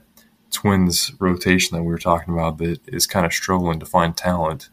Twins 0.53 1.11
rotation 1.19 1.77
that 1.77 1.83
we 1.83 1.89
were 1.89 1.99
talking 1.99 2.33
about 2.33 2.59
that 2.59 2.79
is 2.87 3.09
kind 3.09 3.27
of 3.27 3.33
struggling 3.33 3.81
to 3.81 3.87
find 3.87 4.17
talent. 4.17 4.71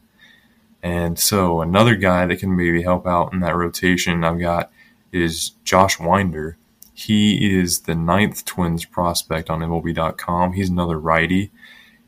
And 0.86 1.18
so 1.18 1.62
another 1.62 1.96
guy 1.96 2.28
that 2.28 2.38
can 2.38 2.56
maybe 2.56 2.84
help 2.84 3.08
out 3.08 3.34
in 3.34 3.40
that 3.40 3.56
rotation 3.56 4.24
I've 4.24 4.40
got 4.40 4.72
is 5.12 5.50
Josh 5.64 6.00
Winder. 6.00 6.58
He 6.94 7.58
is 7.58 7.82
the 7.82 7.96
ninth 7.96 8.46
Twins 8.46 8.86
prospect 8.86 9.50
on 9.50 9.62
MLB.com. 9.62 10.54
He's 10.54 10.70
another 10.70 11.00
righty. 11.00 11.52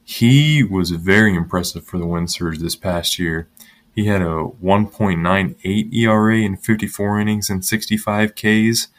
He 0.03 0.61
was 0.61 0.91
very 0.91 1.35
impressive 1.35 1.87
for 1.87 1.97
the 1.97 2.05
Wind 2.05 2.29
Surge 2.29 2.59
this 2.59 2.75
past 2.75 3.17
year. 3.17 3.49
He 3.95 4.05
had 4.05 4.21
a 4.21 4.45
1.98 4.63 5.93
ERA 5.95 6.37
in 6.37 6.55
54 6.55 7.19
innings 7.19 7.49
and 7.49 7.65
65 7.65 8.35
Ks. 8.35 8.89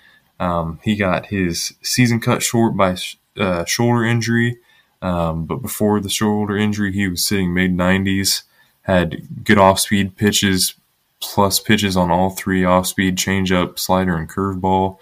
Um, 0.40 0.80
he 0.82 0.96
got 0.96 1.26
his 1.26 1.74
season 1.82 2.18
cut 2.18 2.42
short 2.42 2.76
by 2.76 2.96
uh, 3.36 3.64
shoulder 3.64 4.04
injury, 4.04 4.58
um, 5.02 5.46
but 5.46 5.62
before 5.62 6.00
the 6.00 6.08
shoulder 6.08 6.56
injury, 6.56 6.92
he 6.92 7.06
was 7.06 7.24
sitting 7.24 7.54
mid 7.54 7.76
90s, 7.76 8.42
had 8.88 9.44
good 9.44 9.58
off 9.58 9.78
speed 9.78 10.16
pitches, 10.16 10.74
plus 11.20 11.60
pitches 11.60 11.96
on 11.96 12.10
all 12.10 12.30
three 12.30 12.64
off 12.64 12.86
speed, 12.86 13.16
changeup, 13.16 13.78
slider, 13.78 14.16
and 14.16 14.28
curveball. 14.28 14.98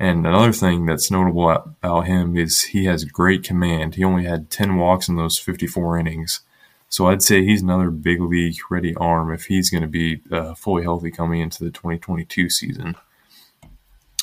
And 0.00 0.26
another 0.26 0.52
thing 0.52 0.86
that's 0.86 1.10
notable 1.10 1.50
about 1.50 2.06
him 2.06 2.36
is 2.36 2.62
he 2.62 2.86
has 2.86 3.04
great 3.04 3.42
command. 3.44 3.94
He 3.94 4.04
only 4.04 4.24
had 4.24 4.50
10 4.50 4.76
walks 4.76 5.08
in 5.08 5.16
those 5.16 5.38
54 5.38 5.98
innings. 5.98 6.40
So 6.88 7.06
I'd 7.06 7.22
say 7.22 7.44
he's 7.44 7.62
another 7.62 7.90
big 7.90 8.20
league 8.20 8.56
ready 8.70 8.94
arm 8.94 9.32
if 9.32 9.46
he's 9.46 9.70
going 9.70 9.82
to 9.82 9.88
be 9.88 10.22
uh, 10.32 10.54
fully 10.54 10.82
healthy 10.82 11.10
coming 11.10 11.40
into 11.40 11.64
the 11.64 11.70
2022 11.70 12.48
season. 12.48 12.96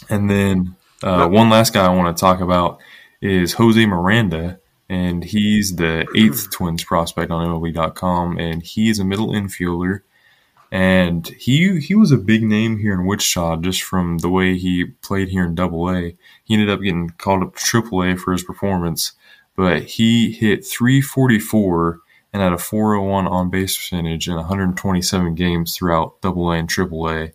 And 0.10 0.30
then 0.30 0.76
uh, 1.04 1.28
one 1.28 1.50
last 1.50 1.74
guy 1.74 1.86
I 1.86 1.90
want 1.90 2.16
to 2.16 2.20
talk 2.20 2.40
about 2.40 2.80
is 3.22 3.54
Jose 3.54 3.86
Miranda, 3.86 4.60
and 4.94 5.24
he's 5.24 5.76
the 5.78 6.06
eighth 6.16 6.52
Twins 6.52 6.84
prospect 6.84 7.32
on 7.32 7.48
MLB.com, 7.48 8.38
and 8.38 8.62
he 8.62 8.92
is 8.92 9.00
a 9.00 9.04
middle 9.04 9.30
infielder. 9.30 10.02
And 10.72 11.28
he 11.28 11.80
he 11.80 11.96
was 11.96 12.12
a 12.12 12.18
big 12.18 12.44
name 12.44 12.78
here 12.78 12.94
in 12.94 13.06
Wichita 13.06 13.58
just 13.58 13.82
from 13.82 14.20
the 14.20 14.30
way 14.30 14.58
he 14.58 14.86
played 14.86 15.30
here 15.30 15.46
in 15.46 15.56
Double 15.56 15.90
A. 15.90 16.16
He 16.44 16.54
ended 16.54 16.70
up 16.70 16.82
getting 16.82 17.10
called 17.12 17.44
up 17.44 17.56
to 17.56 17.64
Triple 17.64 18.04
A 18.04 18.16
for 18.16 18.32
his 18.32 18.44
performance, 18.44 19.14
but 19.56 19.84
he 19.84 20.32
hit 20.32 20.66
344 20.66 22.00
and 22.32 22.42
had 22.42 22.54
a 22.54 22.58
401 22.58 23.28
on 23.28 23.50
base 23.50 23.76
percentage 23.76 24.28
in 24.28 24.36
127 24.36 25.36
games 25.36 25.76
throughout 25.76 26.22
Double 26.22 26.52
A 26.52 26.58
and 26.58 26.70
Triple 26.70 27.10
A. 27.10 27.34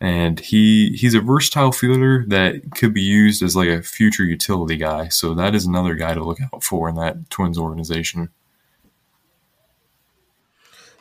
And 0.00 0.38
he 0.40 0.90
he's 0.90 1.14
a 1.14 1.20
versatile 1.20 1.72
fielder 1.72 2.24
that 2.28 2.72
could 2.74 2.92
be 2.92 3.02
used 3.02 3.42
as 3.42 3.56
like 3.56 3.68
a 3.68 3.82
future 3.82 4.24
utility 4.24 4.76
guy. 4.76 5.08
So 5.08 5.32
that 5.34 5.54
is 5.54 5.64
another 5.64 5.94
guy 5.94 6.12
to 6.12 6.22
look 6.22 6.38
out 6.40 6.62
for 6.62 6.88
in 6.88 6.96
that 6.96 7.30
Twins 7.30 7.58
organization. 7.58 8.28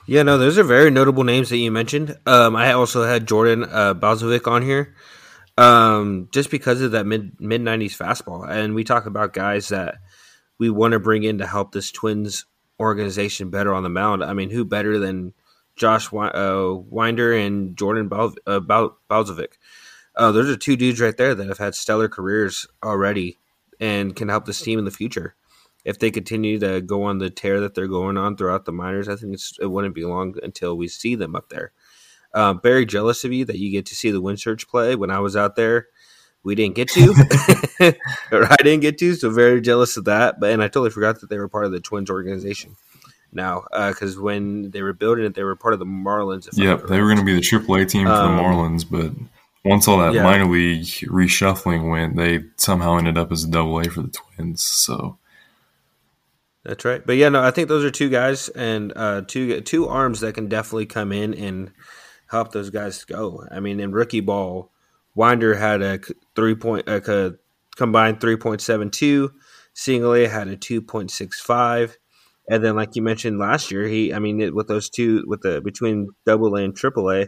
Yeah, 0.08 0.24
no, 0.24 0.38
those 0.38 0.58
are 0.58 0.64
very 0.64 0.92
notable 0.92 1.24
names 1.24 1.50
that 1.50 1.58
you 1.58 1.72
mentioned. 1.72 2.16
Um, 2.26 2.56
I 2.56 2.74
also 2.74 3.04
had 3.04 3.28
Jordan 3.28 3.64
uh, 3.64 3.96
Balazovic 3.96 4.50
on 4.50 4.62
here, 4.62 4.96
um, 5.58 6.30
just 6.32 6.52
because 6.52 6.82
of 6.82 6.92
that 6.92 7.06
mid 7.06 7.42
mid 7.42 7.62
nineties 7.62 7.98
fastball, 7.98 8.48
and 8.48 8.76
we 8.76 8.84
talk 8.84 9.08
about 9.08 9.34
guys 9.34 9.70
that 9.70 9.96
we 10.58 10.70
want 10.70 10.92
to 10.92 11.00
bring 11.00 11.24
in 11.24 11.40
to 11.40 11.48
help 11.48 11.72
this 11.72 11.92
Twins 11.92 12.46
organization 12.80 13.50
better 13.50 13.74
on 13.74 13.84
the 13.84 13.90
mound. 13.90 14.24
I 14.24 14.34
mean, 14.34 14.52
who 14.52 14.64
better 14.64 15.00
than 15.00 15.34
Josh 15.76 16.10
uh, 16.14 16.74
Winder 16.74 17.34
and 17.34 17.78
Jordan 17.78 18.08
Bal- 18.08 18.36
uh, 18.48 18.60
Bal- 18.60 18.98
Balzovic? 19.10 19.54
Uh, 20.16 20.32
those 20.32 20.50
are 20.50 20.56
two 20.56 20.78
dudes 20.78 21.02
right 21.02 21.18
there 21.18 21.36
that 21.36 21.48
have 21.48 21.58
had 21.58 21.76
stellar 21.76 22.08
careers 22.08 22.66
already 22.84 23.38
and 23.80 24.16
can 24.16 24.30
help 24.30 24.46
this 24.46 24.62
team 24.62 24.80
in 24.80 24.86
the 24.86 24.92
future 24.92 25.36
if 25.86 26.00
they 26.00 26.12
continue 26.12 26.60
to 26.60 26.82
go 26.82 27.04
on 27.04 27.20
the 27.20 27.30
tear 27.30 27.62
that 27.62 27.76
they're 27.76 27.88
going 27.88 28.18
on 28.18 28.36
throughout 28.36 28.66
the 28.66 28.74
minors, 28.74 29.08
I 29.08 29.16
think 29.16 29.38
it 29.62 29.68
wouldn't 29.68 29.94
be 29.94 30.04
long 30.04 30.36
until 30.42 30.76
we 30.76 30.88
see 30.88 31.14
them 31.16 31.36
up 31.36 31.50
there. 31.50 31.72
Uh, 32.34 32.56
very 32.56 32.86
jealous 32.86 33.24
of 33.24 33.32
you 33.32 33.46
that 33.46 33.60
you 33.60 33.72
get 33.72 33.86
to 33.86 33.96
see 33.96 34.12
the 34.12 34.20
Wind 34.20 34.40
Surge 34.40 34.68
play. 34.68 34.96
When 34.96 35.12
I 35.12 35.20
was 35.20 35.36
out 35.36 35.56
there, 35.56 35.88
we 36.44 36.56
didn't 36.56 36.76
get 36.76 36.90
to, 36.90 37.14
or 38.32 38.52
I 38.52 38.56
didn't 38.58 38.82
get 38.82 38.98
to, 38.98 39.14
so 39.14 39.30
very 39.30 39.62
jealous 39.62 39.96
of 39.96 40.06
that. 40.06 40.40
But 40.40 40.52
and 40.52 40.62
I 40.62 40.68
totally 40.68 40.90
forgot 40.90 41.22
that 41.22 41.30
they 41.30 41.38
were 41.38 41.48
part 41.48 41.66
of 41.66 41.72
the 41.72 41.80
Twins 41.80 42.10
organization 42.10 42.76
now 43.36 43.66
because 43.72 44.18
uh, 44.18 44.22
when 44.22 44.72
they 44.72 44.82
were 44.82 44.94
building 44.94 45.26
it, 45.26 45.36
they 45.36 45.44
were 45.44 45.56
part 45.56 45.74
of 45.74 45.80
the 45.80 45.86
Marlins. 45.86 46.48
Yep, 46.54 46.88
they 46.88 47.00
were 47.00 47.08
going 47.08 47.20
to 47.20 47.24
be 47.26 47.36
the 47.36 47.42
AAA 47.42 47.90
team 47.90 48.08
for 48.08 48.14
um, 48.14 48.36
the 48.36 48.42
Marlins, 48.42 48.86
but 48.90 49.12
once 49.66 49.88
all 49.88 49.98
that 49.98 50.14
yeah. 50.14 50.24
minor 50.24 50.46
league 50.46 50.84
reshuffling 50.84 51.90
went, 51.90 52.16
they 52.16 52.44
somehow 52.56 52.98
ended 52.98 53.18
up 53.18 53.32
as 53.32 53.44
a 53.44 53.50
double 53.50 53.80
A 53.80 53.90
for 53.90 54.04
the 54.04 54.10
Twins. 54.10 54.64
So 54.64 55.18
that's 56.64 56.86
right. 56.86 57.06
But 57.06 57.18
yeah, 57.18 57.30
no, 57.30 57.44
I 57.44 57.52
think 57.52 57.68
those 57.68 57.84
are 57.84 57.92
two 57.92 58.10
guys 58.10 58.50
and 58.50 58.94
uh, 58.96 59.22
two 59.28 59.62
two 59.62 59.88
arms 59.88 60.22
that 60.22 60.36
can 60.36 60.48
definitely 60.50 60.86
come 60.86 61.12
in 61.12 61.34
and 61.34 61.72
help 62.28 62.52
those 62.52 62.70
guys 62.70 63.04
go. 63.04 63.44
I 63.52 63.60
mean, 63.60 63.80
in 63.80 63.92
rookie 63.92 64.20
ball, 64.20 64.72
Winder 65.16 65.56
had 65.56 65.82
a 65.82 66.00
three 66.36 66.56
point 66.56 66.88
a 66.88 67.36
combined 67.76 68.22
three 68.22 68.38
point 68.38 68.62
seven 68.62 68.90
two. 68.90 69.32
Single 69.74 70.14
had 70.14 70.48
a 70.48 70.56
two 70.56 70.82
point 70.82 71.12
six 71.12 71.42
five, 71.42 71.98
and 72.50 72.64
then 72.64 72.76
like 72.76 72.96
you 72.96 73.02
mentioned 73.02 73.40
last 73.40 73.72
year, 73.72 73.88
he 73.88 74.14
I 74.14 74.20
mean 74.20 74.42
it, 74.42 74.56
with 74.56 74.68
those 74.68 74.90
two 74.90 75.24
with 75.28 75.42
the 75.42 75.62
between 75.62 76.10
double 76.26 76.56
A 76.56 76.64
and 76.64 76.76
triple 76.76 77.12
A, 77.12 77.28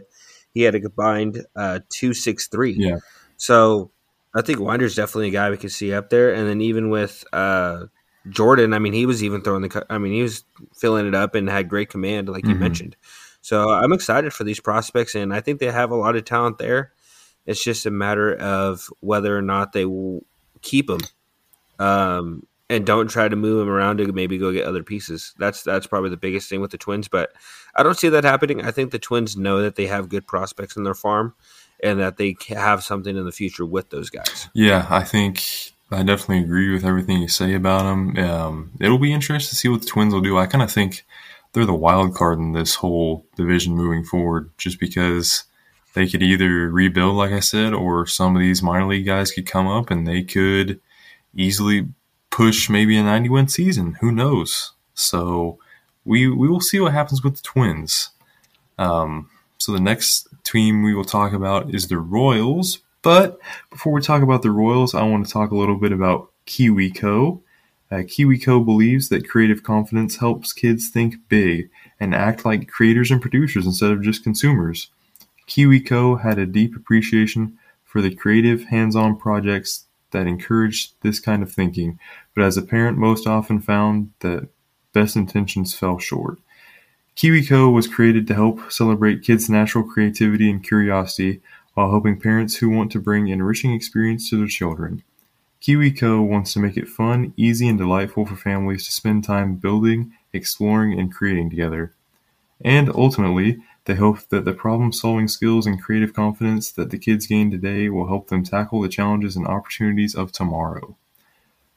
he 0.52 0.62
had 0.62 0.74
a 0.74 0.80
combined 0.80 1.44
uh, 1.56 1.80
two 1.88 2.14
six 2.14 2.48
three. 2.48 2.74
Yeah. 2.78 2.98
So 3.36 3.90
I 4.34 4.42
think 4.42 4.60
Winder's 4.60 4.94
definitely 4.94 5.28
a 5.28 5.32
guy 5.32 5.50
we 5.50 5.56
can 5.56 5.70
see 5.70 5.92
up 5.92 6.10
there, 6.10 6.32
and 6.32 6.48
then 6.48 6.60
even 6.60 6.90
with 6.90 7.24
uh, 7.32 7.86
Jordan, 8.28 8.74
I 8.74 8.78
mean, 8.78 8.92
he 8.92 9.06
was 9.06 9.24
even 9.24 9.42
throwing 9.42 9.62
the. 9.62 9.86
I 9.88 9.98
mean, 9.98 10.12
he 10.12 10.22
was 10.22 10.44
filling 10.76 11.06
it 11.06 11.14
up 11.14 11.34
and 11.34 11.48
had 11.48 11.68
great 11.68 11.88
command, 11.88 12.28
like 12.28 12.44
you 12.44 12.50
mm-hmm. 12.50 12.60
mentioned. 12.60 12.96
So 13.40 13.70
I'm 13.70 13.92
excited 13.92 14.32
for 14.32 14.44
these 14.44 14.60
prospects, 14.60 15.14
and 15.14 15.32
I 15.32 15.40
think 15.40 15.60
they 15.60 15.70
have 15.70 15.90
a 15.90 15.96
lot 15.96 16.16
of 16.16 16.24
talent 16.24 16.58
there. 16.58 16.92
It's 17.46 17.62
just 17.62 17.86
a 17.86 17.90
matter 17.90 18.34
of 18.34 18.90
whether 19.00 19.36
or 19.36 19.42
not 19.42 19.72
they 19.72 19.86
will 19.86 20.24
keep 20.60 20.88
them, 20.88 21.00
um, 21.78 22.46
and 22.70 22.84
don't 22.84 23.08
try 23.08 23.28
to 23.28 23.36
move 23.36 23.58
them 23.58 23.68
around 23.68 23.98
to 23.98 24.12
maybe 24.12 24.38
go 24.38 24.52
get 24.52 24.66
other 24.66 24.82
pieces. 24.82 25.34
That's 25.38 25.62
that's 25.62 25.86
probably 25.86 26.10
the 26.10 26.16
biggest 26.16 26.48
thing 26.48 26.60
with 26.60 26.70
the 26.70 26.78
Twins. 26.78 27.08
But 27.08 27.32
I 27.74 27.82
don't 27.82 27.98
see 27.98 28.08
that 28.08 28.24
happening. 28.24 28.62
I 28.62 28.70
think 28.70 28.90
the 28.90 28.98
Twins 28.98 29.36
know 29.36 29.62
that 29.62 29.76
they 29.76 29.86
have 29.86 30.08
good 30.08 30.26
prospects 30.26 30.76
in 30.76 30.84
their 30.84 30.94
farm, 30.94 31.34
and 31.82 32.00
that 32.00 32.16
they 32.16 32.36
have 32.48 32.84
something 32.84 33.16
in 33.16 33.24
the 33.24 33.32
future 33.32 33.64
with 33.64 33.90
those 33.90 34.10
guys. 34.10 34.48
Yeah, 34.54 34.86
I 34.90 35.04
think 35.04 35.44
I 35.90 36.02
definitely 36.02 36.44
agree 36.44 36.72
with 36.72 36.84
everything 36.84 37.20
you 37.22 37.28
say 37.28 37.54
about 37.54 37.84
them. 37.84 38.16
Um, 38.18 38.72
it'll 38.80 38.98
be 38.98 39.12
interesting 39.12 39.50
to 39.50 39.56
see 39.56 39.68
what 39.68 39.80
the 39.80 39.86
Twins 39.86 40.12
will 40.12 40.20
do. 40.20 40.38
I 40.38 40.46
kind 40.46 40.62
of 40.62 40.70
think 40.70 41.04
they're 41.52 41.64
the 41.64 41.74
wild 41.74 42.14
card 42.14 42.38
in 42.38 42.52
this 42.52 42.76
whole 42.76 43.26
division 43.36 43.74
moving 43.74 44.04
forward, 44.04 44.50
just 44.58 44.78
because 44.78 45.44
they 45.94 46.06
could 46.06 46.22
either 46.22 46.70
rebuild, 46.70 47.16
like 47.16 47.32
I 47.32 47.40
said, 47.40 47.72
or 47.72 48.06
some 48.06 48.36
of 48.36 48.40
these 48.40 48.62
minor 48.62 48.86
league 48.86 49.06
guys 49.06 49.32
could 49.32 49.46
come 49.46 49.66
up 49.66 49.90
and 49.90 50.06
they 50.06 50.22
could 50.22 50.80
easily 51.34 51.88
push 52.38 52.70
maybe 52.70 52.96
a 52.96 53.02
90 53.02 53.28
win 53.30 53.48
season. 53.48 53.94
Who 54.00 54.12
knows? 54.12 54.72
So 54.94 55.58
we 56.04 56.28
we 56.28 56.48
will 56.48 56.60
see 56.60 56.78
what 56.78 56.92
happens 56.92 57.24
with 57.24 57.34
the 57.34 57.42
Twins. 57.42 58.10
Um, 58.78 59.28
so 59.58 59.72
the 59.72 59.80
next 59.80 60.28
team 60.44 60.84
we 60.84 60.94
will 60.94 61.04
talk 61.04 61.32
about 61.32 61.74
is 61.74 61.88
the 61.88 61.98
Royals, 61.98 62.78
but 63.02 63.40
before 63.70 63.92
we 63.92 64.00
talk 64.00 64.22
about 64.22 64.42
the 64.42 64.52
Royals, 64.52 64.94
I 64.94 65.02
want 65.02 65.26
to 65.26 65.32
talk 65.32 65.50
a 65.50 65.56
little 65.56 65.74
bit 65.74 65.90
about 65.90 66.30
KiwiCo. 66.46 67.40
Uh, 67.90 67.96
KiwiCo 67.96 68.64
believes 68.64 69.08
that 69.08 69.28
creative 69.28 69.64
confidence 69.64 70.18
helps 70.18 70.52
kids 70.52 70.90
think 70.90 71.16
big 71.28 71.68
and 71.98 72.14
act 72.14 72.44
like 72.44 72.68
creators 72.68 73.10
and 73.10 73.20
producers 73.20 73.66
instead 73.66 73.90
of 73.90 74.04
just 74.04 74.22
consumers. 74.22 74.92
KiwiCo 75.48 76.22
had 76.22 76.38
a 76.38 76.46
deep 76.46 76.76
appreciation 76.76 77.58
for 77.84 78.00
the 78.00 78.14
creative, 78.14 78.62
hands 78.66 78.94
on 78.94 79.16
projects 79.16 79.87
that 80.10 80.26
encouraged 80.26 80.94
this 81.02 81.20
kind 81.20 81.42
of 81.42 81.52
thinking, 81.52 81.98
but 82.34 82.44
as 82.44 82.56
a 82.56 82.62
parent, 82.62 82.98
most 82.98 83.26
often 83.26 83.60
found 83.60 84.12
that 84.20 84.48
best 84.92 85.16
intentions 85.16 85.74
fell 85.74 85.98
short. 85.98 86.38
KiwiCo 87.16 87.72
was 87.72 87.88
created 87.88 88.26
to 88.28 88.34
help 88.34 88.70
celebrate 88.70 89.22
kids' 89.22 89.50
natural 89.50 89.84
creativity 89.84 90.48
and 90.50 90.62
curiosity 90.62 91.40
while 91.74 91.90
helping 91.90 92.20
parents 92.20 92.56
who 92.56 92.70
want 92.70 92.92
to 92.92 93.00
bring 93.00 93.28
enriching 93.28 93.72
experience 93.72 94.30
to 94.30 94.38
their 94.38 94.46
children. 94.46 95.02
KiwiCo 95.60 96.26
wants 96.26 96.52
to 96.52 96.60
make 96.60 96.76
it 96.76 96.88
fun, 96.88 97.32
easy, 97.36 97.68
and 97.68 97.78
delightful 97.78 98.24
for 98.24 98.36
families 98.36 98.86
to 98.86 98.92
spend 98.92 99.24
time 99.24 99.56
building, 99.56 100.12
exploring, 100.32 100.98
and 100.98 101.12
creating 101.12 101.50
together. 101.50 101.92
And 102.64 102.88
ultimately, 102.90 103.58
they 103.88 103.94
hope 103.94 104.28
that 104.28 104.44
the 104.44 104.52
problem 104.52 104.92
solving 104.92 105.28
skills 105.28 105.66
and 105.66 105.82
creative 105.82 106.12
confidence 106.12 106.70
that 106.70 106.90
the 106.90 106.98
kids 106.98 107.26
gain 107.26 107.50
today 107.50 107.88
will 107.88 108.06
help 108.06 108.28
them 108.28 108.44
tackle 108.44 108.82
the 108.82 108.88
challenges 108.88 109.34
and 109.34 109.46
opportunities 109.46 110.14
of 110.14 110.30
tomorrow. 110.30 110.94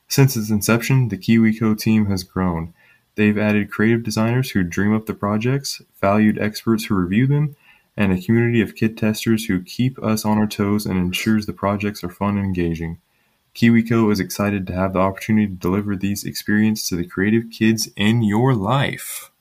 Since 0.10 0.36
its 0.36 0.50
inception, 0.50 1.08
the 1.08 1.18
KiwiCo 1.18 1.80
team 1.80 2.08
has 2.08 2.26
grown. 2.26 2.74
They've 3.16 3.38
added 3.38 3.72
creative 3.72 4.04
designers 4.04 4.52
who 4.52 4.62
dream 4.62 4.94
up 4.94 5.06
the 5.06 5.14
projects, 5.14 5.82
valued 6.02 6.38
experts 6.38 6.84
who 6.84 6.96
review 6.96 7.28
them, 7.28 7.56
and 7.96 8.12
a 8.12 8.22
community 8.22 8.60
of 8.60 8.76
kid 8.76 8.98
testers 8.98 9.46
who 9.46 9.64
keep 9.64 9.98
us 10.04 10.26
on 10.26 10.38
our 10.38 10.48
toes 10.48 10.86
and 10.86 10.98
ensures 10.98 11.46
the 11.46 11.54
projects 11.54 12.04
are 12.04 12.10
fun 12.10 12.36
and 12.36 12.46
engaging. 12.46 13.00
KiwiCo 13.56 14.12
is 14.12 14.20
excited 14.20 14.68
to 14.68 14.74
have 14.74 14.92
the 14.92 15.00
opportunity 15.00 15.48
to 15.48 15.54
deliver 15.54 15.96
these 15.96 16.26
experiences 16.26 16.90
to 16.90 16.98
the 16.98 17.08
creative 17.08 17.46
kids 17.50 17.88
in 17.96 18.22
your 18.22 18.54
life. 18.54 19.32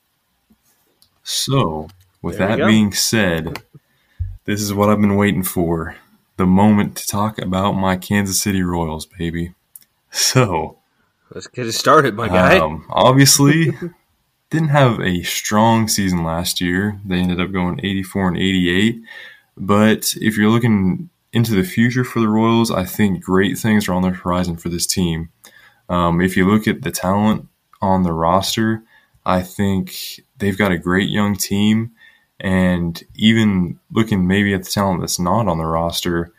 So, 1.21 1.89
with 2.21 2.37
that 2.37 2.57
being 2.57 2.93
said, 2.93 3.63
this 4.45 4.61
is 4.61 4.73
what 4.73 4.89
I've 4.89 5.01
been 5.01 5.15
waiting 5.15 5.43
for 5.43 5.95
the 6.37 6.45
moment 6.45 6.95
to 6.97 7.07
talk 7.07 7.39
about 7.39 7.73
my 7.73 7.95
Kansas 7.95 8.41
City 8.41 8.63
Royals, 8.63 9.05
baby. 9.05 9.53
So, 10.13 10.77
let's 11.33 11.47
get 11.47 11.67
it 11.67 11.71
started, 11.71 12.15
my 12.15 12.27
guy. 12.27 12.59
Um, 12.59 12.85
obviously, 12.89 13.71
didn't 14.49 14.67
have 14.67 14.99
a 14.99 15.23
strong 15.23 15.87
season 15.87 16.25
last 16.25 16.59
year. 16.59 16.99
They 17.05 17.19
ended 17.19 17.39
up 17.39 17.53
going 17.53 17.79
84 17.81 18.27
and 18.27 18.37
88. 18.37 19.01
But 19.55 20.13
if 20.19 20.35
you're 20.35 20.49
looking 20.49 21.09
into 21.31 21.55
the 21.55 21.63
future 21.63 22.03
for 22.03 22.19
the 22.19 22.27
Royals, 22.27 22.71
I 22.71 22.83
think 22.83 23.23
great 23.23 23.57
things 23.57 23.87
are 23.87 23.93
on 23.93 24.01
the 24.01 24.09
horizon 24.09 24.57
for 24.57 24.67
this 24.67 24.85
team. 24.85 25.29
Um, 25.87 26.19
if 26.19 26.35
you 26.35 26.45
look 26.45 26.67
at 26.67 26.81
the 26.81 26.91
talent 26.91 27.47
on 27.81 28.03
the 28.03 28.11
roster, 28.11 28.83
I 29.25 29.41
think 29.43 30.19
they've 30.37 30.57
got 30.57 30.73
a 30.73 30.77
great 30.77 31.09
young 31.09 31.35
team. 31.35 31.91
And 32.41 33.01
even 33.15 33.79
looking 33.91 34.27
maybe 34.27 34.53
at 34.53 34.63
the 34.63 34.69
talent 34.69 35.01
that's 35.01 35.19
not 35.19 35.47
on 35.47 35.59
the 35.59 35.65
roster 35.65 36.33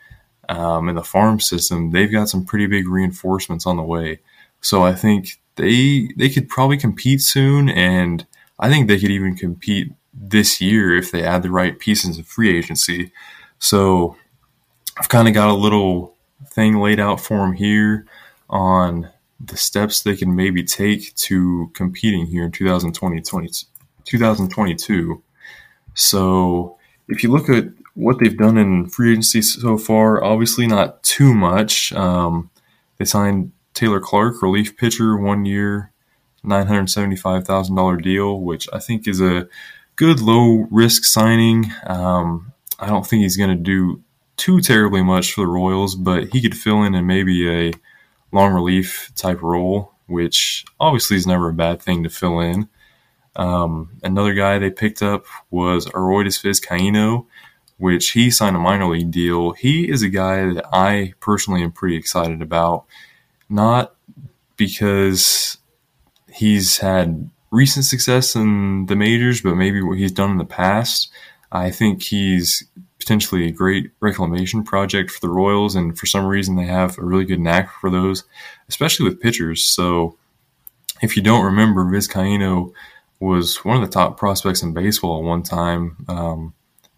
um, 0.49 0.89
in 0.89 0.95
the 0.95 1.03
farm 1.03 1.39
system, 1.39 1.91
they've 1.91 2.11
got 2.11 2.29
some 2.29 2.45
pretty 2.45 2.67
big 2.67 2.87
reinforcements 2.87 3.65
on 3.65 3.77
the 3.77 3.83
way. 3.83 4.19
So 4.59 4.83
I 4.83 4.93
think 4.93 5.39
they 5.55 6.09
they 6.17 6.29
could 6.29 6.49
probably 6.49 6.77
compete 6.77 7.21
soon, 7.21 7.69
and 7.69 8.25
I 8.59 8.69
think 8.69 8.87
they 8.87 8.99
could 8.99 9.11
even 9.11 9.35
compete 9.35 9.93
this 10.13 10.61
year 10.61 10.95
if 10.95 11.11
they 11.11 11.23
add 11.23 11.41
the 11.41 11.51
right 11.51 11.79
pieces 11.79 12.19
of 12.19 12.27
free 12.27 12.55
agency. 12.55 13.11
So 13.59 14.17
I've 14.97 15.09
kind 15.09 15.27
of 15.27 15.33
got 15.33 15.49
a 15.49 15.53
little 15.53 16.15
thing 16.47 16.79
laid 16.79 16.99
out 16.99 17.19
for 17.19 17.37
them 17.37 17.53
here 17.53 18.05
on 18.49 19.09
the 19.39 19.57
steps 19.57 20.01
they 20.01 20.15
can 20.15 20.35
maybe 20.35 20.63
take 20.63 21.15
to 21.15 21.71
competing 21.73 22.25
here 22.25 22.43
in 22.43 22.51
2020, 22.51 23.19
2022. 24.05 25.23
So 25.93 26.77
if 27.07 27.23
you 27.23 27.31
look 27.31 27.49
at 27.49 27.65
what 27.95 28.19
they've 28.19 28.37
done 28.37 28.57
in 28.57 28.89
free 28.89 29.11
agency 29.11 29.41
so 29.41 29.77
far, 29.77 30.23
obviously 30.23 30.67
not 30.67 31.03
too 31.03 31.33
much. 31.33 31.93
Um, 31.93 32.49
they 32.97 33.05
signed 33.05 33.51
Taylor 33.73 33.99
Clark, 33.99 34.41
relief 34.41 34.77
pitcher, 34.77 35.17
one 35.17 35.45
year, 35.45 35.91
$975,000 36.45 38.01
deal, 38.01 38.39
which 38.41 38.67
I 38.73 38.79
think 38.79 39.07
is 39.07 39.21
a 39.21 39.47
good 39.95 40.21
low 40.21 40.67
risk 40.71 41.03
signing. 41.03 41.71
Um, 41.85 42.51
I 42.79 42.87
don't 42.87 43.05
think 43.05 43.21
he's 43.21 43.37
going 43.37 43.55
to 43.55 43.63
do 43.63 44.01
too 44.37 44.59
terribly 44.61 45.03
much 45.03 45.33
for 45.33 45.41
the 45.41 45.47
Royals, 45.47 45.95
but 45.95 46.29
he 46.29 46.41
could 46.41 46.57
fill 46.57 46.83
in 46.83 46.95
in 46.95 47.05
maybe 47.05 47.49
a 47.49 47.73
long 48.31 48.53
relief 48.53 49.11
type 49.15 49.41
role, 49.41 49.93
which 50.07 50.65
obviously 50.79 51.17
is 51.17 51.27
never 51.27 51.49
a 51.49 51.53
bad 51.53 51.81
thing 51.81 52.03
to 52.03 52.09
fill 52.09 52.39
in. 52.39 52.67
Um, 53.35 53.89
another 54.03 54.33
guy 54.33 54.59
they 54.59 54.69
picked 54.69 55.01
up 55.01 55.25
was 55.49 55.87
Arodys 55.87 56.41
Vizcaino, 56.43 57.25
which 57.77 58.11
he 58.11 58.29
signed 58.29 58.55
a 58.55 58.59
minor 58.59 58.87
league 58.87 59.11
deal. 59.11 59.51
He 59.51 59.89
is 59.89 60.01
a 60.01 60.09
guy 60.09 60.53
that 60.53 60.65
I 60.71 61.13
personally 61.19 61.63
am 61.63 61.71
pretty 61.71 61.95
excited 61.95 62.41
about, 62.41 62.85
not 63.49 63.95
because 64.55 65.57
he's 66.31 66.77
had 66.77 67.29
recent 67.51 67.85
success 67.85 68.35
in 68.35 68.85
the 68.87 68.95
majors, 68.95 69.41
but 69.41 69.55
maybe 69.55 69.81
what 69.81 69.97
he's 69.97 70.11
done 70.11 70.31
in 70.31 70.37
the 70.37 70.45
past. 70.45 71.11
I 71.51 71.69
think 71.69 72.01
he's 72.01 72.63
potentially 72.99 73.47
a 73.47 73.51
great 73.51 73.91
reclamation 73.99 74.63
project 74.63 75.11
for 75.11 75.19
the 75.19 75.29
Royals, 75.29 75.75
and 75.75 75.97
for 75.97 76.05
some 76.05 76.25
reason 76.25 76.55
they 76.55 76.65
have 76.65 76.97
a 76.97 77.03
really 77.03 77.25
good 77.25 77.39
knack 77.39 77.69
for 77.79 77.89
those, 77.89 78.23
especially 78.69 79.07
with 79.07 79.21
pitchers. 79.21 79.63
So, 79.63 80.17
if 81.01 81.17
you 81.17 81.21
don't 81.21 81.45
remember, 81.45 81.83
Vizcaino 81.83 82.71
was 83.23 83.63
one 83.63 83.81
of 83.81 83.81
the 83.81 83.93
top 83.93 84.17
prospects 84.17 84.61
in 84.61 84.73
baseball 84.73 85.19
at 85.19 85.23
one 85.23 85.43
time. 85.43 85.95
Um, 86.07 86.53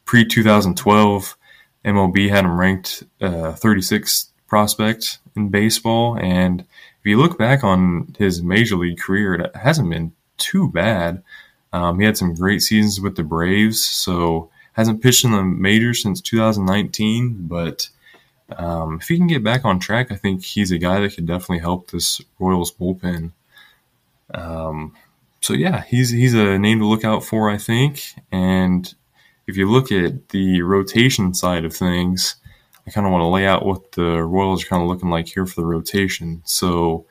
Pre 0.06 0.26
2012, 0.26 1.38
MLB 1.84 2.30
had 2.30 2.46
him 2.46 2.60
ranked 2.60 3.04
uh, 3.22 3.54
36th 3.54 4.30
prospect 4.48 5.20
in 5.36 5.50
baseball, 5.50 6.18
and 6.20 6.62
if 6.62 7.06
you 7.06 7.18
look 7.18 7.38
back 7.38 7.64
on 7.64 8.16
his 8.18 8.42
major 8.42 8.76
league 8.76 9.00
career, 9.00 9.36
it 9.36 9.56
hasn't 9.56 9.90
been 9.90 10.14
too 10.38 10.70
bad. 10.70 11.24
Um, 11.74 12.00
he 12.00 12.06
had 12.06 12.18
some 12.18 12.34
great 12.34 12.62
seasons 12.62 13.02
with 13.02 13.16
the 13.16 13.24
Braves, 13.24 13.84
so 13.84 14.50
hasn't 14.74 15.02
pitched 15.02 15.26
in 15.26 15.32
the 15.32 15.44
majors 15.44 16.02
since 16.02 16.22
2019. 16.22 17.48
But 17.48 17.90
um, 18.58 19.00
if 19.02 19.08
he 19.08 19.18
can 19.18 19.28
get 19.28 19.44
back 19.44 19.66
on 19.66 19.80
track, 19.80 20.12
I 20.12 20.16
think 20.16 20.44
he's 20.44 20.72
a 20.72 20.78
guy 20.78 21.00
that 21.00 21.16
could 21.16 21.28
definitely 21.28 21.60
help 21.60 21.92
this 21.92 22.22
Royals 22.40 22.72
bullpen. 22.72 23.32
Um, 24.34 24.96
so 25.46 25.54
yeah, 25.54 25.84
he's 25.84 26.10
he's 26.10 26.34
a 26.34 26.58
name 26.58 26.80
to 26.80 26.88
look 26.88 27.06
out 27.06 27.24
for, 27.24 27.52
I 27.52 27.58
think. 27.58 28.02
And 28.32 28.92
if 29.46 29.56
you 29.58 29.70
look 29.70 29.92
at 29.92 30.30
the 30.30 30.64
rotation 30.64 31.36
side 31.36 31.66
of 31.66 31.76
things, 31.76 32.38
I 32.88 32.90
kind 32.90 33.06
of 33.06 33.14
want 33.14 33.22
to 33.22 33.28
lay 33.28 33.46
out 33.46 33.64
what 33.64 33.92
the 33.92 34.24
Royals 34.24 34.64
are 34.64 34.68
kind 34.68 34.82
of 34.82 34.90
looking 34.90 35.12
like 35.12 35.28
here 35.28 35.46
for 35.46 35.62
the 35.62 35.68
rotation. 35.68 36.42
So 36.46 37.06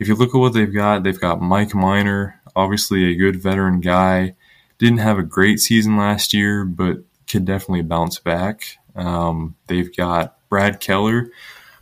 if 0.00 0.08
you 0.08 0.16
look 0.16 0.34
at 0.34 0.38
what 0.38 0.54
they've 0.54 0.74
got, 0.74 1.04
they've 1.04 1.20
got 1.20 1.40
Mike 1.40 1.72
Minor, 1.72 2.40
obviously 2.56 3.04
a 3.04 3.14
good 3.14 3.40
veteran 3.40 3.80
guy. 3.80 4.34
Didn't 4.78 4.98
have 4.98 5.18
a 5.18 5.22
great 5.22 5.60
season 5.60 5.96
last 5.96 6.34
year, 6.34 6.64
but 6.64 6.98
could 7.28 7.44
definitely 7.44 7.82
bounce 7.82 8.18
back. 8.18 8.78
Um, 8.96 9.54
they've 9.68 9.96
got 9.96 10.36
Brad 10.48 10.80
Keller, 10.80 11.30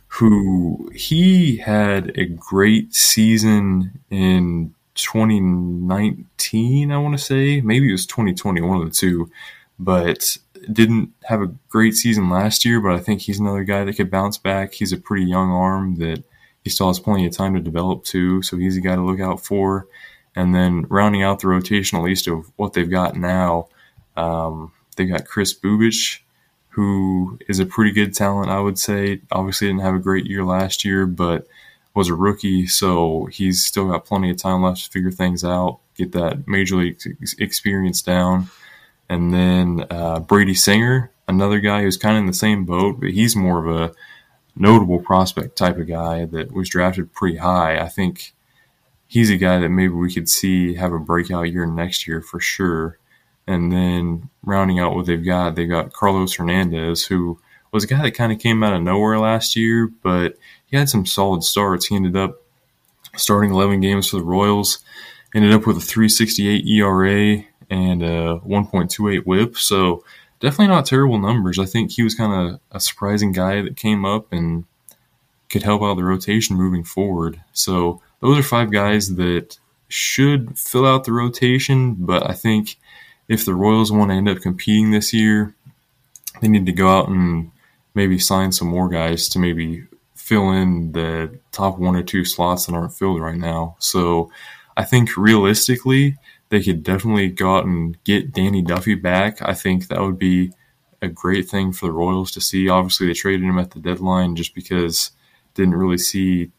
who 0.09 0.91
he 0.93 1.57
had 1.57 2.15
a 2.15 2.25
great 2.25 2.93
season 2.93 3.99
in 4.11 4.75
2019, 4.97 6.91
I 6.91 6.97
want 6.97 7.17
to 7.17 7.23
say. 7.23 7.61
Maybe 7.61 7.89
it 7.89 7.93
was 7.93 8.05
2020, 8.05 8.61
one 8.61 8.81
of 8.81 8.85
the 8.85 8.95
two, 8.95 9.31
but 9.79 10.37
didn't 10.71 11.13
have 11.23 11.41
a 11.41 11.53
great 11.69 11.95
season 11.95 12.29
last 12.29 12.65
year. 12.65 12.81
But 12.81 12.93
I 12.93 12.99
think 12.99 13.21
he's 13.21 13.39
another 13.39 13.63
guy 13.63 13.83
that 13.83 13.95
could 13.95 14.11
bounce 14.11 14.37
back. 14.37 14.73
He's 14.73 14.91
a 14.91 14.97
pretty 14.97 15.25
young 15.25 15.49
arm 15.51 15.95
that 15.95 16.23
he 16.63 16.69
still 16.69 16.87
has 16.87 16.99
plenty 16.99 17.25
of 17.25 17.31
time 17.31 17.53
to 17.53 17.61
develop 17.61 18.03
too, 18.03 18.41
so 18.41 18.57
he's 18.57 18.75
a 18.75 18.81
guy 18.81 18.95
to 18.95 19.01
look 19.01 19.21
out 19.21 19.45
for. 19.45 19.87
And 20.35 20.53
then 20.53 20.85
rounding 20.89 21.23
out 21.23 21.39
the 21.39 21.47
rotation, 21.47 21.97
at 21.97 22.03
least 22.03 22.27
of 22.27 22.51
what 22.57 22.73
they've 22.73 22.89
got 22.89 23.15
now, 23.15 23.69
um, 24.17 24.71
they've 24.95 25.09
got 25.09 25.25
Kris 25.25 25.57
Bubic, 25.57 26.19
who 26.69 27.39
is 27.47 27.59
a 27.59 27.65
pretty 27.65 27.91
good 27.91 28.13
talent, 28.13 28.49
I 28.49 28.59
would 28.59 28.77
say. 28.77 29.21
Obviously, 29.31 29.67
didn't 29.67 29.81
have 29.81 29.95
a 29.95 29.99
great 29.99 30.25
year 30.25 30.43
last 30.43 30.85
year, 30.85 31.05
but 31.05 31.47
was 31.97 32.09
a 32.09 32.13
rookie, 32.13 32.67
so 32.67 33.25
he's 33.31 33.65
still 33.65 33.89
got 33.89 34.05
plenty 34.05 34.29
of 34.29 34.37
time 34.37 34.61
left 34.61 34.85
to 34.85 34.91
figure 34.91 35.09
things 35.09 35.43
out, 35.43 35.79
get 35.95 36.11
that 36.11 36.47
major 36.47 36.75
league 36.75 36.99
experience 37.39 38.03
down. 38.03 38.51
And 39.09 39.33
then 39.33 39.87
uh, 39.89 40.19
Brady 40.19 40.53
Singer, 40.53 41.09
another 41.27 41.59
guy 41.59 41.81
who's 41.81 41.97
kind 41.97 42.15
of 42.15 42.21
in 42.21 42.27
the 42.27 42.33
same 42.33 42.65
boat, 42.65 42.99
but 42.99 43.09
he's 43.09 43.35
more 43.35 43.65
of 43.65 43.75
a 43.75 43.95
notable 44.55 44.99
prospect 44.99 45.57
type 45.57 45.79
of 45.79 45.87
guy 45.87 46.25
that 46.25 46.51
was 46.53 46.69
drafted 46.69 47.11
pretty 47.13 47.37
high. 47.37 47.79
I 47.79 47.89
think 47.89 48.35
he's 49.07 49.31
a 49.31 49.37
guy 49.37 49.57
that 49.57 49.69
maybe 49.69 49.93
we 49.95 50.13
could 50.13 50.29
see 50.29 50.75
have 50.75 50.93
a 50.93 50.99
breakout 50.99 51.51
year 51.51 51.65
next 51.65 52.07
year 52.07 52.21
for 52.21 52.39
sure. 52.39 52.99
And 53.47 53.71
then 53.71 54.29
rounding 54.43 54.79
out 54.79 54.93
what 54.93 55.07
they've 55.07 55.25
got, 55.25 55.55
they've 55.55 55.67
got 55.67 55.93
Carlos 55.93 56.35
Hernandez, 56.35 57.07
who 57.07 57.39
was 57.71 57.85
a 57.85 57.87
guy 57.87 58.03
that 58.03 58.11
kind 58.11 58.31
of 58.31 58.37
came 58.37 58.61
out 58.61 58.73
of 58.73 58.83
nowhere 58.83 59.17
last 59.17 59.55
year, 59.55 59.91
but 60.03 60.37
he 60.67 60.77
had 60.77 60.89
some 60.89 61.05
solid 61.05 61.43
starts. 61.43 61.87
He 61.87 61.95
ended 61.95 62.15
up 62.15 62.41
starting 63.15 63.51
11 63.51 63.81
games 63.81 64.09
for 64.09 64.17
the 64.17 64.23
Royals, 64.23 64.79
ended 65.33 65.53
up 65.53 65.65
with 65.65 65.77
a 65.77 65.81
368 65.81 66.65
ERA 66.67 67.43
and 67.69 68.03
a 68.03 68.39
1.28 68.45 69.25
whip. 69.25 69.57
So 69.57 70.03
definitely 70.39 70.67
not 70.67 70.85
terrible 70.85 71.17
numbers. 71.17 71.59
I 71.59 71.65
think 71.65 71.91
he 71.91 72.03
was 72.03 72.15
kind 72.15 72.53
of 72.53 72.59
a 72.71 72.79
surprising 72.79 73.31
guy 73.31 73.61
that 73.61 73.75
came 73.75 74.05
up 74.05 74.31
and 74.31 74.65
could 75.49 75.63
help 75.63 75.81
out 75.81 75.95
the 75.95 76.03
rotation 76.03 76.55
moving 76.55 76.83
forward. 76.83 77.41
So 77.53 78.01
those 78.19 78.37
are 78.37 78.43
five 78.43 78.71
guys 78.71 79.15
that 79.15 79.57
should 79.87 80.57
fill 80.57 80.85
out 80.85 81.05
the 81.05 81.13
rotation, 81.13 81.95
but 81.97 82.29
I 82.29 82.33
think 82.33 82.77
if 83.27 83.45
the 83.45 83.55
Royals 83.55 83.91
want 83.91 84.11
to 84.11 84.15
end 84.15 84.29
up 84.29 84.39
competing 84.39 84.91
this 84.91 85.13
year, 85.13 85.55
they 86.41 86.47
need 86.47 86.65
to 86.65 86.71
go 86.71 86.89
out 86.89 87.07
and 87.07 87.51
maybe 87.93 88.19
sign 88.19 88.51
some 88.51 88.67
more 88.67 88.89
guys 88.89 89.29
to 89.29 89.39
maybe 89.39 89.85
fill 90.27 90.51
in 90.51 90.91
the 90.91 91.39
top 91.53 91.79
one 91.79 91.95
or 91.95 92.03
two 92.03 92.25
slots 92.25 92.65
that 92.65 92.75
aren't 92.75 92.91
filled 92.91 93.21
right 93.21 93.37
now. 93.37 93.77
So 93.79 94.29
I 94.75 94.83
think 94.83 95.15
realistically, 95.15 96.17
they 96.49 96.61
could 96.61 96.83
definitely 96.83 97.29
go 97.29 97.55
out 97.55 97.65
and 97.65 97.97
get 98.03 98.33
Danny 98.33 98.61
Duffy 98.61 98.95
back. 98.95 99.41
I 99.41 99.53
think 99.53 99.87
that 99.87 100.01
would 100.01 100.19
be 100.19 100.51
a 101.01 101.07
great 101.07 101.47
thing 101.47 101.71
for 101.71 101.85
the 101.85 101.93
Royals 101.93 102.31
to 102.31 102.41
see. 102.41 102.67
Obviously, 102.67 103.07
they 103.07 103.13
traded 103.13 103.47
him 103.47 103.57
at 103.57 103.71
the 103.71 103.79
deadline 103.79 104.35
just 104.35 104.53
because 104.53 105.11
didn't 105.53 105.75
really 105.75 105.97
see 105.97 106.51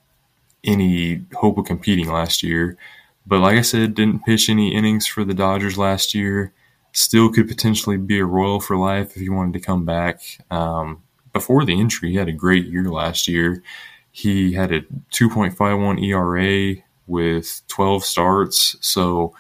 any 0.65 1.27
hope 1.35 1.59
of 1.59 1.67
competing 1.67 2.09
last 2.11 2.43
year. 2.43 2.79
But 3.27 3.41
like 3.41 3.59
I 3.59 3.63
said, 3.63 3.95
didn't 3.95 4.25
pitch 4.25 4.49
any 4.49 4.75
innings 4.75 5.07
for 5.07 5.25
the 5.25 5.35
Dodgers 5.35 5.77
last 5.77 6.15
year. 6.15 6.55
Still 6.93 7.31
could 7.31 7.49
potentially 7.49 7.99
be 7.99 8.19
a 8.19 8.25
Royal 8.25 8.61
for 8.61 8.79
life 8.79 9.15
if 9.15 9.21
he 9.21 9.29
wanted 9.29 9.53
to 9.53 9.61
come 9.61 9.85
back. 9.85 10.23
Um, 10.51 11.03
before 11.33 11.65
the 11.65 11.79
injury, 11.79 12.11
he 12.11 12.17
had 12.17 12.29
a 12.29 12.33
great 12.33 12.67
year 12.67 12.85
last 12.85 13.29
year. 13.29 13.63
He 14.11 14.53
had 14.53 14.73
a 14.73 14.81
2.51 15.13 16.03
ERA 16.03 16.83
with 17.07 17.63
12 17.69 18.05
starts. 18.05 18.77
So 18.81 19.35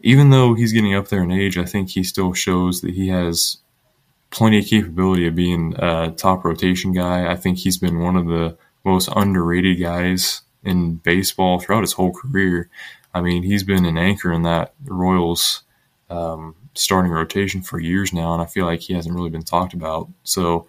even 0.00 0.30
though 0.30 0.54
he's 0.54 0.72
getting 0.72 0.94
up 0.94 1.08
there 1.08 1.22
in 1.22 1.30
age, 1.30 1.56
I 1.56 1.64
think 1.64 1.90
he 1.90 2.02
still 2.02 2.32
shows 2.32 2.80
that 2.80 2.94
he 2.94 3.08
has 3.08 3.58
plenty 4.30 4.58
of 4.58 4.66
capability 4.66 5.26
of 5.26 5.34
being 5.34 5.74
a 5.78 6.10
top 6.16 6.44
rotation 6.44 6.92
guy. 6.92 7.30
I 7.30 7.36
think 7.36 7.58
he's 7.58 7.78
been 7.78 8.00
one 8.00 8.16
of 8.16 8.26
the 8.26 8.56
most 8.84 9.08
underrated 9.14 9.80
guys 9.80 10.42
in 10.64 10.96
baseball 10.96 11.60
throughout 11.60 11.82
his 11.82 11.92
whole 11.92 12.12
career. 12.12 12.68
I 13.14 13.20
mean, 13.20 13.42
he's 13.42 13.62
been 13.62 13.84
an 13.84 13.98
anchor 13.98 14.32
in 14.32 14.42
that 14.42 14.74
Royals 14.84 15.62
um, 16.08 16.54
starting 16.74 17.12
rotation 17.12 17.62
for 17.62 17.78
years 17.78 18.12
now, 18.12 18.32
and 18.32 18.42
I 18.42 18.46
feel 18.46 18.66
like 18.66 18.80
he 18.80 18.94
hasn't 18.94 19.14
really 19.14 19.30
been 19.30 19.44
talked 19.44 19.74
about. 19.74 20.08
So 20.24 20.66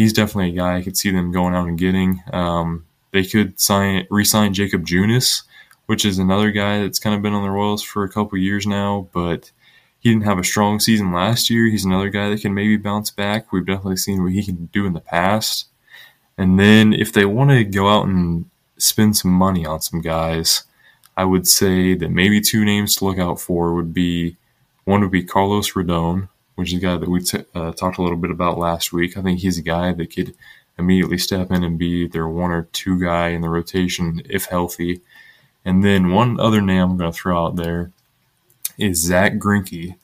he's 0.00 0.12
definitely 0.12 0.50
a 0.50 0.56
guy 0.56 0.76
I 0.76 0.82
could 0.82 0.96
see 0.96 1.10
them 1.10 1.32
going 1.32 1.54
out 1.54 1.68
and 1.68 1.78
getting. 1.78 2.22
Um, 2.32 2.86
they 3.12 3.24
could 3.24 3.60
sign 3.60 4.06
re-sign 4.10 4.54
Jakob 4.54 4.86
Junis 4.86 5.42
which 5.90 6.04
is 6.04 6.20
another 6.20 6.52
guy 6.52 6.80
that's 6.80 7.00
kind 7.00 7.16
of 7.16 7.20
been 7.20 7.32
on 7.32 7.42
the 7.42 7.50
Royals 7.50 7.82
for 7.82 8.04
a 8.04 8.08
couple 8.08 8.38
years 8.38 8.64
now, 8.64 9.08
but 9.12 9.50
he 9.98 10.08
didn't 10.08 10.22
have 10.22 10.38
a 10.38 10.44
strong 10.44 10.78
season 10.78 11.12
last 11.12 11.50
year. 11.50 11.66
He's 11.66 11.84
another 11.84 12.10
guy 12.10 12.28
that 12.28 12.42
can 12.42 12.54
maybe 12.54 12.76
bounce 12.76 13.10
back. 13.10 13.50
We've 13.50 13.66
definitely 13.66 13.96
seen 13.96 14.22
what 14.22 14.30
he 14.30 14.44
can 14.44 14.66
do 14.66 14.86
in 14.86 14.92
the 14.92 15.00
past. 15.00 15.66
And 16.38 16.60
then 16.60 16.92
if 16.92 17.12
they 17.12 17.24
want 17.24 17.50
to 17.50 17.64
go 17.64 17.88
out 17.88 18.06
and 18.06 18.48
spend 18.76 19.16
some 19.16 19.32
money 19.32 19.66
on 19.66 19.80
some 19.80 20.00
guys, 20.00 20.62
I 21.16 21.24
would 21.24 21.48
say 21.48 21.96
that 21.96 22.12
maybe 22.12 22.40
two 22.40 22.64
names 22.64 22.94
to 22.96 23.06
look 23.06 23.18
out 23.18 23.40
for 23.40 23.74
would 23.74 23.92
be 23.92 24.36
one 24.84 25.00
would 25.00 25.10
be 25.10 25.24
Carlos 25.24 25.72
Rodon, 25.72 26.28
which 26.60 26.74
is 26.74 26.78
a 26.78 26.86
guy 26.86 26.96
that 26.96 27.08
we 27.08 27.20
t- 27.20 27.44
uh, 27.54 27.72
talked 27.72 27.96
a 27.96 28.02
little 28.02 28.18
bit 28.18 28.30
about 28.30 28.58
last 28.58 28.92
week. 28.92 29.16
I 29.16 29.22
think 29.22 29.40
he's 29.40 29.56
a 29.56 29.62
guy 29.62 29.92
that 29.94 30.14
could 30.14 30.34
immediately 30.78 31.16
step 31.16 31.50
in 31.50 31.64
and 31.64 31.78
be 31.78 32.06
their 32.06 32.28
one 32.28 32.50
or 32.50 32.68
two 32.72 33.00
guy 33.00 33.28
in 33.28 33.40
the 33.40 33.48
rotation 33.48 34.20
if 34.28 34.44
healthy. 34.44 35.00
And 35.64 35.82
then 35.82 36.12
one 36.12 36.38
other 36.38 36.60
name 36.60 36.82
I'm 36.82 36.96
going 36.98 37.10
to 37.10 37.16
throw 37.18 37.46
out 37.46 37.56
there 37.56 37.92
is 38.76 39.02
Zack 39.02 39.34
Greinke. 39.34 39.96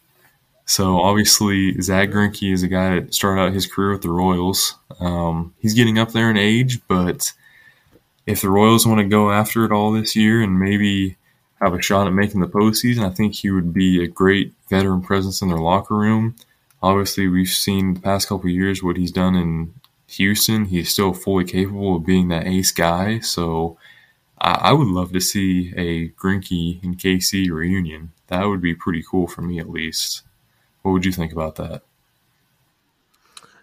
So 0.65 0.99
obviously 0.99 1.79
Zack 1.83 2.09
Greinke 2.09 2.53
is 2.53 2.63
a 2.63 2.69
guy 2.69 3.01
that 3.01 3.15
started 3.15 3.43
out 3.43 3.53
his 3.53 3.67
career 3.67 3.93
with 3.93 4.03
the 4.03 4.11
Royals. 4.11 4.79
Um, 4.99 5.55
he's 5.59 5.75
getting 5.75 5.99
up 5.99 6.13
there 6.13 6.31
in 6.31 6.39
age, 6.39 6.81
but 6.89 7.35
if 8.25 8.41
the 8.41 8.49
Royals 8.49 8.87
want 8.87 9.01
to 9.01 9.07
go 9.07 9.31
after 9.31 9.67
it 9.67 9.73
all 9.73 9.93
this 9.93 10.17
year 10.17 10.43
and 10.43 10.59
maybe 10.59 11.17
have 11.61 11.75
a 11.75 11.83
shot 11.83 12.07
at 12.07 12.13
making 12.13 12.41
the 12.41 12.49
postseason, 12.49 13.05
I 13.05 13.11
think 13.11 13.35
he 13.35 13.51
would 13.51 13.73
be 13.73 14.03
a 14.03 14.09
great 14.09 14.53
veteran 14.69 15.01
presence 15.01 15.41
in 15.41 15.49
their 15.49 15.59
locker 15.59 15.97
room. 15.97 16.37
Obviously, 16.83 17.29
we've 17.29 17.49
seen 17.49 17.95
the 17.95 18.01
past 18.01 18.29
couple 18.29 18.49
years 18.51 18.83
what 18.83 18.97
he's 18.97 19.13
done 19.13 19.35
in 19.35 19.75
Houston. 20.09 20.67
He's 20.67 20.91
still 20.91 21.15
fully 21.15 21.45
capable 21.45 21.97
of 21.97 22.07
being 22.07 22.29
that 22.29 22.47
ace 22.47 22.71
guy. 22.73 23.21
So 23.21 23.79
I, 24.39 24.53
I 24.53 24.73
would 24.73 24.89
love 24.89 25.13
to 25.13 25.21
see 25.21 25.73
a 25.77 26.09
Greinke 26.11 26.83
and 26.83 26.99
KC 26.99 27.51
reunion. 27.51 28.13
That 28.29 28.45
would 28.45 28.61
be 28.61 28.75
pretty 28.75 29.03
cool 29.09 29.27
for 29.27 29.43
me, 29.43 29.59
at 29.59 29.71
least. 29.71 30.23
What 30.83 30.93
would 30.93 31.05
you 31.05 31.13
think 31.13 31.33
about 31.33 31.57
that? 31.57 31.83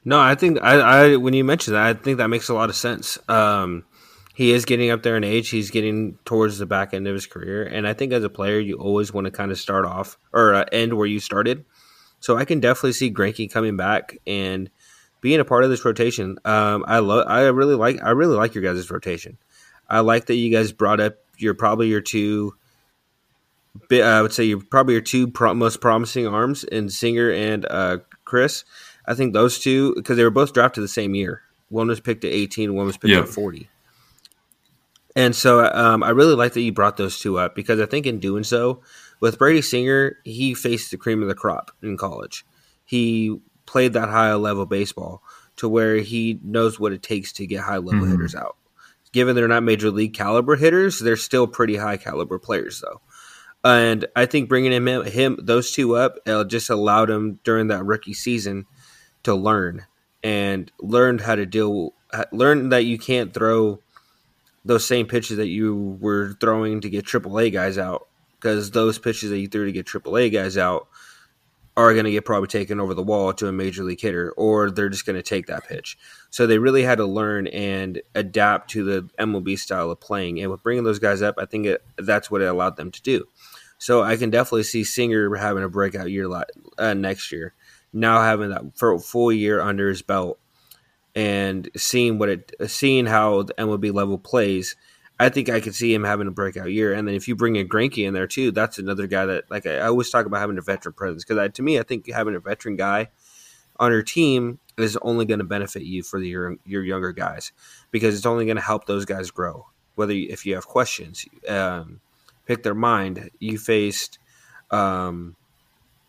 No, 0.05 0.19
I 0.19 0.35
think 0.35 0.61
I, 0.61 0.73
I 0.79 1.15
when 1.15 1.33
you 1.33 1.43
mentioned 1.43 1.75
that, 1.75 1.85
I 1.85 1.93
think 1.93 2.17
that 2.17 2.27
makes 2.27 2.49
a 2.49 2.53
lot 2.53 2.69
of 2.69 2.75
sense. 2.75 3.17
Um, 3.29 3.85
he 4.33 4.51
is 4.51 4.65
getting 4.65 4.89
up 4.89 5.03
there 5.03 5.15
in 5.15 5.23
age. 5.23 5.49
He's 5.49 5.69
getting 5.69 6.17
towards 6.25 6.57
the 6.57 6.65
back 6.65 6.93
end 6.93 7.07
of 7.07 7.13
his 7.13 7.27
career, 7.27 7.63
and 7.63 7.87
I 7.87 7.93
think 7.93 8.11
as 8.11 8.23
a 8.23 8.29
player, 8.29 8.59
you 8.59 8.75
always 8.75 9.13
want 9.13 9.25
to 9.25 9.31
kind 9.31 9.51
of 9.51 9.59
start 9.59 9.85
off 9.85 10.17
or 10.33 10.55
uh, 10.55 10.65
end 10.71 10.95
where 10.95 11.05
you 11.05 11.19
started. 11.19 11.65
So 12.19 12.37
I 12.37 12.45
can 12.45 12.59
definitely 12.59 12.93
see 12.93 13.13
Greinke 13.13 13.51
coming 13.51 13.77
back 13.77 14.17
and 14.25 14.69
being 15.21 15.39
a 15.39 15.45
part 15.45 15.63
of 15.63 15.69
this 15.69 15.85
rotation. 15.85 16.39
Um, 16.45 16.83
I 16.87 16.99
love. 16.99 17.27
I 17.27 17.43
really 17.43 17.75
like. 17.75 18.01
I 18.01 18.09
really 18.09 18.35
like 18.35 18.55
your 18.55 18.63
guys' 18.63 18.89
rotation. 18.89 19.37
I 19.87 19.99
like 19.99 20.25
that 20.25 20.35
you 20.35 20.51
guys 20.51 20.71
brought 20.71 20.99
up. 20.99 21.17
You're 21.37 21.53
probably 21.53 21.87
your 21.87 22.01
two. 22.01 22.55
I 23.91 24.21
would 24.21 24.33
say 24.33 24.45
you're 24.45 24.61
probably 24.61 24.93
your 24.93 25.01
two 25.01 25.27
pro- 25.27 25.53
most 25.53 25.81
promising 25.81 26.27
arms 26.27 26.63
in 26.63 26.89
Singer 26.89 27.31
and 27.31 27.65
uh, 27.69 27.97
Kris. 28.25 28.63
I 29.05 29.13
think 29.13 29.33
those 29.33 29.59
two 29.59 29.93
because 29.95 30.17
they 30.17 30.23
were 30.23 30.29
both 30.29 30.53
drafted 30.53 30.83
the 30.83 30.87
same 30.87 31.13
year. 31.13 31.41
One 31.69 31.87
was 31.87 31.99
picked 31.99 32.23
at 32.23 32.31
18, 32.31 32.75
one 32.75 32.85
was 32.85 32.97
picked 32.97 33.11
yep. 33.13 33.23
at 33.23 33.29
40. 33.29 33.67
And 35.15 35.35
so 35.35 35.63
um, 35.63 36.03
I 36.03 36.09
really 36.09 36.35
like 36.35 36.53
that 36.53 36.61
you 36.61 36.71
brought 36.71 36.97
those 36.97 37.19
two 37.19 37.37
up 37.37 37.55
because 37.55 37.79
I 37.79 37.85
think 37.85 38.05
in 38.05 38.19
doing 38.19 38.43
so, 38.43 38.81
with 39.19 39.37
Brady 39.37 39.61
Singer, 39.61 40.17
he 40.23 40.53
faced 40.53 40.91
the 40.91 40.97
cream 40.97 41.21
of 41.21 41.27
the 41.27 41.35
crop 41.35 41.71
in 41.81 41.97
college. 41.97 42.45
He 42.83 43.39
played 43.65 43.93
that 43.93 44.09
high 44.09 44.33
level 44.33 44.65
baseball 44.65 45.23
to 45.57 45.69
where 45.69 45.97
he 45.97 46.39
knows 46.43 46.79
what 46.79 46.93
it 46.93 47.03
takes 47.03 47.31
to 47.33 47.47
get 47.47 47.61
high 47.61 47.77
level 47.77 48.01
mm-hmm. 48.01 48.11
hitters 48.11 48.35
out. 48.35 48.57
Given 49.11 49.35
they're 49.35 49.47
not 49.47 49.63
major 49.63 49.91
league 49.91 50.15
caliber 50.15 50.55
hitters, 50.55 50.99
they're 50.99 51.15
still 51.15 51.45
pretty 51.45 51.75
high 51.75 51.97
caliber 51.97 52.39
players 52.39 52.81
though. 52.81 53.01
And 53.63 54.05
I 54.15 54.25
think 54.25 54.49
bringing 54.49 54.73
him, 54.73 54.87
him 55.05 55.37
those 55.41 55.71
two 55.71 55.95
up 55.95 56.17
uh, 56.27 56.43
just 56.43 56.69
allowed 56.69 57.09
him 57.09 57.39
during 57.43 57.67
that 57.67 57.85
rookie 57.85 58.13
season 58.13 58.65
to 59.21 59.35
learn 59.35 59.85
and 60.23 60.71
learned 60.81 61.21
how 61.21 61.35
to 61.35 61.45
deal, 61.45 61.93
learn 62.31 62.69
that 62.69 62.85
you 62.85 62.97
can't 62.97 63.33
throw 63.33 63.79
those 64.65 64.85
same 64.85 65.07
pitches 65.07 65.37
that 65.37 65.47
you 65.47 65.97
were 65.99 66.35
throwing 66.39 66.81
to 66.81 66.89
get 66.89 67.05
AAA 67.05 67.51
guys 67.51 67.77
out 67.77 68.07
because 68.35 68.71
those 68.71 68.99
pitches 68.99 69.29
that 69.29 69.39
you 69.39 69.47
threw 69.47 69.65
to 69.65 69.71
get 69.71 69.85
AAA 69.85 70.31
guys 70.31 70.57
out 70.57 70.87
are 71.75 71.93
going 71.93 72.05
to 72.05 72.11
get 72.11 72.25
probably 72.25 72.47
taken 72.47 72.79
over 72.79 72.93
the 72.93 73.01
wall 73.01 73.33
to 73.33 73.47
a 73.47 73.51
major 73.51 73.83
league 73.83 73.99
hitter, 73.99 74.31
or 74.37 74.69
they're 74.69 74.89
just 74.89 75.05
going 75.05 75.15
to 75.15 75.23
take 75.23 75.47
that 75.47 75.67
pitch. 75.67 75.97
So 76.29 76.45
they 76.45 76.59
really 76.59 76.83
had 76.83 76.99
to 76.99 77.05
learn 77.05 77.47
and 77.47 78.01
adapt 78.13 78.69
to 78.71 78.83
the 78.83 79.09
MLB 79.17 79.57
style 79.57 79.89
of 79.89 79.99
playing. 79.99 80.39
And 80.39 80.51
with 80.51 80.61
bringing 80.61 80.83
those 80.83 80.99
guys 80.99 81.21
up, 81.21 81.35
I 81.39 81.45
think 81.45 81.65
it, 81.65 81.83
that's 81.97 82.29
what 82.29 82.41
it 82.41 82.45
allowed 82.45 82.75
them 82.75 82.91
to 82.91 83.01
do. 83.01 83.25
So 83.79 84.03
I 84.03 84.17
can 84.17 84.29
definitely 84.29 84.63
see 84.63 84.83
Singer 84.83 85.35
having 85.35 85.63
a 85.63 85.69
breakout 85.69 86.11
year 86.11 86.29
uh, 86.77 86.93
next 86.93 87.31
year. 87.31 87.53
Now 87.91 88.21
having 88.21 88.49
that 88.49 89.03
full 89.03 89.31
year 89.31 89.59
under 89.59 89.89
his 89.89 90.01
belt 90.01 90.39
and 91.15 91.69
seeing 91.75 92.17
what 92.17 92.29
it 92.29 92.53
seeing 92.67 93.05
how 93.05 93.43
the 93.43 93.53
MLB 93.53 93.93
level 93.93 94.17
plays, 94.17 94.75
I 95.19 95.29
think 95.29 95.49
I 95.49 95.59
could 95.59 95.75
see 95.75 95.93
him 95.93 96.03
having 96.03 96.27
a 96.27 96.31
breakout 96.31 96.71
year. 96.71 96.93
And 96.93 97.07
then 97.07 97.15
if 97.15 97.27
you 97.27 97.35
bring 97.35 97.57
a 97.57 97.63
Greinke 97.63 98.05
in 98.05 98.13
there 98.13 98.27
too, 98.27 98.51
that's 98.51 98.79
another 98.79 99.07
guy 99.07 99.25
that 99.25 99.49
like 99.49 99.65
I, 99.65 99.77
I 99.77 99.87
always 99.87 100.09
talk 100.09 100.25
about 100.25 100.39
having 100.39 100.57
a 100.57 100.61
veteran 100.61 100.93
presence 100.93 101.23
because 101.23 101.51
to 101.53 101.61
me 101.61 101.79
I 101.79 101.83
think 101.83 102.09
having 102.11 102.35
a 102.35 102.39
veteran 102.39 102.75
guy 102.75 103.09
on 103.79 103.91
your 103.91 104.03
team 104.03 104.59
is 104.77 104.97
only 105.01 105.25
going 105.25 105.39
to 105.39 105.45
benefit 105.45 105.83
you 105.83 106.01
for 106.03 106.19
the, 106.19 106.27
your 106.27 106.55
your 106.65 106.83
younger 106.83 107.11
guys 107.11 107.51
because 107.91 108.15
it's 108.15 108.25
only 108.25 108.45
going 108.45 108.57
to 108.57 108.63
help 108.63 108.85
those 108.85 109.05
guys 109.05 109.29
grow. 109.31 109.67
Whether 109.95 110.13
you, 110.13 110.27
if 110.31 110.45
you 110.45 110.55
have 110.55 110.65
questions, 110.65 111.25
um, 111.47 112.01
pick 112.45 112.63
their 112.63 112.73
mind. 112.73 113.29
You 113.39 113.59
faced. 113.59 114.17
Um, 114.71 115.35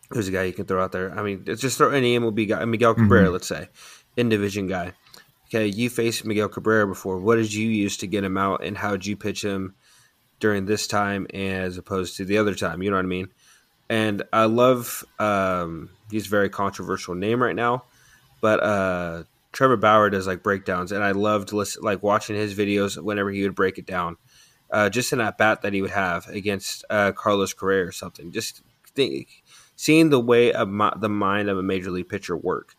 who's 0.09 0.27
a 0.27 0.31
guy 0.31 0.43
you 0.43 0.53
can 0.53 0.65
throw 0.65 0.83
out 0.83 0.91
there? 0.91 1.17
I 1.17 1.21
mean, 1.21 1.45
just 1.45 1.77
throw 1.77 1.91
any 1.91 2.17
MLB 2.17 2.47
guy, 2.47 2.65
Miguel 2.65 2.95
Cabrera, 2.95 3.25
mm-hmm. 3.25 3.33
let's 3.33 3.47
say 3.47 3.67
in 4.17 4.29
division 4.29 4.67
guy. 4.67 4.93
Okay, 5.47 5.67
you 5.67 5.89
faced 5.89 6.25
Miguel 6.25 6.49
Cabrera 6.49 6.87
before. 6.87 7.19
What 7.19 7.35
did 7.35 7.53
you 7.53 7.69
use 7.69 7.97
to 7.97 8.07
get 8.07 8.23
him 8.23 8.37
out, 8.37 8.63
and 8.63 8.77
how 8.77 8.91
did 8.91 9.05
you 9.05 9.15
pitch 9.15 9.43
him 9.43 9.75
during 10.39 10.65
this 10.65 10.87
time 10.87 11.27
as 11.33 11.77
opposed 11.77 12.17
to 12.17 12.25
the 12.25 12.37
other 12.37 12.55
time? 12.55 12.81
You 12.81 12.89
know 12.89 12.97
what 12.97 13.05
I 13.05 13.07
mean? 13.07 13.29
And 13.89 14.23
I 14.33 14.45
love 14.45 15.03
um, 15.19 15.89
he's 16.09 16.25
a 16.25 16.29
very 16.29 16.49
controversial 16.49 17.13
name 17.13 17.41
right 17.41 17.55
now, 17.55 17.85
but 18.41 18.63
uh, 18.63 19.23
Trevor 19.51 19.77
Bauer 19.77 20.09
does 20.09 20.25
like 20.25 20.41
breakdowns, 20.41 20.91
and 20.91 21.03
I 21.03 21.11
loved 21.11 21.53
listen 21.53 21.83
like 21.83 22.01
watching 22.01 22.35
his 22.35 22.55
videos 22.55 23.01
whenever 23.01 23.29
he 23.29 23.43
would 23.43 23.55
break 23.55 23.77
it 23.77 23.85
down. 23.85 24.17
Uh, 24.71 24.89
just 24.89 25.13
in 25.13 25.19
that 25.19 25.37
bat 25.37 25.61
that 25.61 25.73
he 25.73 25.81
would 25.83 25.91
have 25.91 26.27
against 26.27 26.83
uh, 26.89 27.11
Carlos 27.11 27.53
Correa 27.53 27.85
or 27.85 27.91
something. 27.91 28.31
Just 28.31 28.63
think, 28.95 29.43
seeing 29.75 30.09
the 30.09 30.19
way 30.19 30.51
of 30.51 30.67
my, 30.67 30.91
the 30.97 31.07
mind 31.07 31.49
of 31.49 31.57
a 31.59 31.63
major 31.63 31.91
league 31.91 32.09
pitcher 32.09 32.35
work 32.35 32.75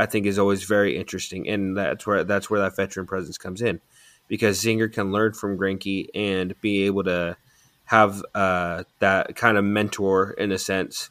I 0.00 0.06
think 0.06 0.24
is 0.24 0.38
always 0.38 0.64
very 0.64 0.96
interesting, 0.96 1.46
and 1.46 1.76
that's 1.76 2.06
where 2.06 2.24
that's 2.24 2.48
where 2.48 2.60
that 2.60 2.74
veteran 2.74 3.06
presence 3.06 3.36
comes 3.36 3.60
in, 3.60 3.80
because 4.28 4.58
Singer 4.58 4.88
can 4.88 5.12
learn 5.12 5.34
from 5.34 5.58
Greinke 5.58 6.08
and 6.14 6.58
be 6.62 6.86
able 6.86 7.04
to 7.04 7.36
have 7.84 8.22
uh, 8.34 8.84
that 9.00 9.36
kind 9.36 9.58
of 9.58 9.64
mentor 9.64 10.30
in 10.30 10.52
a 10.52 10.58
sense 10.58 11.10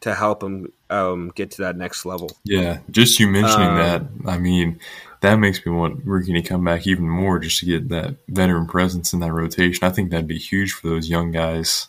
to 0.00 0.14
help 0.14 0.42
him 0.42 0.70
um, 0.90 1.32
get 1.34 1.52
to 1.52 1.62
that 1.62 1.76
next 1.76 2.04
level. 2.04 2.30
Yeah, 2.44 2.80
just 2.90 3.18
you 3.18 3.26
mentioning 3.26 3.68
um, 3.68 3.76
that, 3.76 4.02
I 4.26 4.36
mean, 4.36 4.78
that 5.22 5.36
makes 5.36 5.64
me 5.64 5.72
want 5.72 6.04
Greinke 6.04 6.34
to 6.34 6.42
come 6.42 6.62
back 6.62 6.86
even 6.86 7.08
more 7.08 7.38
just 7.38 7.60
to 7.60 7.66
get 7.66 7.88
that 7.88 8.16
veteran 8.28 8.66
presence 8.66 9.14
in 9.14 9.20
that 9.20 9.32
rotation. 9.32 9.82
I 9.82 9.90
think 9.90 10.10
that'd 10.10 10.26
be 10.26 10.38
huge 10.38 10.72
for 10.72 10.88
those 10.88 11.08
young 11.08 11.32
guys. 11.32 11.88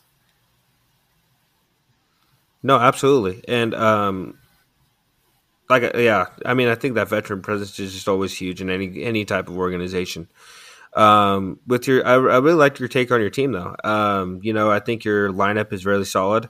No, 2.64 2.78
absolutely, 2.78 3.44
and 3.48 3.76
um, 3.76 4.38
like 5.70 5.84
uh, 5.84 5.98
yeah, 5.98 6.28
I 6.46 6.54
mean, 6.54 6.68
I 6.68 6.76
think 6.76 6.96
that 6.96 7.10
veteran 7.10 7.42
presence 7.42 7.80
is 7.80 7.94
just 7.94 8.08
always 8.08 8.34
huge 8.34 8.62
in 8.62 8.70
any 8.70 9.04
any 9.04 9.26
type 9.26 9.48
of 9.48 9.58
organization. 9.58 10.28
Um, 10.94 11.60
with 11.68 11.88
your, 11.88 12.06
I, 12.08 12.14
I 12.14 12.40
really 12.40 12.54
like 12.54 12.80
your 12.80 12.88
take 12.88 13.12
on 13.12 13.22
your 13.22 13.30
team 13.30 13.52
though. 13.52 13.76
Um, 13.84 14.40
you 14.42 14.54
know, 14.54 14.72
I 14.72 14.80
think 14.80 15.04
your 15.06 15.32
lineup 15.32 15.72
is 15.72 15.86
really 15.86 16.06
solid. 16.06 16.50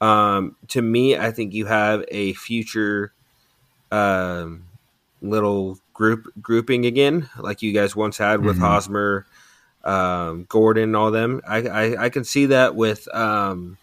Um, 0.00 0.56
to 0.68 0.82
me, 0.82 1.16
I 1.16 1.30
think 1.30 1.54
you 1.54 1.66
have 1.66 2.04
a 2.08 2.34
future 2.34 3.12
um, 3.90 4.66
little 5.22 5.78
group 5.94 6.26
grouping 6.40 6.86
again, 6.86 7.28
like 7.38 7.62
you 7.62 7.72
guys 7.72 7.96
once 7.96 8.18
had 8.18 8.44
with 8.44 8.56
mm-hmm. 8.56 8.64
Hosmer, 8.64 9.26
um, 9.84 10.44
Gordon, 10.48 10.94
all 10.94 11.10
them. 11.10 11.40
I, 11.46 11.62
I, 11.62 12.04
I 12.04 12.08
can 12.10 12.24
see 12.24 12.46
that 12.46 12.74
with 12.74 13.12
um, 13.14 13.78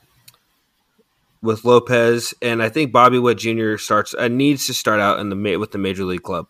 with 1.45 1.63
Lopez, 1.63 2.33
and 2.41 2.61
I 2.61 2.69
think 2.69 2.91
Bobby 2.91 3.19
Witt 3.19 3.37
Jr. 3.37 3.77
starts 3.77 4.13
uh, 4.13 4.27
needs 4.27 4.67
to 4.67 4.73
start 4.73 4.99
out 4.99 5.19
in 5.19 5.29
the 5.29 5.57
with 5.57 5.71
the 5.71 5.77
major 5.77 6.03
league 6.03 6.23
club. 6.23 6.47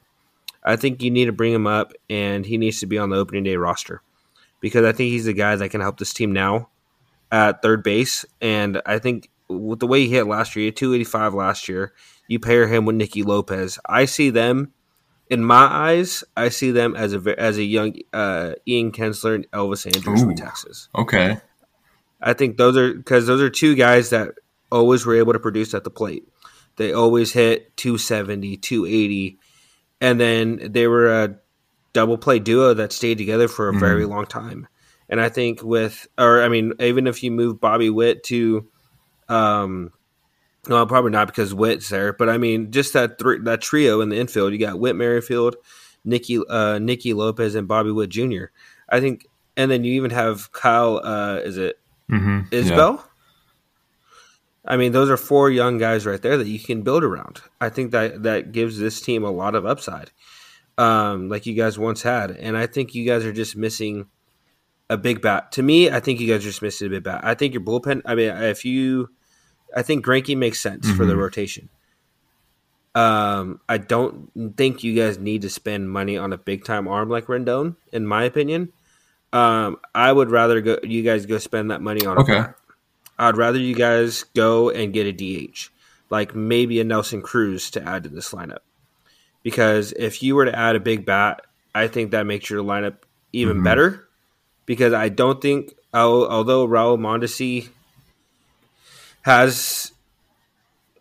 I 0.64 0.76
think 0.76 1.04
you 1.04 1.12
need 1.12 1.26
to 1.26 1.32
bring 1.32 1.54
him 1.54 1.68
up, 1.68 1.94
and 2.10 2.46
he 2.46 2.58
needs 2.58 2.80
to 2.80 2.88
be 2.88 2.98
on 2.98 3.10
the 3.10 3.18
opening 3.18 3.44
day 3.44 3.56
roster 3.56 4.02
because 4.60 4.84
I 4.84 4.92
think 4.92 5.12
he's 5.12 5.26
the 5.26 5.34
guy 5.34 5.56
that 5.56 5.70
can 5.70 5.82
help 5.82 6.00
this 6.00 6.14
team 6.14 6.32
now 6.32 6.70
at 7.32 7.62
third 7.62 7.84
base. 7.84 8.26
And 8.42 8.82
I 8.86 8.98
think 8.98 9.30
with 9.48 9.80
the 9.80 9.88
way 9.88 10.02
he 10.02 10.10
hit 10.10 10.26
last 10.26 10.56
year, 10.56 10.66
he 10.66 10.72
285 10.72 11.34
last 11.34 11.70
year. 11.70 11.94
You 12.28 12.40
pair 12.40 12.68
him 12.68 12.86
with 12.86 12.96
Nicky 12.96 13.22
Lopez. 13.22 13.78
I 13.86 14.06
see 14.06 14.32
them 14.32 14.74
in 15.30 15.44
my 15.44 15.66
eyes. 15.66 16.24
I 16.36 16.50
see 16.50 16.72
them 16.72 16.96
as 16.96 17.14
a 17.14 17.40
as 17.40 17.58
a 17.58 17.64
young 17.64 17.96
uh, 18.14 18.54
Ian 18.68 18.92
Kinsler 18.92 19.36
and 19.36 19.52
Elvis 19.52 19.86
Andrus 19.86 20.22
Ooh, 20.22 20.26
from 20.26 20.36
Texas. 20.36 20.90
Okay, 20.96 21.38
I 22.22 22.34
think 22.34 22.58
those 22.58 22.76
are 22.78 22.94
because 22.94 23.28
those 23.28 23.42
are 23.42 23.50
two 23.50 23.76
guys 23.76 24.10
that 24.10 24.30
always 24.76 25.06
were 25.06 25.16
able 25.16 25.34
to 25.34 25.40
produce 25.40 25.74
at 25.74 25.84
the 25.84 25.90
plate. 25.90 26.28
They 26.76 26.92
always 26.92 27.32
hit 27.32 27.76
270, 27.78 28.58
280, 28.58 29.40
and 30.02 30.20
then 30.20 30.72
they 30.72 30.88
were 30.88 31.24
a 31.24 31.36
double 31.94 32.18
play 32.18 32.40
duo 32.40 32.74
that 32.74 32.92
stayed 32.92 33.18
together 33.18 33.48
for 33.48 33.70
a 33.70 33.72
mm-hmm. 33.72 33.80
very 33.80 34.06
long 34.06 34.26
time. 34.26 34.68
And 35.08 35.22
I 35.22 35.30
think 35.30 35.64
with, 35.64 36.08
or 36.18 36.44
I 36.44 36.50
mean, 36.50 36.74
even 36.80 37.08
if 37.08 37.24
you 37.24 37.32
move 37.32 37.62
Bobby 37.62 37.90
Witt 37.90 38.24
to, 38.26 38.68
um, 39.30 39.92
no, 40.68 40.86
probably 40.86 41.12
not 41.12 41.28
because 41.28 41.54
Witt's 41.54 41.90
there, 41.90 42.12
but 42.12 42.28
I 42.28 42.38
mean, 42.38 42.72
just 42.72 42.94
that 42.94 43.20
th- 43.20 43.42
that 43.44 43.62
trio 43.62 44.02
in 44.02 44.10
the 44.10 44.18
infield, 44.18 44.52
you 44.52 44.60
got 44.60 44.80
Whit 44.80 44.96
Merrifield, 44.96 45.56
Nicky 46.04 46.40
uh, 46.50 46.80
Nicky 46.80 47.14
Lopez, 47.14 47.56
and 47.56 47.68
Bobby 47.68 47.92
Witt 47.92 48.10
Jr. 48.10 48.46
I 48.90 49.00
think, 49.00 49.28
and 49.56 49.70
then 49.70 49.84
you 49.84 49.94
even 49.94 50.12
have 50.12 50.52
Kyle. 50.52 51.00
Uh, 51.04 51.38
is 51.44 51.58
it 51.58 51.80
mm-hmm. 52.12 52.54
Isbel? 52.54 52.98
Yeah. 52.98 53.04
I 54.68 54.78
mean, 54.78 54.92
those 54.92 55.10
are 55.10 55.18
four 55.18 55.50
young 55.52 55.78
guys 55.78 56.06
right 56.06 56.22
there 56.22 56.38
that 56.38 56.48
you 56.48 56.60
can 56.60 56.82
build 56.82 57.04
around. 57.04 57.42
I 57.62 57.70
think 57.70 57.92
that 57.92 58.24
that 58.24 58.52
gives 58.52 58.80
this 58.80 59.00
team 59.00 59.24
a 59.24 59.32
lot 59.32 59.56
of 59.56 59.66
upside, 59.66 60.12
um, 60.78 61.30
like 61.30 61.46
you 61.46 61.54
guys 61.54 61.78
once 61.78 62.02
had. 62.02 62.32
And 62.32 62.58
I 62.58 62.66
think 62.66 62.96
you 62.96 63.06
guys 63.06 63.26
are 63.26 63.34
just 63.34 63.56
missing 63.56 64.08
a 64.90 64.98
big 64.98 65.22
bat. 65.22 65.52
To 65.54 65.64
me, 65.64 65.90
I 65.90 66.00
think 66.00 66.20
you 66.20 66.28
guys 66.28 66.42
are 66.42 66.50
just 66.50 66.62
missing 66.62 66.88
a 66.88 66.90
big 66.90 67.04
bat. 67.04 67.22
I 67.24 67.36
think 67.36 67.54
your 67.54 67.64
bullpen. 67.64 68.02
I 68.06 68.16
mean, 68.16 68.30
if 68.30 68.66
you, 68.66 69.10
I 69.76 69.84
think 69.84 70.06
Greinke 70.06 70.36
makes 70.36 70.60
sense 70.60 70.88
mm-hmm. 70.88 70.98
for 70.98 71.06
the 71.06 71.14
mm-hmm. 71.14 71.22
rotation. 71.22 71.70
Um, 72.96 73.60
I 73.68 73.78
don't 73.78 74.56
think 74.56 74.84
you 74.84 74.96
guys 74.96 75.20
need 75.20 75.42
to 75.42 75.50
spend 75.50 75.92
money 75.92 76.18
on 76.18 76.32
a 76.32 76.38
big 76.38 76.64
time 76.64 76.88
arm 76.88 77.10
like 77.10 77.26
Rodón, 77.26 77.76
in 77.92 78.08
my 78.08 78.24
opinion. 78.24 78.72
Um, 79.34 79.78
I 79.94 80.12
would 80.12 80.32
rather 80.32 80.62
go. 80.62 80.80
You 80.82 81.04
guys 81.04 81.26
go 81.26 81.38
spend 81.38 81.72
that 81.72 81.82
money 81.82 82.06
on. 82.06 82.18
Okay. 82.20 82.46
I'd 83.18 83.38
rather 83.38 83.60
you 83.60 83.76
guys 83.76 84.24
go 84.36 84.70
and 84.70 84.94
get 84.94 85.08
a 85.08 85.12
DH, 85.12 85.70
like 86.10 86.36
maybe 86.36 86.80
a 86.80 86.84
Nelson 86.84 87.22
Cruz 87.22 87.70
to 87.72 87.84
add 87.84 88.04
to 88.04 88.10
this 88.10 88.32
lineup. 88.32 88.60
Because 89.44 89.94
if 89.94 90.24
you 90.24 90.36
were 90.36 90.46
to 90.46 90.58
add 90.58 90.76
a 90.76 90.80
big 90.80 91.06
bat, 91.06 91.42
I 91.74 91.88
think 91.88 92.12
that 92.12 92.26
makes 92.26 92.50
your 92.50 92.64
lineup 92.64 92.98
even 93.32 93.58
mm-hmm. 93.58 93.64
better. 93.64 94.08
Because 94.66 94.94
I 94.94 95.10
don't 95.10 95.42
think, 95.42 95.74
although 95.94 96.68
Raul 96.68 96.98
Mondesi 96.98 97.70
has 99.22 99.92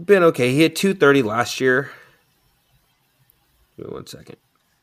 been 0.03 0.23
okay, 0.25 0.53
he 0.53 0.59
hit 0.59 0.77
230 0.77 1.23
last 1.23 1.61
year. 1.61 1.91
Give 3.77 3.87
me 3.87 3.93
one 3.93 4.07
second. 4.07 4.37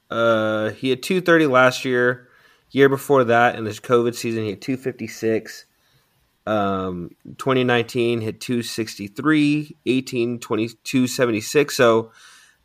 Uh, 0.10 0.72
he 0.72 0.90
had 0.90 1.04
230 1.04 1.48
last 1.48 1.86
year. 1.86 2.28
Year 2.72 2.90
before 2.90 3.26
that, 3.26 3.56
in 3.56 3.66
this 3.66 3.80
COVID 3.80 4.16
season, 4.16 4.44
he 4.44 4.52
had 4.52 4.62
256. 4.62 5.66
Um, 6.48 7.12
2019 7.38 8.22
hit 8.22 8.42
263, 8.42 9.78
18, 9.86 10.40
2276. 10.40 11.76
So 11.76 12.12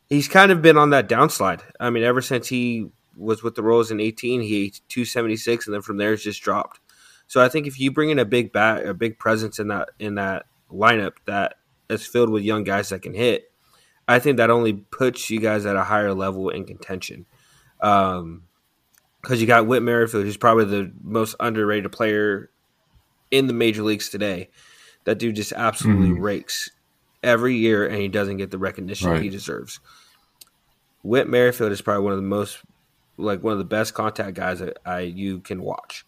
he's 0.08 0.28
kind 0.28 0.50
of 0.50 0.62
been 0.62 0.78
on 0.78 0.90
that 0.90 1.08
downslide. 1.08 1.62
I 1.78 1.90
mean, 1.90 2.02
ever 2.02 2.22
since 2.22 2.48
he 2.48 2.88
was 3.16 3.42
with 3.42 3.54
the 3.54 3.62
Royals 3.62 3.90
in 3.90 4.00
18, 4.00 4.40
he 4.40 4.64
hit 4.64 4.80
276, 4.88 5.66
and 5.66 5.74
then 5.74 5.82
from 5.82 5.96
there 5.98 6.12
it's 6.12 6.22
just 6.22 6.42
dropped. 6.42 6.80
So 7.26 7.42
I 7.42 7.48
think 7.48 7.66
if 7.66 7.78
you 7.78 7.90
bring 7.90 8.10
in 8.10 8.18
a 8.18 8.24
big 8.24 8.52
bat, 8.52 8.86
a 8.86 8.94
big 8.94 9.18
presence 9.18 9.58
in 9.58 9.68
that 9.68 9.90
in 9.98 10.14
that 10.14 10.46
lineup 10.70 11.14
that 11.26 11.56
is 11.90 12.06
filled 12.06 12.30
with 12.30 12.44
young 12.44 12.64
guys 12.64 12.90
that 12.90 13.02
can 13.02 13.14
hit, 13.14 13.50
I 14.06 14.18
think 14.20 14.36
that 14.36 14.50
only 14.50 14.72
puts 14.72 15.28
you 15.28 15.40
guys 15.40 15.66
at 15.66 15.76
a 15.76 15.84
higher 15.84 16.14
level 16.14 16.48
in 16.50 16.64
contention. 16.64 17.26
Um, 17.80 18.44
because 19.20 19.40
you 19.40 19.46
got 19.48 19.66
Whit 19.66 19.82
Merrifield, 19.82 20.24
who's 20.24 20.36
probably 20.36 20.66
the 20.66 20.92
most 21.02 21.34
underrated 21.40 21.90
player 21.90 22.48
in 23.30 23.46
the 23.46 23.52
major 23.52 23.82
leagues 23.82 24.08
today. 24.08 24.50
That 25.04 25.18
dude 25.18 25.36
just 25.36 25.52
absolutely 25.52 26.16
mm. 26.16 26.20
rakes 26.20 26.70
every 27.22 27.56
year, 27.56 27.86
and 27.86 27.96
he 27.96 28.08
doesn't 28.08 28.38
get 28.38 28.50
the 28.50 28.58
recognition 28.58 29.10
right. 29.10 29.22
he 29.22 29.28
deserves. 29.28 29.80
Whit 31.02 31.28
Merrifield 31.28 31.72
is 31.72 31.80
probably 31.80 32.04
one 32.04 32.12
of 32.12 32.18
the 32.18 32.28
most, 32.28 32.58
like 33.16 33.42
one 33.42 33.52
of 33.52 33.58
the 33.58 33.64
best 33.64 33.94
contact 33.94 34.34
guys 34.34 34.58
that 34.58 34.78
I 34.84 35.00
you 35.00 35.40
can 35.40 35.62
watch. 35.62 36.04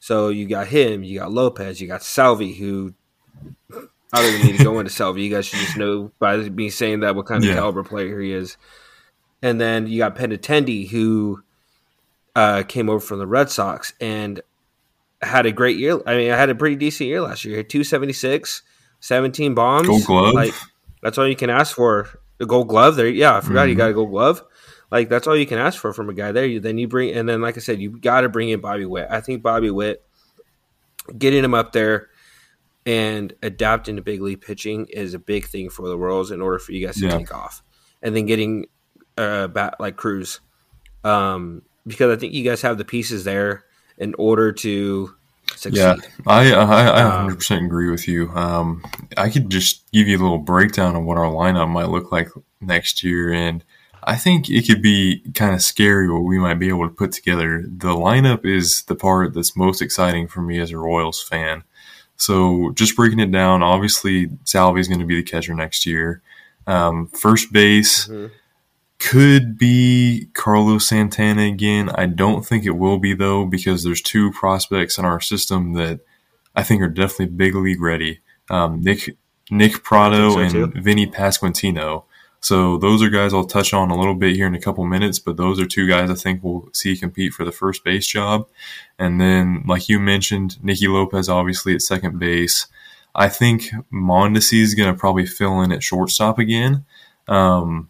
So 0.00 0.28
you 0.30 0.48
got 0.48 0.66
him, 0.66 1.04
you 1.04 1.18
got 1.18 1.30
Lopez, 1.30 1.80
you 1.80 1.86
got 1.86 2.02
Salvy, 2.02 2.54
who 2.54 2.94
I 4.12 4.22
don't 4.22 4.34
even 4.34 4.46
need 4.46 4.58
to 4.58 4.64
go 4.64 4.78
into 4.80 4.90
Salvy. 4.90 5.22
You 5.22 5.30
guys 5.30 5.46
should 5.46 5.60
just 5.60 5.76
know 5.76 6.10
by 6.18 6.36
me 6.36 6.70
saying 6.70 7.00
that 7.00 7.14
what 7.14 7.26
kind 7.26 7.44
of 7.44 7.54
caliber 7.54 7.84
player 7.84 8.20
he 8.20 8.32
is. 8.32 8.56
And 9.42 9.60
then 9.60 9.86
you 9.86 9.98
got 9.98 10.16
Benintendi, 10.16 10.88
who 10.88 11.42
uh, 12.34 12.62
came 12.66 12.90
over 12.90 13.00
from 13.00 13.18
the 13.18 13.26
Red 13.26 13.50
Sox, 13.50 13.92
and 14.00 14.40
had 15.22 15.46
a 15.46 15.52
great 15.52 15.76
year. 15.76 16.00
I 16.06 16.16
mean, 16.16 16.30
I 16.30 16.36
had 16.36 16.50
a 16.50 16.54
pretty 16.54 16.76
decent 16.76 17.08
year 17.08 17.20
last 17.20 17.44
year. 17.44 17.62
276, 17.62 18.62
17 19.00 19.54
bombs. 19.54 19.88
Gold 19.88 20.04
glove. 20.04 20.34
Like 20.34 20.54
that's 21.02 21.18
all 21.18 21.28
you 21.28 21.36
can 21.36 21.50
ask 21.50 21.74
for. 21.74 22.08
The 22.38 22.46
gold 22.46 22.68
glove 22.68 22.96
there. 22.96 23.08
Yeah, 23.08 23.36
I 23.36 23.40
forgot 23.40 23.62
mm-hmm. 23.62 23.70
you 23.70 23.74
got 23.74 23.90
a 23.90 23.94
gold 23.94 24.10
glove. 24.10 24.42
Like 24.90 25.08
that's 25.08 25.26
all 25.26 25.36
you 25.36 25.46
can 25.46 25.58
ask 25.58 25.78
for 25.78 25.92
from 25.92 26.08
a 26.08 26.14
guy 26.14 26.32
there. 26.32 26.46
You, 26.46 26.60
then 26.60 26.78
you 26.78 26.88
bring 26.88 27.14
and 27.14 27.28
then 27.28 27.40
like 27.42 27.56
I 27.56 27.60
said, 27.60 27.80
you 27.80 27.98
got 27.98 28.22
to 28.22 28.28
bring 28.28 28.48
in 28.48 28.60
Bobby 28.60 28.86
Witt. 28.86 29.08
I 29.10 29.20
think 29.20 29.42
Bobby 29.42 29.70
Witt 29.70 30.04
getting 31.16 31.44
him 31.44 31.54
up 31.54 31.72
there 31.72 32.08
and 32.86 33.32
adapting 33.42 33.96
to 33.96 34.02
big 34.02 34.22
league 34.22 34.40
pitching 34.40 34.86
is 34.86 35.14
a 35.14 35.18
big 35.18 35.46
thing 35.46 35.70
for 35.70 35.86
the 35.86 35.98
Royals 35.98 36.30
in 36.30 36.40
order 36.40 36.58
for 36.58 36.72
you 36.72 36.86
guys 36.86 36.96
to 36.96 37.06
yeah. 37.06 37.18
take 37.18 37.32
off. 37.32 37.62
And 38.02 38.16
then 38.16 38.26
getting 38.26 38.66
a 39.18 39.48
bat 39.48 39.76
like 39.78 39.96
Cruz. 39.96 40.40
Um, 41.04 41.62
because 41.86 42.14
I 42.14 42.18
think 42.18 42.32
you 42.32 42.42
guys 42.42 42.62
have 42.62 42.78
the 42.78 42.84
pieces 42.84 43.24
there 43.24 43.64
in 44.00 44.14
order 44.18 44.50
to 44.50 45.14
succeed. 45.54 45.78
Yeah, 45.78 45.96
I 46.26 46.52
I, 46.52 47.26
I 47.26 47.28
100% 47.28 47.58
um, 47.58 47.64
agree 47.64 47.90
with 47.90 48.08
you. 48.08 48.30
Um, 48.30 48.82
I 49.16 49.28
could 49.30 49.50
just 49.50 49.90
give 49.92 50.08
you 50.08 50.18
a 50.18 50.22
little 50.22 50.38
breakdown 50.38 50.96
of 50.96 51.04
what 51.04 51.18
our 51.18 51.30
lineup 51.30 51.70
might 51.70 51.90
look 51.90 52.10
like 52.10 52.28
next 52.60 53.04
year, 53.04 53.32
and 53.32 53.62
I 54.02 54.16
think 54.16 54.48
it 54.50 54.66
could 54.66 54.82
be 54.82 55.22
kind 55.34 55.54
of 55.54 55.62
scary 55.62 56.10
what 56.10 56.24
we 56.24 56.38
might 56.38 56.54
be 56.54 56.68
able 56.68 56.88
to 56.88 56.94
put 56.94 57.12
together. 57.12 57.62
The 57.62 57.94
lineup 57.94 58.44
is 58.44 58.82
the 58.82 58.96
part 58.96 59.34
that's 59.34 59.56
most 59.56 59.82
exciting 59.82 60.26
for 60.26 60.40
me 60.40 60.58
as 60.58 60.72
a 60.72 60.78
Royals 60.78 61.22
fan. 61.22 61.62
So 62.16 62.72
just 62.72 62.96
breaking 62.96 63.20
it 63.20 63.32
down, 63.32 63.62
obviously 63.62 64.28
Salvy 64.44 64.80
is 64.80 64.88
going 64.88 65.00
to 65.00 65.06
be 65.06 65.16
the 65.16 65.22
catcher 65.22 65.54
next 65.54 65.86
year. 65.86 66.22
Um, 66.66 67.06
first 67.08 67.52
base. 67.52 68.08
Mm-hmm 68.08 68.34
could 69.00 69.58
be 69.58 70.28
Carlos 70.34 70.86
Santana 70.86 71.42
again. 71.42 71.88
I 71.94 72.06
don't 72.06 72.46
think 72.46 72.64
it 72.64 72.76
will 72.76 72.98
be 72.98 73.14
though 73.14 73.46
because 73.46 73.82
there's 73.82 74.02
two 74.02 74.30
prospects 74.30 74.98
in 74.98 75.04
our 75.04 75.20
system 75.20 75.72
that 75.72 76.00
I 76.54 76.62
think 76.62 76.82
are 76.82 76.88
definitely 76.88 77.34
big 77.34 77.54
league 77.54 77.80
ready. 77.80 78.20
Um, 78.50 78.82
Nick 78.82 79.16
Nick 79.50 79.82
Pratto 79.82 80.34
so 80.34 80.38
and 80.38 80.50
too. 80.52 80.66
Vinny 80.76 81.06
Pasquantino. 81.06 82.04
So 82.42 82.78
those 82.78 83.02
are 83.02 83.10
guys 83.10 83.34
I'll 83.34 83.44
touch 83.44 83.74
on 83.74 83.90
a 83.90 83.98
little 83.98 84.14
bit 84.14 84.34
here 84.34 84.46
in 84.46 84.54
a 84.54 84.60
couple 84.60 84.84
minutes, 84.86 85.18
but 85.18 85.36
those 85.36 85.60
are 85.60 85.66
two 85.66 85.86
guys 85.86 86.10
I 86.10 86.14
think 86.14 86.42
we'll 86.42 86.68
see 86.72 86.96
compete 86.96 87.34
for 87.34 87.44
the 87.44 87.52
first 87.52 87.84
base 87.84 88.06
job. 88.06 88.48
And 88.98 89.20
then, 89.20 89.64
like 89.66 89.88
you 89.90 90.00
mentioned, 90.00 90.62
Nicky 90.62 90.88
Lopez 90.88 91.28
obviously 91.28 91.74
at 91.74 91.82
second 91.82 92.18
base. 92.18 92.66
I 93.14 93.28
think 93.28 93.64
Mondesi 93.92 94.62
is 94.62 94.74
going 94.74 94.92
to 94.92 94.98
probably 94.98 95.26
fill 95.26 95.60
in 95.60 95.72
at 95.72 95.82
shortstop 95.82 96.38
again. 96.38 96.86
Um, 97.28 97.89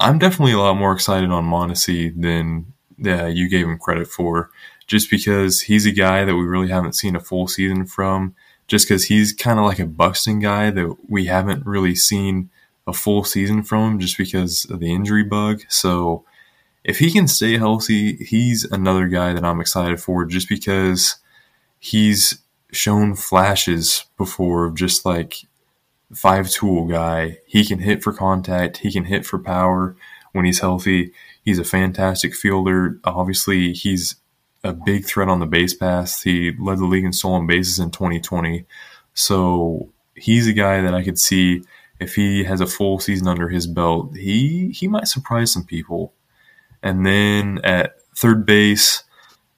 I'm 0.00 0.18
definitely 0.18 0.52
a 0.52 0.58
lot 0.58 0.76
more 0.76 0.92
excited 0.92 1.30
on 1.30 1.44
Mondesi 1.44 2.12
than 2.20 2.72
uh, 3.04 3.26
you 3.26 3.48
gave 3.48 3.66
him 3.66 3.78
credit 3.78 4.08
for, 4.08 4.50
just 4.86 5.10
because 5.10 5.62
he's 5.62 5.86
a 5.86 5.92
guy 5.92 6.24
that 6.24 6.36
we 6.36 6.42
really 6.42 6.68
haven't 6.68 6.94
seen 6.94 7.16
a 7.16 7.20
full 7.20 7.46
season 7.46 7.86
from. 7.86 8.34
Just 8.68 8.88
because 8.88 9.04
he's 9.04 9.32
kind 9.32 9.58
of 9.58 9.66
like 9.66 9.80
a 9.80 9.86
Buxton 9.86 10.38
guy 10.38 10.70
that 10.70 10.96
we 11.08 11.26
haven't 11.26 11.66
really 11.66 11.94
seen 11.94 12.48
a 12.86 12.92
full 12.92 13.22
season 13.24 13.62
from, 13.62 13.98
just 13.98 14.16
because 14.16 14.64
of 14.70 14.80
the 14.80 14.92
injury 14.92 15.24
bug. 15.24 15.62
So 15.68 16.24
if 16.84 16.98
he 16.98 17.10
can 17.10 17.28
stay 17.28 17.58
healthy, 17.58 18.16
he's 18.16 18.64
another 18.64 19.08
guy 19.08 19.34
that 19.34 19.44
I'm 19.44 19.60
excited 19.60 20.00
for, 20.00 20.24
just 20.24 20.48
because 20.48 21.16
he's 21.80 22.38
shown 22.70 23.14
flashes 23.14 24.06
before 24.16 24.64
of 24.66 24.74
just 24.74 25.04
like 25.04 25.36
five 26.14 26.50
tool 26.50 26.86
guy. 26.86 27.38
He 27.46 27.64
can 27.64 27.78
hit 27.78 28.02
for 28.02 28.12
contact. 28.12 28.78
He 28.78 28.92
can 28.92 29.04
hit 29.04 29.24
for 29.26 29.38
power 29.38 29.96
when 30.32 30.44
he's 30.44 30.60
healthy. 30.60 31.12
He's 31.44 31.58
a 31.58 31.64
fantastic 31.64 32.34
fielder. 32.34 32.98
Obviously, 33.04 33.72
he's 33.72 34.16
a 34.64 34.72
big 34.72 35.04
threat 35.04 35.28
on 35.28 35.40
the 35.40 35.46
base 35.46 35.74
pass. 35.74 36.22
He 36.22 36.52
led 36.58 36.78
the 36.78 36.84
league 36.84 37.04
in 37.04 37.12
stolen 37.12 37.46
bases 37.46 37.78
in 37.78 37.90
2020. 37.90 38.64
So 39.14 39.90
he's 40.14 40.46
a 40.46 40.52
guy 40.52 40.80
that 40.80 40.94
I 40.94 41.02
could 41.02 41.18
see 41.18 41.62
if 42.02 42.14
he 42.14 42.44
has 42.44 42.60
a 42.60 42.66
full 42.66 42.98
season 42.98 43.28
under 43.28 43.48
his 43.48 43.66
belt, 43.66 44.16
he 44.16 44.70
he 44.70 44.88
might 44.88 45.08
surprise 45.08 45.52
some 45.52 45.64
people. 45.64 46.12
And 46.82 47.06
then 47.06 47.60
at 47.64 48.00
third 48.16 48.44
base, 48.44 49.04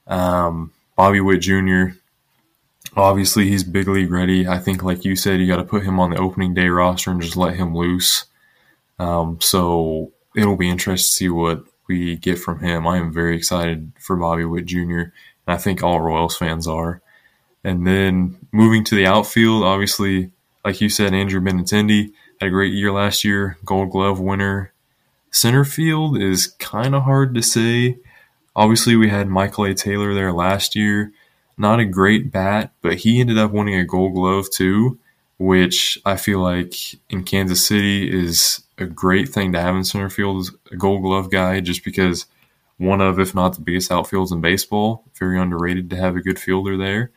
um, 0.07 0.73
Bobby 0.95 1.21
Witt 1.21 1.41
Jr. 1.41 1.97
Obviously, 2.97 3.49
he's 3.49 3.65
big 3.65 3.89
league 3.89 4.11
ready. 4.11 4.47
I 4.47 4.59
think, 4.59 4.83
like 4.83 5.05
you 5.05 5.17
said, 5.17 5.41
you 5.41 5.47
got 5.47 5.57
to 5.57 5.65
put 5.65 5.83
him 5.83 5.99
on 5.99 6.11
the 6.11 6.19
opening 6.21 6.55
day 6.55 6.69
roster 6.69 7.11
and 7.11 7.21
just 7.21 7.37
let 7.37 7.57
him 7.57 7.77
loose. 7.77 8.27
Um, 8.99 9.41
so 9.41 10.13
it'll 10.37 10.57
be 10.57 10.71
interesting 10.71 11.09
to 11.09 11.15
see 11.15 11.29
what 11.29 11.65
we 11.89 12.17
get 12.17 12.39
from 12.39 12.61
him. 12.61 12.87
I 12.87 12.99
am 12.99 13.13
very 13.13 13.37
excited 13.37 13.93
for 13.99 14.17
Bobby 14.17 14.45
Witt 14.45 14.67
Jr., 14.67 14.79
and 14.79 15.13
I 15.47 15.57
think 15.57 15.83
all 15.83 16.01
Royals 16.01 16.37
fans 16.37 16.67
are. 16.69 17.03
And 17.65 17.87
then 17.87 18.37
moving 18.53 18.85
to 18.85 18.95
the 18.95 19.07
outfield, 19.07 19.65
obviously, 19.65 20.31
like 20.65 20.81
you 20.81 20.89
said, 20.89 21.15
Andrew 21.15 21.41
Benintendi 21.41 22.13
had 22.41 22.47
a 22.47 22.51
great 22.51 22.73
year 22.73 22.93
last 22.93 23.25
year, 23.25 23.59
Gold 23.65 23.91
Glove 23.91 24.21
winner. 24.21 24.73
Center 25.31 25.65
field 25.65 26.17
is 26.21 26.47
kind 26.47 26.95
of 26.95 27.03
hard 27.03 27.35
to 27.35 27.43
say. 27.43 27.99
Obviously, 28.55 28.95
we 28.95 29.09
had 29.09 29.29
Michael 29.29 29.65
A. 29.65 29.75
Taylor 29.75 30.15
there 30.15 30.33
last 30.33 30.77
year. 30.77 31.13
Not 31.57 31.81
a 31.81 31.85
great 31.85 32.33
bat, 32.33 32.73
but 32.83 32.97
he 32.97 33.21
ended 33.21 33.39
up 33.39 33.53
winning 33.53 33.77
a 33.77 33.85
Gold 33.85 34.15
Glove 34.15 34.47
too, 34.51 34.99
which 35.39 35.99
I 36.05 36.17
feel 36.17 36.41
like 36.41 36.75
in 37.11 37.25
Kansas 37.25 37.65
City 37.65 38.11
is 38.11 38.63
a 38.79 38.87
great 38.87 39.29
thing 39.29 39.53
to 39.53 39.61
have 39.61 39.77
in 39.77 39.85
center 39.85 40.11
field 40.11 40.41
as 40.41 40.51
a 40.73 40.77
Gold 40.77 41.03
Glove 41.03 41.31
guy, 41.31 41.61
just 41.61 41.85
because 41.85 42.27
one 42.79 43.01
of, 43.01 43.21
if 43.21 43.35
not 43.35 43.55
the 43.55 43.61
biggest 43.61 43.91
outfields 43.91 44.33
in 44.33 44.41
baseball. 44.41 45.05
Very 45.19 45.39
underrated 45.39 45.91
to 45.91 45.97
have 45.97 46.17
a 46.17 46.21
good 46.21 46.39
fielder 46.39 46.77
there. 46.77 47.11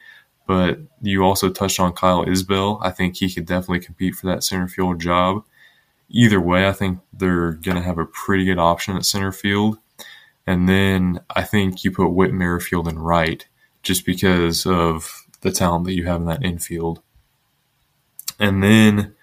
But 0.46 0.80
you 1.02 1.24
also 1.24 1.50
touched 1.50 1.80
on 1.80 1.94
Kyle 1.94 2.26
Isbel. 2.26 2.80
I 2.82 2.92
think 2.92 3.18
he 3.18 3.30
could 3.30 3.46
definitely 3.46 3.82
compete 3.82 4.16
for 4.16 4.28
that 4.28 4.44
center 4.44 4.68
field 4.68 5.02
job. 5.02 5.44
Either 6.10 6.40
way, 6.40 6.68
I 6.68 6.72
think 6.72 7.00
they're 7.12 7.54
going 7.54 7.76
to 7.76 7.84
have 7.84 7.98
a 7.98 8.06
pretty 8.06 8.46
good 8.46 8.60
option 8.60 8.96
at 8.96 9.06
center 9.06 9.32
field. 9.32 9.78
And 10.46 10.70
then 10.70 11.20
I 11.36 11.44
think 11.44 11.84
you 11.84 11.92
put 11.92 12.14
Whit 12.14 12.34
Merrifield 12.34 12.88
in 12.88 12.98
right 12.98 13.46
just 13.88 14.06
because 14.06 14.66
of 14.66 15.26
the 15.42 15.52
talent 15.52 15.86
that 15.86 15.94
you 15.94 16.06
have 16.06 16.22
in 16.22 16.28
that 16.28 16.44
infield. 16.44 17.02
And 18.38 18.62
then 18.62 19.16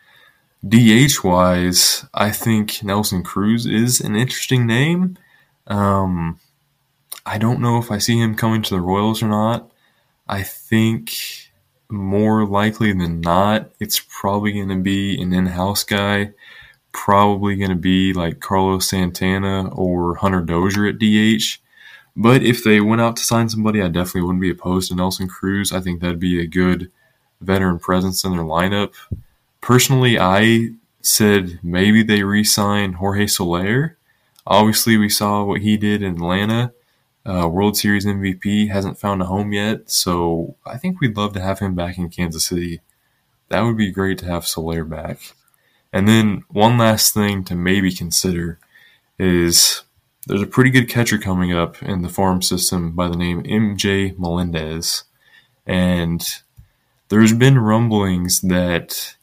DH 0.66 1.22
wise, 1.22 2.06
I 2.14 2.30
think 2.30 2.82
Nelson 2.82 3.22
Cruz 3.22 3.66
is 3.66 4.00
an 4.00 4.16
interesting 4.16 4.66
name. 4.66 5.18
Um, 5.66 6.40
I 7.26 7.36
don't 7.36 7.60
know 7.60 7.78
if 7.78 7.90
I 7.90 7.98
see 7.98 8.18
him 8.18 8.34
coming 8.34 8.62
to 8.62 8.74
the 8.74 8.80
Royals 8.80 9.22
or 9.22 9.28
not. 9.28 9.70
I 10.26 10.42
think 10.42 11.12
more 11.90 12.46
likely 12.46 12.92
than 12.94 13.20
not, 13.20 13.70
it's 13.78 14.00
probably 14.00 14.52
going 14.52 14.70
to 14.70 14.80
be 14.80 15.20
an 15.20 15.34
in 15.34 15.46
house 15.46 15.84
guy. 15.84 16.32
Probably 16.92 17.56
going 17.56 17.70
to 17.70 17.76
be 17.76 18.14
like 18.14 18.40
Carlos 18.40 18.88
Santana 18.88 19.68
or 19.68 20.14
Hunter 20.14 20.40
Dozier 20.40 20.86
at 20.86 20.98
DH. 20.98 21.60
But 22.16 22.42
if 22.42 22.62
they 22.62 22.80
went 22.80 23.00
out 23.00 23.16
to 23.16 23.24
sign 23.24 23.48
somebody, 23.48 23.82
I 23.82 23.88
definitely 23.88 24.22
wouldn't 24.22 24.40
be 24.40 24.50
opposed 24.50 24.88
to 24.88 24.94
Nelson 24.94 25.28
Cruz. 25.28 25.72
I 25.72 25.80
think 25.80 26.00
that'd 26.00 26.20
be 26.20 26.40
a 26.40 26.46
good 26.46 26.90
veteran 27.40 27.78
presence 27.78 28.24
in 28.24 28.32
their 28.32 28.44
lineup. 28.44 28.94
Personally, 29.60 30.18
I 30.18 30.70
said 31.00 31.58
maybe 31.62 32.02
they 32.02 32.22
re 32.22 32.44
sign 32.44 32.94
Jorge 32.94 33.26
Soler. 33.26 33.96
Obviously, 34.46 34.96
we 34.96 35.08
saw 35.08 35.42
what 35.42 35.62
he 35.62 35.76
did 35.76 36.02
in 36.02 36.14
Atlanta 36.14 36.72
uh, 37.26 37.48
World 37.48 37.76
Series 37.76 38.06
MVP, 38.06 38.70
hasn't 38.70 38.98
found 38.98 39.22
a 39.22 39.26
home 39.26 39.52
yet. 39.52 39.90
So 39.90 40.56
I 40.66 40.76
think 40.76 41.00
we'd 41.00 41.16
love 41.16 41.32
to 41.34 41.40
have 41.40 41.58
him 41.58 41.74
back 41.74 41.98
in 41.98 42.10
Kansas 42.10 42.44
City. 42.44 42.80
That 43.48 43.62
would 43.62 43.76
be 43.76 43.90
great 43.90 44.18
to 44.18 44.26
have 44.26 44.46
Soler 44.46 44.84
back. 44.84 45.34
And 45.92 46.08
then 46.08 46.44
one 46.48 46.76
last 46.76 47.14
thing 47.14 47.44
to 47.44 47.54
maybe 47.54 47.92
consider 47.92 48.58
is 49.18 49.82
there's 50.26 50.42
a 50.42 50.46
pretty 50.46 50.70
good 50.70 50.88
catcher 50.88 51.18
coming 51.18 51.52
up 51.52 51.82
in 51.82 52.02
the 52.02 52.08
farm 52.08 52.42
system 52.42 52.92
by 52.92 53.08
the 53.08 53.16
name 53.16 53.42
MJ 53.42 54.18
Melendez. 54.18 55.04
And 55.66 56.26
there's 57.08 57.32
been 57.32 57.58
rumblings 57.58 58.40
that 58.42 59.16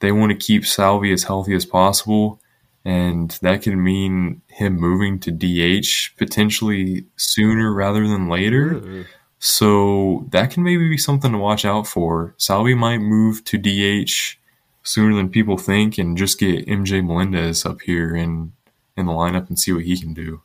they 0.00 0.12
want 0.12 0.32
to 0.32 0.46
keep 0.46 0.66
Salvy 0.66 1.12
as 1.12 1.24
healthy 1.24 1.54
as 1.54 1.64
possible 1.64 2.40
and 2.84 3.38
that 3.42 3.62
could 3.62 3.76
mean 3.76 4.42
him 4.48 4.74
moving 4.74 5.20
to 5.20 5.30
DH 5.30 6.16
potentially 6.18 7.06
sooner 7.16 7.72
rather 7.72 8.06
than 8.08 8.28
later. 8.28 9.06
So 9.38 10.26
that 10.30 10.50
can 10.50 10.62
maybe 10.62 10.88
be 10.88 10.98
something 10.98 11.32
to 11.32 11.38
watch 11.38 11.64
out 11.64 11.86
for. 11.86 12.34
Salvy 12.38 12.74
might 12.74 12.98
move 12.98 13.44
to 13.44 13.58
DH 13.58 14.36
sooner 14.82 15.14
than 15.14 15.28
people 15.28 15.56
think 15.56 15.96
and 15.98 16.16
just 16.16 16.40
get 16.40 16.66
MJ 16.66 17.04
Melendez 17.04 17.64
up 17.64 17.82
here 17.82 18.16
in 18.16 18.52
in 18.96 19.06
the 19.06 19.12
lineup 19.12 19.48
and 19.48 19.58
see 19.58 19.72
what 19.72 19.84
he 19.84 19.98
can 19.98 20.14
do. 20.14 20.42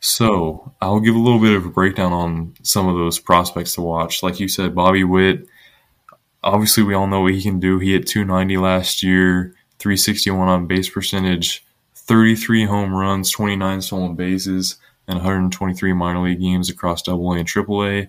So 0.00 0.72
I'll 0.80 1.00
give 1.00 1.14
a 1.14 1.18
little 1.18 1.40
bit 1.40 1.56
of 1.56 1.66
a 1.66 1.70
breakdown 1.70 2.12
on 2.12 2.54
some 2.62 2.86
of 2.86 2.96
those 2.96 3.18
prospects 3.18 3.74
to 3.74 3.82
watch. 3.82 4.22
Like 4.22 4.38
you 4.38 4.48
said, 4.48 4.74
Bobby 4.74 5.04
Witt. 5.04 5.46
Obviously, 6.44 6.84
we 6.84 6.94
all 6.94 7.08
know 7.08 7.22
what 7.22 7.34
he 7.34 7.42
can 7.42 7.58
do. 7.58 7.78
He 7.78 7.92
hit 7.92 8.06
290 8.06 8.56
last 8.58 9.02
year. 9.02 9.56
361 9.78 10.48
on 10.48 10.66
base 10.66 10.88
percentage, 10.88 11.64
33 11.94 12.64
home 12.64 12.94
runs, 12.94 13.30
29 13.30 13.82
stolen 13.82 14.14
bases, 14.14 14.76
and 15.06 15.16
123 15.16 15.92
minor 15.92 16.22
league 16.22 16.40
games 16.40 16.70
across 16.70 17.06
AA 17.06 17.12
and 17.32 17.48
AAA. 17.48 18.08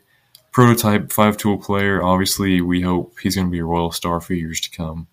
Prototype 0.52 1.12
five 1.12 1.38
tool 1.38 1.58
player. 1.58 2.02
Obviously, 2.02 2.62
we 2.62 2.82
hope 2.82 3.20
he's 3.22 3.36
going 3.36 3.48
to 3.48 3.52
be 3.52 3.60
a 3.60 3.66
Royal 3.66 3.92
Star 3.92 4.20
for 4.20 4.34
years 4.34 4.62
to 4.62 4.72
come. 4.72 5.08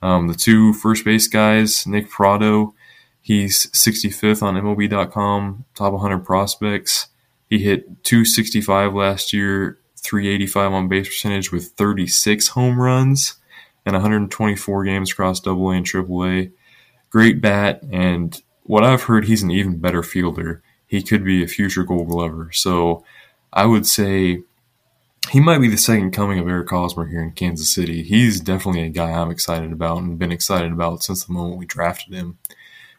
Um, 0.00 0.28
the 0.28 0.34
two 0.34 0.72
first 0.72 1.04
base 1.04 1.26
guys, 1.26 1.86
Nick 1.86 2.08
Pratto, 2.08 2.74
he's 3.20 3.66
65th 3.70 4.42
on 4.42 4.54
MLB.com, 4.54 5.64
top 5.74 5.92
100 5.92 6.24
prospects. 6.24 7.08
He 7.48 7.58
hit 7.58 8.04
265 8.04 8.94
last 8.94 9.32
year, 9.32 9.78
385 9.96 10.72
on 10.72 10.88
base 10.88 11.08
percentage 11.08 11.50
with 11.50 11.68
36 11.68 12.48
home 12.48 12.80
runs 12.80 13.34
and 13.84 13.94
124 13.94 14.84
games 14.84 15.12
across 15.12 15.46
AA 15.46 15.70
and 15.70 15.86
AAA. 15.86 16.52
Great 17.10 17.40
bat, 17.40 17.82
and 17.90 18.42
what 18.64 18.84
I've 18.84 19.04
heard, 19.04 19.24
he's 19.24 19.42
an 19.42 19.50
even 19.50 19.78
better 19.78 20.02
fielder. 20.02 20.62
He 20.86 21.02
could 21.02 21.24
be 21.24 21.42
a 21.42 21.48
future 21.48 21.84
Gold 21.84 22.08
Glover. 22.08 22.50
So 22.52 23.02
I 23.52 23.64
would 23.64 23.86
say 23.86 24.42
he 25.30 25.40
might 25.40 25.60
be 25.60 25.68
the 25.68 25.76
second 25.76 26.12
coming 26.12 26.38
of 26.38 26.48
Eric 26.48 26.68
Hosmer 26.68 27.06
here 27.06 27.22
in 27.22 27.32
Kansas 27.32 27.72
City. 27.72 28.02
He's 28.02 28.40
definitely 28.40 28.82
a 28.82 28.90
guy 28.90 29.10
I'm 29.10 29.30
excited 29.30 29.72
about 29.72 29.98
and 29.98 30.18
been 30.18 30.32
excited 30.32 30.72
about 30.72 31.02
since 31.02 31.24
the 31.24 31.32
moment 31.32 31.58
we 31.58 31.66
drafted 31.66 32.14
him. 32.14 32.38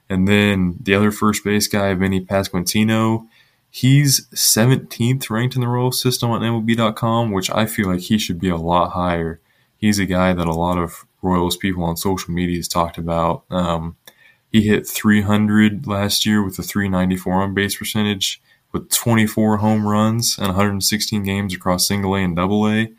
And 0.09 0.27
then 0.27 0.77
the 0.81 0.95
other 0.95 1.11
first 1.11 1.43
base 1.43 1.67
guy, 1.67 1.93
Vinny 1.93 2.19
Pasquantino, 2.25 3.27
he's 3.69 4.27
17th 4.29 5.29
ranked 5.29 5.55
in 5.55 5.61
the 5.61 5.67
Royal 5.67 5.91
system 5.91 6.31
on 6.31 6.41
MLB.com, 6.41 7.31
which 7.31 7.51
I 7.51 7.65
feel 7.65 7.87
like 7.87 8.01
he 8.01 8.17
should 8.17 8.39
be 8.39 8.49
a 8.49 8.57
lot 8.57 8.91
higher 8.91 9.39
he's 9.79 9.97
a 9.97 10.05
guy 10.05 10.33
that 10.33 10.47
a 10.47 10.53
lot 10.53 10.77
of 10.77 11.05
Royals 11.21 11.57
people 11.57 11.83
on 11.83 11.97
social 11.97 12.31
media 12.31 12.57
has 12.57 12.67
talked 12.67 12.97
about. 12.97 13.43
Um, 13.49 13.95
he 14.51 14.67
hit 14.67 14.87
300 14.87 15.87
last 15.87 16.25
year 16.25 16.43
with 16.43 16.59
a 16.59 16.63
394 16.63 17.33
on 17.33 17.53
base 17.53 17.77
percentage, 17.77 18.41
with 18.71 18.89
24 18.91 19.57
home 19.57 19.87
runs 19.87 20.37
and 20.37 20.47
116 20.47 21.23
games 21.23 21.55
across 21.55 21.87
single 21.87 22.15
A 22.15 22.19
and 22.19 22.35
double 22.35 22.67
A. 22.67 22.91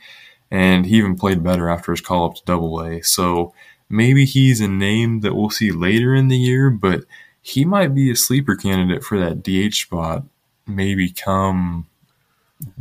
And 0.51 0.87
he 0.87 0.97
even 0.97 1.17
played 1.17 1.45
better 1.45 1.69
after 1.69 1.93
his 1.93 2.01
call 2.01 2.27
up 2.27 2.35
to 2.37 2.43
double 2.45 2.81
A. 2.81 3.03
So 3.03 3.55
maybe 3.91 4.25
he's 4.25 4.61
a 4.61 4.69
name 4.69 5.21
that 5.21 5.35
we'll 5.35 5.51
see 5.51 5.73
later 5.73 6.15
in 6.15 6.29
the 6.29 6.39
year, 6.39 6.71
but 6.71 7.05
he 7.43 7.65
might 7.65 7.95
be 7.95 8.11
a 8.11 8.17
sleeper 8.17 8.55
candidate 8.55 9.05
for 9.05 9.19
that 9.19 9.43
DH 9.43 9.75
spot 9.75 10.25
maybe 10.67 11.11
come 11.11 11.87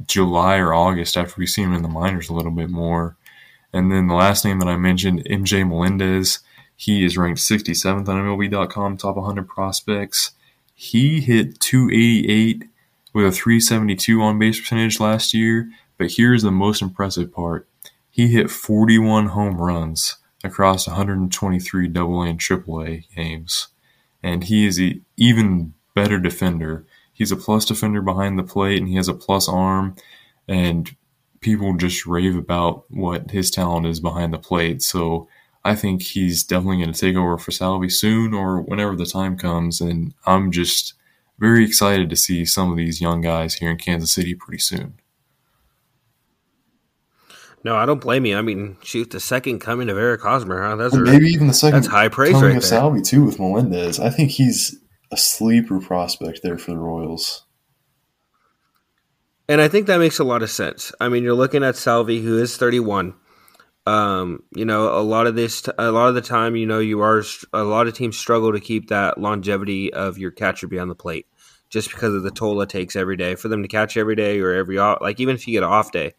July 0.06 0.58
or 0.58 0.74
August 0.74 1.18
after 1.18 1.36
we 1.38 1.48
see 1.48 1.64
him 1.64 1.74
in 1.74 1.82
the 1.82 1.90
minors 1.90 2.30
a 2.30 2.34
little 2.34 2.52
bit 2.52 2.70
more. 2.70 3.16
And 3.74 3.92
then 3.92 4.08
the 4.08 4.16
last 4.16 4.46
name 4.46 4.60
that 4.60 4.68
I 4.68 4.78
mentioned, 4.78 5.26
MJ 5.26 5.68
Melendez, 5.68 6.40
he 6.76 7.06
is 7.06 7.18
ranked 7.18 7.40
67th 7.40 8.08
on 8.08 8.24
MLB.com, 8.24 8.98
top 8.98 9.16
100 9.16 9.48
prospects. 9.48 10.32
He 10.76 11.22
hit 11.22 11.60
288 11.60 12.64
with 13.14 13.26
a 13.26 13.32
372 13.32 14.22
on 14.22 14.40
base 14.40 14.60
percentage 14.60 15.00
last 15.00 15.34
year, 15.34 15.70
but 15.98 16.12
here's 16.12 16.44
the 16.44 16.52
most 16.52 16.82
impressive 16.82 17.34
part. 17.34 17.68
He 18.10 18.28
hit 18.28 18.50
41 18.50 19.28
home 19.28 19.58
runs 19.58 20.18
across 20.44 20.88
123 20.88 21.86
AA 21.88 22.22
and 22.22 22.40
AAA 22.40 23.16
games, 23.16 23.68
and 24.24 24.46
he 24.46 24.66
is 24.66 24.78
an 24.78 25.06
even 25.18 25.74
better 25.96 26.20
defender. 26.20 26.86
He's 27.14 27.32
a 27.32 27.38
plus 27.38 27.66
defender 27.66 28.02
behind 28.02 28.40
the 28.40 28.44
plate, 28.44 28.80
and 28.80 28.88
he 28.88 28.96
has 28.96 29.08
a 29.08 29.14
plus 29.14 29.50
arm, 29.50 29.96
and 30.48 30.96
people 31.42 31.76
just 31.76 32.06
rave 32.06 32.36
about 32.36 32.86
what 32.90 33.32
his 33.32 33.52
talent 33.52 33.86
is 33.86 34.00
behind 34.00 34.34
the 34.34 34.40
plate. 34.40 34.82
So 34.82 35.28
I 35.64 35.76
think 35.76 36.02
he's 36.02 36.44
definitely 36.44 36.78
going 36.78 36.94
to 36.94 37.00
take 37.00 37.16
over 37.16 37.38
for 37.38 37.52
Salvy 37.52 37.90
soon 37.90 38.34
or 38.34 38.62
whenever 38.62 38.96
the 38.96 39.06
time 39.06 39.38
comes. 39.38 39.82
And 39.82 40.14
I'm 40.26 40.52
just 40.52 40.94
very 41.38 41.66
excited 41.66 42.10
to 42.10 42.16
see 42.16 42.46
some 42.46 42.72
of 42.72 42.78
these 42.78 43.02
young 43.02 43.22
guys 43.22 43.56
here 43.56 43.72
in 43.72 43.78
Kansas 43.78 44.12
City 44.12 44.36
pretty 44.36 44.60
soon. 44.60 45.00
No, 47.64 47.76
I 47.76 47.86
don't 47.86 48.00
blame 48.00 48.26
you. 48.26 48.38
I 48.38 48.42
mean, 48.42 48.78
shoot, 48.84 49.12
the 49.12 49.20
second 49.20 49.60
coming 49.60 49.90
of 49.90 49.98
Eric 49.98 50.22
Hosmer, 50.22 50.62
huh? 50.62 50.76
That's 50.78 50.96
maybe 50.96 51.28
even 51.28 51.48
the 51.48 51.54
second 51.54 51.82
that's 51.82 51.92
high 51.92 52.08
praise 52.08 52.32
coming 52.32 52.50
right 52.50 52.56
of 52.58 52.62
there. 52.62 52.70
Salvy 52.70 53.02
too 53.02 53.26
with 53.26 53.40
Melendez. 53.40 54.00
I 54.00 54.10
think 54.10 54.32
he's 54.32 54.78
a 55.12 55.18
sleeper 55.18 55.80
prospect 55.80 56.42
there 56.42 56.58
for 56.58 56.72
the 56.72 56.78
Royals. 56.78 57.44
And 59.50 59.60
I 59.60 59.68
think 59.68 59.88
that 59.88 59.98
makes 59.98 60.20
a 60.20 60.24
lot 60.24 60.44
of 60.44 60.52
sense. 60.52 60.94
I 61.02 61.10
mean, 61.10 61.24
you're 61.24 61.34
looking 61.34 61.64
at 61.64 61.76
Salvy, 61.76 62.22
who 62.22 62.38
is 62.38 62.56
31. 62.56 63.16
Um, 63.88 64.44
you 64.56 64.64
know, 64.64 64.96
a 64.96 65.02
lot 65.02 65.26
of 65.26 65.36
this, 65.36 65.68
a 65.80 65.92
lot 65.92 66.10
of 66.10 66.16
the 66.16 66.22
time, 66.22 66.56
you 66.56 66.68
know, 66.68 66.78
you 66.78 67.02
are 67.02 67.24
a 67.52 67.64
lot 67.64 67.88
of 67.88 67.96
teams 67.96 68.16
struggle 68.16 68.54
to 68.54 68.60
keep 68.60 68.90
that 68.90 69.18
longevity 69.18 69.92
of 69.92 70.20
your 70.20 70.30
catcher 70.30 70.68
behind 70.68 70.92
the 70.92 70.96
plate, 70.96 71.26
just 71.70 71.90
because 71.90 72.14
of 72.14 72.22
the 72.22 72.30
toll 72.30 72.62
it 72.62 72.70
takes 72.70 72.96
every 72.96 73.18
day 73.18 73.34
for 73.34 73.48
them 73.48 73.64
to 73.64 73.68
catch 73.68 73.98
every 73.98 74.16
day 74.16 74.40
or 74.40 74.54
every 74.54 74.78
like 74.78 75.20
even 75.20 75.34
if 75.34 75.48
you 75.48 75.54
get 75.54 75.64
an 75.64 75.70
off 75.70 75.92
day, 75.92 76.14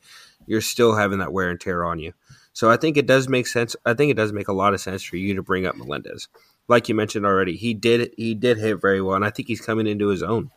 you're 0.51 0.61
still 0.61 0.97
having 0.97 1.21
that 1.21 1.33
wear 1.33 1.49
and 1.49 1.61
tear 1.61 1.85
on 1.85 2.01
you. 2.01 2.13
So 2.53 2.69
I 2.69 2.77
think 2.77 2.97
it 2.97 3.07
does 3.07 3.29
make 3.29 3.47
sense. 3.47 3.77
I 3.87 3.95
think 3.95 4.11
it 4.11 4.17
does 4.17 4.33
make 4.33 4.49
a 4.49 4.53
lot 4.53 4.75
of 4.75 4.81
sense 4.81 5.05
for 5.05 5.17
you 5.17 5.33
to 5.37 5.45
bring 5.45 5.65
up 5.65 5.77
Melendez. 5.77 6.27
Like 6.67 6.89
you 6.89 6.95
mentioned 6.97 7.25
already, 7.25 7.57
he 7.57 7.73
did 7.73 8.13
he 8.17 8.35
did 8.35 8.59
hit 8.59 8.81
very 8.81 9.01
well, 9.01 9.15
and 9.15 9.25
I 9.25 9.31
think 9.31 9.47
he's 9.47 9.61
coming 9.61 9.87
into 9.87 10.09
his 10.09 10.25
own. 10.25 10.51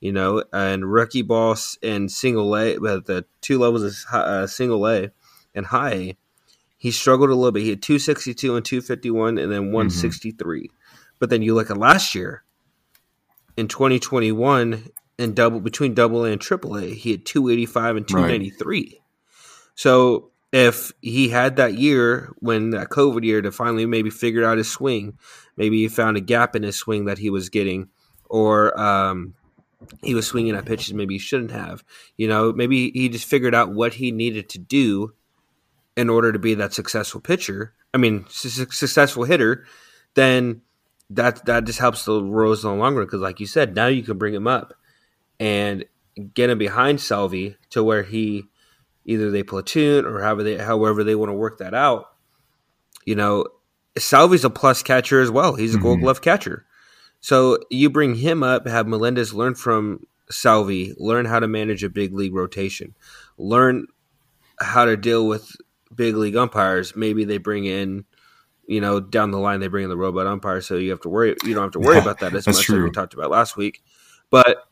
You 0.00 0.12
know, 0.12 0.44
and 0.52 0.92
rookie 0.92 1.22
boss 1.22 1.78
and 1.82 2.12
single 2.12 2.54
A, 2.56 2.76
but 2.76 3.06
the 3.06 3.24
two 3.40 3.58
levels 3.58 3.82
of 3.82 4.14
uh, 4.14 4.46
single 4.46 4.86
A 4.86 5.10
and 5.54 5.64
high 5.64 5.92
A, 5.92 6.16
he 6.76 6.90
struggled 6.90 7.30
a 7.30 7.34
little 7.34 7.50
bit. 7.50 7.62
He 7.62 7.70
had 7.70 7.82
262 7.82 8.54
and 8.54 8.64
251 8.64 9.38
and 9.38 9.50
then 9.50 9.72
163. 9.72 10.60
Mm-hmm. 10.60 10.74
But 11.18 11.30
then 11.30 11.40
you 11.40 11.54
look 11.54 11.70
at 11.70 11.78
last 11.78 12.14
year 12.14 12.44
in 13.56 13.66
2021 13.66 14.90
and 15.18 15.34
double 15.34 15.60
between 15.60 15.94
double 15.94 16.26
A 16.26 16.32
and 16.32 16.40
triple 16.40 16.76
A, 16.76 16.94
he 16.94 17.12
had 17.12 17.24
285 17.24 17.96
and 17.96 18.06
293. 18.06 18.80
Right. 18.80 19.02
So 19.78 20.32
if 20.50 20.90
he 21.02 21.28
had 21.28 21.54
that 21.54 21.74
year 21.74 22.34
when 22.40 22.70
that 22.70 22.88
COVID 22.88 23.22
year 23.22 23.40
to 23.40 23.52
finally 23.52 23.86
maybe 23.86 24.10
figure 24.10 24.44
out 24.44 24.58
his 24.58 24.68
swing, 24.68 25.16
maybe 25.56 25.76
he 25.76 25.86
found 25.86 26.16
a 26.16 26.20
gap 26.20 26.56
in 26.56 26.64
his 26.64 26.74
swing 26.74 27.04
that 27.04 27.18
he 27.18 27.30
was 27.30 27.48
getting, 27.48 27.88
or 28.28 28.76
um, 28.76 29.34
he 30.02 30.16
was 30.16 30.26
swinging 30.26 30.56
at 30.56 30.64
pitches 30.64 30.92
maybe 30.94 31.14
he 31.14 31.20
shouldn't 31.20 31.52
have. 31.52 31.84
You 32.16 32.26
know, 32.26 32.52
maybe 32.52 32.90
he 32.90 33.08
just 33.08 33.26
figured 33.26 33.54
out 33.54 33.72
what 33.72 33.94
he 33.94 34.10
needed 34.10 34.48
to 34.48 34.58
do 34.58 35.14
in 35.96 36.10
order 36.10 36.32
to 36.32 36.40
be 36.40 36.54
that 36.54 36.74
successful 36.74 37.20
pitcher. 37.20 37.72
I 37.94 37.98
mean, 37.98 38.24
su- 38.30 38.66
successful 38.72 39.22
hitter. 39.22 39.64
Then 40.14 40.62
that 41.10 41.44
that 41.46 41.66
just 41.66 41.78
helps 41.78 42.04
the 42.04 42.20
Royals 42.20 42.64
in 42.64 42.70
the 42.72 42.76
long 42.76 42.96
run 42.96 43.06
because, 43.06 43.20
like 43.20 43.38
you 43.38 43.46
said, 43.46 43.76
now 43.76 43.86
you 43.86 44.02
can 44.02 44.18
bring 44.18 44.34
him 44.34 44.48
up 44.48 44.74
and 45.38 45.84
get 46.34 46.50
him 46.50 46.58
behind 46.58 47.00
Salvy 47.00 47.56
to 47.70 47.84
where 47.84 48.02
he 48.02 48.48
either 49.08 49.30
they 49.30 49.42
platoon 49.42 50.04
or 50.04 50.20
however 50.22 50.42
they 50.42 50.58
however 50.58 51.02
they 51.02 51.14
want 51.14 51.30
to 51.30 51.34
work 51.34 51.58
that 51.58 51.74
out. 51.74 52.12
You 53.04 53.16
know, 53.16 53.46
Salvy's 53.96 54.44
a 54.44 54.50
plus 54.50 54.82
catcher 54.82 55.20
as 55.20 55.30
well. 55.30 55.56
He's 55.56 55.74
a 55.74 55.78
mm-hmm. 55.78 55.86
Gold 55.86 56.00
Glove 56.00 56.20
catcher. 56.20 56.66
So 57.20 57.58
you 57.70 57.90
bring 57.90 58.14
him 58.14 58.42
up, 58.42 58.68
have 58.68 58.86
Melendez 58.86 59.34
learn 59.34 59.54
from 59.54 60.06
Salvy, 60.30 60.94
learn 60.98 61.24
how 61.24 61.40
to 61.40 61.48
manage 61.48 61.82
a 61.82 61.88
big 61.88 62.12
league 62.12 62.34
rotation, 62.34 62.94
learn 63.38 63.86
how 64.60 64.84
to 64.84 64.96
deal 64.96 65.26
with 65.26 65.50
big 65.92 66.14
league 66.14 66.36
umpires. 66.36 66.94
Maybe 66.94 67.24
they 67.24 67.38
bring 67.38 67.64
in, 67.64 68.04
you 68.66 68.80
know, 68.80 69.00
down 69.00 69.30
the 69.30 69.38
line 69.38 69.60
they 69.60 69.68
bring 69.68 69.84
in 69.84 69.90
the 69.90 69.96
robot 69.96 70.26
umpire, 70.26 70.60
so 70.60 70.76
you 70.76 70.90
have 70.90 71.00
to 71.00 71.08
worry. 71.08 71.34
You 71.44 71.54
don't 71.54 71.64
have 71.64 71.72
to 71.72 71.80
worry 71.80 71.98
about 71.98 72.20
that 72.20 72.34
as 72.34 72.46
much 72.46 72.60
true. 72.60 72.76
as 72.76 72.84
we 72.84 72.90
talked 72.90 73.14
about 73.14 73.30
last 73.30 73.56
week. 73.56 73.82
But, 74.28 74.68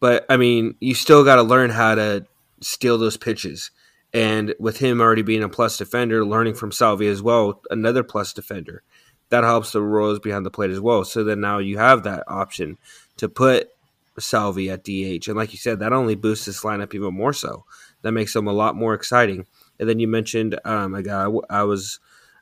but 0.00 0.24
I 0.30 0.38
mean, 0.38 0.76
you 0.80 0.94
still 0.94 1.24
got 1.24 1.36
to 1.36 1.42
learn 1.42 1.68
how 1.68 1.94
to 1.94 2.26
steal 2.60 2.98
those 2.98 3.16
pitches. 3.16 3.70
And 4.12 4.54
with 4.58 4.78
him 4.78 5.00
already 5.00 5.22
being 5.22 5.42
a 5.42 5.48
plus 5.48 5.76
defender, 5.76 6.24
learning 6.24 6.54
from 6.54 6.72
Salvy 6.72 7.08
as 7.08 7.22
well, 7.22 7.62
another 7.70 8.02
plus 8.02 8.32
defender 8.32 8.82
that 9.28 9.44
helps 9.44 9.72
the 9.72 9.82
Royals 9.82 10.20
behind 10.20 10.46
the 10.46 10.50
plate 10.50 10.70
as 10.70 10.80
well. 10.80 11.04
So 11.04 11.24
then 11.24 11.40
now 11.40 11.58
you 11.58 11.78
have 11.78 12.04
that 12.04 12.24
option 12.28 12.78
to 13.16 13.28
put 13.28 13.70
Salvy 14.18 14.70
at 14.70 14.84
DH. 14.84 15.28
And 15.28 15.36
like 15.36 15.52
you 15.52 15.58
said, 15.58 15.80
that 15.80 15.92
only 15.92 16.14
boosts 16.14 16.46
this 16.46 16.62
lineup 16.62 16.94
even 16.94 17.14
more 17.14 17.32
so. 17.32 17.64
That 18.02 18.12
makes 18.12 18.32
them 18.32 18.46
a 18.46 18.52
lot 18.52 18.76
more 18.76 18.94
exciting. 18.94 19.46
And 19.78 19.88
then 19.88 19.98
you 19.98 20.08
mentioned 20.08 20.58
um, 20.64 20.94
a 20.94 21.02
guy 21.02 21.26
I 21.50 21.64
was 21.64 21.98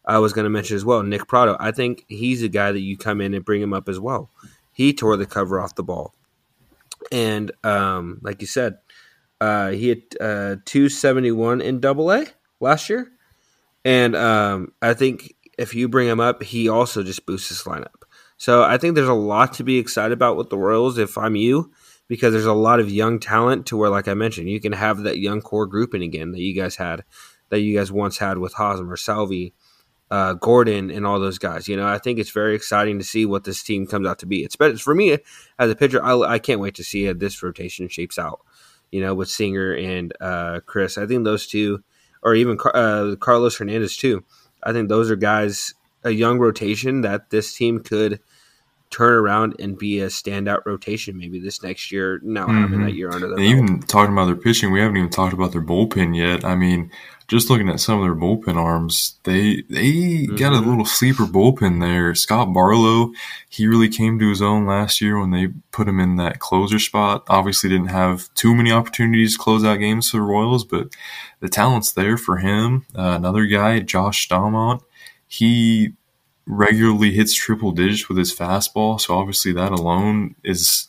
I 0.07 0.19
was 0.19 0.35
going 0.35 0.45
to 0.45 0.51
mention 0.51 0.77
as 0.77 0.85
well, 0.85 1.03
Nick 1.03 1.27
Pratto. 1.27 1.57
I 1.59 1.73
think 1.73 2.05
he's 2.09 2.43
a 2.43 2.49
guy 2.49 2.73
that 2.73 2.81
you 2.81 2.97
come 2.97 3.21
in 3.21 3.33
and 3.33 3.45
bring 3.45 3.63
him 3.63 3.73
up 3.73 3.89
as 3.89 3.99
well. 3.99 4.31
He 4.71 4.93
tore 4.93 5.17
the 5.17 5.25
cover 5.25 5.59
off 5.59 5.77
the 5.77 5.83
ball, 5.83 6.15
and 7.11 7.51
um, 7.65 8.19
like 8.23 8.41
you 8.41 8.47
said, 8.47 8.79
uh, 9.45 9.71
he 9.73 9.89
hit 9.89 10.17
uh, 10.21 10.57
271 10.65 11.61
in 11.61 11.79
Double 11.79 12.11
A 12.11 12.27
last 12.61 12.89
year, 12.89 13.13
and 13.85 14.17
um, 14.17 14.73
I 14.81 14.95
think 14.95 15.35
if 15.59 15.75
you 15.75 15.87
bring 15.87 16.09
him 16.09 16.19
up, 16.19 16.43
he 16.43 16.69
also 16.69 17.03
just 17.03 17.27
boosts 17.27 17.51
his 17.51 17.63
lineup. 17.65 18.05
So 18.39 18.63
I 18.63 18.79
think 18.79 18.95
there's 18.95 19.07
a 19.07 19.13
lot 19.13 19.53
to 19.55 19.65
be 19.65 19.79
excited 19.79 20.13
about 20.13 20.39
with 20.39 20.49
the 20.49 20.57
Royals 20.57 20.97
if 20.97 21.19
I'm 21.19 21.37
you, 21.37 21.73
because 22.09 22.33
there's 22.33 22.47
a 22.47 22.55
lot 22.55 22.81
of 22.81 22.91
young 22.91 23.21
talent 23.21 23.67
to 23.67 23.77
where, 23.77 23.91
like 23.91 24.09
I 24.09 24.15
mentioned, 24.15 24.49
you 24.49 24.61
can 24.61 24.73
have 24.73 25.03
that 25.03 25.19
young 25.19 25.43
core 25.43 25.67
grouping 25.67 26.03
again 26.03 26.33
that 26.33 26.41
you 26.41 26.55
guys 26.55 26.77
had, 26.77 27.05
that 27.51 27.61
you 27.61 27.77
guys 27.77 27.93
once 27.93 28.17
had 28.17 28.39
with 28.39 28.55
Hosmer, 28.55 28.97
Salvy, 28.97 29.53
uh, 30.11 30.33
Gordon, 30.35 30.91
and 30.91 31.07
all 31.07 31.21
those 31.21 31.39
guys. 31.39 31.69
You 31.69 31.77
know, 31.77 31.87
I 31.87 31.99
think 31.99 32.19
it's 32.19 32.31
very 32.31 32.55
exciting 32.55 32.99
to 32.99 33.05
see 33.05 33.27
what 33.27 33.45
this 33.45 33.63
team 33.63 33.87
comes 33.87 34.07
out 34.07 34.21
to 34.21 34.27
be. 34.27 34.43
It's 34.43 34.57
for 34.83 34.95
me 34.95 35.19
as 35.59 35.71
a 35.71 35.77
pitcher. 35.77 36.03
I, 36.03 36.15
I 36.19 36.39
can't 36.39 36.61
wait 36.61 36.77
to 36.77 36.85
see 36.85 37.05
how 37.05 37.13
this 37.13 37.43
rotation 37.43 37.89
shapes 37.89 38.19
out. 38.19 38.41
You 38.95 39.01
know, 39.01 39.13
with 39.13 39.29
Singer 39.29 39.73
and 39.75 40.13
uh, 40.21 40.61
Kris, 40.67 40.97
I 40.97 41.05
think 41.05 41.25
those 41.25 41.49
two, 41.49 41.83
or 42.23 42.37
even 42.37 42.57
uh, 42.73 43.17
Carlos 43.19 43.57
Hernandez 43.57 43.97
too. 43.97 44.25
I 44.63 44.73
think 44.73 44.89
those 44.89 45.11
are 45.11 45.17
guys 45.17 45.75
a 46.05 46.11
young 46.11 46.39
rotation 46.39 47.01
that 47.01 47.31
this 47.31 47.53
team 47.55 47.81
could 47.81 48.21
turn 48.95 49.13
around 49.13 49.57
and 49.59 49.77
be 49.77 50.01
a 50.01 50.07
standout 50.07 50.65
rotation 50.65 51.19
maybe 51.19 51.41
this 51.41 51.63
next 51.63 51.91
year. 51.91 52.21
Now 52.23 52.47
mm-hmm. 52.47 52.61
having 52.61 52.85
that 52.85 52.95
year 52.95 53.11
under 53.11 53.29
their 53.29 53.41
even 53.41 53.81
talking 53.81 54.13
about 54.13 54.27
their 54.27 54.37
pitching, 54.37 54.71
we 54.71 54.81
haven't 54.81 54.97
even 54.97 55.11
talked 55.11 55.35
about 55.35 55.53
their 55.53 55.63
bullpen 55.63 56.17
yet. 56.17 56.45
I 56.45 56.55
mean, 56.55 56.93
just 57.27 57.51
looking 57.51 57.69
at 57.69 57.81
some 57.81 57.99
of 57.99 58.05
their 58.05 58.15
bullpen 58.15 58.57
arms, 58.57 59.19
they 59.25 59.65
they 59.69 59.93
mm-hmm. 59.93 60.37
got 60.37 60.53
a 60.53 60.57
mm-hmm. 60.57 60.71
little 60.71 60.85
sleeper 60.85 61.25
bullpen 61.25 61.81
there. 61.81 62.15
Scott 62.15 62.53
Barlow, 62.53 63.11
he 63.49 63.67
really 63.67 63.89
came 63.89 64.19
to 64.21 64.29
his 64.29 64.41
own 64.41 64.65
last 64.65 65.01
year 65.01 65.19
when 65.19 65.33
they 65.33 65.49
put 65.73 65.89
him 65.89 65.99
in 65.99 66.15
that 66.17 66.39
closer 66.39 66.79
spot. 66.79 67.25
Obviously, 67.29 67.71
didn't 67.71 67.89
have 67.89 68.33
too 68.35 68.55
many 68.55 68.71
opportunities 68.71 69.37
to 69.37 69.43
close 69.43 69.65
out 69.65 69.81
games 69.81 70.11
for 70.11 70.19
the 70.19 70.23
Royals, 70.23 70.65
but 70.65 70.89
the 71.41 71.49
talent's 71.49 71.93
there 71.93 72.17
for 72.17 72.37
him. 72.37 72.87
Uh, 72.97 73.15
another 73.17 73.47
guy, 73.47 73.81
Josh 73.81 74.29
Staumont, 74.29 74.83
he 75.27 75.95
regularly 76.47 77.13
hits 77.13 77.35
triple 77.35 77.73
digits 77.73 78.09
with 78.09 78.19
his 78.19 78.35
fastball, 78.35 79.01
so 79.01 79.17
obviously 79.17 79.53
that 79.53 79.73
alone 79.73 80.35
is 80.45 80.89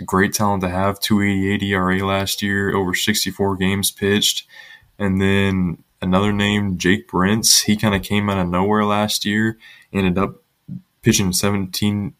a 0.00 0.04
great 0.04 0.32
talent 0.32 0.62
to 0.62 0.68
have. 0.68 1.00
288 1.00 1.62
ERA 1.62 2.06
last 2.06 2.42
year, 2.42 2.74
over 2.74 2.94
64 2.94 3.56
games 3.56 3.90
pitched. 3.90 4.46
And 4.98 5.20
then 5.20 5.82
another 6.00 6.32
name, 6.32 6.78
Jake 6.78 7.08
Brentz, 7.08 7.64
he 7.64 7.76
kind 7.76 7.94
of 7.94 8.02
came 8.02 8.30
out 8.30 8.38
of 8.38 8.48
nowhere 8.48 8.84
last 8.84 9.24
year, 9.24 9.58
ended 9.92 10.18
up 10.18 10.42
pitching 11.02 11.32
17, 11.32 12.14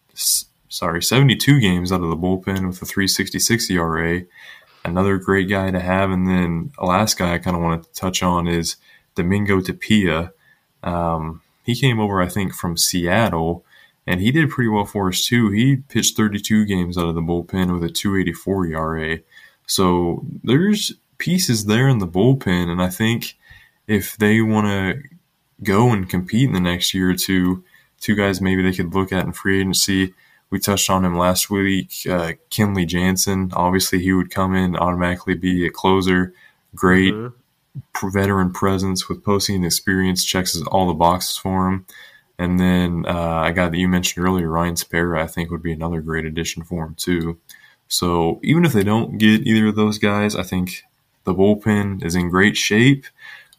sorry, 0.69 1.03
72 1.03 1.61
games 1.61 1.93
out 1.93 2.03
of 2.03 2.11
the 2.11 2.17
bullpen 2.17 2.67
with 2.67 2.83
a 2.83 2.87
366 2.87 3.71
ERA. 3.71 4.23
Another 4.85 5.19
great 5.19 5.49
guy 5.49 5.71
to 5.71 5.79
have. 5.79 6.11
And 6.11 6.27
then 6.27 6.73
the 6.79 6.85
last 6.85 7.17
guy 7.17 7.35
I 7.35 7.39
kind 7.39 7.57
of 7.57 7.63
wanted 7.63 7.85
to 7.85 7.93
touch 7.93 8.23
on 8.23 8.49
is 8.49 8.77
Domingo 9.15 9.61
Tapia. 9.61 10.33
Um, 10.83 11.41
he 11.63 11.75
came 11.75 12.01
over, 12.01 12.21
I 12.21 12.29
think, 12.29 12.55
from 12.55 12.77
Seattle, 12.77 13.65
and 14.07 14.21
he 14.21 14.33
did 14.33 14.51
pretty 14.51 14.69
well 14.69 14.85
for 14.85 15.09
us 15.09 15.25
too. 15.25 15.51
He 15.51 15.77
pitched 15.77 16.17
32 16.17 16.65
games 16.65 16.99
out 16.99 17.09
of 17.09 17.15
the 17.15 17.21
bullpen 17.21 17.73
with 17.73 17.85
a 17.85 17.93
284 17.93 18.67
ERA. 18.67 19.19
So 19.67 20.27
there's 20.43 20.93
pieces 21.19 21.67
there 21.67 21.89
in 21.89 21.99
the 21.99 22.09
bullpen, 22.09 22.69
and 22.69 22.83
I 22.83 22.89
think 22.89 23.37
if 23.87 24.17
they 24.17 24.41
want 24.41 24.67
to 24.67 25.03
go 25.63 25.91
and 25.91 26.09
compete 26.09 26.49
in 26.49 26.55
the 26.55 26.61
next 26.61 26.95
year 26.95 27.11
or 27.11 27.15
two, 27.15 27.65
two 28.01 28.17
guys 28.17 28.41
maybe 28.41 28.63
they 28.63 28.73
could 28.73 28.95
look 28.95 29.13
at 29.13 29.25
in 29.25 29.33
free 29.33 29.61
agency. 29.61 30.15
We 30.51 30.59
touched 30.59 30.91
on 30.91 31.05
him 31.05 31.17
last 31.17 31.49
week. 31.49 31.91
Uh, 32.07 32.33
Kenley 32.51 32.87
Jansen, 32.87 33.53
obviously, 33.55 34.01
he 34.01 34.13
would 34.13 34.31
come 34.31 34.55
in 34.55 34.77
automatically 34.77 35.35
be 35.35 35.65
a 35.67 35.71
closer. 35.71 36.35
Great 36.75 37.15
mm-hmm. 37.15 37.37
Veteran 38.03 38.53
presence 38.53 39.09
with 39.09 39.25
postseason 39.25 39.65
experience, 39.65 40.25
checks 40.25 40.61
all 40.63 40.89
the 40.89 40.95
boxes 40.95 41.37
for 41.37 41.69
him. 41.69 41.87
And 42.39 42.59
then 42.59 43.05
uh, 43.07 43.45
a 43.45 43.53
guy 43.53 43.69
that 43.69 43.77
you 43.77 43.89
mentioned 43.89 44.27
earlier, 44.27 44.49
Ryan 44.49 44.75
Tepera, 44.75 45.21
I 45.23 45.27
think 45.27 45.51
would 45.51 45.63
be 45.63 45.73
another 45.73 46.01
great 46.01 46.25
addition 46.25 46.65
for 46.65 46.85
him 46.85 46.95
too. 46.97 47.39
So 47.89 48.41
even 48.43 48.65
if 48.65 48.73
they 48.73 48.83
don't 48.83 49.19
get 49.19 49.47
either 49.47 49.69
of 49.69 49.77
those 49.77 49.99
guys, 49.99 50.35
I 50.35 50.43
think 50.43 50.83
the 51.25 51.35
bullpen 51.35 52.05
is 52.05 52.15
in 52.15 52.31
great 52.31 52.57
shape. 52.57 53.07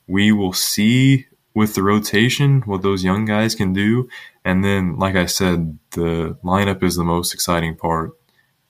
We 0.07 0.31
will 0.31 0.53
see 0.53 1.27
with 1.53 1.75
the 1.75 1.83
rotation 1.83 2.61
what 2.61 2.81
those 2.81 3.03
young 3.03 3.25
guys 3.25 3.55
can 3.55 3.73
do. 3.73 4.09
And 4.43 4.63
then, 4.63 4.97
like 4.97 5.15
I 5.15 5.27
said, 5.27 5.77
the 5.91 6.37
lineup 6.43 6.83
is 6.83 6.95
the 6.95 7.03
most 7.03 7.33
exciting 7.33 7.75
part. 7.75 8.11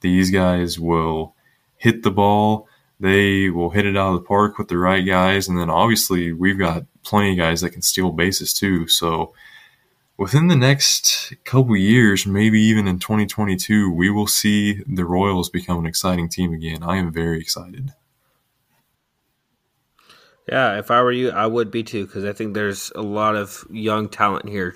These 0.02 0.32
guys 0.32 0.80
will 0.80 1.34
hit 1.78 2.04
the 2.04 2.12
ball. 2.12 2.68
They 3.04 3.50
will 3.50 3.70
hit 3.70 3.86
it 3.86 3.98
out 3.98 4.14
of 4.14 4.22
the 4.22 4.26
park 4.26 4.58
with 4.58 4.70
the 4.70 4.78
right 4.78 5.06
guys. 5.06 5.50
And 5.50 5.60
then 5.60 5.70
obviously, 5.70 6.32
we've 6.32 6.58
got 6.58 6.86
plenty 7.04 7.34
of 7.34 7.38
guys 7.38 7.60
that 7.60 7.72
can 7.72 7.82
steal 7.82 8.14
bases 8.14 8.54
too. 8.54 8.88
So, 8.88 9.34
within 10.16 10.48
the 10.48 10.56
next 10.56 11.34
couple 11.44 11.76
years, 11.76 12.26
maybe 12.26 12.62
even 12.62 12.88
in 12.88 13.00
2022, 13.00 13.92
we 13.92 14.10
will 14.10 14.26
see 14.26 14.82
the 14.88 15.04
Royals 15.04 15.50
become 15.50 15.80
an 15.80 15.86
exciting 15.86 16.30
team 16.30 16.54
again. 16.54 16.82
I 16.82 16.96
am 16.96 17.12
very 17.12 17.42
excited. 17.42 17.92
Yeah, 20.48 20.80
if 20.80 20.90
I 20.90 21.02
were 21.02 21.12
you, 21.12 21.30
I 21.32 21.46
would 21.46 21.72
be 21.72 21.84
too 21.84 22.06
because 22.06 22.24
I 22.24 22.32
think 22.32 22.54
there's 22.54 22.90
a 22.96 23.02
lot 23.02 23.36
of 23.36 23.66
young 23.70 24.08
talent 24.08 24.48
here, 24.48 24.76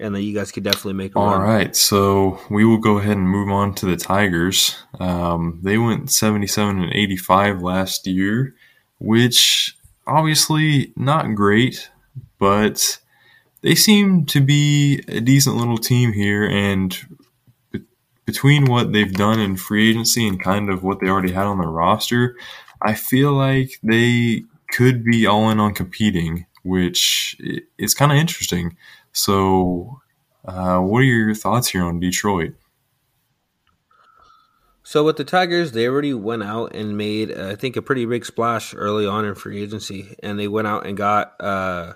and 0.00 0.14
that 0.14 0.22
you 0.22 0.34
guys 0.34 0.50
could 0.50 0.64
definitely 0.64 0.94
make. 0.94 1.14
All 1.14 1.26
run. 1.26 1.42
right, 1.42 1.76
so 1.76 2.40
we 2.50 2.64
will 2.64 2.78
go 2.78 2.98
ahead 2.98 3.16
and 3.16 3.28
move 3.28 3.50
on 3.50 3.74
to 3.76 3.86
the 3.86 3.96
Tigers. 3.96 4.76
Um, 4.98 5.60
they 5.62 5.78
went 5.78 6.10
77 6.10 6.82
and 6.82 6.92
85 6.92 7.62
last 7.62 8.06
year, 8.06 8.54
which 8.98 9.76
obviously 10.06 10.92
not 10.96 11.34
great, 11.34 11.90
but 12.38 12.98
they 13.62 13.74
seem 13.74 14.24
to 14.26 14.40
be 14.40 15.02
a 15.08 15.20
decent 15.20 15.56
little 15.56 15.78
team 15.78 16.12
here. 16.12 16.44
And 16.44 16.96
be- 17.70 17.84
between 18.24 18.64
what 18.64 18.92
they've 18.92 19.12
done 19.12 19.38
in 19.38 19.56
free 19.56 19.90
agency 19.90 20.26
and 20.26 20.42
kind 20.42 20.70
of 20.70 20.82
what 20.82 21.00
they 21.00 21.08
already 21.08 21.32
had 21.32 21.46
on 21.46 21.58
their 21.58 21.68
roster, 21.68 22.36
I 22.82 22.94
feel 22.94 23.32
like 23.32 23.78
they 23.82 24.44
could 24.72 25.04
be 25.04 25.26
all 25.26 25.50
in 25.50 25.60
on 25.60 25.74
competing, 25.74 26.46
which 26.62 27.36
is 27.78 27.94
kind 27.94 28.12
of 28.12 28.18
interesting. 28.18 28.76
So, 29.12 30.00
uh, 30.44 30.78
what 30.78 31.00
are 31.00 31.04
your 31.04 31.34
thoughts 31.34 31.68
here 31.68 31.84
on 31.84 32.00
Detroit? 32.00 32.54
So 34.82 35.04
with 35.04 35.18
the 35.18 35.24
Tigers, 35.24 35.70
they 35.70 35.86
already 35.86 36.14
went 36.14 36.42
out 36.42 36.74
and 36.74 36.96
made, 36.96 37.30
uh, 37.30 37.50
I 37.50 37.54
think, 37.54 37.76
a 37.76 37.82
pretty 37.82 38.06
big 38.06 38.24
splash 38.26 38.74
early 38.74 39.06
on 39.06 39.24
in 39.24 39.36
free 39.36 39.62
agency, 39.62 40.16
and 40.20 40.36
they 40.36 40.48
went 40.48 40.66
out 40.66 40.84
and 40.84 40.96
got 40.96 41.34
uh, 41.38 41.92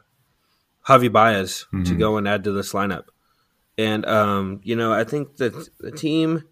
Javi 0.86 1.11
Baez 1.11 1.66
mm-hmm. 1.73 1.82
to 1.82 1.95
go 1.97 2.16
and 2.19 2.28
add 2.28 2.45
to 2.45 2.53
this 2.53 2.73
lineup. 2.73 3.07
And 3.77 4.07
um, 4.07 4.61
you 4.62 4.77
know, 4.77 4.93
I 4.93 5.03
think 5.03 5.39
that 5.39 5.55
the 5.81 5.91
team, 5.91 6.45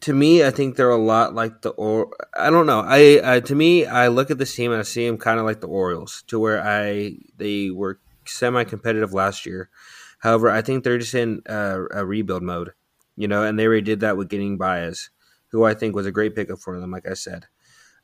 to 0.00 0.14
me, 0.14 0.42
I 0.42 0.50
think 0.50 0.76
they're 0.76 0.88
a 0.88 0.96
lot 0.96 1.34
like 1.34 1.60
the 1.60 1.70
or 1.70 2.16
I 2.34 2.48
don't 2.48 2.66
know. 2.66 2.80
I, 2.80 3.20
I 3.22 3.40
to 3.40 3.54
me, 3.54 3.84
I 3.84 4.08
look 4.08 4.30
at 4.30 4.38
this 4.38 4.54
team 4.54 4.72
and 4.72 4.80
I 4.80 4.84
see 4.84 5.06
them 5.06 5.18
kind 5.18 5.38
of 5.38 5.44
like 5.44 5.60
the 5.60 5.68
Orioles, 5.68 6.24
to 6.28 6.38
where 6.38 6.66
I 6.66 7.16
they 7.36 7.68
were 7.68 8.00
semi-competitive 8.24 9.12
last 9.12 9.46
year. 9.46 9.70
However, 10.18 10.50
I 10.50 10.62
think 10.62 10.84
they're 10.84 10.98
just 10.98 11.14
in 11.14 11.42
uh, 11.48 11.82
a 11.90 12.04
rebuild 12.06 12.42
mode, 12.42 12.72
you 13.16 13.28
know, 13.28 13.42
and 13.42 13.58
they 13.58 13.66
already 13.66 13.82
did 13.82 14.00
that 14.00 14.16
with 14.16 14.28
getting 14.28 14.56
Baez 14.58 15.10
who 15.52 15.64
I 15.64 15.74
think 15.74 15.94
was 15.94 16.06
a 16.06 16.12
great 16.12 16.34
pickup 16.34 16.58
for 16.58 16.80
them, 16.80 16.90
like 16.90 17.06
I 17.06 17.14
said. 17.14 17.46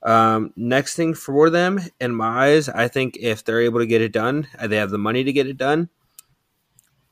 Um, 0.03 0.53
next 0.55 0.95
thing 0.95 1.15
for 1.15 1.51
them, 1.51 1.81
in 1.99 2.15
my 2.15 2.51
eyes, 2.51 2.69
I 2.69 2.87
think 2.87 3.17
if 3.19 3.43
they're 3.43 3.63
able 3.63 3.81
to 3.81 3.87
get 3.87 4.03
it 4.03 4.13
done, 4.13 4.47
they 4.63 4.77
have 4.77 4.91
the 4.91 4.99
money 4.99 5.25
to 5.25 5.33
get 5.33 5.49
it 5.49 5.57
done. 5.57 5.89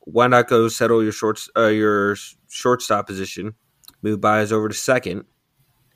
Why 0.01 0.27
not 0.27 0.47
go 0.47 0.69
settle 0.69 1.03
your 1.03 1.11
shorts, 1.11 1.49
uh, 1.57 1.67
your 1.67 2.15
shortstop 2.47 3.07
position, 3.07 3.55
move 4.01 4.21
Baez 4.21 4.53
over 4.53 4.69
to 4.69 4.73
second? 4.73 5.25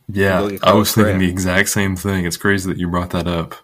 Yeah, 0.09 0.49
I 0.63 0.73
was 0.73 0.93
thinking 0.93 1.19
the 1.19 1.29
exact 1.29 1.69
same 1.69 1.95
thing. 1.95 2.25
It's 2.25 2.35
crazy 2.35 2.69
that 2.69 2.77
you 2.77 2.89
brought 2.89 3.11
that 3.11 3.27
up 3.27 3.55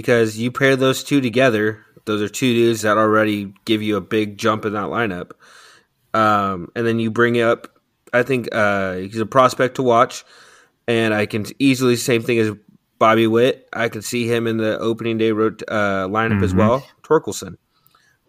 because 0.00 0.38
you 0.38 0.50
pair 0.50 0.76
those 0.76 1.04
two 1.04 1.20
together. 1.20 1.84
Those 2.06 2.22
are 2.22 2.28
two 2.28 2.54
dudes 2.54 2.82
that 2.82 2.96
already 2.96 3.52
give 3.64 3.82
you 3.82 3.96
a 3.96 4.00
big 4.00 4.38
jump 4.38 4.64
in 4.64 4.72
that 4.72 4.86
lineup. 4.86 5.32
Um, 6.14 6.72
and 6.74 6.86
then 6.86 6.98
you 6.98 7.10
bring 7.10 7.40
up 7.40 7.80
I 8.12 8.22
think 8.22 8.48
uh, 8.52 8.94
he's 8.94 9.18
a 9.18 9.26
prospect 9.26 9.76
to 9.76 9.82
watch, 9.82 10.24
and 10.88 11.14
I 11.14 11.26
can 11.26 11.46
easily 11.58 11.96
same 11.96 12.22
thing 12.22 12.38
as 12.38 12.52
Bobby 12.98 13.26
Witt. 13.26 13.68
I 13.72 13.88
can 13.88 14.02
see 14.02 14.26
him 14.26 14.46
in 14.46 14.56
the 14.56 14.78
opening 14.78 15.18
day 15.18 15.30
uh, 15.30 15.34
lineup 15.34 16.32
mm-hmm. 16.32 16.44
as 16.44 16.54
well. 16.54 16.86
Torkelson, 17.02 17.56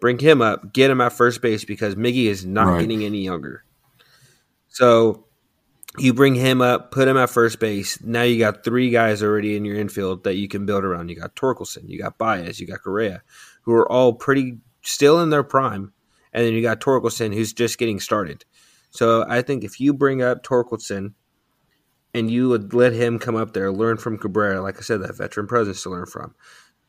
bring 0.00 0.18
him 0.18 0.40
up, 0.40 0.72
get 0.72 0.90
him 0.90 1.00
at 1.00 1.12
first 1.12 1.42
base 1.42 1.64
because 1.64 1.94
Miggy 1.94 2.26
is 2.26 2.44
not 2.44 2.66
right. 2.66 2.80
getting 2.80 3.04
any 3.04 3.22
younger. 3.22 3.64
So 4.68 5.26
you 5.98 6.14
bring 6.14 6.34
him 6.34 6.62
up, 6.62 6.90
put 6.90 7.08
him 7.08 7.16
at 7.16 7.30
first 7.30 7.60
base. 7.60 8.00
Now 8.02 8.22
you 8.22 8.38
got 8.38 8.64
three 8.64 8.90
guys 8.90 9.22
already 9.22 9.56
in 9.56 9.64
your 9.64 9.76
infield 9.76 10.24
that 10.24 10.36
you 10.36 10.48
can 10.48 10.64
build 10.64 10.84
around. 10.84 11.10
You 11.10 11.16
got 11.16 11.36
Torkelson, 11.36 11.88
you 11.88 11.98
got 11.98 12.18
Baez, 12.18 12.60
you 12.60 12.66
got 12.66 12.82
Correa, 12.82 13.22
who 13.62 13.72
are 13.74 13.90
all 13.90 14.14
pretty 14.14 14.58
still 14.82 15.20
in 15.20 15.30
their 15.30 15.42
prime, 15.42 15.92
and 16.32 16.46
then 16.46 16.54
you 16.54 16.62
got 16.62 16.80
Torkelson, 16.80 17.34
who's 17.34 17.52
just 17.52 17.78
getting 17.78 18.00
started. 18.00 18.44
So 18.90 19.24
I 19.28 19.42
think 19.42 19.64
if 19.64 19.80
you 19.80 19.92
bring 19.92 20.22
up 20.22 20.42
Torkelson 20.42 21.14
and 22.14 22.30
you 22.30 22.48
would 22.48 22.74
let 22.74 22.92
him 22.92 23.18
come 23.18 23.36
up 23.36 23.52
there, 23.52 23.70
learn 23.70 23.96
from 23.96 24.18
Cabrera, 24.18 24.60
like 24.60 24.78
I 24.78 24.82
said, 24.82 25.02
that 25.02 25.16
veteran 25.16 25.46
presence 25.46 25.82
to 25.82 25.90
learn 25.90 26.06
from. 26.06 26.34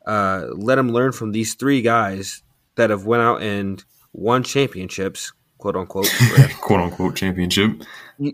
Uh, 0.05 0.47
let 0.51 0.77
him 0.77 0.91
learn 0.91 1.13
from 1.13 1.31
these 1.31 1.55
three 1.55 1.81
guys 1.81 2.43
that 2.75 2.89
have 2.89 3.05
went 3.05 3.23
out 3.23 3.41
and 3.41 3.83
won 4.11 4.43
championships, 4.43 5.31
quote 5.57 5.77
unquote, 5.77 6.11
quote 6.61 6.81
unquote 6.81 7.15
championship. 7.15 7.83
You, 8.17 8.33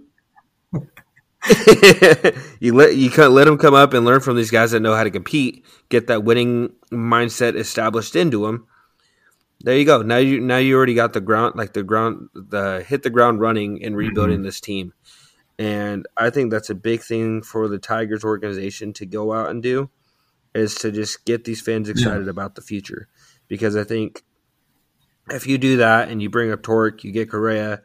you 2.59 2.73
let 2.73 2.95
you 2.95 3.09
let 3.29 3.45
them 3.45 3.57
come 3.57 3.73
up 3.73 3.93
and 3.93 4.05
learn 4.05 4.19
from 4.19 4.35
these 4.35 4.51
guys 4.51 4.71
that 4.71 4.81
know 4.81 4.95
how 4.95 5.03
to 5.03 5.11
compete, 5.11 5.65
get 5.89 6.07
that 6.07 6.23
winning 6.23 6.73
mindset 6.91 7.55
established 7.55 8.15
into 8.15 8.45
them, 8.45 8.67
there 9.61 9.77
you 9.77 9.85
go. 9.85 10.01
Now 10.01 10.17
you 10.17 10.39
now 10.39 10.57
you 10.57 10.75
already 10.75 10.93
got 10.93 11.13
the 11.13 11.21
ground 11.21 11.55
like 11.55 11.73
the 11.73 11.83
ground 11.83 12.29
the 12.33 12.83
hit 12.87 13.03
the 13.03 13.09
ground 13.09 13.41
running 13.41 13.83
and 13.83 13.95
rebuilding 13.95 14.37
mm-hmm. 14.37 14.45
this 14.45 14.61
team. 14.61 14.93
And 15.57 16.07
I 16.15 16.29
think 16.29 16.51
that's 16.51 16.69
a 16.69 16.75
big 16.75 17.01
thing 17.01 17.41
for 17.41 17.67
the 17.67 17.79
Tigers 17.79 18.23
organization 18.23 18.93
to 18.93 19.05
go 19.05 19.33
out 19.33 19.49
and 19.49 19.61
do 19.61 19.89
is 20.55 20.75
to 20.75 20.91
just 20.91 21.25
get 21.25 21.43
these 21.43 21.61
fans 21.61 21.89
excited 21.89 22.25
yeah. 22.25 22.29
about 22.31 22.55
the 22.55 22.61
future. 22.61 23.09
Because 23.49 23.75
I 23.75 23.83
think 23.83 24.23
if 25.29 25.45
you 25.45 25.57
do 25.57 25.77
that 25.77 26.07
and 26.07 26.21
you 26.21 26.29
bring 26.29 26.51
up 26.51 26.63
Torque, 26.63 27.03
you 27.03 27.11
get 27.11 27.29
Correa, 27.29 27.81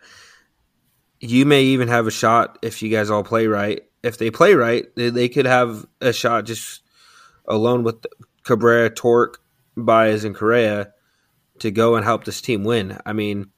you 1.21 1.47
may 1.47 1.63
even 1.63 1.89
have 1.89 2.07
a 2.07 2.11
shot 2.11 2.59
if 2.63 2.83
you 2.83 2.91
guys 2.91 3.11
all 3.11 3.25
play 3.25 3.47
right. 3.47 3.83
If 4.03 4.19
they 4.19 4.31
play 4.31 4.55
right, 4.55 4.85
they, 4.97 5.11
they 5.11 5.29
could 5.29 5.47
have 5.47 5.87
a 6.01 6.13
shot 6.13 6.45
just 6.45 6.83
alone 7.47 7.83
with 7.83 8.05
Cabrera, 8.43 8.91
Torque, 8.91 9.41
Baez, 9.77 10.25
and 10.25 10.35
Correa 10.35 10.93
to 11.61 11.71
go 11.71 11.97
and 11.97 12.05
help 12.05 12.25
this 12.25 12.41
team 12.41 12.65
win. 12.65 12.99
I 13.07 13.13
mean, 13.13 13.51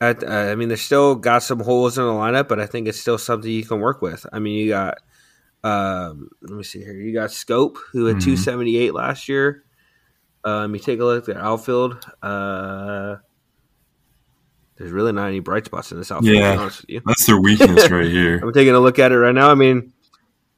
at, 0.00 0.22
uh, 0.22 0.26
I 0.26 0.54
mean, 0.54 0.68
they 0.68 0.76
still 0.76 1.14
got 1.14 1.42
some 1.42 1.60
holes 1.60 1.98
in 1.98 2.04
the 2.04 2.10
lineup, 2.10 2.48
but 2.48 2.60
I 2.60 2.66
think 2.66 2.88
it's 2.88 3.00
still 3.00 3.18
something 3.18 3.50
you 3.50 3.64
can 3.64 3.80
work 3.80 4.00
with. 4.00 4.24
I 4.32 4.38
mean, 4.38 4.58
you 4.58 4.68
got, 4.70 4.98
um, 5.62 6.30
let 6.42 6.56
me 6.56 6.62
see 6.62 6.82
here, 6.82 6.94
you 6.94 7.12
got 7.12 7.30
Schoop, 7.30 7.76
who 7.92 8.06
had 8.06 8.16
mm-hmm. 8.16 8.36
278 8.36 8.94
last 8.94 9.28
year. 9.28 9.64
Um, 10.42 10.74
you 10.74 10.80
take 10.80 11.00
a 11.00 11.04
look 11.04 11.28
at 11.28 11.34
the 11.34 11.42
outfield. 11.42 12.02
Uh, 12.22 13.16
there's 14.80 14.92
really 14.92 15.12
not 15.12 15.28
any 15.28 15.40
bright 15.40 15.66
spots 15.66 15.92
in 15.92 15.98
this 15.98 16.10
outfield. 16.10 16.82
Yeah, 16.88 17.00
that's 17.04 17.26
their 17.26 17.38
weakness 17.38 17.90
right 17.90 18.06
here. 18.10 18.38
I'm 18.38 18.50
taking 18.54 18.74
a 18.74 18.80
look 18.80 18.98
at 18.98 19.12
it 19.12 19.18
right 19.18 19.34
now. 19.34 19.50
I 19.50 19.54
mean, 19.54 19.92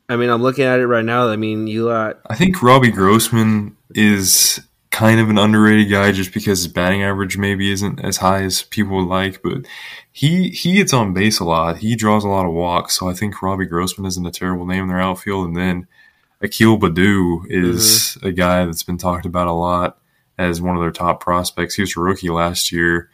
I 0.08 0.14
mean, 0.14 0.30
I'm 0.30 0.40
looking 0.40 0.64
at 0.64 0.78
it 0.78 0.86
right 0.86 1.04
now. 1.04 1.28
I 1.28 1.34
mean, 1.34 1.66
you 1.66 1.86
got. 1.86 2.20
I 2.26 2.36
think 2.36 2.62
Robbie 2.62 2.92
Grossman 2.92 3.76
is 3.96 4.60
kind 4.92 5.18
of 5.18 5.28
an 5.28 5.38
underrated 5.38 5.90
guy 5.90 6.12
just 6.12 6.32
because 6.32 6.60
his 6.60 6.68
batting 6.68 7.02
average 7.02 7.36
maybe 7.36 7.72
isn't 7.72 7.98
as 7.98 8.18
high 8.18 8.44
as 8.44 8.62
people 8.62 8.98
would 8.98 9.08
like, 9.08 9.42
but 9.42 9.66
he 10.12 10.50
he 10.50 10.74
gets 10.74 10.92
on 10.92 11.14
base 11.14 11.40
a 11.40 11.44
lot. 11.44 11.78
He 11.78 11.96
draws 11.96 12.22
a 12.22 12.28
lot 12.28 12.46
of 12.46 12.52
walks, 12.52 12.96
so 12.96 13.08
I 13.08 13.14
think 13.14 13.42
Robbie 13.42 13.66
Grossman 13.66 14.06
isn't 14.06 14.24
a 14.26 14.30
terrible 14.30 14.66
name 14.66 14.84
in 14.84 14.88
their 14.88 15.00
outfield. 15.00 15.48
And 15.48 15.56
then 15.56 15.88
Akil 16.40 16.78
Baddoo 16.78 17.44
is 17.48 18.18
mm-hmm. 18.18 18.28
a 18.28 18.32
guy 18.32 18.64
that's 18.66 18.84
been 18.84 18.98
talked 18.98 19.26
about 19.26 19.48
a 19.48 19.52
lot 19.52 19.98
as 20.38 20.62
one 20.62 20.76
of 20.76 20.80
their 20.80 20.92
top 20.92 21.20
prospects. 21.20 21.74
He 21.74 21.82
was 21.82 21.96
a 21.96 22.00
rookie 22.00 22.30
last 22.30 22.70
year. 22.70 23.10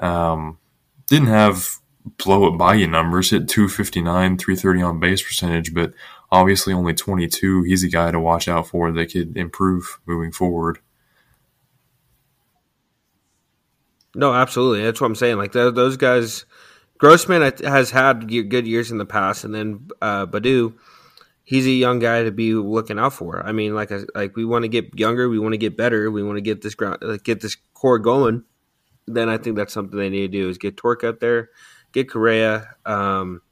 Um, 0.00 0.58
didn't 1.06 1.28
have 1.28 1.80
blow 2.18 2.50
up 2.50 2.58
by 2.58 2.74
you 2.74 2.86
numbers, 2.86 3.30
hit 3.30 3.48
259, 3.48 4.38
330 4.38 4.82
on 4.82 5.00
base 5.00 5.22
percentage, 5.22 5.74
but 5.74 5.92
obviously 6.30 6.72
only 6.72 6.94
22. 6.94 7.62
He's 7.64 7.84
a 7.84 7.88
guy 7.88 8.10
to 8.10 8.20
watch 8.20 8.48
out 8.48 8.68
for 8.68 8.90
that 8.92 9.12
could 9.12 9.36
improve 9.36 10.00
moving 10.06 10.32
forward. 10.32 10.78
No, 14.14 14.32
absolutely. 14.32 14.82
That's 14.84 15.00
what 15.00 15.06
I'm 15.06 15.14
saying. 15.14 15.36
Like 15.36 15.52
those 15.52 15.96
guys, 15.96 16.44
Grossman 16.98 17.42
has 17.64 17.90
had 17.90 18.28
good 18.28 18.66
years 18.66 18.90
in 18.90 18.98
the 18.98 19.06
past, 19.06 19.44
and 19.44 19.54
then 19.54 19.88
uh, 20.02 20.26
Baddoo, 20.26 20.74
he's 21.44 21.66
a 21.66 21.70
young 21.70 22.00
guy 22.00 22.24
to 22.24 22.32
be 22.32 22.54
looking 22.54 22.98
out 22.98 23.12
for. 23.12 23.44
I 23.46 23.52
mean, 23.52 23.74
like 23.74 23.92
like 24.14 24.34
we 24.36 24.44
want 24.44 24.64
to 24.64 24.68
get 24.68 24.98
younger, 24.98 25.28
we 25.28 25.38
want 25.38 25.52
to 25.52 25.58
get 25.58 25.76
better, 25.76 26.10
we 26.10 26.24
want 26.24 26.38
to 26.38 26.42
get 26.42 26.60
this 26.60 26.74
ground, 26.74 26.98
like 27.02 27.22
get 27.22 27.40
this 27.40 27.56
core 27.72 28.00
going. 28.00 28.44
Then 29.14 29.28
I 29.28 29.38
think 29.38 29.56
that's 29.56 29.72
something 29.72 29.98
they 29.98 30.10
need 30.10 30.32
to 30.32 30.38
do 30.38 30.48
is 30.48 30.58
get 30.58 30.76
Torque 30.76 31.04
out 31.04 31.20
there, 31.20 31.50
get 31.92 32.10
Correa, 32.10 32.74
um, 32.84 33.42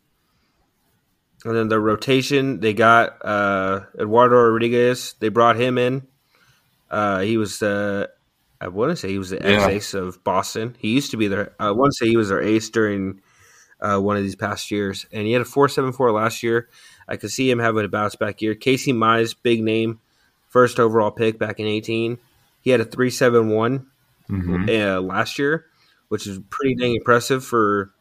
and 1.44 1.56
then 1.56 1.68
the 1.68 1.80
rotation 1.80 2.60
they 2.60 2.74
got 2.74 3.24
uh, 3.24 3.80
Eduardo 3.98 4.36
Rodriguez. 4.36 5.14
They 5.20 5.28
brought 5.28 5.56
him 5.56 5.78
in. 5.78 6.06
Uh, 6.90 7.20
he 7.20 7.36
was 7.36 7.62
uh, 7.62 8.06
I 8.60 8.68
want 8.68 8.90
to 8.90 8.96
say 8.96 9.08
he 9.08 9.18
was 9.18 9.30
the 9.30 9.44
ex 9.44 9.64
ace 9.66 9.94
of 9.94 10.22
Boston. 10.24 10.76
He 10.78 10.88
used 10.88 11.12
to 11.12 11.16
be 11.16 11.28
there. 11.28 11.54
I 11.60 11.70
want 11.70 11.92
to 11.92 11.96
say 11.96 12.08
he 12.08 12.16
was 12.16 12.30
their 12.30 12.42
ace 12.42 12.68
during 12.70 13.20
uh, 13.80 13.98
one 13.98 14.16
of 14.16 14.22
these 14.22 14.36
past 14.36 14.70
years, 14.70 15.06
and 15.12 15.26
he 15.26 15.32
had 15.32 15.42
a 15.42 15.44
four 15.44 15.68
seven 15.68 15.92
four 15.92 16.10
last 16.10 16.42
year. 16.42 16.68
I 17.08 17.16
could 17.16 17.30
see 17.30 17.50
him 17.50 17.60
having 17.60 17.84
a 17.84 17.88
bounce 17.88 18.16
back 18.16 18.42
year. 18.42 18.54
Casey 18.54 18.92
Mize, 18.92 19.34
big 19.40 19.62
name, 19.62 20.00
first 20.48 20.80
overall 20.80 21.12
pick 21.12 21.38
back 21.38 21.60
in 21.60 21.66
eighteen. 21.66 22.18
He 22.60 22.70
had 22.70 22.80
a 22.80 22.84
three 22.84 23.10
seven 23.10 23.50
one 23.50 23.86
mm-hmm. 24.30 24.68
uh, 24.68 25.00
last 25.00 25.38
year, 25.38 25.66
which 26.08 26.26
is 26.26 26.40
pretty 26.50 26.74
dang 26.74 26.94
impressive 26.94 27.44
for 27.44 27.92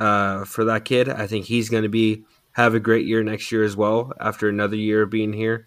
uh, 0.00 0.44
for 0.44 0.64
that 0.64 0.84
kid. 0.84 1.08
I 1.08 1.26
think 1.26 1.46
he's 1.46 1.68
going 1.68 1.84
to 1.84 1.88
be 1.88 2.24
have 2.52 2.74
a 2.74 2.80
great 2.80 3.06
year 3.06 3.22
next 3.22 3.52
year 3.52 3.62
as 3.62 3.76
well 3.76 4.12
after 4.20 4.48
another 4.48 4.76
year 4.76 5.02
of 5.02 5.10
being 5.10 5.32
here. 5.32 5.66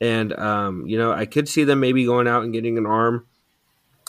And 0.00 0.32
um, 0.38 0.86
you 0.86 0.98
know, 0.98 1.12
I 1.12 1.26
could 1.26 1.48
see 1.48 1.64
them 1.64 1.80
maybe 1.80 2.04
going 2.04 2.28
out 2.28 2.44
and 2.44 2.52
getting 2.52 2.78
an 2.78 2.86
arm 2.86 3.26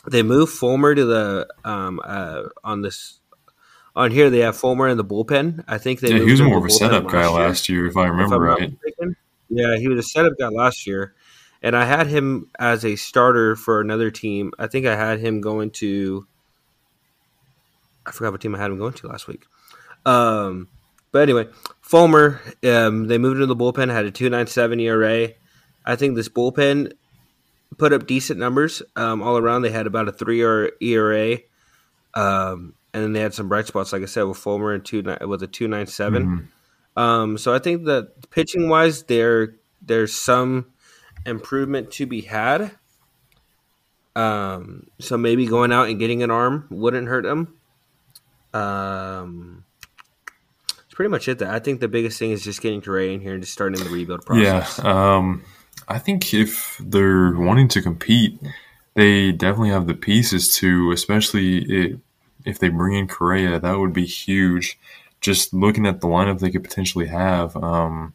they 0.10 0.24
move 0.24 0.50
Fulmer 0.50 0.96
to 0.96 1.06
the 1.06 1.48
um 1.64 2.00
uh 2.04 2.44
on 2.64 2.82
this 2.82 3.20
on 3.96 4.12
here 4.12 4.30
they 4.30 4.40
have 4.40 4.56
Fulmer 4.56 4.88
in 4.88 4.98
the 4.98 5.06
bullpen. 5.06 5.64
I 5.68 5.78
think 5.78 6.00
they 6.00 6.14
yeah, 6.14 6.24
he 6.24 6.32
was 6.32 6.42
more 6.42 6.58
of 6.58 6.66
a 6.66 6.70
setup 6.70 7.08
guy 7.08 7.28
last 7.28 7.70
year, 7.70 7.88
if 7.88 7.98
I 7.98 8.08
remember 8.08 8.50
if 8.50 8.60
right. 8.60 9.16
Yeah, 9.50 9.76
he 9.78 9.90
was 9.90 10.00
a 10.00 10.08
setup 10.08 10.34
guy 10.40 10.48
last 10.48 10.88
year, 10.88 11.14
and 11.62 11.76
I 11.76 11.86
had 11.86 12.08
him 12.08 12.50
as 12.60 12.84
a 12.84 12.96
starter 12.96 13.56
for 13.56 13.82
another 13.82 14.12
team. 14.12 14.52
I 14.58 14.68
think 14.68 14.86
I 14.86 14.96
had 14.96 15.20
him 15.20 15.42
going 15.42 15.72
to. 15.72 16.28
I 18.06 18.12
forgot 18.12 18.32
what 18.32 18.42
team 18.42 18.56
I 18.56 18.60
had 18.60 18.72
him 18.72 18.78
going 18.78 18.94
to 18.94 19.08
last 19.08 19.28
week. 19.28 19.46
Um, 20.06 20.70
but 21.12 21.22
anyway, 21.22 21.48
Fulmer, 21.82 22.42
um, 22.64 23.08
they 23.08 23.18
moved 23.18 23.36
into 23.36 23.46
the 23.46 23.56
bullpen, 23.56 23.92
had 23.92 24.06
a 24.06 24.12
297 24.12 24.80
ERA. 24.80 25.30
I 25.86 25.96
think 25.96 26.16
this 26.16 26.30
bullpen 26.30 26.94
put 27.78 27.94
up 27.94 28.08
decent 28.08 28.40
numbers 28.40 28.82
um, 28.96 29.22
all 29.22 29.38
around. 29.38 29.62
They 29.62 29.72
had 29.72 29.88
about 29.88 30.08
a 30.08 30.12
three 30.12 30.42
ERA. 30.42 31.38
Um, 32.14 32.74
and 32.94 33.04
then 33.04 33.14
they 33.14 33.20
had 33.20 33.34
some 33.34 33.48
bright 33.48 33.68
spots, 33.68 33.94
like 33.94 34.02
I 34.02 34.06
said, 34.06 34.24
with 34.24 34.38
Fulmer 34.38 34.74
and 34.74 34.84
two 34.84 35.04
with 35.22 35.44
a 35.44 35.48
two 35.48 35.68
nine 35.68 35.88
seven. 35.88 36.26
Mm-hmm. 36.26 37.02
Um, 37.02 37.38
so 37.38 37.54
I 37.54 37.60
think 37.60 37.86
that 37.86 38.30
pitching 38.32 38.68
wise, 38.68 39.04
there 39.04 39.56
there's 39.82 40.14
some 40.14 40.68
improvement 41.26 41.92
to 41.92 42.06
be 42.06 42.22
had. 42.22 42.72
Um, 44.16 44.88
so 45.00 45.18
maybe 45.18 45.46
going 45.46 45.72
out 45.72 45.88
and 45.88 45.98
getting 46.00 46.24
an 46.24 46.32
arm 46.32 46.68
wouldn't 46.70 47.08
hurt 47.08 47.24
them. 47.24 47.58
Um, 48.54 49.64
it's 50.86 50.94
pretty 50.94 51.10
much 51.10 51.28
it. 51.28 51.40
That 51.40 51.50
I 51.50 51.60
think 51.60 51.80
the 51.80 51.88
biggest 51.88 52.20
thing 52.20 52.32
is 52.32 52.44
just 52.44 52.62
getting 52.62 52.82
Correa 52.82 53.12
in 53.14 53.22
here 53.22 53.34
and 53.34 53.42
just 53.42 53.54
starting 53.54 53.82
the 53.82 53.90
rebuild 53.90 54.26
process. 54.26 54.80
Yeah, 54.84 55.16
um, 55.16 55.44
I 55.88 55.98
think 55.98 56.34
if 56.34 56.78
they're 56.84 57.34
wanting 57.34 57.70
to 57.70 57.82
compete, 57.82 58.40
they 58.96 59.32
definitely 59.32 59.70
have 59.70 59.88
the 59.88 59.94
pieces 59.94 60.54
to, 60.56 60.92
especially 60.92 61.60
it, 61.60 62.00
if 62.46 62.60
they 62.60 62.68
bring 62.70 62.98
in 62.98 63.08
Correa, 63.08 63.60
that 63.60 63.80
would 63.80 63.94
be 63.94 64.06
huge. 64.06 64.78
Just 65.22 65.54
looking 65.54 65.86
at 65.86 66.02
the 66.02 66.08
lineup 66.08 66.40
they 66.40 66.50
could 66.50 66.64
potentially 66.64 67.08
have, 67.08 67.56
um, 67.56 68.14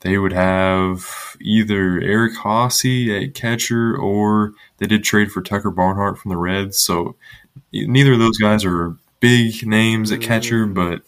they 0.00 0.18
would 0.18 0.32
have 0.32 1.36
either 1.40 2.00
Eric 2.00 2.34
Haase 2.34 3.22
at 3.22 3.34
catcher, 3.34 3.96
or 3.96 4.52
they 4.78 4.86
did 4.86 5.04
trade 5.04 5.32
for 5.32 5.42
Tucker 5.42 5.70
Barnhart 5.70 6.18
from 6.18 6.30
the 6.30 6.36
Reds. 6.36 6.78
So 6.78 7.16
neither 7.72 8.12
of 8.12 8.18
those 8.18 8.38
guys 8.38 8.64
are 8.64 8.96
big 9.20 9.66
names 9.66 10.12
at 10.12 10.20
catcher, 10.20 10.66
mm. 10.66 10.74
but 10.74 11.02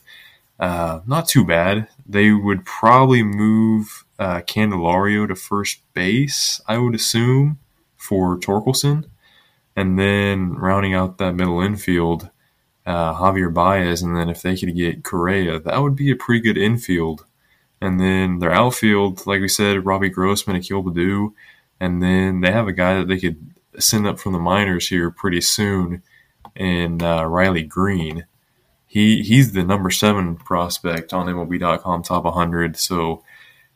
uh, 0.65 1.01
not 1.07 1.29
too 1.29 1.45
bad. 1.45 1.89
They 2.07 2.33
would 2.33 2.65
probably 2.65 3.23
move 3.23 4.05
uh, 4.19 4.41
Candelario 4.41 5.29
to 5.29 5.35
first 5.35 5.81
base, 5.95 6.61
I 6.67 6.79
would 6.79 6.95
assume, 6.95 7.59
for 7.97 8.37
Torkelson. 8.39 9.05
And 9.77 9.97
then 9.99 10.55
rounding 10.55 10.95
out 10.95 11.19
that 11.19 11.35
middle 11.35 11.61
infield, 11.61 12.31
uh, 12.85 13.15
Javier 13.15 13.53
Baez. 13.55 14.03
And 14.03 14.17
then 14.17 14.29
if 14.29 14.43
they 14.43 14.57
could 14.57 14.75
get 14.75 15.05
Correa, 15.05 15.61
that 15.61 15.81
would 15.81 15.95
be 15.95 16.11
a 16.11 16.17
pretty 16.17 16.41
good 16.41 16.59
infield. 16.59 17.27
And 17.81 18.01
then 18.01 18.39
their 18.39 18.53
outfield, 18.53 19.27
like 19.27 19.41
we 19.41 19.49
said, 19.49 19.85
Robbie 19.85 20.09
Grossman, 20.09 20.57
Akil 20.57 20.83
Baddoo. 20.83 21.33
And 21.81 22.03
then 22.03 22.41
they 22.41 22.51
have 22.51 22.67
a 22.67 22.73
guy 22.73 22.99
that 22.99 23.09
they 23.09 23.19
could 23.19 23.55
send 23.79 24.07
up 24.07 24.19
from 24.19 24.33
the 24.33 24.39
minors 24.39 24.89
here 24.89 25.11
pretty 25.11 25.41
soon 25.41 26.03
in 26.57 27.03
uh, 27.03 27.25
Riley 27.25 27.63
Greene. 27.63 28.27
He 28.87 29.23
he's 29.23 29.53
the 29.53 29.63
number 29.63 29.91
seven 29.91 30.37
prospect 30.37 31.13
on 31.13 31.27
MLB.com 31.27 32.03
top 32.03 32.25
100. 32.25 32.77
So 32.77 33.23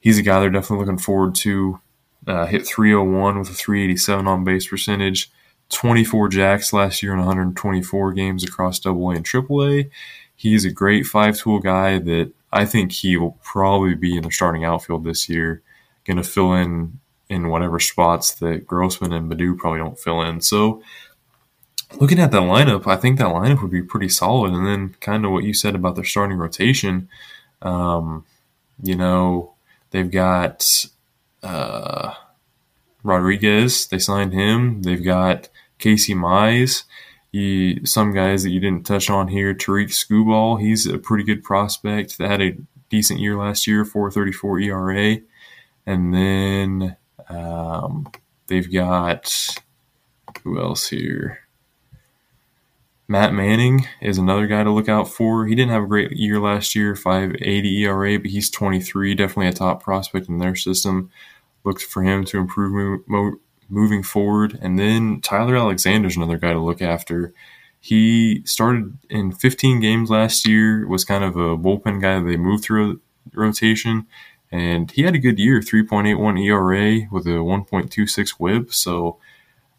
he's 0.00 0.18
a 0.18 0.22
guy 0.22 0.40
they're 0.40 0.50
definitely 0.50 0.84
looking 0.84 0.98
forward 0.98 1.34
to. 1.36 1.80
Uh, 2.24 2.46
hit 2.46 2.64
301 2.64 3.36
with 3.36 3.50
a 3.50 3.52
387 3.52 4.28
on 4.28 4.44
base 4.44 4.66
percentage. 4.66 5.30
24 5.70 6.28
jacks 6.28 6.72
last 6.72 7.02
year 7.02 7.12
in 7.12 7.18
124 7.18 8.12
games 8.12 8.44
across 8.44 8.78
Double 8.78 9.10
A 9.10 9.14
AA 9.14 9.16
and 9.16 9.24
AAA. 9.24 9.90
He's 10.36 10.64
a 10.64 10.70
great 10.70 11.04
five 11.04 11.36
tool 11.36 11.58
guy 11.58 11.98
that 11.98 12.32
I 12.52 12.66
think 12.66 12.92
he 12.92 13.16
will 13.16 13.38
probably 13.42 13.94
be 13.94 14.16
in 14.16 14.24
the 14.24 14.30
starting 14.30 14.64
outfield 14.64 15.04
this 15.04 15.28
year. 15.28 15.62
Going 16.04 16.18
to 16.18 16.22
fill 16.22 16.52
in 16.52 17.00
in 17.28 17.48
whatever 17.48 17.80
spots 17.80 18.34
that 18.34 18.66
Grossman 18.66 19.12
and 19.12 19.30
Baddoo 19.30 19.56
probably 19.56 19.78
don't 19.78 19.98
fill 19.98 20.20
in. 20.20 20.40
So, 20.40 20.82
looking 21.98 22.18
at 22.18 22.30
that 22.32 22.42
lineup, 22.42 22.86
I 22.86 22.96
think 22.96 23.18
that 23.18 23.28
lineup 23.28 23.62
would 23.62 23.70
be 23.70 23.82
pretty 23.82 24.08
solid. 24.08 24.52
And 24.52 24.66
then, 24.66 24.96
kind 25.00 25.24
of 25.24 25.30
what 25.30 25.44
you 25.44 25.54
said 25.54 25.74
about 25.74 25.94
their 25.94 26.04
starting 26.04 26.36
rotation, 26.36 27.08
um, 27.62 28.26
you 28.82 28.96
know, 28.96 29.54
they've 29.90 30.10
got 30.10 30.84
uh, 31.42 32.14
Rodriguez. 33.02 33.86
They 33.86 33.98
signed 33.98 34.32
him. 34.32 34.82
They've 34.82 35.02
got 35.02 35.48
Casey 35.78 36.14
Mize. 36.14 36.84
Some 37.84 38.12
guys 38.12 38.42
that 38.42 38.50
you 38.50 38.60
didn't 38.60 38.86
touch 38.86 39.08
on 39.08 39.28
here, 39.28 39.54
Tarik 39.54 39.88
Skubal, 39.88 40.60
he's 40.60 40.86
a 40.86 40.98
pretty 40.98 41.24
good 41.24 41.42
prospect 41.42 42.18
that 42.18 42.30
had 42.30 42.42
a 42.42 42.56
decent 42.90 43.20
year 43.20 43.36
last 43.36 43.66
year, 43.66 43.84
434 43.84 44.60
ERA. 44.60 45.16
And 45.86 46.14
then 46.14 46.96
um, 47.28 48.10
they've 48.48 48.70
got 48.70 49.56
who 50.42 50.60
else 50.60 50.88
here? 50.88 51.40
Matt 53.08 53.34
Manning 53.34 53.86
is 54.00 54.18
another 54.18 54.46
guy 54.46 54.64
to 54.64 54.70
look 54.70 54.88
out 54.88 55.08
for. 55.08 55.46
He 55.46 55.54
didn't 55.54 55.72
have 55.72 55.82
a 55.82 55.88
great 55.88 56.12
year 56.12 56.40
last 56.40 56.74
year, 56.74 56.96
580 56.96 57.84
ERA, 57.84 58.18
but 58.18 58.30
he's 58.30 58.50
23, 58.50 59.14
definitely 59.14 59.48
a 59.48 59.52
top 59.52 59.82
prospect 59.82 60.28
in 60.28 60.38
their 60.38 60.56
system. 60.56 61.10
Looked 61.64 61.82
for 61.82 62.02
him 62.02 62.24
to 62.26 62.38
improve 62.38 63.02
moving 63.72 64.02
forward. 64.02 64.58
And 64.60 64.78
then 64.78 65.20
Tyler 65.22 65.56
Alexander's 65.56 66.16
another 66.16 66.36
guy 66.36 66.52
to 66.52 66.60
look 66.60 66.82
after. 66.82 67.32
He 67.80 68.42
started 68.44 68.98
in 69.08 69.32
15 69.32 69.80
games 69.80 70.10
last 70.10 70.46
year, 70.46 70.86
was 70.86 71.04
kind 71.04 71.24
of 71.24 71.36
a 71.36 71.56
bullpen 71.56 72.00
guy 72.00 72.20
they 72.20 72.36
moved 72.36 72.62
through 72.62 73.00
rotation. 73.32 74.06
And 74.52 74.90
he 74.90 75.02
had 75.02 75.14
a 75.14 75.18
good 75.18 75.38
year, 75.38 75.60
3.81 75.60 76.44
ERA 76.44 77.08
with 77.10 77.26
a 77.26 77.40
1.26 77.40 78.30
whip. 78.32 78.74
So 78.74 79.18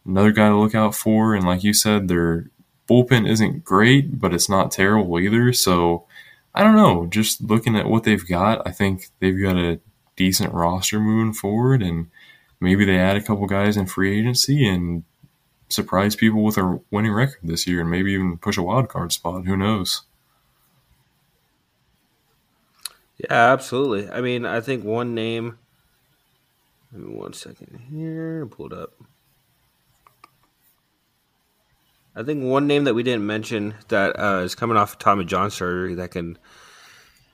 another 0.06 0.32
guy 0.32 0.50
to 0.50 0.58
look 0.58 0.74
out 0.74 0.96
for. 0.96 1.36
And 1.36 1.46
like 1.46 1.64
you 1.64 1.74
said, 1.74 2.08
their 2.08 2.50
bullpen 2.90 3.30
isn't 3.30 3.64
great, 3.64 4.20
but 4.20 4.34
it's 4.34 4.50
not 4.50 4.72
terrible 4.72 5.20
either. 5.20 5.54
So 5.54 6.06
I 6.56 6.64
don't 6.64 6.76
know. 6.76 7.06
Just 7.06 7.42
looking 7.42 7.76
at 7.76 7.88
what 7.88 8.04
they've 8.04 8.28
got, 8.28 8.68
I 8.68 8.72
think 8.72 9.10
they've 9.20 9.40
got 9.40 9.56
a 9.56 9.80
decent 10.16 10.52
roster 10.52 11.00
moving 11.00 11.34
forward. 11.34 11.84
And 11.84 12.08
maybe 12.64 12.86
they 12.86 12.98
add 12.98 13.18
a 13.18 13.22
couple 13.22 13.46
guys 13.46 13.76
in 13.76 13.86
free 13.86 14.18
agency 14.18 14.66
and 14.68 15.04
surprise 15.68 16.16
people 16.16 16.44
with 16.44 16.58
a 16.58 16.80
winning 16.92 17.12
record 17.12 17.40
this 17.44 17.68
year 17.68 17.82
and 17.82 17.92
maybe 17.92 18.14
even 18.14 18.38
push 18.38 18.58
a 18.58 18.64
wild 18.64 18.88
card 18.88 19.12
spot. 19.12 19.46
Who 19.46 19.58
knows? 19.58 20.04
Yeah, 23.18 23.52
absolutely. 23.54 24.10
I 24.10 24.22
mean, 24.22 24.46
I 24.46 24.62
think 24.62 24.84
one 24.84 25.14
name. 25.14 25.58
Give 26.92 27.02
me 27.02 27.16
one 27.16 27.34
second 27.34 27.82
here. 27.92 28.46
Pull 28.46 28.68
it 28.68 28.74
up. 28.74 28.94
I 32.16 32.24
think 32.24 32.44
one 32.44 32.68
name 32.68 32.84
that 32.84 32.94
we 32.94 33.04
didn't 33.04 33.26
mention 33.26 33.74
that 33.90 34.18
uh, 34.18 34.42
is 34.44 34.56
coming 34.56 34.78
off 34.78 34.94
of 34.94 35.00
Tommy 35.00 35.26
John 35.26 35.50
surgery 35.52 35.96
that 35.96 36.12
can, 36.12 36.38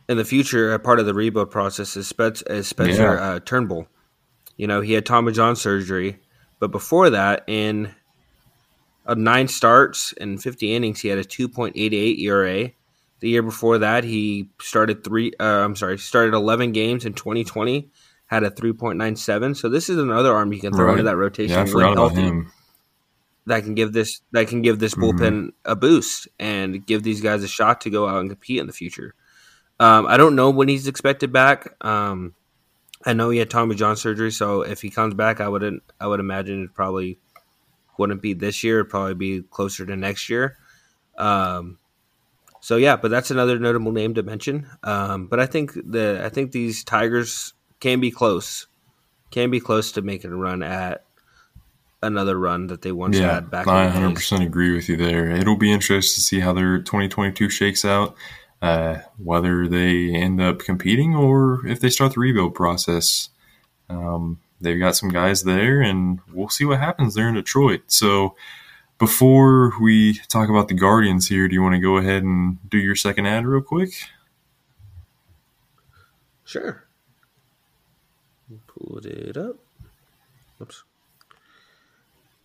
in 0.07 0.17
the 0.17 0.23
future, 0.23 0.73
a 0.73 0.79
part 0.79 0.99
of 0.99 1.05
the 1.05 1.13
rebuild 1.13 1.51
process 1.51 1.97
is, 1.97 2.07
Spencer, 2.07 2.45
is 2.49 2.67
Spencer 2.67 3.15
yeah. 3.15 3.21
uh, 3.21 3.39
Turnbull. 3.39 3.87
You 4.59 4.67
know, 4.67 4.81
he 4.81 4.91
had 4.91 5.05
Tommy 5.05 5.31
John 5.31 5.55
surgery, 5.55 6.19
but 6.59 6.69
before 6.69 7.11
that, 7.11 7.45
in 7.47 7.95
uh, 9.05 9.13
nine 9.13 9.47
starts 9.47 10.13
and 10.19 10.43
50 10.43 10.75
innings, 10.75 10.99
he 10.99 11.07
had 11.07 11.17
a 11.17 11.23
2.88 11.23 12.19
ERA. 12.19 12.69
The 13.21 13.29
year 13.29 13.41
before 13.41 13.77
that, 13.77 14.03
he 14.03 14.49
started 14.59 15.05
three. 15.05 15.31
Uh, 15.39 15.45
I'm 15.45 15.77
sorry, 15.77 15.97
started 15.97 16.33
11 16.33 16.73
games 16.73 17.05
in 17.05 17.13
2020, 17.13 17.89
had 18.25 18.43
a 18.43 18.51
3.97. 18.51 19.55
So 19.55 19.69
this 19.69 19.87
is 19.87 19.97
another 19.97 20.35
arm 20.35 20.51
you 20.51 20.59
can 20.59 20.73
throw 20.73 20.87
right. 20.87 20.91
into 20.91 21.03
that 21.03 21.15
rotation. 21.15 21.55
Yeah, 21.55 21.61
I 21.61 21.65
forgot 21.65 21.93
about 21.93 22.11
him. 22.11 22.51
That 23.45 23.63
can 23.63 23.75
give 23.75 23.93
this 23.93 24.19
that 24.33 24.49
can 24.49 24.61
give 24.61 24.79
this 24.79 24.93
mm-hmm. 24.93 25.21
bullpen 25.21 25.51
a 25.63 25.77
boost 25.77 26.27
and 26.37 26.85
give 26.85 27.03
these 27.03 27.21
guys 27.21 27.43
a 27.43 27.47
shot 27.47 27.79
to 27.81 27.89
go 27.89 28.09
out 28.09 28.19
and 28.19 28.29
compete 28.29 28.59
in 28.59 28.67
the 28.67 28.73
future. 28.73 29.15
Um, 29.79 30.05
I 30.05 30.17
don't 30.17 30.35
know 30.35 30.49
when 30.49 30.67
he's 30.67 30.85
expected 30.85 31.31
back. 31.31 31.73
Um, 31.79 32.35
I 33.05 33.13
know 33.13 33.29
he 33.29 33.39
had 33.39 33.49
Tommy 33.49 33.75
John 33.75 33.95
surgery, 33.95 34.31
so 34.31 34.61
if 34.61 34.81
he 34.81 34.89
comes 34.89 35.13
back, 35.13 35.39
I 35.39 35.47
wouldn't. 35.47 35.83
I 35.99 36.07
would 36.07 36.19
imagine 36.19 36.63
it 36.63 36.73
probably 36.73 37.19
wouldn't 37.97 38.21
be 38.21 38.33
this 38.33 38.63
year. 38.63 38.79
It'd 38.79 38.89
probably 38.89 39.13
be 39.13 39.41
closer 39.41 39.85
to 39.85 39.95
next 39.95 40.29
year. 40.29 40.57
Um, 41.17 41.79
so 42.61 42.75
yeah, 42.75 42.97
but 42.97 43.09
that's 43.09 43.31
another 43.31 43.57
notable 43.57 43.91
name 43.91 44.15
to 44.15 44.23
mention. 44.23 44.67
Um, 44.83 45.27
but 45.27 45.39
I 45.39 45.45
think 45.45 45.73
the 45.73 46.21
I 46.23 46.29
think 46.29 46.51
these 46.51 46.83
Tigers 46.83 47.53
can 47.79 47.99
be 47.99 48.11
close, 48.11 48.67
can 49.31 49.49
be 49.49 49.59
close 49.59 49.93
to 49.93 50.01
making 50.01 50.31
a 50.31 50.35
run 50.35 50.61
at 50.61 51.05
another 52.01 52.37
run 52.37 52.67
that 52.67 52.81
they 52.81 52.91
once 52.91 53.17
yeah, 53.17 53.35
had 53.35 53.49
back. 53.49 53.67
I 53.67 53.85
100 53.85 54.15
percent 54.15 54.43
agree 54.43 54.73
with 54.73 54.89
you 54.89 54.97
there. 54.97 55.29
It'll 55.31 55.57
be 55.57 55.71
interesting 55.71 56.15
to 56.15 56.21
see 56.21 56.39
how 56.41 56.51
their 56.51 56.79
2022 56.79 57.49
shakes 57.49 57.85
out 57.85 58.15
uh, 58.61 58.99
whether 59.17 59.67
they 59.67 60.13
end 60.13 60.41
up 60.41 60.59
competing 60.59 61.15
or 61.15 61.65
if 61.65 61.79
they 61.79 61.89
start 61.89 62.13
the 62.13 62.19
rebuild 62.19 62.55
process. 62.55 63.29
Um, 63.89 64.39
they've 64.61 64.79
got 64.79 64.95
some 64.95 65.09
guys 65.09 65.43
there, 65.43 65.81
and 65.81 66.19
we'll 66.33 66.49
see 66.49 66.65
what 66.65 66.79
happens 66.79 67.15
there 67.15 67.27
in 67.27 67.35
Detroit. 67.35 67.81
So, 67.87 68.35
before 68.97 69.73
we 69.79 70.15
talk 70.27 70.49
about 70.49 70.67
the 70.67 70.73
Guardians 70.73 71.27
here, 71.27 71.47
do 71.47 71.53
you 71.53 71.61
want 71.61 71.75
to 71.75 71.79
go 71.79 71.97
ahead 71.97 72.23
and 72.23 72.57
do 72.69 72.77
your 72.77 72.95
second 72.95 73.25
ad 73.25 73.45
real 73.45 73.61
quick? 73.61 73.91
Sure. 76.43 76.83
Pull 78.67 78.97
it 79.05 79.37
up. 79.37 79.55
Oops. 80.61 80.83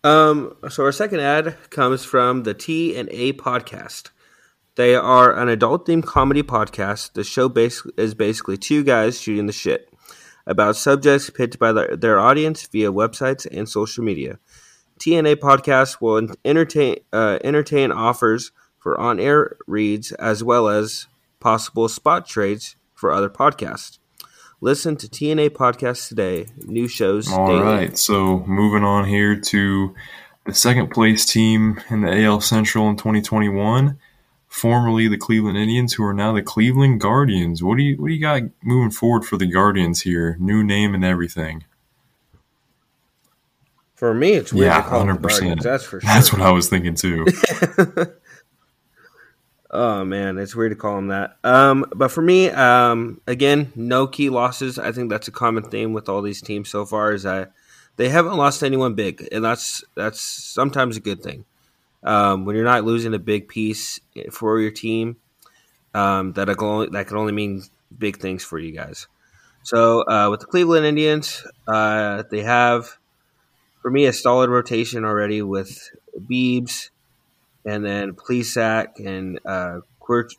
Um, 0.03 0.55
so 0.69 0.83
our 0.83 0.91
second 0.91 1.19
ad 1.19 1.57
comes 1.71 2.05
from 2.05 2.43
the 2.43 2.53
T 2.53 2.95
and 2.95 3.09
A 3.11 3.33
podcast. 3.33 4.11
They 4.75 4.95
are 4.95 5.33
an 5.33 5.47
adult 5.47 5.87
themed 5.87 6.05
comedy 6.05 6.43
podcast. 6.43 7.13
The 7.13 7.23
show 7.23 7.47
bas- 7.47 7.87
is 7.97 8.13
basically 8.13 8.57
two 8.57 8.83
guys 8.83 9.19
shooting 9.19 9.45
the 9.45 9.53
shit 9.53 9.89
about 10.45 10.75
subjects 10.75 11.29
picked 11.29 11.57
by 11.57 11.71
their, 11.71 11.95
their 11.95 12.19
audience 12.19 12.67
via 12.67 12.91
websites 12.91 13.47
and 13.49 13.69
social 13.69 14.03
media. 14.03 14.37
TNA 14.99 15.37
podcast 15.37 16.01
will 16.01 16.29
entertain 16.43 16.97
uh, 17.11 17.39
entertain 17.43 17.91
offers 17.91 18.51
for 18.77 18.99
on 18.99 19.19
air 19.19 19.57
reads 19.67 20.11
as 20.13 20.43
well 20.43 20.67
as 20.69 21.07
possible 21.39 21.89
spot 21.89 22.25
trades 22.27 22.75
for 22.93 23.11
other 23.11 23.29
podcasts. 23.29 23.99
Listen 24.61 24.95
to 24.97 25.07
TNA 25.07 25.49
podcast 25.49 26.07
today. 26.07 26.47
New 26.65 26.87
shows. 26.87 27.31
All 27.31 27.47
daily. 27.47 27.61
right, 27.61 27.97
so 27.97 28.39
moving 28.47 28.83
on 28.83 29.05
here 29.05 29.35
to 29.39 29.93
the 30.45 30.53
second 30.53 30.91
place 30.91 31.25
team 31.25 31.81
in 31.89 32.01
the 32.01 32.23
AL 32.23 32.41
Central 32.41 32.89
in 32.89 32.95
2021, 32.95 33.97
formerly 34.55 35.09
the 35.09 35.17
Cleveland 35.17 35.57
Indians, 35.57 35.93
who 35.93 36.03
are 36.05 36.13
now 36.13 36.31
the 36.31 36.41
Cleveland 36.41 37.01
Guardians. 37.01 37.61
What 37.61 37.77
do 37.77 37.83
you 37.83 37.97
what 37.97 38.07
do 38.07 38.13
you 38.13 38.21
got 38.21 38.43
moving 38.63 38.91
forward 38.91 39.25
for 39.25 39.37
the 39.37 39.45
Guardians 39.45 40.01
here? 40.01 40.37
New 40.39 40.63
name 40.63 40.95
and 40.95 41.03
everything. 41.03 41.65
For 43.95 44.13
me, 44.13 44.33
it's 44.33 44.53
weird 44.53 44.67
Yeah, 44.67 44.81
to 44.81 44.87
call 44.87 44.99
them 44.99 45.07
hundred 45.09 45.23
percent. 45.23 45.61
That's 45.61 45.83
for 45.83 45.99
sure. 45.99 46.07
That's 46.07 46.31
what 46.31 46.41
I 46.41 46.51
was 46.51 46.69
thinking 46.69 46.95
too. 46.95 47.25
Oh 49.71 50.05
man, 50.05 50.37
it's 50.37 50.55
weird 50.55 50.71
to 50.71 50.75
call 50.77 50.95
them 50.95 51.07
that. 51.07 51.37
Um, 51.43 51.85
but 51.93 52.09
for 52.09 52.21
me, 52.21 52.49
um, 52.49 53.19
again, 53.27 53.73
no 53.75 54.07
key 54.07 54.29
losses. 54.29 54.79
I 54.79 54.93
think 54.93 55.09
that's 55.09 55.27
a 55.27 55.31
common 55.31 55.63
theme 55.63 55.91
with 55.91 56.07
all 56.07 56.21
these 56.21 56.41
teams 56.41 56.69
so 56.69 56.85
far 56.85 57.11
is 57.11 57.23
that 57.23 57.51
they 57.97 58.07
haven't 58.07 58.37
lost 58.37 58.63
anyone 58.63 58.93
big, 58.93 59.27
and 59.33 59.43
that's 59.43 59.83
that's 59.95 60.21
sometimes 60.21 60.95
a 60.95 61.01
good 61.01 61.21
thing. 61.21 61.43
Um, 62.05 62.45
when 62.45 62.55
you're 62.55 62.65
not 62.65 62.85
losing 62.85 63.13
a 63.13 63.19
big 63.19 63.49
piece 63.49 63.99
for 64.31 64.59
your 64.59 64.71
team, 64.71 65.17
um, 65.93 66.33
that 66.33 66.47
can 66.47 66.67
only, 66.67 66.89
that 66.89 67.07
can 67.07 67.17
only 67.17 67.33
mean 67.33 67.63
big 67.97 68.17
things 68.17 68.43
for 68.43 68.59
you 68.59 68.71
guys. 68.71 69.07
So 69.63 70.07
uh, 70.07 70.29
with 70.29 70.41
the 70.41 70.45
Cleveland 70.45 70.85
Indians, 70.85 71.43
uh, 71.67 72.23
they 72.29 72.43
have 72.43 72.97
for 73.81 73.89
me 73.91 74.05
a 74.05 74.13
solid 74.13 74.49
rotation 74.49 75.05
already 75.05 75.41
with 75.41 75.91
Beebs 76.19 76.89
and 77.65 77.85
then 77.85 78.13
Plesac 78.13 78.99
and 79.03 79.39
uh, 79.45 79.79
Quirt- 79.99 80.35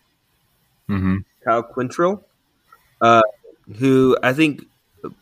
hmm 0.88 1.18
Kyle 1.44 1.62
Quantrill, 1.62 2.24
uh, 3.00 3.22
who 3.78 4.16
I 4.22 4.32
think 4.32 4.64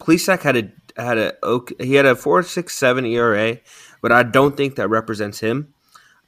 Plesac 0.00 0.40
had 0.40 0.56
a 0.56 0.72
had 0.96 1.18
a 1.18 1.34
he 1.80 1.94
had 1.94 2.06
a 2.06 2.14
four 2.16 2.42
six 2.42 2.74
seven 2.74 3.04
ERA, 3.04 3.58
but 4.00 4.12
I 4.12 4.22
don't 4.22 4.56
think 4.56 4.76
that 4.76 4.88
represents 4.88 5.40
him. 5.40 5.74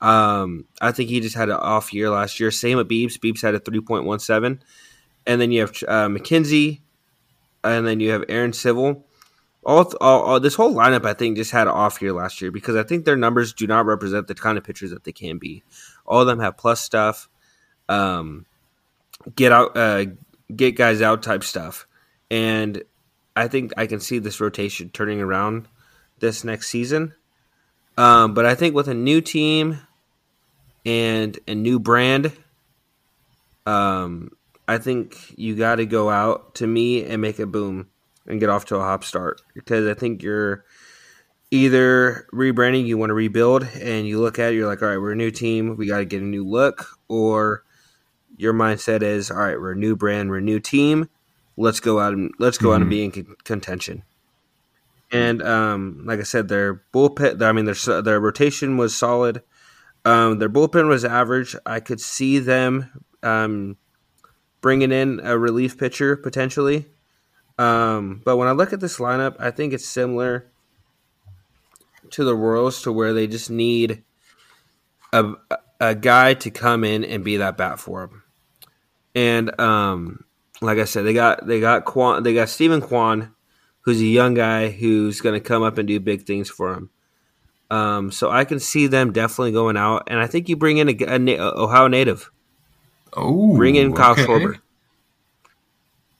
Um, 0.00 0.66
I 0.80 0.92
think 0.92 1.10
he 1.10 1.20
just 1.20 1.36
had 1.36 1.48
an 1.48 1.56
off 1.56 1.92
year 1.92 2.10
last 2.10 2.38
year. 2.38 2.50
Same 2.50 2.76
with 2.76 2.88
Beebs. 2.88 3.18
Beebs 3.18 3.42
had 3.42 3.54
a 3.54 3.60
three 3.60 3.80
point 3.80 4.04
one 4.04 4.18
seven, 4.18 4.62
and 5.26 5.40
then 5.40 5.50
you 5.50 5.60
have 5.60 5.70
uh, 5.88 6.08
McKenzie, 6.08 6.80
and 7.64 7.86
then 7.86 8.00
you 8.00 8.10
have 8.10 8.24
Aaron 8.28 8.52
Civale. 8.52 9.02
All, 9.64 9.92
all, 10.00 10.22
all 10.22 10.40
this 10.40 10.54
whole 10.54 10.72
lineup, 10.72 11.04
I 11.04 11.14
think, 11.14 11.36
just 11.36 11.50
had 11.50 11.66
an 11.66 11.72
off 11.72 12.00
year 12.00 12.12
last 12.12 12.40
year 12.40 12.52
because 12.52 12.76
I 12.76 12.84
think 12.84 13.04
their 13.04 13.16
numbers 13.16 13.52
do 13.52 13.66
not 13.66 13.84
represent 13.84 14.28
the 14.28 14.34
kind 14.36 14.56
of 14.56 14.62
pitchers 14.62 14.90
that 14.90 15.02
they 15.02 15.10
can 15.10 15.38
be. 15.38 15.64
All 16.06 16.20
of 16.20 16.28
them 16.28 16.38
have 16.38 16.56
plus 16.56 16.80
stuff. 16.80 17.28
Um, 17.88 18.46
get 19.34 19.50
out, 19.50 19.76
uh, 19.76 20.04
get 20.54 20.76
guys 20.76 21.02
out 21.02 21.24
type 21.24 21.42
stuff. 21.42 21.88
And 22.30 22.84
I 23.34 23.48
think 23.48 23.72
I 23.76 23.88
can 23.88 23.98
see 23.98 24.20
this 24.20 24.40
rotation 24.40 24.90
turning 24.90 25.20
around 25.20 25.66
this 26.20 26.44
next 26.44 26.68
season. 26.68 27.14
Um, 27.96 28.34
but 28.34 28.44
I 28.44 28.54
think 28.54 28.74
with 28.74 28.88
a 28.88 28.94
new 28.94 29.20
team 29.20 29.78
and 30.84 31.38
a 31.48 31.54
new 31.54 31.78
brand, 31.78 32.32
um, 33.64 34.30
I 34.68 34.78
think 34.78 35.34
you 35.36 35.56
got 35.56 35.76
to 35.76 35.86
go 35.86 36.10
out 36.10 36.56
to 36.56 36.66
me 36.66 37.04
and 37.04 37.22
make 37.22 37.38
a 37.38 37.46
boom 37.46 37.88
and 38.26 38.40
get 38.40 38.48
off 38.48 38.66
to 38.66 38.76
a 38.76 38.80
hop 38.80 39.04
start 39.04 39.40
because 39.54 39.86
I 39.88 39.94
think 39.94 40.22
you're 40.22 40.64
either 41.50 42.26
rebranding, 42.32 42.86
you 42.86 42.98
want 42.98 43.10
to 43.10 43.14
rebuild, 43.14 43.62
and 43.80 44.06
you 44.06 44.20
look 44.20 44.38
at 44.38 44.52
it, 44.52 44.56
you're 44.56 44.66
like, 44.66 44.82
all 44.82 44.88
right, 44.88 44.98
we're 44.98 45.12
a 45.12 45.16
new 45.16 45.30
team, 45.30 45.76
we 45.76 45.86
got 45.86 45.98
to 45.98 46.04
get 46.04 46.20
a 46.20 46.24
new 46.24 46.44
look, 46.44 46.98
or 47.08 47.62
your 48.36 48.52
mindset 48.52 49.02
is, 49.02 49.30
all 49.30 49.38
right, 49.38 49.58
we're 49.58 49.72
a 49.72 49.76
new 49.76 49.96
brand, 49.96 50.28
we're 50.28 50.38
a 50.38 50.42
new 50.42 50.58
team, 50.58 51.08
let's 51.56 51.80
go 51.80 52.00
out 52.00 52.12
and 52.12 52.32
let's 52.38 52.58
go 52.58 52.72
out 52.72 52.80
and 52.80 52.90
be 52.90 53.04
in 53.04 53.36
contention. 53.44 54.02
And 55.12 55.42
um, 55.42 56.02
like 56.04 56.18
I 56.18 56.24
said, 56.24 56.48
their 56.48 56.82
bullpen, 56.92 57.40
I 57.42 57.52
mean, 57.52 57.64
their 57.64 58.02
their 58.02 58.20
rotation 58.20 58.76
was 58.76 58.96
solid. 58.96 59.42
Um, 60.04 60.38
their 60.38 60.48
bullpen 60.48 60.88
was 60.88 61.04
average. 61.04 61.56
I 61.64 61.80
could 61.80 62.00
see 62.00 62.38
them 62.38 62.90
um, 63.22 63.76
bringing 64.60 64.92
in 64.92 65.20
a 65.22 65.38
relief 65.38 65.78
pitcher 65.78 66.16
potentially. 66.16 66.86
Um, 67.58 68.20
but 68.24 68.36
when 68.36 68.48
I 68.48 68.52
look 68.52 68.72
at 68.72 68.80
this 68.80 68.98
lineup, 68.98 69.36
I 69.38 69.50
think 69.50 69.72
it's 69.72 69.86
similar 69.86 70.50
to 72.10 72.24
the 72.24 72.36
Royals 72.36 72.82
to 72.82 72.92
where 72.92 73.12
they 73.12 73.26
just 73.26 73.50
need 73.50 74.02
a, 75.12 75.34
a 75.80 75.94
guy 75.94 76.34
to 76.34 76.50
come 76.50 76.84
in 76.84 77.04
and 77.04 77.24
be 77.24 77.38
that 77.38 77.56
bat 77.56 77.80
for 77.80 78.06
them. 78.06 78.22
And 79.14 79.58
um, 79.60 80.24
like 80.60 80.78
I 80.78 80.84
said, 80.84 81.04
they 81.04 81.14
got 81.14 81.46
they 81.46 81.60
got 81.60 81.84
Kwan, 81.84 82.22
they 82.22 82.34
got 82.34 82.48
Steven 82.48 82.80
Kwan, 82.80 83.34
who's 83.86 84.00
a 84.00 84.04
young 84.04 84.34
guy 84.34 84.68
who's 84.68 85.20
going 85.20 85.32
to 85.34 85.40
come 85.40 85.62
up 85.62 85.78
and 85.78 85.86
do 85.86 86.00
big 86.00 86.24
things 86.26 86.50
for 86.50 86.74
him. 86.74 86.90
Um, 87.70 88.10
so 88.10 88.30
I 88.30 88.44
can 88.44 88.58
see 88.60 88.88
them 88.88 89.12
definitely 89.12 89.52
going 89.52 89.76
out, 89.76 90.02
and 90.08 90.18
I 90.20 90.26
think 90.26 90.48
you 90.48 90.56
bring 90.56 90.78
in 90.78 90.88
a, 90.88 90.96
a, 91.04 91.36
a 91.38 91.62
Ohio 91.62 91.86
native. 91.88 92.30
Oh, 93.14 93.56
Bring 93.56 93.76
in 93.76 93.94
Kyle 93.94 94.12
okay. 94.12 94.24
Schwarber. 94.26 94.58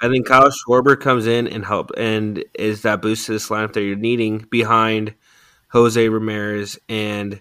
I 0.00 0.08
think 0.08 0.26
Kyle 0.26 0.48
Schwarber 0.50 0.98
comes 0.98 1.26
in 1.26 1.46
and 1.48 1.64
help 1.64 1.90
and 1.96 2.44
is 2.54 2.82
that 2.82 3.02
boost 3.02 3.26
to 3.26 3.32
this 3.32 3.48
lineup 3.48 3.72
that 3.72 3.82
you're 3.82 3.96
needing 3.96 4.46
behind 4.50 5.14
Jose 5.68 6.08
Ramirez 6.08 6.78
and 6.88 7.40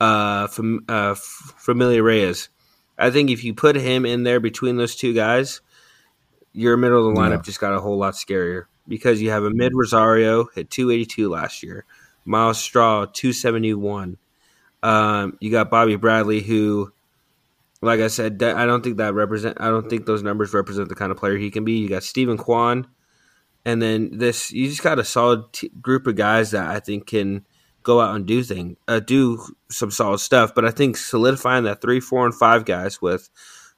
uh, 0.00 0.48
Fam- 0.48 0.84
uh, 0.88 1.14
Familia 1.16 2.02
Reyes. 2.02 2.48
I 2.98 3.10
think 3.10 3.30
if 3.30 3.42
you 3.42 3.54
put 3.54 3.76
him 3.76 4.04
in 4.04 4.22
there 4.24 4.40
between 4.40 4.76
those 4.76 4.96
two 4.96 5.14
guys, 5.14 5.60
your 6.52 6.76
middle 6.76 7.08
of 7.08 7.14
the 7.14 7.20
lineup 7.20 7.36
Yeah. 7.38 7.42
just 7.42 7.60
got 7.60 7.74
a 7.74 7.80
whole 7.80 7.96
lot 7.98 8.14
scarier 8.14 8.64
because 8.88 9.20
you 9.20 9.30
have 9.30 9.42
Amed 9.42 9.70
Rosario 9.72 10.46
hit 10.54 10.70
282 10.70 11.28
last 11.28 11.62
year, 11.62 11.84
Myles 12.24 12.58
Straw 12.58 13.06
271. 13.06 14.18
Um, 14.82 15.36
you 15.40 15.50
got 15.50 15.70
Bobby 15.70 15.96
Bradley 15.96 16.40
who 16.40 16.92
like 17.82 18.00
I 18.00 18.08
said, 18.08 18.42
I 18.42 18.66
don't 18.66 18.82
think 18.82 18.96
that 18.98 19.14
represent. 19.14 19.58
I 19.60 19.68
don't 19.68 19.88
think 19.88 20.06
those 20.06 20.22
numbers 20.22 20.54
represent 20.54 20.88
the 20.88 20.94
kind 20.94 21.12
of 21.12 21.18
player 21.18 21.36
he 21.36 21.50
can 21.50 21.64
be. 21.64 21.78
You 21.78 21.88
got 21.88 22.02
Steven 22.02 22.38
Kwan, 22.38 22.86
and 23.64 23.80
then 23.82 24.18
this. 24.18 24.50
You 24.52 24.68
just 24.68 24.82
got 24.82 24.98
a 24.98 25.04
solid 25.04 25.52
t- 25.52 25.70
group 25.80 26.06
of 26.06 26.16
guys 26.16 26.52
that 26.52 26.66
I 26.66 26.80
think 26.80 27.06
can 27.06 27.44
go 27.82 28.00
out 28.00 28.16
and 28.16 28.26
do 28.26 28.42
thing, 28.42 28.76
uh, 28.88 29.00
do 29.00 29.40
some 29.70 29.90
solid 29.90 30.18
stuff. 30.18 30.54
But 30.54 30.64
I 30.64 30.70
think 30.70 30.96
solidifying 30.96 31.64
that 31.64 31.80
three, 31.80 32.00
four, 32.00 32.24
and 32.24 32.34
five 32.34 32.64
guys 32.64 33.00
with 33.00 33.28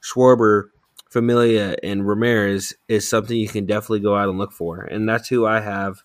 Schwarber, 0.01 0.69
Familia, 1.09 1.75
and 1.81 2.07
Ramirez 2.07 2.75
is 2.87 3.07
something 3.07 3.35
you 3.35 3.47
can 3.47 3.65
definitely 3.65 3.99
go 3.99 4.15
out 4.15 4.29
and 4.29 4.37
look 4.37 4.51
for, 4.51 4.81
and 4.81 5.09
that's 5.09 5.27
who 5.27 5.45
I 5.45 5.59
have. 5.59 6.03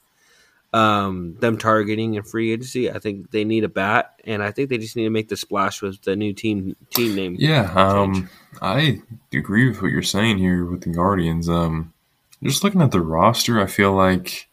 Um, 0.72 1.36
them 1.38 1.56
targeting 1.56 2.14
in 2.14 2.24
free 2.24 2.52
agency, 2.52 2.90
I 2.90 2.98
think 2.98 3.30
they 3.30 3.44
need 3.44 3.62
a 3.62 3.68
bat, 3.68 4.20
and 4.24 4.42
I 4.42 4.50
think 4.50 4.70
they 4.70 4.78
just 4.78 4.96
need 4.96 5.04
to 5.04 5.10
make 5.10 5.28
the 5.28 5.36
splash 5.36 5.82
with 5.82 6.02
the 6.02 6.16
new 6.16 6.32
team 6.32 6.74
team 6.90 7.14
name. 7.14 7.36
Yeah, 7.38 7.72
um, 7.76 8.28
I 8.60 9.02
agree 9.32 9.68
with 9.68 9.82
what 9.82 9.92
you're 9.92 10.02
saying 10.02 10.38
here 10.38 10.64
with 10.64 10.80
the 10.80 10.90
Guardians. 10.90 11.48
Um, 11.48 11.92
just 12.42 12.64
looking 12.64 12.82
at 12.82 12.90
the 12.90 13.00
roster, 13.00 13.60
I 13.60 13.66
feel 13.66 13.92
like 13.92 14.48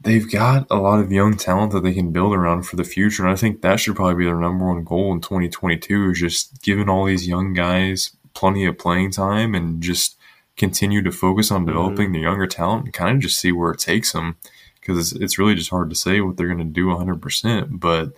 they've 0.00 0.30
got 0.30 0.66
a 0.70 0.76
lot 0.76 1.00
of 1.00 1.10
young 1.10 1.36
talent 1.36 1.72
that 1.72 1.82
they 1.82 1.92
can 1.92 2.12
build 2.12 2.34
around 2.34 2.64
for 2.64 2.76
the 2.76 2.84
future, 2.84 3.24
and 3.24 3.32
I 3.32 3.36
think 3.36 3.62
that 3.62 3.80
should 3.80 3.96
probably 3.96 4.14
be 4.16 4.24
their 4.26 4.36
number 4.36 4.68
one 4.68 4.84
goal 4.84 5.12
in 5.12 5.20
2022 5.20 6.10
is 6.10 6.20
just 6.20 6.62
giving 6.62 6.88
all 6.88 7.06
these 7.06 7.26
young 7.26 7.52
guys 7.52 8.16
plenty 8.34 8.64
of 8.64 8.78
playing 8.78 9.10
time 9.12 9.54
and 9.54 9.82
just 9.82 10.16
continue 10.56 11.02
to 11.02 11.12
focus 11.12 11.50
on 11.50 11.64
developing 11.64 12.12
the 12.12 12.20
younger 12.20 12.46
talent 12.46 12.84
and 12.84 12.94
kind 12.94 13.16
of 13.16 13.22
just 13.22 13.40
see 13.40 13.52
where 13.52 13.70
it 13.70 13.78
takes 13.78 14.12
them 14.12 14.36
because 14.80 15.12
it's, 15.12 15.22
it's 15.22 15.38
really 15.38 15.54
just 15.54 15.70
hard 15.70 15.90
to 15.90 15.96
say 15.96 16.20
what 16.20 16.36
they're 16.36 16.46
going 16.46 16.58
to 16.58 16.64
do 16.64 16.86
100%, 16.86 17.80
but 17.80 18.12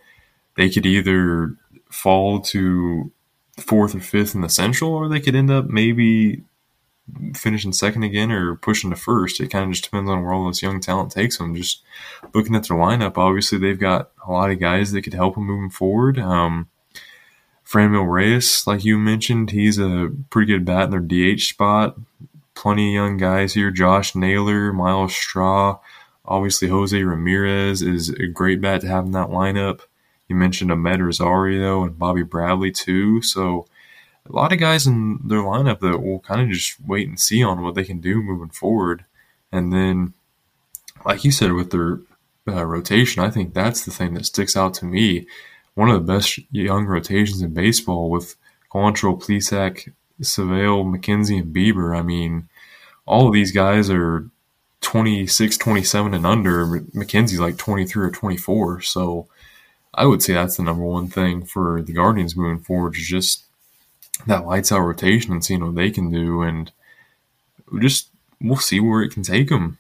they 0.57 0.69
could 0.69 0.87
either 0.87 1.57
fall 1.91 2.41
to 2.41 3.13
fourth 3.59 3.95
or 3.95 4.01
fifth 4.01 4.35
in 4.35 4.41
the 4.41 4.49
Central, 4.49 4.93
or 4.93 5.09
they 5.09 5.21
could 5.21 5.35
end 5.35 5.51
up 5.51 5.67
maybe 5.67 6.43
finishing 7.35 7.73
second 7.73 8.03
again 8.03 8.31
or 8.31 8.55
pushing 8.57 8.91
to 8.91 8.97
first. 8.97 9.41
It 9.41 9.49
kind 9.49 9.65
of 9.65 9.71
just 9.73 9.85
depends 9.85 10.09
on 10.09 10.23
where 10.23 10.33
all 10.33 10.47
this 10.47 10.63
young 10.63 10.81
talent 10.81 11.13
takes 11.13 11.39
them. 11.39 11.55
Just 11.55 11.83
looking 12.35 12.55
at 12.55 12.69
their 12.69 12.77
lineup, 12.77 13.19
obviously 13.19 13.59
they've 13.59 13.79
got 13.79 14.11
a 14.27 14.31
lot 14.31 14.51
of 14.51 14.61
guys 14.61 14.93
that 14.93 15.03
could 15.03 15.15
help 15.15 15.35
them 15.35 15.47
moving 15.47 15.71
forward. 15.71 16.19
Um, 16.19 16.69
Franmil 17.73 18.11
Reyes, 18.11 18.67
like 18.67 18.85
you 18.85 18.99
mentioned, 18.99 19.51
he's 19.51 19.79
a 19.79 20.11
pretty 20.29 20.53
good 20.53 20.65
bat 20.65 20.85
in 20.85 20.91
their 20.91 21.35
DH 21.35 21.41
spot. 21.41 21.97
Plenty 22.55 22.91
of 22.91 22.95
young 22.95 23.17
guys 23.17 23.55
here: 23.55 23.71
Josh 23.71 24.15
Naylor, 24.15 24.73
Myles 24.73 25.15
Straw, 25.15 25.79
Obviously, 26.25 26.69
Jose 26.69 27.03
Ramirez 27.03 27.83
is 27.83 28.09
a 28.11 28.27
great 28.27 28.61
bat 28.61 28.81
to 28.83 28.89
have 28.89 29.07
in 29.07 29.13
that 29.13 29.29
lineup. 29.29 29.81
You 30.29 30.37
mentioned 30.37 30.71
Amed 30.71 31.01
Rosario 31.01 31.83
and 31.83 31.99
Bobby 31.99 32.23
Bradley 32.23 32.71
too. 32.71 33.23
So 33.23 33.67
a 34.29 34.33
lot 34.33 34.53
of 34.53 34.61
guys 34.61 34.87
in 34.87 35.19
their 35.25 35.41
lineup 35.41 35.81
that 35.81 35.99
will 35.99 36.21
kind 36.21 36.41
of 36.41 36.49
just 36.49 36.81
wait 36.81 37.09
and 37.09 37.19
see 37.19 37.43
on 37.43 37.63
what 37.63 37.75
they 37.75 37.85
can 37.85 38.01
do 38.01 38.23
moving 38.23 38.51
forward. 38.51 39.05
And 39.51 39.73
then, 39.73 40.15
like 41.05 41.25
you 41.25 41.33
said, 41.33 41.53
with 41.53 41.71
their 41.71 42.01
uh, 42.47 42.65
rotation, 42.65 43.23
I 43.23 43.31
think 43.31 43.53
that's 43.53 43.85
the 43.85 43.91
thing 43.91 44.15
that 44.15 44.27
sticks 44.27 44.57
out 44.57 44.75
to 44.75 44.85
me. 44.85 45.27
One 45.75 45.89
of 45.89 45.95
the 45.95 46.13
best 46.13 46.39
young 46.51 46.87
rotations 46.87 47.41
in 47.41 47.55
baseball 47.55 48.11
with 48.11 48.37
Quantrill, 48.71 49.21
Plesac, 49.21 49.93
Civale, 50.21 50.85
McKenzie, 50.85 51.41
and 51.41 51.55
Bieber. 51.55 51.97
I 51.97 52.03
mean, 52.03 52.49
all 53.07 53.27
of 53.27 53.33
these 53.33 53.53
guys 53.53 53.91
are 53.91 54.29
26, 54.83 55.57
27 55.57 56.15
and 56.15 56.27
under. 56.27 56.67
McKenzie's 56.67 57.41
like 57.41 57.57
23 57.57 58.07
or 58.07 58.11
24. 58.11 58.83
So 58.83 59.27
I 59.95 60.07
would 60.07 60.23
say 60.23 60.35
that's 60.35 60.57
the 60.57 60.63
number 60.63 60.85
one 60.85 61.09
thing 61.09 61.45
for 61.45 61.83
the 61.83 61.93
Guardians 61.93 62.37
moving 62.37 62.63
forward 62.63 62.97
is 62.97 63.07
just 63.07 63.45
that 64.27 64.47
lights 64.47 64.73
out 64.73 64.81
rotation 64.81 65.33
and 65.33 65.45
seeing 65.45 65.65
what 65.65 65.75
they 65.75 65.91
can 65.91 66.11
do. 66.11 66.43
And 66.43 66.71
just 67.81 68.09
we'll 68.41 68.57
see 68.57 68.81
where 68.81 69.03
it 69.03 69.13
can 69.13 69.23
take 69.23 69.49
them. 69.49 69.79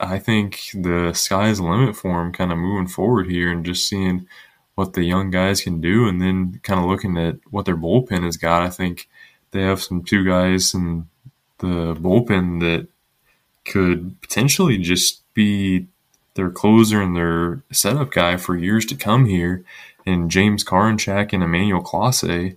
I 0.00 0.18
think 0.18 0.70
the 0.74 1.12
sky 1.14 1.48
is 1.48 1.58
the 1.58 1.64
limit 1.64 1.96
for 1.96 2.22
them 2.22 2.32
kind 2.32 2.52
of 2.52 2.58
moving 2.58 2.88
forward 2.88 3.30
here 3.30 3.50
and 3.50 3.64
just 3.64 3.88
seeing 3.88 4.26
what 4.74 4.94
the 4.94 5.04
young 5.04 5.30
guys 5.30 5.62
can 5.62 5.80
do 5.80 6.08
and 6.08 6.20
then 6.20 6.60
kind 6.62 6.80
of 6.80 6.86
looking 6.86 7.16
at 7.16 7.36
what 7.50 7.64
their 7.64 7.76
bullpen 7.76 8.24
has 8.24 8.36
got. 8.36 8.62
I 8.62 8.70
think 8.70 9.08
they 9.52 9.62
have 9.62 9.82
some 9.82 10.02
two 10.02 10.24
guys 10.24 10.74
in 10.74 11.08
the 11.58 11.94
bullpen 11.94 12.60
that 12.60 12.88
could 13.64 14.20
potentially 14.20 14.78
just 14.78 15.22
be 15.32 15.86
their 16.34 16.50
closer 16.50 17.00
and 17.00 17.16
their 17.16 17.62
setup 17.70 18.10
guy 18.10 18.36
for 18.36 18.56
years 18.56 18.84
to 18.86 18.96
come 18.96 19.26
here. 19.26 19.64
And 20.04 20.30
James 20.30 20.64
Karinchak 20.64 21.32
and 21.32 21.42
Emmanuel 21.42 21.82
Clase. 21.82 22.56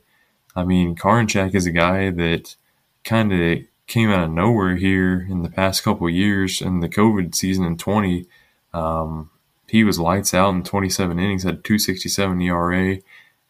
I 0.56 0.64
mean, 0.64 0.95
Karinchak 0.95 1.56
is 1.56 1.65
a 1.65 1.72
guy 1.72 2.10
that 2.10 2.56
kind 3.03 3.31
of 3.31 3.60
came 3.85 4.10
out 4.10 4.26
of 4.26 4.31
nowhere 4.31 4.76
here 4.76 5.26
in 5.30 5.44
the 5.44 5.49
past 5.49 5.84
couple 5.84 6.10
years 6.10 6.61
in 6.61 6.81
the 6.81 6.89
COVID 6.89 7.35
season 7.35 7.64
in 7.64 7.77
20. 7.77 8.26
Um, 8.73 9.30
he 9.68 9.84
was 9.84 9.99
lights 9.99 10.34
out 10.34 10.53
in 10.53 10.64
27 10.64 11.19
innings, 11.19 11.44
had 11.44 11.64
267 11.64 12.41
ERA, 12.41 12.98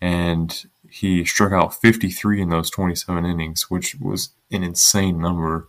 and 0.01 0.65
he 0.89 1.23
struck 1.25 1.51
out 1.51 1.79
53 1.79 2.41
in 2.41 2.49
those 2.49 2.69
27 2.69 3.25
innings, 3.25 3.69
which 3.69 3.95
was 3.95 4.29
an 4.51 4.63
insane 4.63 5.19
number. 5.19 5.67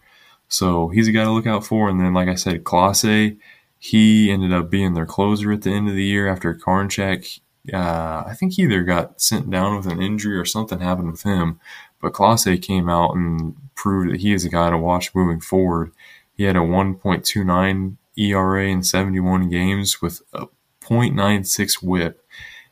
So 0.48 0.88
he's 0.88 1.08
a 1.08 1.12
guy 1.12 1.24
to 1.24 1.30
look 1.30 1.46
out 1.46 1.66
for. 1.66 1.88
And 1.88 2.00
then, 2.00 2.14
like 2.14 2.28
I 2.28 2.34
said, 2.34 2.64
Clase, 2.64 3.36
he 3.78 4.30
ended 4.30 4.52
up 4.52 4.70
being 4.70 4.94
their 4.94 5.06
closer 5.06 5.52
at 5.52 5.62
the 5.62 5.70
end 5.70 5.88
of 5.88 5.94
the 5.94 6.04
year 6.04 6.28
after 6.28 6.54
Karinchak. 6.54 7.40
Uh, 7.72 8.24
I 8.26 8.34
think 8.34 8.54
he 8.54 8.62
either 8.62 8.82
got 8.82 9.20
sent 9.20 9.50
down 9.50 9.76
with 9.76 9.86
an 9.86 10.00
injury 10.00 10.38
or 10.38 10.44
something 10.44 10.80
happened 10.80 11.10
with 11.10 11.22
him. 11.22 11.60
But 12.00 12.12
Clase 12.14 12.62
came 12.62 12.88
out 12.88 13.14
and 13.14 13.56
proved 13.74 14.12
that 14.12 14.20
he 14.20 14.32
is 14.32 14.44
a 14.44 14.48
guy 14.48 14.70
to 14.70 14.78
watch 14.78 15.14
moving 15.14 15.40
forward. 15.40 15.92
He 16.32 16.44
had 16.44 16.56
a 16.56 16.60
1.29 16.60 17.96
ERA 18.18 18.66
in 18.68 18.82
71 18.82 19.48
games 19.48 20.02
with 20.02 20.22
a 20.32 20.46
0.96 20.82 21.82
whip. 21.82 22.24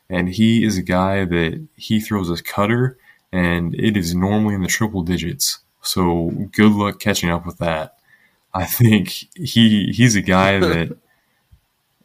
And 0.09 0.29
he 0.29 0.63
is 0.63 0.77
a 0.77 0.83
guy 0.83 1.25
that 1.25 1.67
he 1.75 1.99
throws 1.99 2.29
a 2.29 2.41
cutter 2.41 2.97
and 3.31 3.75
it 3.75 3.97
is 3.97 4.15
normally 4.15 4.55
in 4.55 4.61
the 4.61 4.67
triple 4.67 5.03
digits. 5.03 5.59
So 5.81 6.31
good 6.51 6.71
luck 6.71 6.99
catching 6.99 7.29
up 7.29 7.45
with 7.45 7.57
that. 7.59 7.97
I 8.53 8.65
think 8.65 9.09
he 9.35 9.91
he's 9.91 10.15
a 10.15 10.21
guy 10.21 10.59
that 10.59 10.97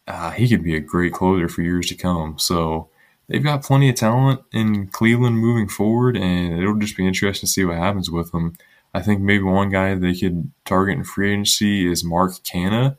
uh, 0.06 0.31
he 0.32 0.48
could 0.48 0.62
be 0.62 0.77
a 0.77 0.81
great 0.81 1.12
closer 1.12 1.48
for 1.48 1.62
years 1.62 1.86
to 1.89 1.94
come. 1.94 2.39
So 2.39 2.89
they've 3.28 3.43
got 3.43 3.62
plenty 3.62 3.89
of 3.89 3.97
talent 3.97 4.40
in 4.52 4.89
Cleveland 4.89 5.39
moving 5.39 5.69
forward, 5.69 6.16
and 6.16 6.60
it'll 6.60 6.78
just 6.78 6.97
be 6.97 7.06
interesting 7.06 7.47
to 7.47 7.52
see 7.52 7.64
what 7.64 7.77
happens 7.77 8.10
with 8.10 8.32
them. 8.32 8.56
I 8.94 9.01
think 9.01 9.20
maybe 9.20 9.44
one 9.44 9.70
guy 9.70 9.94
they 9.94 10.14
could 10.14 10.51
target 10.64 10.98
in 10.98 11.05
free 11.05 11.32
agency 11.32 11.90
is 11.90 12.05
Mark 12.05 12.32
Canha. 12.44 12.97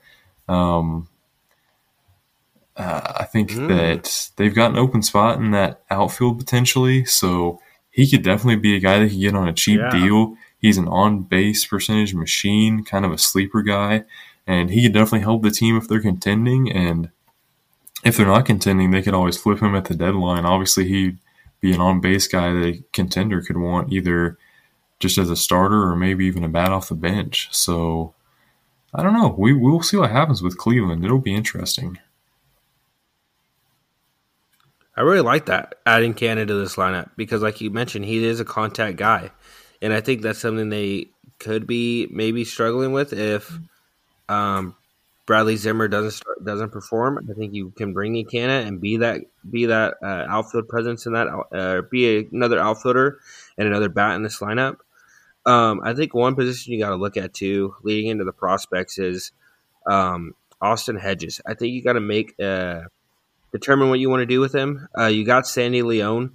Um, 0.47 1.07
uh, 2.75 3.13
I 3.17 3.25
think 3.25 3.51
mm. 3.51 3.67
that 3.67 4.31
they've 4.37 4.53
got 4.53 4.71
an 4.71 4.77
open 4.77 5.01
spot 5.03 5.37
in 5.37 5.51
that 5.51 5.83
outfield 5.89 6.39
potentially, 6.39 7.05
so 7.05 7.59
he 7.91 8.09
could 8.09 8.23
definitely 8.23 8.55
be 8.55 8.75
a 8.75 8.79
guy 8.79 8.99
that 8.99 9.09
could 9.09 9.19
get 9.19 9.35
on 9.35 9.47
a 9.47 9.53
cheap 9.53 9.79
yeah. 9.79 9.89
deal. 9.89 10.35
He's 10.57 10.77
an 10.77 10.87
on 10.87 11.23
base 11.23 11.65
percentage 11.65 12.15
machine, 12.15 12.83
kind 12.83 13.05
of 13.05 13.11
a 13.11 13.17
sleeper 13.17 13.61
guy, 13.61 14.05
and 14.47 14.71
he 14.71 14.81
could 14.81 14.93
definitely 14.93 15.19
help 15.19 15.43
the 15.43 15.51
team 15.51 15.77
if 15.77 15.87
they're 15.87 16.01
contending. 16.01 16.71
And 16.71 17.11
if 18.03 18.17
they're 18.17 18.25
not 18.25 18.45
contending, 18.45 18.91
they 18.91 19.01
could 19.01 19.13
always 19.13 19.37
flip 19.37 19.59
him 19.59 19.75
at 19.75 19.85
the 19.85 19.93
deadline. 19.93 20.45
Obviously, 20.45 20.87
he'd 20.87 21.19
be 21.61 21.73
an 21.73 21.81
on 21.81 22.01
base 22.01 22.27
guy 22.27 22.51
that 22.51 22.65
a 22.65 22.83
contender 22.91 23.41
could 23.41 23.57
want 23.57 23.93
either 23.93 24.37
just 24.99 25.17
as 25.17 25.29
a 25.29 25.35
starter 25.35 25.83
or 25.83 25.95
maybe 25.95 26.25
even 26.25 26.43
a 26.43 26.49
bat 26.49 26.71
off 26.71 26.89
the 26.89 26.95
bench. 26.95 27.49
So 27.51 28.15
I 28.93 29.01
don't 29.01 29.13
know. 29.13 29.35
We 29.37 29.53
we'll 29.53 29.81
see 29.81 29.97
what 29.97 30.11
happens 30.11 30.41
with 30.41 30.57
Cleveland. 30.57 31.03
It'll 31.03 31.19
be 31.19 31.33
interesting. 31.35 31.97
I 34.95 35.01
really 35.01 35.21
like 35.21 35.47
that 35.47 35.75
adding 35.85 36.13
Canha 36.13 36.45
to 36.45 36.53
this 36.53 36.75
lineup 36.75 37.09
because, 37.17 37.41
like 37.41 37.59
you 37.61 37.71
mentioned, 37.71 38.05
he 38.05 38.23
is 38.23 38.39
a 38.39 38.45
contact 38.45 38.97
guy, 38.97 39.31
and 39.81 39.91
I 39.91 40.01
think 40.01 40.21
that's 40.21 40.39
something 40.39 40.69
they 40.69 41.07
could 41.39 41.65
be 41.65 42.07
maybe 42.11 42.45
struggling 42.45 42.91
with 42.91 43.11
if 43.11 43.51
um, 44.29 44.75
Bradley 45.25 45.55
Zimmer 45.55 45.87
doesn't 45.87 46.11
start, 46.11 46.45
doesn't 46.45 46.71
perform. 46.71 47.27
I 47.29 47.33
think 47.33 47.53
you 47.53 47.71
can 47.71 47.93
bring 47.93 48.15
in 48.15 48.25
Canha 48.25 48.67
and 48.67 48.79
be 48.79 48.97
that 48.97 49.21
be 49.49 49.65
that 49.65 49.95
uh, 50.03 50.25
outfield 50.29 50.67
presence 50.67 51.07
in 51.07 51.13
that 51.13 51.27
uh, 51.51 51.81
be 51.89 52.27
another 52.31 52.59
outfielder 52.59 53.19
and 53.57 53.67
another 53.67 53.89
bat 53.89 54.15
in 54.15 54.21
this 54.21 54.39
lineup. 54.39 54.77
Um, 55.45 55.81
I 55.83 55.93
think 55.93 56.13
one 56.13 56.35
position 56.35 56.73
you 56.73 56.79
got 56.79 56.89
to 56.89 56.95
look 56.95 57.17
at 57.17 57.33
too, 57.33 57.75
leading 57.83 58.09
into 58.09 58.23
the 58.23 58.31
prospects, 58.31 58.97
is 58.97 59.31
um, 59.85 60.35
Austin 60.61 60.97
Hedges. 60.97 61.41
I 61.45 61.53
think 61.53 61.73
you 61.73 61.81
got 61.81 61.93
to 61.93 62.01
make. 62.01 62.39
Uh, 62.39 62.83
determine 63.53 63.89
what 63.89 63.99
you 63.99 64.09
want 64.09 64.21
to 64.21 64.25
do 64.25 64.41
with 64.41 64.53
him. 64.53 64.89
Uh, 64.97 65.05
you 65.05 65.23
got 65.23 65.47
Sandy 65.47 65.81
León 65.81 66.31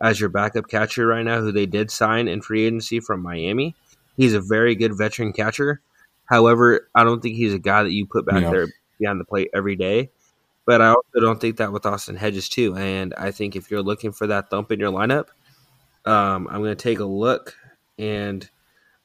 as 0.00 0.20
your 0.20 0.28
backup 0.28 0.68
catcher 0.68 1.06
right 1.06 1.24
now, 1.24 1.40
who 1.40 1.52
they 1.52 1.64
did 1.64 1.90
sign 1.90 2.28
in 2.28 2.42
free 2.42 2.66
agency 2.66 3.00
from 3.00 3.22
Miami. 3.22 3.74
He's 4.16 4.34
a 4.34 4.40
very 4.40 4.74
good 4.74 4.98
veteran 4.98 5.32
catcher. 5.32 5.80
However, 6.26 6.88
I 6.94 7.04
don't 7.04 7.22
think 7.22 7.36
he's 7.36 7.54
a 7.54 7.58
guy 7.58 7.84
that 7.84 7.92
you 7.92 8.04
put 8.04 8.26
back 8.26 8.42
yeah. 8.42 8.50
there 8.50 8.66
behind 8.98 9.20
the 9.20 9.24
plate 9.24 9.48
every 9.54 9.76
day. 9.76 10.10
But 10.66 10.82
I 10.82 10.88
also 10.88 11.20
don't 11.20 11.40
think 11.40 11.58
that 11.58 11.72
with 11.72 11.86
Austin 11.86 12.16
Hedges 12.16 12.48
too. 12.48 12.74
And 12.76 13.14
I 13.16 13.30
think 13.30 13.54
if 13.54 13.70
you're 13.70 13.82
looking 13.82 14.10
for 14.10 14.26
that 14.26 14.50
thump 14.50 14.72
in 14.72 14.80
your 14.80 14.90
lineup, 14.90 15.28
um, 16.04 16.48
I'm 16.48 16.60
going 16.62 16.76
to 16.76 16.82
take 16.82 16.98
a 16.98 17.04
look 17.04 17.54
and 17.98 18.48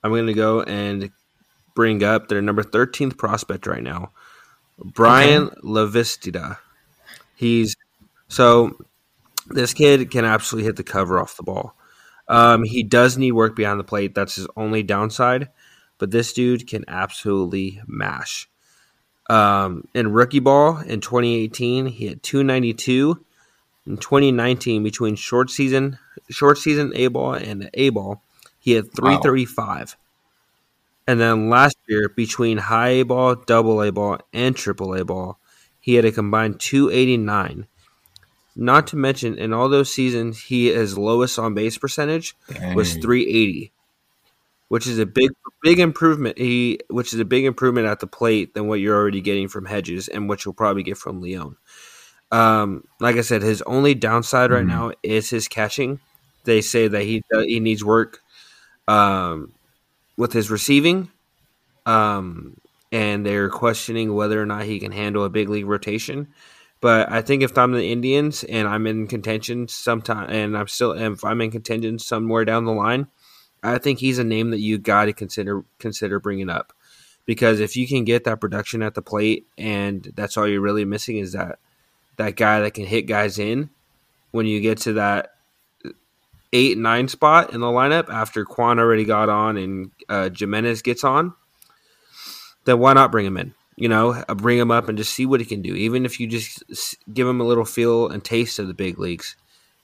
I'm 0.04 0.12
going 0.12 0.28
to 0.28 0.34
go 0.34 0.62
and 0.62 1.12
bring 1.76 2.04
up 2.04 2.28
their 2.28 2.42
number 2.42 2.64
13th 2.64 3.18
prospect 3.18 3.68
right 3.68 3.84
now, 3.84 4.12
Bryan 4.78 5.44
okay. 5.44 5.56
Lavastida. 5.64 6.58
He's 7.36 7.76
so 8.28 8.78
this 9.48 9.74
kid 9.74 10.12
can 10.12 10.26
absolutely 10.26 10.66
hit 10.66 10.76
the 10.76 10.84
cover 10.84 11.20
off 11.20 11.38
the 11.38 11.44
ball. 11.44 11.76
Um, 12.28 12.64
he 12.64 12.84
does 12.84 13.18
need 13.18 13.34
work 13.34 13.56
behind 13.56 13.80
the 13.80 13.84
plate. 13.84 14.16
That's 14.16 14.36
his 14.36 14.48
only 14.56 14.84
downside. 14.84 15.50
But 15.98 16.12
this 16.12 16.34
dude 16.34 16.68
can 16.68 16.86
absolutely 16.88 17.82
mash. 17.86 18.50
Um, 19.30 19.88
in 19.94 20.12
rookie 20.12 20.40
ball 20.40 20.80
in 20.80 21.02
2018, 21.02 21.88
he 21.88 22.08
had 22.08 22.24
292. 22.24 23.24
In 23.86 23.98
2019, 23.98 24.84
between 24.84 25.16
short 25.16 25.50
season, 25.50 25.98
short 26.30 26.58
season 26.58 26.92
A 26.96 27.08
ball 27.08 27.34
and 27.34 27.70
A 27.74 27.90
ball, 27.90 28.24
he 28.62 28.74
had 28.74 28.94
335. 28.94 29.58
Wow. 29.58 30.02
And 31.08 31.20
then 31.20 31.50
last 31.50 31.76
year, 31.90 32.08
between 32.08 32.58
high 32.58 32.90
A 32.90 33.04
ball, 33.04 33.36
double 33.36 33.82
A 33.82 33.92
ball, 33.92 34.20
and 34.32 34.56
triple 34.56 34.94
A 34.94 35.04
ball, 35.04 35.40
he 35.80 35.96
had 35.96 36.06
a 36.06 36.12
combined 36.12 36.60
289. 36.60 37.68
Not 38.56 38.88
to 38.88 38.96
mention, 38.96 39.38
in 39.38 39.52
all 39.52 39.68
those 39.68 39.92
seasons, 39.92 40.44
he 40.44 40.68
his 40.68 40.98
lowest 40.98 41.40
on 41.40 41.54
base 41.54 41.78
percentage 41.78 42.36
Dang. 42.48 42.76
was 42.76 42.94
380, 42.94 43.72
which 44.68 44.86
is 44.86 45.00
a 45.00 45.06
big 45.06 45.32
big 45.64 45.80
improvement. 45.80 46.38
He 46.38 46.80
which 46.90 47.14
is 47.14 47.20
a 47.20 47.26
big 47.26 47.46
improvement 47.46 47.88
at 47.88 48.00
the 48.00 48.08
plate 48.08 48.54
than 48.54 48.68
what 48.68 48.80
you're 48.80 48.96
already 48.96 49.22
getting 49.22 49.48
from 49.48 49.66
Hedges 49.66 50.08
and 50.08 50.30
what 50.30 50.46
you'll 50.46 50.54
probably 50.54 50.84
get 50.84 50.98
from 50.98 51.22
Leon. 51.22 51.58
Um, 52.32 52.84
like 53.00 53.16
I 53.16 53.22
said, 53.22 53.42
his 53.42 53.62
only 53.64 53.96
downside 53.96 54.52
right 54.52 54.60
mm-hmm. 54.60 54.68
now 54.68 54.92
is 55.02 55.30
his 55.30 55.48
catching. 55.48 56.00
They 56.44 56.62
say 56.62 56.88
that 56.88 57.04
he 57.04 57.24
he 57.32 57.60
needs 57.60 57.84
work 57.84 58.22
um, 58.88 59.54
with 60.18 60.34
his 60.34 60.50
receiving. 60.50 61.10
Um, 61.86 62.58
and 62.92 63.26
they're 63.26 63.50
questioning 63.50 64.14
whether 64.14 64.42
or 64.42 64.46
not 64.46 64.66
he 64.66 64.80
can 64.80 64.92
handle 64.92 65.24
a 65.24 65.30
big 65.30 65.50
league 65.50 65.66
rotation. 65.66 66.28
But 66.82 67.12
I 67.12 67.22
think 67.22 67.44
if 67.44 67.58
I'm 67.58 67.72
the 67.72 67.92
Indians 67.92 68.44
and 68.44 68.68
I'm 68.68 68.88
in 68.88 69.08
contention 69.08 69.68
sometime, 69.68 70.30
and 70.30 70.58
I'm 70.58 70.68
still 70.68 70.92
if 70.92 71.24
I'm 71.24 71.40
in 71.42 71.52
contention 71.52 72.00
somewhere 72.00 72.44
down 72.44 72.66
the 72.66 72.72
line, 72.72 73.08
I 73.64 73.78
think 73.78 74.00
he's 74.00 74.18
a 74.18 74.24
name 74.24 74.50
that 74.52 74.60
you 74.60 74.78
got 74.80 75.06
to 75.06 75.14
consider 75.14 75.64
consider 75.80 76.20
bringing 76.20 76.50
up 76.50 76.74
because 77.26 77.60
if 77.60 77.76
you 77.76 77.88
can 77.88 78.04
get 78.04 78.24
that 78.24 78.42
production 78.42 78.82
at 78.82 78.96
the 78.96 79.02
plate 79.02 79.48
and 79.58 80.12
that's 80.16 80.38
all 80.38 80.48
you're 80.48 80.62
really 80.62 80.86
missing 80.86 81.18
is 81.18 81.34
that 81.34 81.60
that 82.18 82.36
guy 82.36 82.60
that 82.62 82.74
can 82.74 82.86
hit 82.86 83.04
guys 83.04 83.38
in 83.38 83.70
when 84.32 84.46
you 84.46 84.60
get 84.60 84.80
to 84.80 84.94
that 84.94 85.36
eight 86.54 86.78
nine 86.78 87.08
spot 87.08 87.54
in 87.54 87.62
the 87.62 87.68
lineup 87.68 88.10
after 88.10 88.46
Kwan 88.46 88.80
already 88.80 89.06
got 89.06 89.30
on 89.30 89.58
and 89.58 89.92
uh, 90.10 90.30
Gimenez 90.30 90.82
gets 90.82 91.04
on, 91.04 91.34
then 92.66 92.80
why 92.80 92.94
not 92.94 93.12
bring 93.12 93.26
him 93.26 93.38
in? 93.38 93.54
You 93.76 93.90
know, 93.90 94.24
uh, 94.28 94.36
bring 94.36 94.58
him 94.58 94.72
up 94.72 94.90
and 94.90 94.98
just 94.98 95.14
see 95.14 95.26
what 95.26 95.40
he 95.40 95.46
can 95.46 95.62
do. 95.62 95.74
Even 95.76 96.06
if 96.06 96.20
you 96.20 96.28
just 96.28 96.64
give 97.14 97.28
him 97.28 97.42
a 97.42 97.46
little 97.46 97.66
feel 97.66 98.10
and 98.10 98.24
taste 98.24 98.60
of 98.60 98.68
the 98.68 98.74
big 98.74 99.00
leagues, 99.00 99.36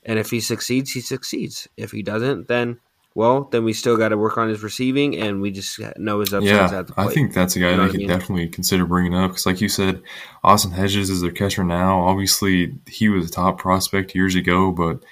and 0.04 0.18
if 0.18 0.30
he 0.30 0.40
succeeds, 0.40 0.92
he 0.92 1.00
succeeds. 1.00 1.68
If 1.76 1.90
he 1.90 2.02
doesn't, 2.02 2.48
then 2.48 2.78
well, 3.14 3.48
then 3.50 3.64
we 3.64 3.72
still 3.72 3.96
got 3.96 4.10
to 4.10 4.16
work 4.16 4.38
on 4.38 4.48
his 4.48 4.62
receiving, 4.62 5.16
and 5.16 5.40
we 5.40 5.50
just 5.50 5.80
know 5.96 6.20
his 6.20 6.32
upsides 6.32 6.72
yeah, 6.72 6.84
I 6.96 7.08
think 7.08 7.34
that's 7.34 7.56
a 7.56 7.58
guy 7.58 7.70
you 7.70 7.76
know 7.76 7.86
they 7.86 7.90
could 7.90 8.00
mean? 8.00 8.08
definitely 8.08 8.48
consider 8.48 8.86
bringing 8.86 9.14
up 9.14 9.32
because, 9.32 9.46
like 9.46 9.60
you 9.60 9.68
said, 9.68 10.00
Austin 10.44 10.70
Hedges 10.70 11.10
is 11.10 11.20
their 11.20 11.32
catcher 11.32 11.64
now. 11.64 12.00
Obviously, 12.02 12.74
he 12.86 13.08
was 13.08 13.28
a 13.28 13.32
top 13.32 13.58
prospect 13.58 14.14
years 14.14 14.36
ago, 14.36 14.70
but 14.70 15.02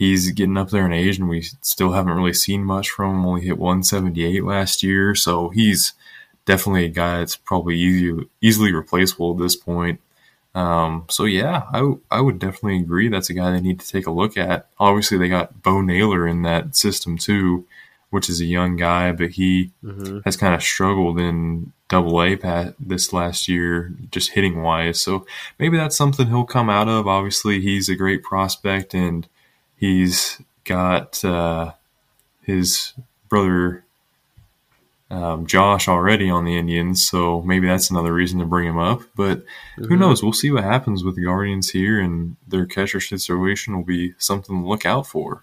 he's 0.00 0.30
getting 0.32 0.56
up 0.56 0.70
there 0.70 0.86
in 0.86 0.92
age, 0.92 1.18
and 1.18 1.28
we 1.28 1.42
still 1.60 1.92
haven't 1.92 2.14
really 2.14 2.32
seen 2.32 2.64
much 2.64 2.88
from 2.90 3.16
him. 3.16 3.26
Only 3.26 3.42
hit 3.42 3.58
178 3.58 4.42
last 4.42 4.82
year, 4.82 5.14
so 5.14 5.50
he's 5.50 5.92
definitely 6.46 6.86
a 6.86 6.88
guy 6.88 7.18
that's 7.18 7.36
probably 7.36 7.76
easy, 7.78 8.28
easily 8.40 8.72
replaceable 8.72 9.32
at 9.32 9.38
this 9.38 9.54
point. 9.54 10.00
Um, 10.54 11.04
so 11.08 11.24
yeah, 11.26 11.64
I, 11.72 11.92
I 12.10 12.20
would 12.22 12.40
definitely 12.40 12.78
agree 12.78 13.08
that's 13.08 13.30
a 13.30 13.34
guy 13.34 13.52
they 13.52 13.60
need 13.60 13.78
to 13.78 13.88
take 13.88 14.06
a 14.06 14.10
look 14.10 14.36
at. 14.36 14.66
Obviously, 14.80 15.18
they 15.18 15.28
got 15.28 15.62
Bo 15.62 15.82
Naylor 15.82 16.26
in 16.26 16.42
that 16.42 16.74
system 16.74 17.18
too, 17.18 17.66
which 18.08 18.30
is 18.30 18.40
a 18.40 18.46
young 18.46 18.76
guy, 18.76 19.12
but 19.12 19.30
he 19.32 19.70
mm-hmm. 19.84 20.20
has 20.24 20.36
kind 20.36 20.54
of 20.54 20.62
struggled 20.62 21.20
in 21.20 21.72
Double 21.88 22.22
A 22.22 22.36
pat 22.36 22.74
this 22.80 23.12
last 23.12 23.48
year, 23.48 23.94
just 24.10 24.30
hitting 24.30 24.62
wise. 24.62 24.98
So 24.98 25.26
maybe 25.58 25.76
that's 25.76 25.96
something 25.96 26.26
he'll 26.28 26.44
come 26.44 26.70
out 26.70 26.88
of. 26.88 27.06
Obviously, 27.06 27.60
he's 27.60 27.90
a 27.90 27.94
great 27.94 28.22
prospect, 28.22 28.94
and 28.94 29.28
he's 29.80 30.40
got 30.64 31.24
uh, 31.24 31.72
his 32.42 32.92
brother 33.30 33.84
um, 35.10 35.46
Josh 35.46 35.88
already 35.88 36.30
on 36.30 36.44
the 36.44 36.56
Indians, 36.56 37.04
so 37.04 37.42
maybe 37.42 37.66
that's 37.66 37.90
another 37.90 38.12
reason 38.12 38.38
to 38.38 38.44
bring 38.44 38.68
him 38.68 38.78
up. 38.78 39.00
But 39.16 39.38
mm-hmm. 39.38 39.86
who 39.86 39.96
knows? 39.96 40.22
We'll 40.22 40.32
see 40.32 40.52
what 40.52 40.62
happens 40.62 41.02
with 41.02 41.16
the 41.16 41.24
Guardians 41.24 41.70
here, 41.70 41.98
and 41.98 42.36
their 42.46 42.66
catcher 42.66 43.00
situation 43.00 43.74
will 43.74 43.84
be 43.84 44.14
something 44.18 44.62
to 44.62 44.68
look 44.68 44.86
out 44.86 45.06
for. 45.06 45.42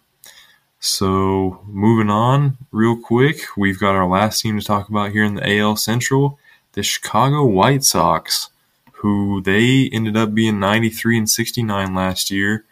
So 0.80 1.59
moving 1.65 2.11
on, 2.11 2.57
real 2.72 2.95
quick, 2.95 3.39
we've 3.57 3.80
got 3.80 3.95
our 3.95 4.07
last 4.07 4.41
team 4.41 4.59
to 4.59 4.65
talk 4.65 4.88
about 4.88 5.11
here 5.11 5.23
in 5.23 5.34
the 5.34 5.57
AL 5.57 5.77
Central, 5.77 6.39
the 6.73 6.84
Chicago 6.84 7.43
White 7.43 7.84
Sox, 7.84 8.51
who 8.93 9.41
they 9.41 9.89
ended 9.91 10.15
up 10.15 10.34
being 10.35 10.59
93 10.59 11.18
and 11.18 11.30
69 11.30 11.95
last 11.95 12.30
year. 12.30 12.64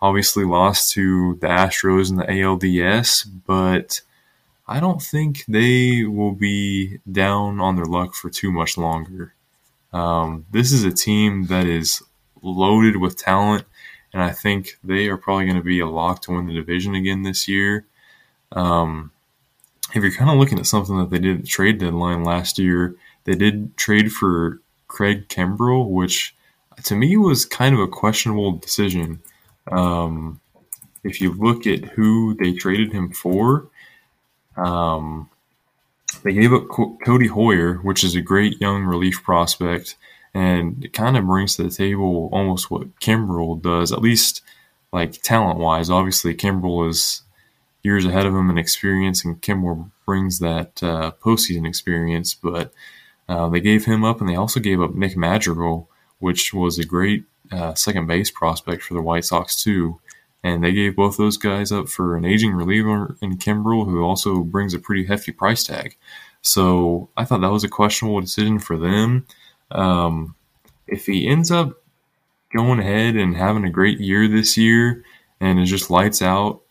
Obviously 0.00 0.44
lost 0.44 0.92
to 0.92 1.36
the 1.40 1.48
Astros 1.48 2.10
in 2.10 2.16
the 2.16 2.24
ALDS, 2.24 3.26
but 3.46 4.00
I 4.66 4.80
don't 4.80 5.02
think 5.02 5.44
they 5.48 6.04
will 6.04 6.32
be 6.32 6.98
down 7.10 7.60
on 7.60 7.76
their 7.76 7.86
luck 7.86 8.14
for 8.14 8.30
too 8.30 8.52
much 8.52 8.78
longer. 8.78 9.34
Um, 9.92 10.46
this 10.52 10.72
is 10.72 10.84
a 10.84 10.92
team 10.92 11.46
that 11.46 11.66
is 11.66 12.02
loaded 12.42 12.96
with 12.96 13.16
talent, 13.16 13.64
and 14.12 14.22
I 14.22 14.30
think 14.30 14.78
they 14.84 15.08
are 15.08 15.16
probably 15.16 15.46
going 15.46 15.56
to 15.56 15.64
be 15.64 15.80
a 15.80 15.86
lock 15.86 16.22
to 16.22 16.32
win 16.32 16.46
the 16.46 16.54
division 16.54 16.94
again 16.94 17.22
this 17.22 17.48
year. 17.48 17.86
Um, 18.52 19.10
if 19.94 20.02
you're 20.02 20.12
kind 20.12 20.30
of 20.30 20.38
looking 20.38 20.58
at 20.58 20.66
something 20.66 20.98
that 20.98 21.10
they 21.10 21.18
did 21.18 21.38
at 21.38 21.42
the 21.42 21.48
trade 21.48 21.78
deadline 21.78 22.22
last 22.22 22.58
year, 22.58 22.94
they 23.24 23.34
did 23.34 23.76
trade 23.76 24.12
for 24.12 24.60
Craig 24.86 25.28
Kimbrel, 25.28 25.88
which 25.88 26.34
to 26.84 26.94
me 26.94 27.16
was 27.16 27.44
kind 27.44 27.74
of 27.74 27.80
a 27.80 27.88
questionable 27.88 28.52
decision. 28.52 29.20
Um, 29.70 30.40
if 31.04 31.20
you 31.20 31.32
look 31.32 31.66
at 31.66 31.84
who 31.84 32.34
they 32.34 32.52
traded 32.52 32.92
him 32.92 33.12
for, 33.12 33.68
um, 34.56 35.30
they 36.22 36.32
gave 36.32 36.52
up 36.52 36.68
Codi 36.68 37.28
Heuer, 37.28 37.82
which 37.84 38.02
is 38.02 38.14
a 38.14 38.20
great 38.20 38.60
young 38.60 38.84
relief 38.84 39.22
prospect, 39.22 39.96
and 40.34 40.84
it 40.84 40.92
kind 40.92 41.16
of 41.16 41.26
brings 41.26 41.56
to 41.56 41.64
the 41.64 41.70
table 41.70 42.28
almost 42.32 42.70
what 42.70 42.98
Kimbrel 43.00 43.60
does, 43.60 43.92
at 43.92 44.02
least 44.02 44.42
like 44.92 45.22
talent 45.22 45.58
wise. 45.58 45.90
Obviously, 45.90 46.34
Kimbrel 46.34 46.88
is 46.88 47.22
years 47.82 48.04
ahead 48.04 48.26
of 48.26 48.34
him 48.34 48.50
in 48.50 48.58
experience, 48.58 49.24
and 49.24 49.40
Kimbrel 49.40 49.90
brings 50.06 50.38
that 50.38 50.82
uh, 50.82 51.12
postseason 51.22 51.66
experience. 51.66 52.34
But 52.34 52.72
uh, 53.28 53.48
they 53.48 53.60
gave 53.60 53.84
him 53.84 54.04
up, 54.04 54.20
and 54.20 54.28
they 54.28 54.36
also 54.36 54.60
gave 54.60 54.80
up 54.80 54.94
Nick 54.94 55.16
Madrigal, 55.16 55.88
which 56.18 56.52
was 56.52 56.78
a 56.78 56.84
great 56.84 57.24
uh, 57.52 57.74
second 57.74 58.06
base 58.06 58.30
prospect 58.30 58.82
for 58.82 58.94
the 58.94 59.02
White 59.02 59.24
Sox 59.24 59.62
too 59.62 60.00
and 60.42 60.62
they 60.62 60.72
gave 60.72 60.96
both 60.96 61.16
those 61.16 61.36
guys 61.36 61.72
up 61.72 61.88
for 61.88 62.16
an 62.16 62.24
aging 62.24 62.52
reliever 62.52 63.16
in 63.20 63.38
Kimbrel, 63.38 63.84
who 63.84 64.02
also 64.02 64.42
brings 64.42 64.72
a 64.72 64.78
pretty 64.78 65.04
hefty 65.04 65.32
price 65.32 65.64
tag. 65.64 65.96
So 66.42 67.10
I 67.16 67.24
thought 67.24 67.40
that 67.40 67.50
was 67.50 67.64
a 67.64 67.68
questionable 67.68 68.20
decision 68.20 68.58
for 68.58 68.76
them. 68.76 69.26
Um, 69.70 70.36
if 70.86 71.06
he 71.06 71.28
ends 71.28 71.50
up 71.50 71.82
going 72.54 72.78
ahead 72.78 73.16
and 73.16 73.36
having 73.36 73.64
a 73.64 73.70
great 73.70 74.00
year 74.00 74.28
this 74.28 74.56
year 74.56 75.04
and 75.40 75.58
it 75.58 75.66
just 75.66 75.90
lights 75.90 76.22
out 76.22 76.62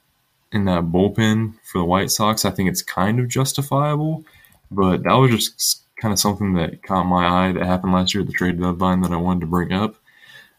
in 0.52 0.66
that 0.66 0.86
bullpen 0.86 1.54
for 1.64 1.80
the 1.80 1.86
White 1.86 2.10
Sox, 2.10 2.46
I 2.46 2.52
think 2.52 2.70
it's 2.70 2.82
kind 2.82 3.20
of 3.20 3.28
justifiable. 3.28 4.24
But 4.72 5.04
that 5.04 5.14
was 5.14 5.32
just 5.32 5.84
kind 6.02 6.14
of 6.14 6.20
something 6.20 6.54
that 6.54 6.84
caught 6.84 7.04
my 7.04 7.48
eye 7.48 7.52
that 7.52 7.66
happened 7.66 7.94
last 7.94 8.14
year 8.14 8.22
at 8.22 8.28
the 8.28 8.34
trade 8.34 8.60
deadline 8.60 9.02
that 9.02 9.12
I 9.12 9.18
wanted 9.18 9.42
to 9.42 9.48
bring 9.48 9.74
up. 9.74 9.96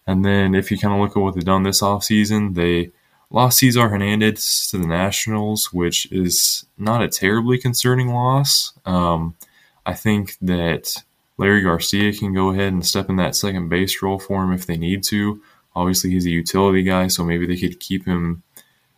And 0.08 0.24
then 0.24 0.54
if 0.54 0.70
you 0.70 0.78
kind 0.78 0.94
of 0.94 1.00
look 1.00 1.16
at 1.16 1.22
what 1.22 1.34
they've 1.34 1.44
done 1.44 1.64
this 1.64 1.82
offseason, 1.82 2.54
they 2.54 2.90
lost 3.30 3.58
Cesar 3.58 3.90
Hernandez 3.90 4.66
to 4.70 4.78
the 4.78 4.86
Nationals, 4.86 5.70
which 5.70 6.10
is 6.10 6.64
not 6.78 7.02
a 7.02 7.08
terribly 7.08 7.58
concerning 7.58 8.08
loss. 8.08 8.72
Um, 8.86 9.36
I 9.84 9.92
think 9.92 10.38
that 10.40 10.96
Leury 11.38 11.62
Garcia 11.62 12.14
can 12.14 12.32
go 12.32 12.48
ahead 12.48 12.72
and 12.72 12.86
step 12.86 13.10
in 13.10 13.16
that 13.16 13.36
second 13.36 13.68
base 13.68 14.00
role 14.00 14.18
for 14.18 14.42
him 14.42 14.52
if 14.52 14.64
they 14.64 14.78
need 14.78 15.04
to. 15.04 15.42
Obviously, 15.76 16.10
he's 16.10 16.26
a 16.26 16.30
utility 16.30 16.82
guy, 16.82 17.08
so 17.08 17.22
maybe 17.22 17.46
they 17.46 17.58
could 17.58 17.78
keep 17.78 18.06
him 18.06 18.42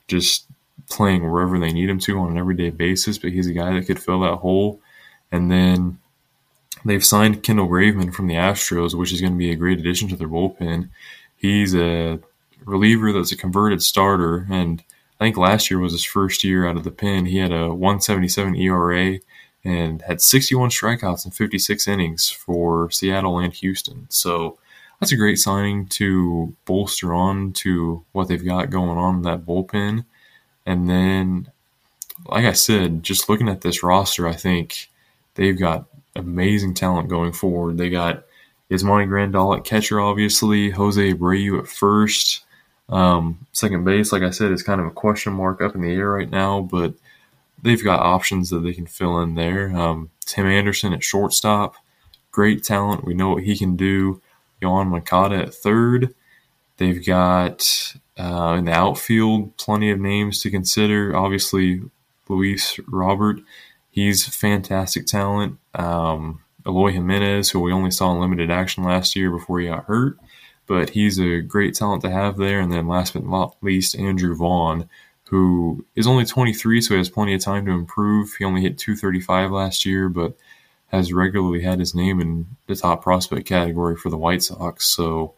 just 0.07 0.47
playing 0.89 1.29
wherever 1.29 1.59
they 1.59 1.73
need 1.73 1.91
him 1.91 1.99
to 2.01 2.19
on 2.21 2.31
an 2.31 2.39
everyday 2.39 2.71
basis, 2.71 3.19
but 3.19 3.33
he's 3.33 3.49
a 3.49 3.53
guy 3.53 3.75
that 3.75 3.87
could 3.87 4.01
fill 4.01 4.21
that 4.21 4.37
hole. 4.37 4.81
And 5.33 5.51
then 5.51 5.99
they've 6.85 7.05
signed 7.05 7.43
Kendall 7.43 7.69
Graveman 7.69 8.15
from 8.15 8.27
the 8.27 8.35
Astros, 8.35 8.95
which 8.95 9.13
is 9.13 9.21
going 9.21 9.33
to 9.33 9.39
be 9.39 9.51
a 9.51 9.57
great 9.57 9.79
addition 9.79 10.09
to 10.09 10.17
their 10.17 10.29
bullpen. 10.29 10.91
He's 11.37 11.75
a 11.75 12.21
reliever 12.65 13.13
that's 13.13 13.33
a 13.33 13.37
converted 13.37 13.83
starter, 13.83 14.47
and 14.51 14.83
I 15.21 15.25
think 15.25 15.37
last 15.37 15.71
year 15.71 15.81
was 15.81 15.93
his 15.93 16.05
first 16.05 16.45
year 16.45 16.67
out 16.67 16.77
of 16.77 16.85
the 16.85 16.91
pen. 16.91 17.27
He 17.27 17.39
had 17.39 17.53
a 17.53 17.69
177 17.69 18.57
ERA 18.57 19.19
and 19.65 20.03
had 20.03 20.23
61 20.23 20.71
strikeouts 20.71 21.27
in 21.27 21.31
56 21.31 21.87
innings 21.87 22.31
for 22.31 22.91
Seattle 22.91 23.39
and 23.39 23.53
Houston. 23.53 24.07
So 24.09 24.59
that's 24.99 25.13
a 25.13 25.17
great 25.17 25.39
signing 25.39 25.87
to 25.89 26.55
bolster 26.65 27.13
on 27.13 27.53
to 27.55 28.05
what 28.13 28.29
they've 28.29 28.45
got 28.45 28.71
going 28.71 28.99
on 28.99 29.17
in 29.17 29.23
that 29.23 29.45
bullpen. 29.45 30.05
And 30.65 30.89
then, 30.89 31.51
like 32.27 32.45
I 32.45 32.53
said, 32.53 33.03
just 33.03 33.29
looking 33.29 33.49
at 33.49 33.61
this 33.61 33.83
roster, 33.83 34.27
I 34.27 34.35
think 34.35 34.89
they've 35.35 35.59
got 35.59 35.87
amazing 36.17 36.75
talent 36.75 37.09
going 37.09 37.33
forward. 37.33 37.79
They 37.79 37.91
got 37.91 38.25
Yasmani 38.71 39.09
Grandal 39.09 39.57
at 39.57 39.65
catcher, 39.65 40.01
obviously, 40.01 40.71
Jose 40.71 41.13
Abreu 41.15 41.59
at 41.59 41.69
first, 41.69 42.45
um, 42.91 43.47
second 43.53 43.85
base, 43.85 44.13
like 44.13 44.23
I 44.23 44.31
said, 44.31 44.51
is 44.51 44.63
kind 44.63 44.81
of 44.81 44.87
a 44.87 44.93
question 44.93 45.33
mark 45.33 45.63
up 45.63 45.75
in 45.75 45.81
the 45.81 45.93
air 45.93 46.11
right 46.11 46.31
now, 46.31 46.61
but 46.61 46.95
they've 47.63 47.83
got 47.83 48.01
options 48.01 48.51
that 48.51 48.61
they 48.61 48.73
can 48.73 48.87
fill 48.87 49.21
in 49.21 49.35
there. 49.35 49.75
Um, 49.77 50.11
Tim 50.27 50.47
Anderson 50.47 50.93
at 50.93 51.05
shortstop, 51.05 51.77
great 52.33 52.65
talent. 52.65 53.05
We 53.05 53.15
know 53.15 53.31
what 53.31 53.45
he 53.45 53.57
can 53.57 53.77
do. 53.77 54.21
Yoán 54.61 54.89
Moncada 54.89 55.37
at 55.37 55.55
third. 55.55 56.15
They've 56.79 57.05
got 57.05 57.95
uh, 58.19 58.57
in 58.59 58.65
the 58.65 58.73
outfield 58.73 59.57
plenty 59.57 59.91
of 59.91 60.01
names 60.01 60.41
to 60.43 60.51
consider. 60.51 61.17
Obviously, 61.17 61.83
Luis 62.29 62.79
Robert, 62.89 63.39
he's 63.91 64.27
fantastic 64.27 65.07
talent. 65.07 65.59
Um, 65.75 66.43
Eloy 66.67 66.93
Jimenez, 66.93 67.51
who 67.51 67.61
we 67.61 67.73
only 67.73 67.91
saw 67.91 68.13
in 68.13 68.21
limited 68.21 68.51
action 68.51 68.85
last 68.85 69.17
year 69.17 69.31
before 69.31 69.61
he 69.61 69.69
got 69.69 69.85
hurt 69.85 70.19
but 70.71 70.91
he's 70.91 71.19
a 71.19 71.41
great 71.41 71.75
talent 71.75 72.01
to 72.01 72.09
have 72.09 72.37
there. 72.37 72.61
And 72.61 72.73
then 72.73 72.87
last 72.87 73.15
but 73.15 73.27
not 73.27 73.57
least, 73.61 73.97
Andrew 73.97 74.37
Vaughn, 74.37 74.89
who 75.29 75.85
is 75.97 76.07
only 76.07 76.25
23, 76.25 76.81
so 76.81 76.95
he 76.95 76.99
has 76.99 77.11
plenty 77.11 77.35
of 77.35 77.41
time 77.41 77.67
to 77.67 77.73
improve. 77.73 78.37
He 78.39 78.45
only 78.45 78.61
hit 78.61 78.79
235 78.79 79.51
last 79.51 79.85
year, 79.85 80.09
but 80.09 80.37
has 80.87 81.13
regularly 81.13 81.61
had 81.61 81.81
his 81.81 81.93
name 81.93 82.21
in 82.21 82.47
the 82.69 82.77
top 82.77 83.03
prospect 83.03 83.49
category 83.49 83.97
for 83.97 84.11
the 84.11 84.17
White 84.17 84.45
Sox. 84.45 84.87
So 84.87 85.35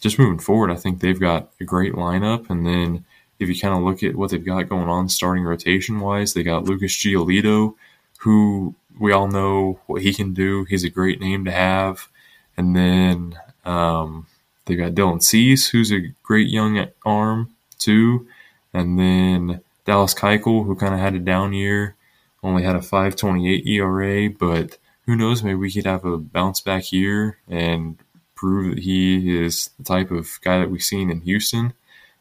just 0.00 0.20
moving 0.20 0.38
forward, 0.38 0.70
I 0.70 0.76
think 0.76 1.00
they've 1.00 1.18
got 1.18 1.50
a 1.60 1.64
great 1.64 1.94
lineup. 1.94 2.48
And 2.48 2.64
then 2.64 3.04
if 3.40 3.48
you 3.48 3.58
kind 3.58 3.74
of 3.74 3.82
look 3.82 4.04
at 4.04 4.14
what 4.14 4.30
they've 4.30 4.44
got 4.44 4.68
going 4.68 4.88
on 4.88 5.08
starting 5.08 5.42
rotation 5.42 5.98
wise, 5.98 6.32
they 6.32 6.44
got 6.44 6.62
Lucas 6.62 6.96
Giolito, 6.96 7.74
who 8.20 8.76
we 9.00 9.12
all 9.12 9.28
know 9.28 9.80
what 9.86 10.02
he 10.02 10.12
can 10.12 10.34
do. 10.34 10.64
He's 10.64 10.84
a 10.84 10.90
great 10.90 11.20
name 11.20 11.46
to 11.46 11.50
have. 11.50 12.08
And 12.56 12.76
then 12.76 13.38
um, 13.64 14.26
they 14.66 14.76
got 14.76 14.92
Dylan 14.92 15.22
Cease, 15.22 15.68
who's 15.68 15.90
a 15.90 16.12
great 16.22 16.48
young 16.48 16.86
arm 17.04 17.54
too. 17.78 18.28
And 18.74 18.98
then 18.98 19.62
Dallas 19.86 20.14
Keuchel, 20.14 20.66
who 20.66 20.76
kind 20.76 20.94
of 20.94 21.00
had 21.00 21.14
a 21.14 21.18
down 21.18 21.54
year, 21.54 21.96
only 22.42 22.62
had 22.62 22.76
a 22.76 22.80
5.28 22.80 23.66
ERA, 23.66 24.30
but 24.30 24.78
who 25.06 25.16
knows? 25.16 25.42
Maybe 25.42 25.56
we 25.56 25.72
could 25.72 25.86
have 25.86 26.04
a 26.04 26.18
bounce 26.18 26.60
back 26.60 26.92
year 26.92 27.38
and 27.48 27.98
prove 28.34 28.74
that 28.74 28.82
he 28.84 29.36
is 29.42 29.70
the 29.78 29.84
type 29.84 30.10
of 30.10 30.38
guy 30.42 30.58
that 30.58 30.70
we've 30.70 30.82
seen 30.82 31.10
in 31.10 31.22
Houston. 31.22 31.72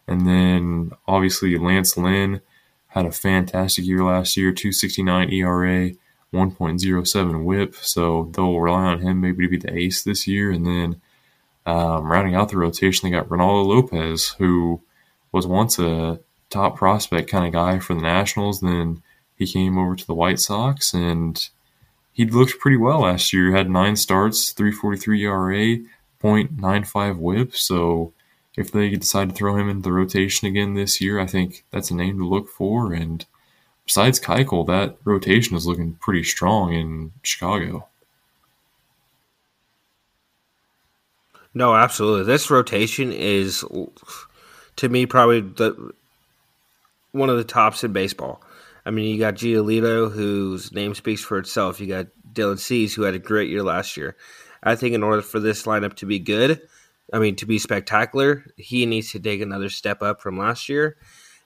And 0.07 0.25
then 0.25 0.91
obviously 1.07 1.57
Lance 1.57 1.97
Lynn 1.97 2.41
had 2.87 3.05
a 3.05 3.11
fantastic 3.11 3.85
year 3.85 4.03
last 4.03 4.35
year, 4.35 4.51
269 4.51 5.31
ERA, 5.31 5.91
1.07 6.33 7.43
whip. 7.43 7.75
So 7.75 8.29
they'll 8.33 8.59
rely 8.59 8.85
on 8.85 9.01
him 9.01 9.21
maybe 9.21 9.45
to 9.45 9.49
be 9.49 9.57
the 9.57 9.75
ace 9.75 10.03
this 10.03 10.27
year. 10.27 10.51
And 10.51 10.65
then 10.65 11.01
um, 11.65 12.05
rounding 12.05 12.35
out 12.35 12.49
the 12.49 12.57
rotation, 12.57 13.09
they 13.09 13.15
got 13.15 13.29
Reynaldo 13.29 13.65
Lopez, 13.65 14.29
who 14.37 14.81
was 15.31 15.47
once 15.47 15.79
a 15.79 16.19
top 16.49 16.77
prospect 16.77 17.29
kind 17.29 17.45
of 17.45 17.53
guy 17.53 17.79
for 17.79 17.93
the 17.93 18.01
Nationals. 18.01 18.61
Then 18.61 19.01
he 19.35 19.45
came 19.45 19.77
over 19.77 19.95
to 19.95 20.07
the 20.07 20.15
White 20.15 20.39
Sox 20.39 20.93
and 20.93 21.49
he 22.11 22.25
looked 22.25 22.59
pretty 22.59 22.77
well 22.77 23.01
last 23.01 23.31
year. 23.31 23.51
Had 23.51 23.69
nine 23.69 23.95
starts, 23.95 24.51
343 24.51 25.23
ERA, 25.23 25.77
0.95 26.21 27.17
whip. 27.17 27.55
So 27.55 28.13
if 28.57 28.71
they 28.71 28.89
decide 28.89 29.29
to 29.29 29.35
throw 29.35 29.55
him 29.55 29.69
into 29.69 29.83
the 29.83 29.93
rotation 29.93 30.47
again 30.47 30.73
this 30.73 30.99
year, 30.99 31.19
I 31.19 31.25
think 31.25 31.63
that's 31.71 31.91
a 31.91 31.95
name 31.95 32.17
to 32.17 32.27
look 32.27 32.49
for. 32.49 32.91
And 32.91 33.25
besides 33.89 34.19
Keuchel, 34.19 34.67
that 34.67 34.97
rotation 35.03 35.57
is 35.57 35.65
looking 35.65 35.93
pretty 35.95 36.23
strong 36.23 36.71
in 36.73 37.11
Chicago. 37.23 37.87
No, 41.55 41.73
absolutely. 41.73 42.23
This 42.23 42.51
rotation 42.51 43.11
is, 43.11 43.65
to 44.75 44.89
me, 44.89 45.07
probably 45.07 45.41
the 45.41 45.91
one 47.13 47.31
of 47.31 47.37
the 47.37 47.43
tops 47.43 47.83
in 47.83 47.91
baseball. 47.91 48.43
I 48.85 48.91
mean, 48.91 49.11
you 49.11 49.17
got 49.19 49.33
Giolito, 49.33 50.11
whose 50.11 50.71
name 50.71 50.93
speaks 50.93 51.23
for 51.23 51.39
itself. 51.39 51.81
You 51.81 51.87
got 51.87 52.07
Dylan 52.31 52.59
Cease, 52.59 52.93
who 52.93 53.01
had 53.01 53.15
a 53.15 53.19
great 53.19 53.49
year 53.49 53.63
last 53.63 53.97
year. 53.97 54.15
I 54.61 54.75
think 54.75 54.93
in 54.93 55.01
order 55.01 55.23
for 55.23 55.39
this 55.39 55.63
lineup 55.63 55.95
to 55.95 56.05
be 56.05 56.19
good, 56.19 56.61
I 57.11 57.17
mean, 57.17 57.35
to 57.37 57.47
be 57.47 57.57
spectacular, 57.57 58.45
he 58.55 58.85
needs 58.85 59.11
to 59.13 59.19
take 59.19 59.41
another 59.41 59.69
step 59.69 60.03
up 60.03 60.21
from 60.21 60.37
last 60.37 60.69
year. 60.69 60.95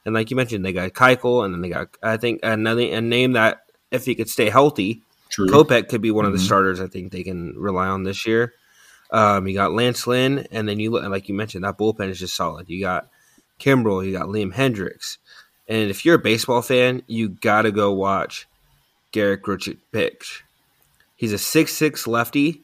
And 0.05 0.13
like 0.13 0.29
you 0.29 0.35
mentioned, 0.35 0.65
they 0.65 0.73
got 0.73 0.91
Keuchel, 0.93 1.45
and 1.45 1.53
then 1.53 1.61
they 1.61 1.69
got 1.69 1.89
I 2.01 2.17
think 2.17 2.41
another 2.43 2.81
a 2.81 3.01
name 3.01 3.33
that 3.33 3.65
if 3.91 4.05
he 4.05 4.15
could 4.15 4.29
stay 4.29 4.49
healthy, 4.49 5.01
True. 5.29 5.47
Kopech 5.47 5.89
could 5.89 6.01
be 6.01 6.11
one 6.11 6.25
mm-hmm. 6.25 6.33
of 6.33 6.33
the 6.33 6.39
mm-hmm. 6.39 6.45
starters. 6.45 6.81
I 6.81 6.87
think 6.87 7.11
they 7.11 7.23
can 7.23 7.55
rely 7.57 7.87
on 7.87 8.03
this 8.03 8.25
year. 8.25 8.53
Um, 9.11 9.47
you 9.47 9.53
got 9.53 9.73
Lance 9.73 10.07
Lynn, 10.07 10.47
and 10.51 10.67
then 10.67 10.79
you 10.79 10.91
like 10.91 11.29
you 11.29 11.35
mentioned 11.35 11.63
that 11.63 11.77
bullpen 11.77 12.09
is 12.09 12.19
just 12.19 12.35
solid. 12.35 12.69
You 12.69 12.81
got 12.81 13.09
Kimbrel, 13.59 14.05
you 14.05 14.11
got 14.11 14.27
Liam 14.27 14.53
Hendriks, 14.53 15.17
and 15.67 15.89
if 15.89 16.03
you're 16.05 16.15
a 16.15 16.19
baseball 16.19 16.61
fan, 16.61 17.03
you 17.07 17.29
got 17.29 17.61
to 17.63 17.71
go 17.71 17.93
watch 17.93 18.47
Garrett 19.11 19.43
Crochet 19.43 19.77
pitch. 19.91 20.43
He's 21.15 21.31
a 21.31 21.37
six 21.37 21.73
six 21.73 22.07
lefty 22.07 22.61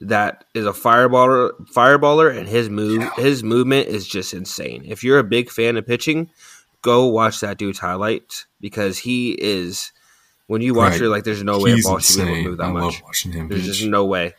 that 0.00 0.44
is 0.54 0.66
a 0.66 0.72
fireballer 0.72 1.52
fireballer 1.68 2.36
and 2.36 2.48
his 2.48 2.68
move 2.68 3.08
his 3.16 3.42
movement 3.42 3.88
is 3.88 4.06
just 4.06 4.34
insane. 4.34 4.84
If 4.86 5.04
you're 5.04 5.18
a 5.18 5.24
big 5.24 5.50
fan 5.50 5.76
of 5.76 5.86
pitching, 5.86 6.30
go 6.84 7.06
watch 7.06 7.40
that 7.40 7.56
dude's 7.56 7.78
highlights 7.78 8.46
because 8.60 8.98
he 8.98 9.32
is 9.32 9.90
when 10.46 10.60
you 10.60 10.74
watch 10.74 10.92
right. 10.92 11.02
it 11.02 11.08
like 11.08 11.24
there's 11.24 11.42
no 11.42 11.58
way 11.58 11.72
He's 11.72 11.86
a 11.86 11.88
ball 11.88 11.98
should 11.98 12.16
be 12.18 12.22
able 12.22 12.34
to 12.34 12.48
move 12.50 12.58
that 12.58 12.64
I 12.64 12.72
much. 12.72 13.02
There's 13.24 13.48
pitch. 13.48 13.62
just 13.62 13.84
no 13.86 14.04
way. 14.04 14.34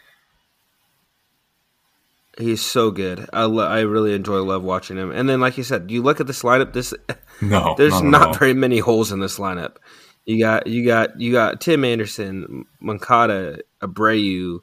He's 2.38 2.62
so 2.62 2.92
good. 2.92 3.28
I, 3.34 3.46
lo- 3.46 3.68
I 3.68 3.80
really 3.82 4.14
enjoy 4.14 4.42
love 4.42 4.64
watching 4.64 4.98
him. 4.98 5.10
And 5.12 5.28
then, 5.28 5.40
like 5.40 5.58
you 5.58 5.64
said, 5.64 5.90
you 5.90 6.04
look 6.04 6.20
at 6.20 6.28
this 6.28 6.44
lineup. 6.44 6.74
This 6.74 6.94
no, 7.42 7.76
there's 7.78 8.02
not, 8.02 8.38
very 8.38 8.54
many 8.54 8.78
holes 8.78 9.12
in 9.12 9.20
this 9.20 9.40
lineup. 9.40 9.78
You 10.26 10.40
got 10.40 10.68
you 10.68 10.86
got 10.86 11.20
you 11.20 11.32
got 11.32 11.62
Tim 11.62 11.84
Anderson, 11.84 12.66
Moncada, 12.80 13.60
Abreu, 13.82 14.60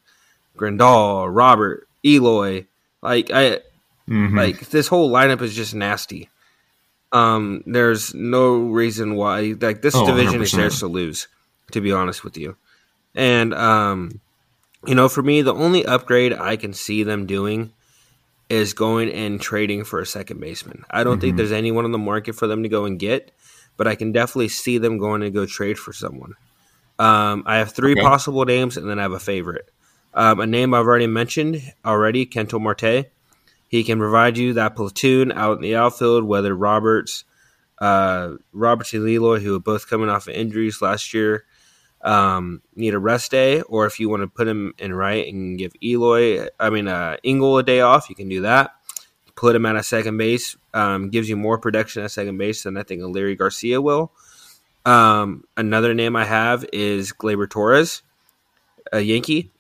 Grandal, 0.57 1.29
Robert, 1.35 1.89
Eloy. 2.05 2.67
Like 3.01 3.31
I 3.31 3.61
mm-hmm. 4.09 4.37
like 4.37 4.71
this 4.71 4.87
whole 4.87 5.11
lineup 5.11 5.41
is 5.41 5.55
just 5.55 5.75
nasty. 5.75 6.29
Um, 7.13 7.63
there's 7.67 8.15
no 8.15 8.57
reason 8.57 9.17
why 9.17 9.55
like 9.61 9.83
this 9.83 9.95
oh, 9.95 10.07
division 10.07 10.41
100%. 10.41 10.43
is 10.43 10.53
theirs 10.53 10.79
to 10.81 10.87
lose, 10.87 11.29
to 11.73 11.81
be 11.81 11.93
honest 11.93 12.25
with 12.25 12.37
you. 12.37 12.57
And 13.15 13.53
um, 13.53 14.21
you 14.87 14.95
know, 14.95 15.09
for 15.09 15.23
me, 15.23 15.43
the 15.43 15.55
only 15.55 15.85
upgrade 15.85 16.33
I 16.33 16.57
can 16.57 16.73
see 16.73 17.03
them 17.03 17.27
doing 17.27 17.73
is 18.49 18.75
going 18.75 19.11
and 19.11 19.41
trading 19.41 19.85
for 19.85 20.01
a 20.01 20.07
second 20.07 20.41
baseman. 20.41 20.85
I 20.91 21.05
don't 21.05 21.15
mm-hmm. 21.15 21.21
think 21.21 21.37
there's 21.37 21.53
anyone 21.53 21.85
on 21.85 21.93
the 21.93 21.99
market 21.99 22.35
for 22.35 22.47
them 22.47 22.63
to 22.63 22.69
go 22.69 22.85
and 22.85 22.99
get, 22.99 23.31
but 23.77 23.87
I 23.87 23.95
can 23.95 24.13
definitely 24.13 24.49
see 24.49 24.79
them 24.79 24.99
going 24.99 25.21
to 25.21 25.31
go 25.31 25.47
trade 25.47 25.79
for 25.79 25.93
someone. 25.93 26.35
Um, 26.99 27.45
I 27.47 27.57
have 27.57 27.73
three 27.73 27.93
okay. 27.93 28.03
possible 28.03 28.45
names, 28.45 28.77
and 28.77 28.89
then 28.89 28.99
I 28.99 29.03
have 29.03 29.13
a 29.13 29.21
favorite. 29.21 29.71
Um, 30.15 30.41
a 30.41 30.47
name 30.47 30.75
I've 30.75 30.87
already 30.87 31.07
mentioned 31.07 31.63
already, 31.85 32.27
Ketel 32.27 32.61
Marte. 32.61 33.11
He 33.73 33.85
can 33.85 33.99
provide 33.99 34.37
you 34.37 34.53
that 34.53 34.77
platoon 34.77 35.33
out 35.33 35.57
in 35.57 35.63
the 35.63 35.77
outfield, 35.77 36.25
whether 36.25 36.55
Roberts, 36.55 37.25
uh, 37.79 38.33
Roberts 38.53 38.93
and 38.93 39.09
Eloy, 39.09 39.41
who 39.41 39.57
are 39.57 39.61
both 39.61 39.89
coming 39.89 40.11
off 40.11 40.29
of 40.29 40.35
injuries 40.35 40.83
last 40.83 41.15
year, 41.15 41.47
um, 42.03 42.61
need 42.77 42.93
a 42.93 42.99
rest 42.99 43.31
day, 43.31 43.63
or 43.63 43.87
if 43.87 43.99
you 43.99 44.11
want 44.11 44.25
to 44.25 44.27
put 44.27 44.47
him 44.47 44.75
in 44.77 44.93
right 44.93 45.27
and 45.27 45.57
give 45.57 45.73
Eloy, 45.83 46.49
I 46.61 46.69
mean, 46.69 46.87
uh, 46.87 47.17
Engel 47.25 47.57
a 47.57 47.63
day 47.63 47.81
off, 47.81 48.11
you 48.11 48.15
can 48.15 48.29
do 48.29 48.43
that. 48.43 48.73
Put 49.37 49.57
him 49.57 49.65
at 49.65 49.75
a 49.75 49.83
second 49.83 50.19
base, 50.19 50.55
um, 50.75 51.09
gives 51.09 51.31
you 51.31 51.39
more 51.39 51.57
production 51.57 52.03
at 52.03 52.11
second 52.11 52.37
base 52.37 52.65
than 52.65 52.77
I 52.77 52.83
think 52.83 53.01
Leury 53.01 53.39
Garcia 53.39 53.81
will. 53.81 54.13
Um, 54.85 55.45
another 55.57 55.95
name 55.95 56.15
I 56.15 56.27
have 56.27 56.67
is 56.75 57.15
Gleyber 57.15 57.49
Torres, 57.49 58.03
a 58.93 59.01
Yankee 59.01 59.51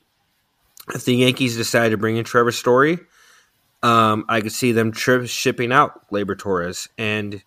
if 0.95 1.05
the 1.05 1.15
Yankees 1.15 1.57
decide 1.57 1.91
to 1.91 1.97
bring 1.97 2.17
in 2.17 2.25
Trevor 2.25 2.53
Story, 2.53 2.99
um, 3.83 4.25
I 4.29 4.41
could 4.41 4.53
see 4.53 4.73
them 4.73 4.93
tri- 4.93 5.27
shipping 5.27 5.73
out 5.73 6.09
Gleyber 6.11 6.39
Torres, 6.39 6.89
and 6.97 7.43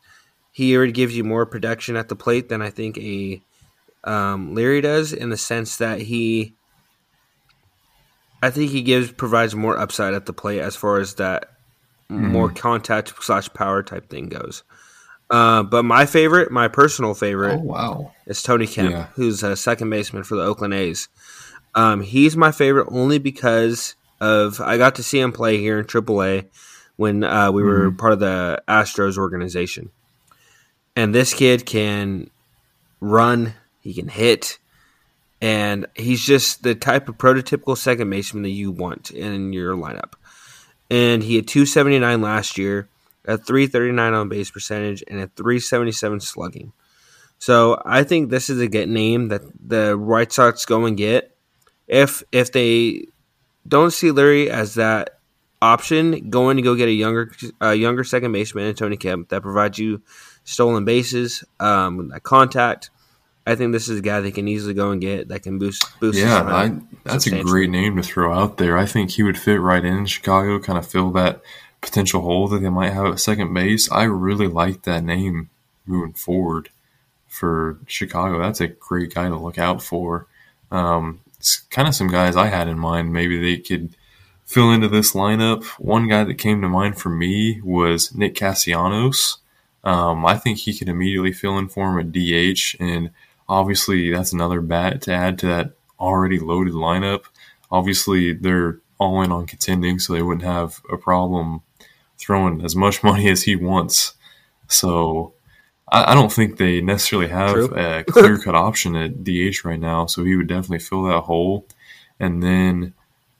he 0.51 0.75
already 0.75 0.91
gives 0.91 1.15
you 1.15 1.23
more 1.23 1.45
production 1.45 1.95
at 1.95 2.09
the 2.09 2.15
plate 2.15 2.49
than 2.49 2.61
I 2.61 2.69
think 2.69 2.97
a 2.97 3.41
um, 4.03 4.55
Leury 4.55 4.81
does, 4.81 5.13
in 5.13 5.29
the 5.29 5.37
sense 5.37 5.77
that 5.77 6.01
he, 6.01 6.53
I 8.41 8.51
think 8.51 8.71
he 8.71 8.81
gives 8.81 9.11
provides 9.11 9.55
more 9.55 9.77
upside 9.77 10.13
at 10.13 10.25
the 10.25 10.33
plate 10.33 10.61
as 10.61 10.75
far 10.75 10.99
as 10.99 11.15
that 11.15 11.51
mm-hmm. 12.09 12.27
more 12.27 12.51
contact 12.51 13.13
slash 13.21 13.49
power 13.53 13.81
type 13.81 14.09
thing 14.09 14.29
goes. 14.29 14.63
Uh, 15.29 15.63
but 15.63 15.83
my 15.83 16.05
favorite, 16.05 16.51
my 16.51 16.67
personal 16.67 17.13
favorite, 17.15 17.55
oh, 17.55 17.63
wow, 17.63 18.11
is 18.27 18.43
Tony 18.43 18.67
Kemp, 18.67 18.91
yeah. 18.91 19.07
who's 19.15 19.41
a 19.41 19.55
second 19.55 19.89
baseman 19.89 20.23
for 20.23 20.35
the 20.35 20.43
Oakland 20.43 20.73
A's. 20.73 21.07
Um, 21.73 22.01
he's 22.01 22.37
my 22.37 22.51
favorite 22.51 22.87
only 22.91 23.17
because 23.17 23.95
of 24.19 24.61
I 24.61 24.77
got 24.77 24.95
to 24.95 25.03
see 25.03 25.19
him 25.19 25.31
play 25.31 25.57
here 25.57 25.79
in 25.79 25.85
AAA 25.85 26.47
when 26.95 27.23
uh, 27.23 27.51
we 27.51 27.63
were 27.63 27.87
mm-hmm. 27.87 27.97
part 27.97 28.13
of 28.13 28.19
the 28.19 28.61
Astros 28.67 29.17
organization. 29.17 29.91
And 30.95 31.13
this 31.13 31.33
kid 31.33 31.65
can 31.65 32.29
run, 33.01 33.53
he 33.81 33.93
can 33.93 34.07
hit, 34.07 34.59
and 35.41 35.85
he's 35.95 36.25
just 36.25 36.63
the 36.63 36.73
type 36.73 37.09
of 37.09 37.17
prototypical 37.17 37.77
second 37.77 38.09
baseman 38.09 38.43
that 38.43 38.49
you 38.49 38.71
want 38.71 39.11
in 39.11 39.51
your 39.51 39.75
lineup. 39.75 40.13
And 40.89 41.21
he 41.21 41.35
had 41.35 41.47
279 41.47 42.21
last 42.21 42.57
year, 42.57 42.87
a 43.25 43.37
339 43.37 44.13
on 44.13 44.29
base 44.29 44.49
percentage, 44.49 45.03
and 45.07 45.19
a 45.19 45.27
377 45.27 46.21
slugging. 46.21 46.71
So 47.37 47.81
I 47.85 48.03
think 48.03 48.29
this 48.29 48.49
is 48.49 48.61
a 48.61 48.67
get 48.67 48.87
name 48.87 49.27
that 49.27 49.41
the 49.59 49.97
White 49.97 50.31
Sox 50.31 50.65
go 50.65 50.85
and 50.85 50.95
get 50.95 51.35
if 51.87 52.23
if 52.31 52.51
they 52.51 53.07
don't 53.67 53.91
see 53.91 54.09
Leury 54.09 54.47
as 54.47 54.75
that 54.75 55.19
option, 55.61 56.29
going 56.29 56.57
to 56.57 56.63
go 56.63 56.75
get 56.75 56.87
a 56.87 56.91
younger 56.91 57.31
a 57.61 57.73
younger 57.73 58.03
second 58.03 58.31
baseman, 58.31 58.73
Tony 58.75 58.97
Kemp, 58.97 59.29
that 59.29 59.41
provides 59.41 59.77
you 59.77 60.01
stolen 60.43 60.85
bases, 60.85 61.43
um, 61.59 62.09
that 62.09 62.23
contact. 62.23 62.89
I 63.47 63.55
think 63.55 63.73
this 63.73 63.89
is 63.89 63.99
a 63.99 64.01
guy 64.01 64.21
they 64.21 64.31
can 64.31 64.47
easily 64.47 64.73
go 64.73 64.89
and 64.89 64.99
get 64.99 65.27
that 65.27 65.43
can 65.43 65.59
boost 65.59 65.83
boost. 65.99 66.17
Yeah, 66.17 66.43
I, 66.43 66.79
that's 67.03 67.27
a 67.27 67.43
great 67.43 67.69
name 67.69 67.95
to 67.97 68.03
throw 68.03 68.33
out 68.33 68.57
there. 68.57 68.77
I 68.77 68.85
think 68.85 69.11
he 69.11 69.23
would 69.23 69.37
fit 69.37 69.61
right 69.61 69.85
in 69.85 70.05
Chicago, 70.07 70.59
kind 70.59 70.79
of 70.79 70.87
fill 70.87 71.11
that 71.11 71.41
potential 71.81 72.21
hole 72.21 72.47
that 72.47 72.59
they 72.59 72.69
might 72.69 72.93
have 72.93 73.05
at 73.05 73.19
second 73.19 73.53
base. 73.53 73.91
I 73.91 74.03
really 74.03 74.47
like 74.47 74.83
that 74.83 75.03
name 75.03 75.51
moving 75.85 76.13
forward 76.13 76.69
for 77.27 77.77
Chicago. 77.85 78.39
That's 78.39 78.61
a 78.61 78.67
great 78.67 79.13
guy 79.13 79.29
to 79.29 79.37
look 79.37 79.59
out 79.59 79.83
for. 79.83 80.27
Um, 80.71 81.21
kind 81.69 81.88
of 81.88 81.95
some 81.95 82.07
guys 82.07 82.35
I 82.35 82.47
had 82.47 82.67
in 82.67 82.80
mind. 82.80 83.13
Maybe 83.13 83.38
they 83.38 83.57
could 83.61 83.95
fill 84.45 84.72
into 84.72 84.88
this 84.88 85.13
lineup. 85.13 85.63
One 85.80 86.07
guy 86.07 86.23
that 86.23 86.35
came 86.35 86.61
to 86.61 86.69
mind 86.69 86.97
for 86.99 87.09
me 87.09 87.61
was 87.61 88.13
Nick 88.15 88.35
Castellanos. 88.35 89.38
Um, 89.84 90.26
I 90.26 90.38
think 90.38 90.57
he 90.57 90.77
could 90.77 90.89
immediately 90.89 91.31
fill 91.31 91.57
in 91.57 91.67
for 91.67 91.91
him 91.91 91.99
at 91.99 92.11
DH, 92.11 92.76
and 92.80 93.11
obviously 93.47 94.11
that's 94.11 94.34
another 94.34 94.59
bat 94.61 95.01
to 95.03 95.13
add 95.13 95.38
to 95.39 95.45
that 95.47 95.73
already 95.99 96.39
loaded 96.39 96.73
lineup. 96.73 97.26
Obviously, 97.72 98.34
they're 98.34 98.80
all 98.99 99.22
in 99.22 99.31
on 99.31 99.45
contending, 99.45 99.99
so 99.99 100.13
they 100.13 100.23
wouldn't 100.23 100.43
have 100.43 100.81
a 100.91 100.97
problem 100.97 101.61
throwing 102.17 102.63
as 102.65 102.76
much 102.76 103.03
money 103.03 103.30
as 103.30 103.43
he 103.43 103.55
wants. 103.55 104.13
So 104.67 105.34
I, 105.95 106.11
I 106.11 106.13
don't 106.13 106.31
think 106.31 106.57
they 106.57 106.81
necessarily 106.81 107.30
have 107.30 107.53
True. 107.53 107.73
a 107.73 108.03
clear 108.07 108.38
cut 108.38 108.53
option 108.53 108.95
at 108.97 109.23
DH 109.23 109.63
right 109.63 109.80
now. 109.80 110.05
So 110.07 110.26
he 110.26 110.35
would 110.35 110.47
definitely 110.47 110.80
fill 110.80 111.03
that 111.03 111.22
hole. 111.22 111.65
And 112.19 112.43
then 112.43 112.93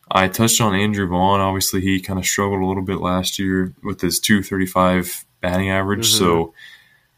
I 0.10 0.30
touched 0.30 0.62
on 0.62 0.74
Andrew 0.74 1.08
Vaughn. 1.08 1.42
Obviously, 1.42 1.82
he 1.82 2.00
kind 2.00 2.18
of 2.18 2.26
struggled 2.26 2.62
a 2.62 2.66
little 2.66 2.84
bit 2.84 3.02
last 3.02 3.38
year 3.40 3.74
with 3.84 4.00
his 4.00 4.20
235 4.20 5.26
batting 5.42 5.70
average. 5.70 6.08
Mm-hmm. 6.08 6.26
So, 6.26 6.54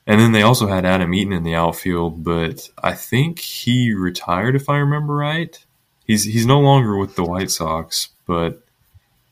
and 0.07 0.19
then 0.19 0.31
they 0.31 0.41
also 0.41 0.68
had 0.68 0.85
Adam 0.85 1.14
Eaton 1.14 1.34
in 1.34 1.43
the 1.43 1.55
outfield, 1.55 2.23
but 2.23 2.69
I 2.81 2.93
think 2.93 3.39
he 3.39 3.93
retired 3.93 4.55
if 4.55 4.69
I 4.69 4.77
remember 4.77 5.15
right. 5.15 5.57
He's 6.05 6.23
he's 6.23 6.45
no 6.45 6.61
longer 6.61 6.95
with 6.95 7.18
the 7.18 7.26
White 7.26 7.51
Sox, 7.51 8.09
but 8.26 8.64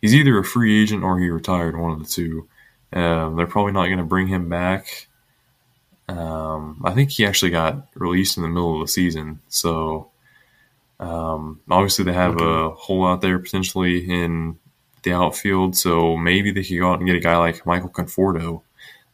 he's 0.02 0.14
either 0.14 0.38
a 0.38 0.44
free 0.44 0.82
agent 0.82 1.04
or 1.04 1.18
he 1.18 1.30
retired, 1.30 1.80
one 1.80 1.94
of 1.94 2.00
the 2.00 2.06
two. 2.06 2.50
Um, 2.92 3.38
they're 3.38 3.48
probably 3.48 3.72
not 3.72 3.86
going 3.86 4.00
to 4.00 4.04
bring 4.04 4.28
him 4.28 4.50
back. 4.50 5.08
Um, 6.08 6.82
I 6.86 6.92
think 6.94 7.12
he 7.12 7.26
actually 7.26 7.52
got 7.52 7.88
released 7.96 8.38
in 8.38 8.44
the 8.44 8.50
middle 8.50 8.76
of 8.76 8.88
the 8.88 8.92
season, 8.92 9.42
so 9.48 10.12
um, 11.00 11.62
obviously 11.70 12.06
they 12.06 12.14
have 12.14 12.36
okay. 12.36 12.46
a 12.46 12.70
hole 12.76 13.08
out 13.08 13.22
there 13.22 13.40
potentially 13.40 14.10
in 14.10 14.58
the 15.04 15.14
outfield. 15.14 15.76
So 15.78 16.18
maybe 16.18 16.52
they 16.52 16.64
could 16.64 16.80
go 16.80 16.92
out 16.92 17.00
and 17.00 17.08
get 17.08 17.16
a 17.16 17.22
guy 17.22 17.38
like 17.38 17.66
Michael 17.66 17.90
Conforto. 17.90 18.62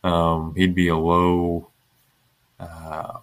Um, 0.03 0.55
he'd 0.55 0.75
be 0.75 0.87
a 0.87 0.97
low, 0.97 1.69
uh, 2.59 3.19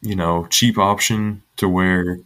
you 0.00 0.16
know, 0.16 0.46
cheap 0.46 0.78
option 0.78 1.42
to 1.56 1.68
where 1.68 2.20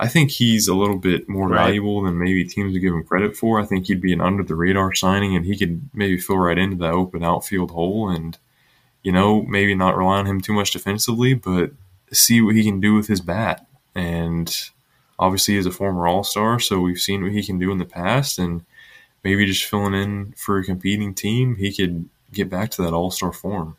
I 0.00 0.08
think 0.08 0.30
he's 0.30 0.68
a 0.68 0.74
little 0.74 0.98
bit 0.98 1.28
more 1.28 1.48
right. 1.48 1.66
valuable 1.66 2.02
than 2.02 2.18
maybe 2.18 2.44
teams 2.44 2.72
would 2.72 2.80
give 2.80 2.92
him 2.94 3.04
credit 3.04 3.36
for. 3.36 3.60
I 3.60 3.66
think 3.66 3.86
he'd 3.86 4.00
be 4.00 4.12
an 4.12 4.20
under 4.20 4.42
the 4.42 4.54
radar 4.54 4.94
signing, 4.94 5.36
and 5.36 5.44
he 5.44 5.56
could 5.56 5.88
maybe 5.94 6.18
fill 6.18 6.38
right 6.38 6.58
into 6.58 6.76
that 6.76 6.92
open 6.92 7.24
outfield 7.24 7.70
hole, 7.70 8.08
and 8.08 8.38
you 9.02 9.12
know 9.12 9.42
maybe 9.42 9.74
not 9.74 9.96
rely 9.96 10.18
on 10.18 10.26
him 10.26 10.40
too 10.40 10.52
much 10.52 10.70
defensively, 10.70 11.34
but 11.34 11.72
see 12.12 12.40
what 12.40 12.54
he 12.54 12.64
can 12.64 12.80
do 12.80 12.94
with 12.94 13.08
his 13.08 13.20
bat. 13.20 13.66
And 13.94 14.54
obviously, 15.18 15.54
he's 15.54 15.66
a 15.66 15.70
former 15.70 16.06
All 16.06 16.24
Star, 16.24 16.58
so 16.58 16.80
we've 16.80 17.00
seen 17.00 17.22
what 17.22 17.32
he 17.32 17.42
can 17.42 17.58
do 17.58 17.70
in 17.70 17.78
the 17.78 17.84
past, 17.84 18.38
and 18.38 18.64
maybe 19.24 19.46
just 19.46 19.64
filling 19.64 19.94
in 19.94 20.32
for 20.36 20.58
a 20.58 20.64
competing 20.64 21.14
team, 21.14 21.56
he 21.56 21.72
could 21.72 22.08
get 22.32 22.48
back 22.50 22.70
to 22.72 22.82
that 22.82 22.92
All 22.92 23.10
Star 23.10 23.32
form. 23.32 23.76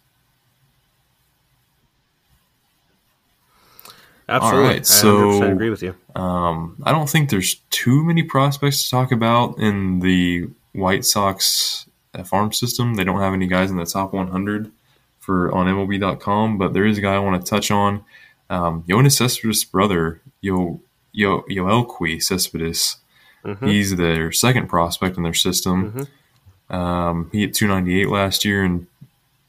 Absolutely. 4.28 4.60
All 4.60 4.74
right, 4.74 4.86
so 4.86 5.44
I 5.44 5.48
agree 5.48 5.72
with 5.72 5.82
you. 5.82 5.96
Um, 6.16 6.78
I 6.84 6.92
don't 6.92 7.10
think 7.10 7.32
there's 7.32 7.56
too 7.72 8.04
many 8.04 8.22
prospects 8.22 8.84
to 8.84 8.92
talk 8.92 9.12
about 9.12 9.58
in 9.58 10.02
the 10.02 10.50
White 10.74 11.04
Sox 11.04 11.88
farm 12.26 12.54
system. 12.54 12.94
They 12.94 13.04
don't 13.04 13.20
have 13.20 13.34
any 13.34 13.48
guys 13.48 13.72
in 13.72 13.78
the 13.78 13.88
top 13.88 14.14
100 14.14 14.72
for 15.20 15.54
on 15.54 15.68
MLB.com, 15.68 16.58
but 16.58 16.74
there 16.74 16.86
is 16.86 16.98
a 16.98 17.02
guy 17.02 17.16
I 17.16 17.20
want 17.20 17.44
to 17.44 17.50
touch 17.50 17.72
on. 17.72 18.04
Um, 18.50 18.84
Yoenis 18.84 19.18
Cespedes' 19.18 19.64
brother, 19.64 20.22
Yo 20.42 20.82
Yo 21.12 21.42
Yoelqui 21.44 22.22
Cespedes. 22.22 22.98
Mm-hmm. 23.46 23.68
He's 23.68 23.96
their 23.96 24.32
second 24.32 24.68
prospect 24.68 25.18
in 25.18 25.24
their 25.24 25.34
system. 25.34 25.92
Mm-hmm. 25.92 26.76
Um, 26.76 27.30
he 27.32 27.42
hit 27.42 27.54
298 27.54 28.10
last 28.10 28.46
year 28.46 28.64
in 28.64 28.88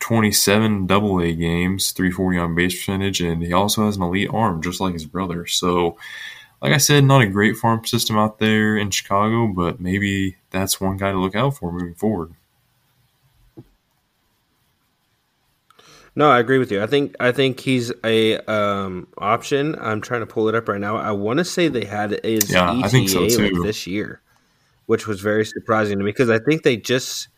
27 0.00 0.86
double 0.86 1.20
A 1.20 1.32
games, 1.32 1.92
340 1.92 2.38
on 2.38 2.54
base 2.54 2.74
percentage, 2.74 3.20
and 3.20 3.42
he 3.42 3.52
also 3.52 3.84
has 3.84 3.96
an 3.96 4.02
elite 4.02 4.30
arm, 4.32 4.62
just 4.62 4.80
like 4.80 4.94
his 4.94 5.06
brother. 5.06 5.46
So, 5.46 5.96
like 6.62 6.72
I 6.72 6.78
said, 6.78 7.04
not 7.04 7.22
a 7.22 7.26
great 7.26 7.56
farm 7.56 7.84
system 7.84 8.16
out 8.16 8.38
there 8.38 8.76
in 8.76 8.90
Chicago, 8.90 9.46
but 9.48 9.80
maybe 9.80 10.36
that's 10.50 10.80
one 10.80 10.96
guy 10.96 11.12
to 11.12 11.18
look 11.18 11.36
out 11.36 11.56
for 11.56 11.72
moving 11.72 11.94
forward. 11.94 12.34
No, 16.16 16.30
I 16.30 16.40
agree 16.40 16.58
with 16.58 16.72
you. 16.72 16.82
I 16.82 16.86
think 16.86 17.14
I 17.20 17.32
think 17.32 17.60
he's 17.60 17.92
a 18.04 18.38
um, 18.50 19.06
option. 19.18 19.76
I'm 19.80 20.00
trying 20.00 20.20
to 20.20 20.26
pull 20.26 20.48
it 20.48 20.54
up 20.54 20.68
right 20.68 20.80
now. 20.80 20.96
I 20.96 21.12
want 21.12 21.38
to 21.38 21.44
say 21.44 21.68
they 21.68 21.84
had 21.84 22.18
his 22.24 22.50
yeah, 22.50 22.70
ETA 22.70 22.84
I 22.84 22.88
think 22.88 23.08
so 23.08 23.20
like 23.20 23.52
this 23.62 23.86
year, 23.86 24.20
which 24.86 25.06
was 25.06 25.20
very 25.20 25.44
surprising 25.44 25.98
to 25.98 26.04
me 26.04 26.10
because 26.10 26.30
I 26.30 26.38
think 26.38 26.62
they 26.62 26.76
just 26.76 27.28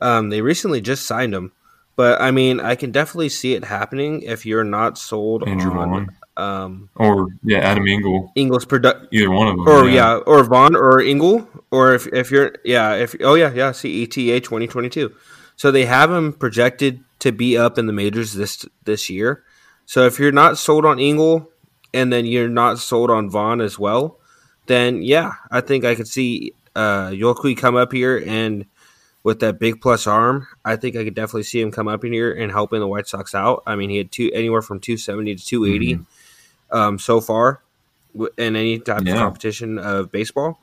um, 0.00 0.30
they 0.30 0.40
recently 0.40 0.80
just 0.80 1.06
signed 1.06 1.34
him. 1.34 1.52
But 1.94 2.20
I 2.20 2.30
mean, 2.30 2.60
I 2.60 2.74
can 2.74 2.90
definitely 2.90 3.30
see 3.30 3.54
it 3.54 3.64
happening 3.64 4.22
if 4.22 4.44
you're 4.44 4.64
not 4.64 4.98
sold 4.98 5.48
Andrew 5.48 5.72
on 5.72 5.90
Vaughn. 5.90 6.08
Um, 6.36 6.90
or 6.96 7.28
yeah, 7.42 7.60
Adam 7.60 7.88
Engel. 7.88 8.32
Engel's 8.36 8.66
product. 8.66 9.06
Either 9.12 9.30
one 9.30 9.48
of 9.48 9.56
them. 9.56 9.66
Or 9.66 9.88
yeah. 9.88 10.16
yeah. 10.16 10.16
or 10.26 10.44
Vaughn 10.44 10.76
or 10.76 11.00
Engel, 11.00 11.48
or 11.70 11.94
if 11.94 12.06
if 12.08 12.30
you're 12.30 12.56
yeah, 12.64 12.94
if 12.94 13.14
oh 13.20 13.34
yeah, 13.34 13.52
yeah, 13.54 13.72
see 13.72 14.02
ETA 14.02 14.40
2022. 14.40 15.14
So 15.56 15.70
they 15.70 15.86
have 15.86 16.10
him 16.10 16.34
projected 16.34 17.02
to 17.20 17.32
be 17.32 17.56
up 17.56 17.78
in 17.78 17.86
the 17.86 17.92
majors 17.92 18.34
this 18.34 18.66
this 18.84 19.10
year. 19.10 19.42
So 19.84 20.04
if 20.06 20.18
you're 20.18 20.32
not 20.32 20.58
sold 20.58 20.84
on 20.84 20.98
Engel 20.98 21.50
and 21.94 22.12
then 22.12 22.26
you're 22.26 22.48
not 22.48 22.78
sold 22.78 23.10
on 23.10 23.30
Vaughn 23.30 23.60
as 23.60 23.78
well, 23.78 24.18
then 24.66 25.02
yeah, 25.02 25.32
I 25.50 25.60
think 25.60 25.84
I 25.84 25.94
could 25.94 26.08
see 26.08 26.52
uh 26.74 27.08
Yoelqui 27.08 27.56
come 27.56 27.76
up 27.76 27.92
here 27.92 28.22
and 28.26 28.66
with 29.26 29.40
that 29.40 29.58
big 29.58 29.80
plus 29.80 30.06
arm, 30.06 30.46
I 30.64 30.76
think 30.76 30.94
I 30.94 31.02
could 31.02 31.16
definitely 31.16 31.42
see 31.42 31.60
him 31.60 31.72
come 31.72 31.88
up 31.88 32.04
in 32.04 32.12
here 32.12 32.32
and 32.32 32.52
helping 32.52 32.78
the 32.78 32.86
White 32.86 33.08
Sox 33.08 33.34
out. 33.34 33.60
I 33.66 33.74
mean, 33.74 33.90
he 33.90 33.96
had 33.96 34.12
two 34.12 34.30
anywhere 34.32 34.62
from 34.62 34.78
270 34.78 35.34
to 35.34 35.44
280 35.44 35.94
mm-hmm. 35.94 36.76
um, 36.76 36.96
so 37.00 37.20
far 37.20 37.60
in 38.38 38.54
any 38.54 38.78
type 38.78 39.02
yeah. 39.04 39.14
of 39.14 39.18
competition 39.18 39.80
of 39.80 40.12
baseball. 40.12 40.60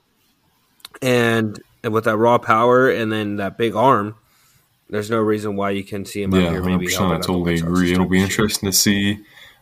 And, 1.02 1.62
and 1.84 1.92
with 1.92 2.06
that 2.06 2.16
raw 2.16 2.38
power 2.38 2.90
and 2.90 3.12
then 3.12 3.36
that 3.36 3.58
big 3.58 3.76
arm, 3.76 4.16
there's 4.94 5.10
no 5.10 5.20
reason 5.20 5.56
why 5.56 5.72
you 5.72 5.84
can 5.84 6.06
see 6.06 6.22
him 6.22 6.36
yeah, 6.36 6.44
up 6.44 6.52
here. 6.52 6.62
Maybe 6.62 6.86
I 6.86 7.18
totally 7.18 7.56
agree. 7.56 7.92
It'll 7.92 8.06
be 8.06 8.22
interesting 8.22 8.70
to 8.70 8.74
see 8.74 9.20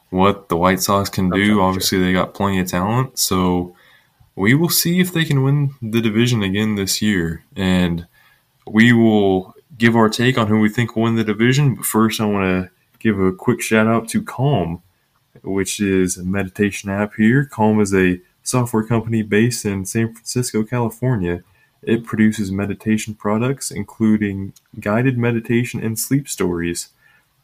what 0.10 0.50
the 0.50 0.58
White 0.58 0.82
Sox 0.82 1.10
can 1.10 1.30
do. 1.30 1.62
Obviously, 1.62 2.00
sure. 2.00 2.06
they 2.06 2.12
got 2.12 2.34
plenty 2.34 2.60
of 2.60 2.68
talent, 2.68 3.18
so 3.18 3.74
we 4.36 4.54
will 4.54 4.70
see 4.70 5.00
if 5.00 5.14
they 5.14 5.24
can 5.24 5.42
win 5.42 5.74
the 5.82 6.02
division 6.02 6.44
again 6.44 6.76
this 6.76 7.02
year. 7.02 7.46
And 7.56 8.06
we 8.68 8.92
will 8.92 9.56
give 9.78 9.96
our 9.96 10.10
take 10.10 10.38
on 10.38 10.48
who 10.48 10.60
we 10.60 10.68
think 10.68 10.98
will 10.98 11.04
win 11.04 11.16
the 11.16 11.24
division. 11.24 11.76
But 11.76 11.86
first, 11.86 12.20
I 12.20 12.26
want 12.26 12.44
to 12.44 12.72
give 13.00 13.18
a 13.18 13.32
quick 13.32 13.62
shout 13.62 13.88
out 13.88 14.10
to 14.10 14.22
Calm, 14.22 14.84
which 15.44 15.80
is 15.80 16.18
a 16.18 16.26
meditation 16.26 16.90
app 16.90 17.14
here. 17.16 17.46
Calm 17.46 17.80
is 17.80 17.94
a 17.94 18.20
software 18.44 18.84
company 18.84 19.22
based 19.22 19.64
in 19.64 19.86
San 19.86 20.14
Francisco, 20.14 20.64
California. 20.64 21.42
It 21.82 22.06
produces 22.06 22.52
meditation 22.52 23.16
products, 23.16 23.72
including 23.72 24.54
guided 24.80 25.18
meditation 25.18 25.84
and 25.84 25.98
sleep 25.98 26.30
stories. 26.30 26.90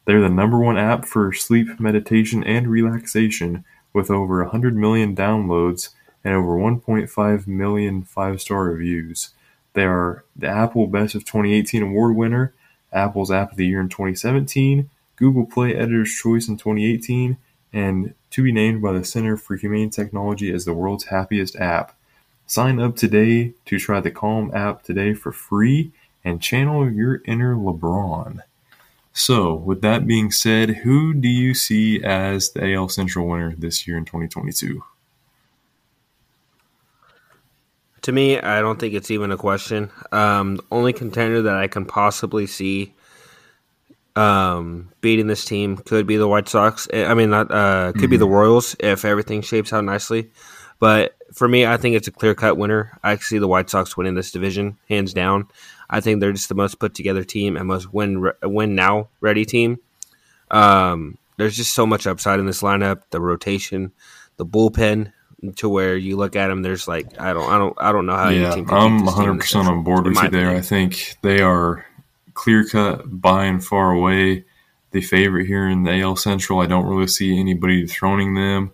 They're 0.04 0.20
the 0.20 0.28
number 0.28 0.58
one 0.58 0.78
app 0.78 1.04
for 1.04 1.32
sleep 1.32 1.80
meditation 1.80 2.44
and 2.44 2.68
relaxation, 2.68 3.64
with 3.92 4.10
over 4.10 4.42
100 4.42 4.76
million 4.76 5.16
downloads 5.16 5.90
and 6.24 6.34
over 6.34 6.56
1.5 6.56 7.46
million 7.46 8.02
five 8.02 8.40
star 8.40 8.64
reviews. 8.64 9.30
They 9.74 9.84
are 9.84 10.24
the 10.36 10.48
Apple 10.48 10.86
Best 10.86 11.14
of 11.14 11.24
2018 11.24 11.82
award 11.82 12.16
winner, 12.16 12.54
Apple's 12.92 13.30
App 13.30 13.52
of 13.52 13.56
the 13.56 13.66
Year 13.66 13.80
in 13.80 13.88
2017, 13.88 14.88
Google 15.16 15.46
Play 15.46 15.74
Editor's 15.74 16.14
Choice 16.14 16.48
in 16.48 16.56
2018, 16.56 17.36
and 17.72 18.14
to 18.30 18.42
be 18.42 18.52
named 18.52 18.82
by 18.82 18.92
the 18.92 19.04
Center 19.04 19.36
for 19.36 19.56
Humane 19.56 19.90
Technology 19.90 20.52
as 20.52 20.64
the 20.64 20.74
world's 20.74 21.04
happiest 21.04 21.56
app. 21.56 21.94
Sign 22.50 22.80
up 22.80 22.96
today 22.96 23.52
to 23.66 23.78
try 23.78 24.00
the 24.00 24.10
Calm 24.10 24.50
app 24.54 24.82
today 24.82 25.12
for 25.12 25.32
free 25.32 25.92
and 26.24 26.40
channel 26.40 26.90
your 26.90 27.20
inner 27.26 27.54
LeBron. 27.54 28.40
So, 29.12 29.54
with 29.54 29.82
that 29.82 30.06
being 30.06 30.30
said, 30.30 30.70
who 30.76 31.12
do 31.12 31.28
you 31.28 31.52
see 31.52 32.02
as 32.02 32.52
the 32.52 32.72
AL 32.72 32.88
Central 32.88 33.28
winner 33.28 33.54
this 33.54 33.86
year 33.86 33.98
in 33.98 34.06
2022? 34.06 34.82
To 38.00 38.12
me, 38.12 38.40
I 38.40 38.62
don't 38.62 38.80
think 38.80 38.94
it's 38.94 39.10
even 39.10 39.30
a 39.30 39.36
question. 39.36 39.90
Um, 40.10 40.56
the 40.56 40.64
only 40.70 40.94
contender 40.94 41.42
that 41.42 41.54
I 41.54 41.66
can 41.66 41.84
possibly 41.84 42.46
see 42.46 42.94
um, 44.16 44.90
beating 45.02 45.26
this 45.26 45.44
team 45.44 45.76
could 45.76 46.06
be 46.06 46.16
the 46.16 46.26
White 46.26 46.48
Sox. 46.48 46.88
I 46.94 47.12
mean, 47.12 47.28
not 47.28 47.50
uh, 47.50 47.92
could 47.92 48.00
mm-hmm. 48.00 48.10
be 48.10 48.16
the 48.16 48.26
Royals 48.26 48.74
if 48.80 49.04
everything 49.04 49.42
shapes 49.42 49.70
out 49.74 49.84
nicely. 49.84 50.30
But 50.78 51.17
for 51.32 51.48
me, 51.48 51.66
I 51.66 51.76
think 51.76 51.96
it's 51.96 52.08
a 52.08 52.12
clear 52.12 52.34
cut 52.34 52.56
winner. 52.56 52.98
I 53.02 53.16
see 53.16 53.38
the 53.38 53.48
White 53.48 53.70
Sox 53.70 53.96
winning 53.96 54.14
this 54.14 54.30
division 54.30 54.78
hands 54.88 55.12
down. 55.12 55.48
I 55.90 56.00
think 56.00 56.20
they're 56.20 56.32
just 56.32 56.48
the 56.48 56.54
most 56.54 56.78
put 56.78 56.94
together 56.94 57.24
team 57.24 57.56
and 57.56 57.66
most 57.66 57.92
win 57.92 58.30
win 58.42 58.74
now 58.74 59.08
ready 59.20 59.44
team. 59.44 59.78
Um, 60.50 61.18
there's 61.36 61.56
just 61.56 61.74
so 61.74 61.86
much 61.86 62.06
upside 62.06 62.40
in 62.40 62.46
this 62.46 62.62
lineup. 62.62 63.02
The 63.10 63.20
rotation, 63.20 63.92
the 64.36 64.46
bullpen 64.46 65.12
to 65.56 65.68
where 65.68 65.96
you 65.96 66.16
look 66.16 66.36
at 66.36 66.48
them, 66.48 66.62
there's 66.62 66.88
like 66.88 67.20
I 67.20 67.32
don't 67.32 67.50
I 67.50 67.58
don't 67.58 67.74
I 67.78 67.92
don't 67.92 68.06
know 68.06 68.16
how. 68.16 68.28
Yeah, 68.28 68.54
I'm 68.68 69.04
100 69.04 69.40
percent 69.40 69.68
on 69.68 69.82
board 69.82 70.06
with 70.06 70.22
you 70.22 70.30
there. 70.30 70.50
I 70.50 70.60
think 70.60 71.16
they 71.22 71.40
are 71.40 71.86
clear 72.34 72.64
cut 72.66 73.02
by 73.20 73.44
and 73.44 73.64
far 73.64 73.92
away 73.92 74.44
the 74.90 75.00
favorite 75.00 75.46
here 75.46 75.68
in 75.68 75.84
the 75.84 76.00
AL 76.00 76.16
Central. 76.16 76.60
I 76.60 76.66
don't 76.66 76.86
really 76.86 77.06
see 77.06 77.38
anybody 77.38 77.82
dethroning 77.82 78.34
them. 78.34 78.72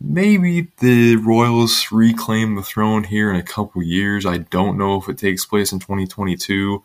Maybe 0.00 0.68
the 0.78 1.16
Royals 1.16 1.92
reclaim 1.92 2.54
the 2.54 2.62
throne 2.62 3.04
here 3.04 3.30
in 3.30 3.36
a 3.36 3.42
couple 3.42 3.82
years. 3.82 4.24
I 4.24 4.38
don't 4.38 4.78
know 4.78 4.96
if 4.96 5.08
it 5.08 5.18
takes 5.18 5.44
place 5.44 5.72
in 5.72 5.78
2022. 5.78 6.82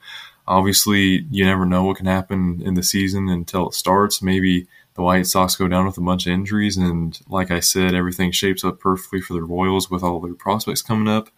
Obviously, 0.48 1.26
you 1.32 1.46
never 1.46 1.66
know 1.66 1.86
what 1.86 1.98
can 1.98 2.06
happen 2.06 2.62
in 2.64 2.76
the 2.76 2.84
season 2.84 3.30
until 3.30 3.70
it 3.70 3.74
starts. 3.74 4.22
Maybe 4.22 4.68
the 4.94 5.02
White 5.02 5.28
Sox 5.28 5.56
go 5.56 5.68
down 5.68 5.86
with 5.86 5.98
a 5.98 6.02
bunch 6.02 6.28
of 6.28 6.34
injuries, 6.34 6.78
and 6.78 7.20
like 7.28 7.52
I 7.52 7.60
said, 7.60 7.96
everything 7.96 8.32
shapes 8.32 8.64
up 8.64 8.80
perfectly 8.80 9.22
for 9.22 9.34
the 9.34 9.44
Royals 9.44 9.90
with 9.90 10.04
all 10.04 10.20
their 10.20 10.34
prospects 10.34 10.82
coming 10.82 11.08
up, 11.08 11.30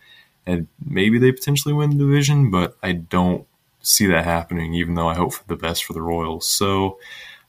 and 0.46 0.68
maybe 0.84 1.20
they 1.20 1.32
potentially 1.32 1.74
win 1.74 1.92
the 1.92 2.06
division. 2.06 2.52
But 2.52 2.78
I 2.84 2.94
don't 2.94 3.48
see 3.82 4.08
that 4.08 4.26
happening, 4.26 4.74
even 4.74 4.96
though 4.96 5.08
I 5.08 5.16
hope 5.16 5.34
for 5.34 5.48
the 5.48 5.56
best 5.56 5.86
for 5.86 5.94
the 5.94 6.02
Royals. 6.02 6.50
So 6.50 7.00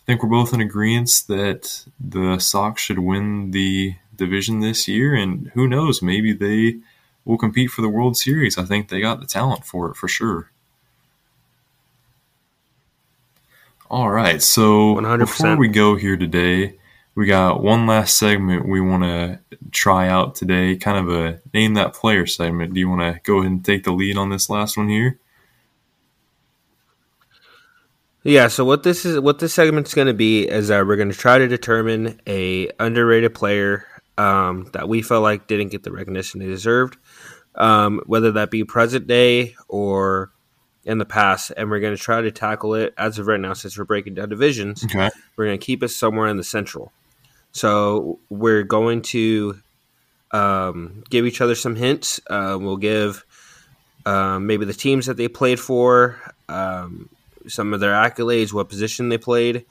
I 0.00 0.05
think 0.06 0.22
we're 0.22 0.28
both 0.28 0.55
in 0.55 0.60
agreement 0.60 1.24
that 1.28 1.84
the 1.98 2.38
Sox 2.38 2.80
should 2.80 3.00
win 3.00 3.50
the 3.50 3.96
division 4.19 4.61
this 4.61 4.86
year, 4.86 5.15
and 5.15 5.51
who 5.55 5.66
knows, 5.66 6.03
maybe 6.03 6.35
they 6.35 6.81
will 7.24 7.39
compete 7.39 7.70
for 7.70 7.81
the 7.81 7.89
World 7.89 8.16
Series. 8.16 8.59
I 8.59 8.65
think 8.65 8.89
they 8.89 9.01
got 9.01 9.20
the 9.20 9.27
talent 9.27 9.65
for 9.65 9.90
it 9.90 9.97
for 9.97 10.09
sure. 10.09 10.51
All 13.90 14.11
right, 14.11 14.43
so 14.43 14.97
100%. 14.97 15.19
before 15.19 15.57
we 15.57 15.69
go 15.69 15.97
here 15.97 16.19
today, 16.19 16.78
we 17.15 17.27
got 17.27 17.62
one 17.62 17.86
last 17.86 18.19
segment 18.19 18.69
we 18.69 18.82
want 18.82 19.03
to 19.03 19.40
try 19.70 20.09
out 20.09 20.35
today, 20.35 20.77
kind 20.77 20.99
of 20.99 21.15
a 21.15 21.40
name 21.55 21.74
that 21.74 21.95
player 21.95 22.27
segment. 22.27 22.74
Do 22.74 22.81
you 22.81 22.89
want 22.89 23.01
to 23.01 23.20
go 23.24 23.39
ahead 23.39 23.51
and 23.51 23.65
take 23.65 23.85
the 23.85 23.93
lead 23.93 24.19
on 24.19 24.28
this 24.28 24.51
last 24.51 24.77
one 24.77 24.89
here? 24.89 25.19
Yeah, 28.24 28.49
so 28.49 28.65
what 28.65 28.82
this 28.82 29.07
is 29.07 29.19
what 29.19 29.39
this 29.39 29.55
segment's 29.55 29.95
going 29.95 30.09
to 30.09 30.15
be 30.15 30.47
is 30.47 30.69
that 30.69 30.86
we're 30.86 30.97
going 30.97 31.11
to 31.11 31.16
try 31.16 31.39
to 31.39 31.49
determine 31.49 32.20
a 32.27 32.70
underrated 32.78 33.35
player 33.35 33.86
um, 34.19 34.69
that 34.73 34.89
we 34.89 35.01
felt 35.01 35.23
like 35.23 35.47
didn't 35.47 35.69
get 35.69 35.85
the 35.85 35.93
recognition 35.93 36.40
they 36.40 36.47
deserved, 36.47 36.99
um, 37.55 38.03
whether 38.05 38.32
that 38.32 38.51
be 38.51 38.65
present 38.65 39.07
day 39.07 39.55
or 39.69 40.31
in 40.85 40.99
the 40.99 41.05
past, 41.05 41.53
and 41.57 41.70
we're 41.70 41.81
going 41.81 41.97
to 41.97 42.03
try 42.03 42.20
to 42.20 42.31
tackle 42.31 42.74
it 42.74 42.95
as 42.99 43.19
of 43.19 43.27
right 43.27 43.40
now 43.40 43.53
since 43.53 43.78
we're 43.78 43.85
breaking 43.85 44.15
down 44.15 44.28
divisions. 44.28 44.85
Okay. 44.85 45.11
We're 45.36 45.47
going 45.47 45.59
to 45.59 45.65
keep 45.65 45.82
it 45.82 45.89
somewhere 45.89 46.28
in 46.28 46.36
the 46.36 46.45
central. 46.45 46.93
So 47.53 48.19
we're 48.28 48.62
going 48.62 49.03
to 49.03 49.59
um, 50.32 51.05
give 51.11 51.27
each 51.27 51.40
other 51.40 51.55
some 51.55 51.77
hints. 51.77 52.20
Uh, 52.28 52.59
we'll 52.61 52.77
give 52.77 53.24
uh, 54.05 54.39
maybe 54.39 54.65
the 54.65 54.73
teams 54.73 55.07
that 55.07 55.16
they 55.16 55.28
played 55.28 55.61
for, 55.61 56.20
um, 56.49 57.09
some 57.47 57.73
of 57.74 57.81
their 57.81 57.93
accolades, 57.93 58.53
what 58.53 58.69
position 58.69 59.11
they 59.11 59.19
played, 59.19 59.65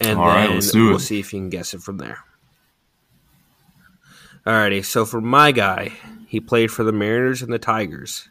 and 0.00 0.18
All 0.18 0.26
then 0.26 0.34
right, 0.34 0.74
we'll 0.74 0.98
see 0.98 1.20
if 1.20 1.32
you 1.32 1.40
can 1.40 1.50
guess 1.50 1.74
it 1.74 1.82
from 1.82 1.98
there. 1.98 2.18
Alrighty, 4.46 4.84
so 4.84 5.04
for 5.04 5.20
my 5.20 5.50
guy, 5.50 5.92
he 6.28 6.38
played 6.38 6.70
for 6.70 6.84
the 6.84 6.92
Mariners 6.92 7.42
and 7.42 7.52
the 7.52 7.58
Tigers. 7.58 8.28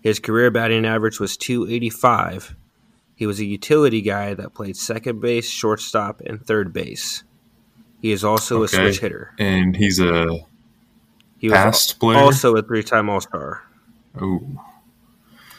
His 0.00 0.18
career 0.18 0.50
batting 0.50 0.84
average 0.84 1.20
was 1.20 1.36
285. 1.36 2.56
He 3.14 3.26
was 3.26 3.38
a 3.38 3.44
utility 3.44 4.00
guy 4.00 4.34
that 4.34 4.54
played 4.54 4.76
second 4.76 5.20
base, 5.20 5.48
shortstop, 5.48 6.20
and 6.22 6.44
third 6.44 6.72
base. 6.72 7.22
He 8.00 8.10
is 8.12 8.24
also 8.24 8.62
okay. 8.62 8.64
a 8.64 8.68
switch 8.68 9.00
hitter. 9.00 9.34
And 9.38 9.76
he's 9.76 10.00
a 10.00 10.40
he 11.38 11.48
past 11.50 12.00
player? 12.00 12.18
Also 12.18 12.56
a 12.56 12.62
three 12.62 12.82
time 12.82 13.08
All 13.08 13.20
Star. 13.20 13.62
Oh. 14.20 14.40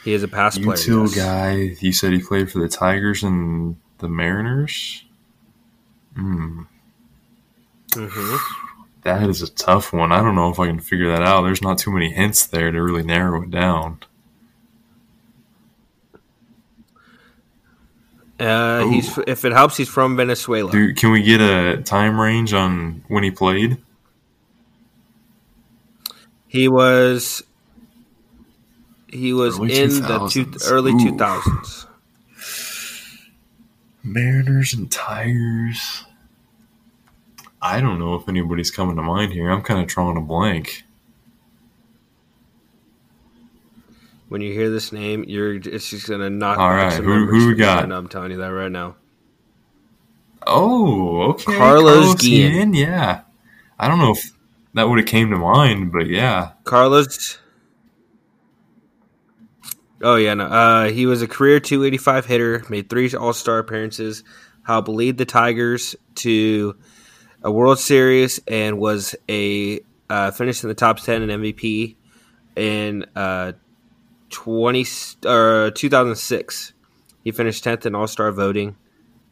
He 0.04 0.12
is 0.12 0.22
a 0.22 0.28
past 0.28 0.58
Util 0.58 0.64
player. 0.64 0.76
Util 0.76 1.16
yes. 1.16 1.16
guy. 1.16 1.54
You 1.80 1.92
said 1.92 2.12
he 2.12 2.20
played 2.20 2.50
for 2.50 2.58
the 2.58 2.68
Tigers 2.68 3.22
and 3.22 3.76
the 3.98 4.08
Mariners? 4.08 5.04
Hmm. 6.14 6.62
Mm-hmm. 7.90 8.69
That 9.02 9.28
is 9.28 9.40
a 9.42 9.50
tough 9.50 9.92
one. 9.92 10.12
I 10.12 10.22
don't 10.22 10.34
know 10.34 10.50
if 10.50 10.58
I 10.60 10.66
can 10.66 10.80
figure 10.80 11.10
that 11.10 11.22
out. 11.22 11.42
There's 11.42 11.62
not 11.62 11.78
too 11.78 11.90
many 11.90 12.12
hints 12.12 12.46
there 12.46 12.70
to 12.70 12.82
really 12.82 13.02
narrow 13.02 13.42
it 13.42 13.50
down. 13.50 14.00
Uh, 18.38 18.86
he's 18.86 19.18
if 19.26 19.44
it 19.44 19.52
helps, 19.52 19.76
he's 19.76 19.88
from 19.88 20.16
Venezuela. 20.16 20.70
Can 20.70 21.12
we 21.12 21.22
get 21.22 21.42
a 21.42 21.82
time 21.82 22.18
range 22.18 22.54
on 22.54 23.04
when 23.08 23.22
he 23.22 23.30
played? 23.30 23.76
He 26.48 26.66
was 26.66 27.42
he 29.08 29.32
was 29.34 29.58
early 29.58 29.78
in 29.78 29.90
2000s. 29.90 30.52
the 30.52 30.58
two, 30.58 30.72
early 30.72 30.92
two 30.92 31.16
thousands. 31.18 31.86
Mariners 34.02 34.72
and 34.72 34.90
Tigers. 34.90 36.04
I 37.62 37.80
don't 37.80 37.98
know 37.98 38.14
if 38.14 38.28
anybody's 38.28 38.70
coming 38.70 38.96
to 38.96 39.02
mind 39.02 39.32
here. 39.32 39.50
I'm 39.50 39.62
kind 39.62 39.80
of 39.80 39.86
drawing 39.86 40.16
a 40.16 40.20
blank. 40.20 40.84
when 44.30 44.40
you 44.40 44.52
hear 44.52 44.70
this 44.70 44.92
name, 44.92 45.24
you're 45.26 45.54
it's 45.54 45.90
just 45.90 46.08
gonna 46.08 46.30
knock. 46.30 46.56
All 46.56 46.70
right, 46.70 46.92
who 46.92 47.26
who 47.26 47.48
we 47.48 47.54
got? 47.54 47.90
I'm 47.90 48.08
telling 48.08 48.30
you 48.30 48.38
that 48.38 48.46
right 48.46 48.70
now. 48.70 48.94
Oh, 50.46 51.22
okay. 51.32 51.56
Carlos, 51.56 51.58
Carlos 51.58 52.14
Guillen. 52.14 52.72
Guillen. 52.72 52.74
Yeah, 52.74 53.22
I 53.78 53.88
don't 53.88 53.98
know 53.98 54.12
if 54.12 54.30
that 54.74 54.88
would 54.88 55.00
have 55.00 55.08
came 55.08 55.30
to 55.30 55.36
mind, 55.36 55.92
but 55.92 56.06
yeah, 56.06 56.52
Carlos. 56.62 57.38
Oh 60.00 60.14
yeah, 60.14 60.34
no. 60.34 60.44
Uh, 60.46 60.88
he 60.90 61.06
was 61.06 61.22
a 61.22 61.28
career 61.28 61.58
285 61.58 62.26
hitter, 62.26 62.64
made 62.70 62.88
three 62.88 63.12
All 63.12 63.32
Star 63.32 63.58
appearances, 63.58 64.22
helped 64.62 64.88
lead 64.88 65.18
the 65.18 65.26
Tigers 65.26 65.96
to 66.14 66.76
a 67.42 67.50
World 67.50 67.78
Series, 67.78 68.40
and 68.46 68.78
was 68.78 69.14
a 69.28 69.80
uh, 70.08 70.30
finished 70.30 70.64
in 70.64 70.68
the 70.68 70.74
top 70.74 70.98
10 71.00 71.22
in 71.28 71.40
MVP 71.40 71.96
in 72.56 73.06
uh, 73.14 73.52
20 74.30 74.86
or 75.26 75.70
2006. 75.70 76.72
He 77.22 77.32
finished 77.32 77.64
10th 77.64 77.86
in 77.86 77.94
All-Star 77.94 78.32
voting. 78.32 78.76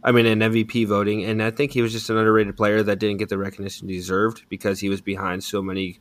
I 0.03 0.13
mean, 0.13 0.27
in 0.27 0.39
MVP 0.39 0.87
voting, 0.87 1.25
and 1.25 1.43
I 1.43 1.51
think 1.51 1.73
he 1.73 1.83
was 1.83 1.93
just 1.93 2.09
an 2.09 2.17
underrated 2.17 2.57
player 2.57 2.83
that 2.85 3.01
didn't 3.01 3.17
get 3.17 3.29
the 3.29 3.37
recognition 3.37 3.89
he 3.89 3.97
deserved 3.97 4.45
because 4.49 4.79
he 4.79 4.89
was 4.89 5.01
behind 5.01 5.43
so 5.43 5.61
many 5.61 5.99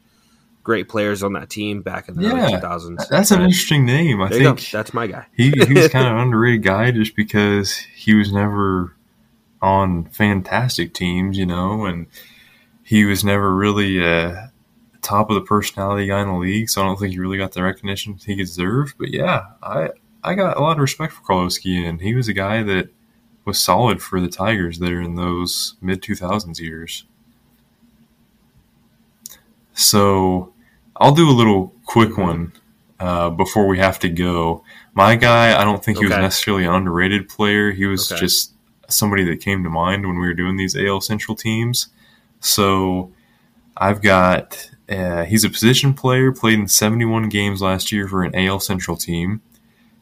great 0.61 0.87
players 0.87 1.23
on 1.23 1.33
that 1.33 1.49
team 1.49 1.81
back 1.81 2.07
in 2.07 2.15
the 2.15 2.21
yeah, 2.21 2.33
early 2.33 2.53
2000s. 2.53 3.07
That's 3.07 3.31
an 3.31 3.41
interesting 3.41 3.85
name. 3.85 4.21
I 4.21 4.29
think 4.29 4.69
that's 4.69 4.93
my 4.93 5.07
guy. 5.07 5.25
he, 5.35 5.49
he 5.49 5.73
was 5.73 5.87
kind 5.87 6.05
of 6.05 6.13
an 6.13 6.19
underrated 6.19 6.61
guy 6.61 6.91
just 6.91 7.15
because 7.15 7.75
he 7.75 8.13
was 8.13 8.31
never 8.31 8.93
on 9.67 10.05
fantastic 10.05 10.93
teams, 10.93 11.37
you 11.37 11.45
know, 11.45 11.85
and 11.85 12.07
he 12.83 13.03
was 13.03 13.23
never 13.23 13.53
really 13.53 14.03
uh, 14.03 14.47
top 15.01 15.29
of 15.29 15.35
the 15.35 15.41
personality 15.41 16.07
guy 16.07 16.21
in 16.21 16.27
the 16.27 16.33
league, 16.35 16.69
so 16.69 16.81
I 16.81 16.85
don't 16.85 16.97
think 16.97 17.13
he 17.13 17.19
really 17.19 17.37
got 17.37 17.51
the 17.51 17.63
recognition 17.63 18.17
he 18.25 18.35
deserved. 18.35 18.95
But 18.97 19.09
yeah, 19.09 19.47
I 19.61 19.89
I 20.23 20.35
got 20.35 20.57
a 20.57 20.61
lot 20.61 20.77
of 20.77 20.81
respect 20.81 21.13
for 21.13 21.21
Carlos 21.21 21.63
and 21.65 22.01
He 22.01 22.15
was 22.15 22.27
a 22.27 22.33
guy 22.33 22.63
that 22.63 22.89
was 23.45 23.59
solid 23.59 24.01
for 24.01 24.19
the 24.19 24.27
Tigers 24.27 24.79
there 24.79 25.01
in 25.01 25.15
those 25.15 25.75
mid 25.81 26.01
2000s 26.01 26.59
years. 26.59 27.05
So 29.73 30.53
I'll 30.95 31.13
do 31.13 31.29
a 31.29 31.31
little 31.31 31.73
quick 31.85 32.17
one 32.17 32.51
uh, 32.99 33.29
before 33.29 33.67
we 33.67 33.77
have 33.77 33.99
to 33.99 34.09
go. 34.09 34.63
My 34.93 35.15
guy, 35.15 35.59
I 35.59 35.63
don't 35.63 35.83
think 35.83 35.97
okay. 35.97 36.07
he 36.07 36.09
was 36.09 36.17
necessarily 36.17 36.65
an 36.65 36.73
underrated 36.73 37.29
player. 37.29 37.71
He 37.71 37.85
was 37.85 38.11
okay. 38.11 38.19
just 38.19 38.53
somebody 38.87 39.23
that 39.25 39.41
came 39.41 39.63
to 39.63 39.69
mind 39.69 40.05
when 40.05 40.19
we 40.19 40.27
were 40.27 40.33
doing 40.33 40.57
these 40.57 40.75
AL 40.75 41.01
Central 41.01 41.35
teams. 41.35 41.87
So 42.39 43.11
I've 43.75 44.01
got 44.01 44.71
uh, 44.89 45.25
he's 45.25 45.43
a 45.43 45.49
position 45.49 45.93
player, 45.93 46.31
played 46.31 46.59
in 46.59 46.67
71 46.67 47.29
games 47.29 47.61
last 47.61 47.91
year 47.91 48.07
for 48.07 48.23
an 48.23 48.35
AL 48.35 48.59
Central 48.61 48.95
team. 48.95 49.41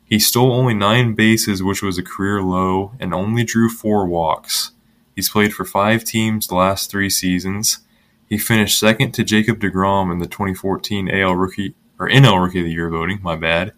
He 0.06 0.20
stole 0.20 0.54
only 0.54 0.76
nine 0.76 1.14
bases, 1.14 1.64
which 1.64 1.82
was 1.82 1.98
a 1.98 2.04
career 2.04 2.42
low, 2.42 2.92
and 3.00 3.14
only 3.14 3.44
drew 3.44 3.70
four 3.70 4.06
walks. 4.06 4.72
He's 5.16 5.30
played 5.30 5.54
for 5.54 5.66
five 5.66 6.04
teams 6.04 6.48
the 6.48 6.56
last 6.56 6.92
three 6.92 7.10
seasons. 7.10 7.80
He 8.28 8.38
finished 8.38 8.78
second 8.78 9.14
to 9.14 9.24
Jacob 9.24 9.60
DeGrom 9.60 10.12
in 10.12 10.20
the 10.20 10.28
2014 10.28 11.10
AL 11.10 11.36
Rookie 11.36 11.74
or 11.98 12.10
NL 12.10 12.44
Rookie 12.44 12.60
of 12.60 12.66
the 12.66 12.72
Year 12.72 12.90
voting. 12.90 13.20
My 13.24 13.36
bad. 13.36 13.74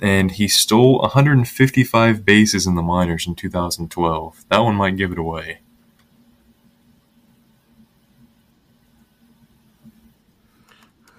And 0.00 0.30
he 0.30 0.46
stole 0.46 1.00
155 1.00 2.24
bases 2.24 2.66
in 2.66 2.74
the 2.74 2.82
minors 2.82 3.26
in 3.26 3.34
2012. 3.34 4.44
That 4.48 4.58
one 4.58 4.74
might 4.74 4.96
give 4.96 5.12
it 5.12 5.18
away. 5.18 5.60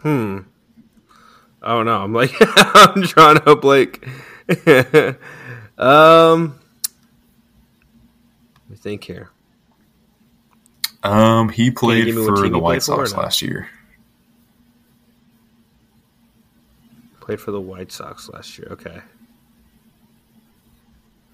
Hmm. 0.02 0.40
I 1.62 1.74
don't 1.74 1.86
know. 1.86 1.98
I'm 2.02 2.14
like 2.14 2.32
I'm 2.40 3.04
trying 3.04 3.40
to 3.41 3.54
like 3.56 4.08
um 5.78 6.60
let 8.56 8.70
me 8.70 8.76
think 8.78 9.04
here. 9.04 9.32
Um 11.04 11.49
he 11.49 11.72
played 11.72 12.14
for 12.14 12.48
the 12.48 12.60
White 12.60 12.84
Sox 12.84 13.14
last 13.14 13.41
year. 13.41 13.68
Played 17.28 17.41
for 17.41 17.52
the 17.52 17.60
White 17.60 17.91
Sox 17.91 18.30
last 18.30 18.58
year. 18.58 18.70
Okay. 18.72 19.02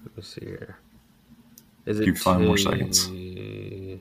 Let 0.02 0.16
me 0.16 0.22
see 0.24 0.44
here. 0.44 0.76
Is 1.86 2.00
it 2.00 2.06
Give 2.06 2.18
five 2.18 2.40
more 2.40 2.58
seconds? 2.58 3.06
Let 3.06 3.14
me 3.14 4.00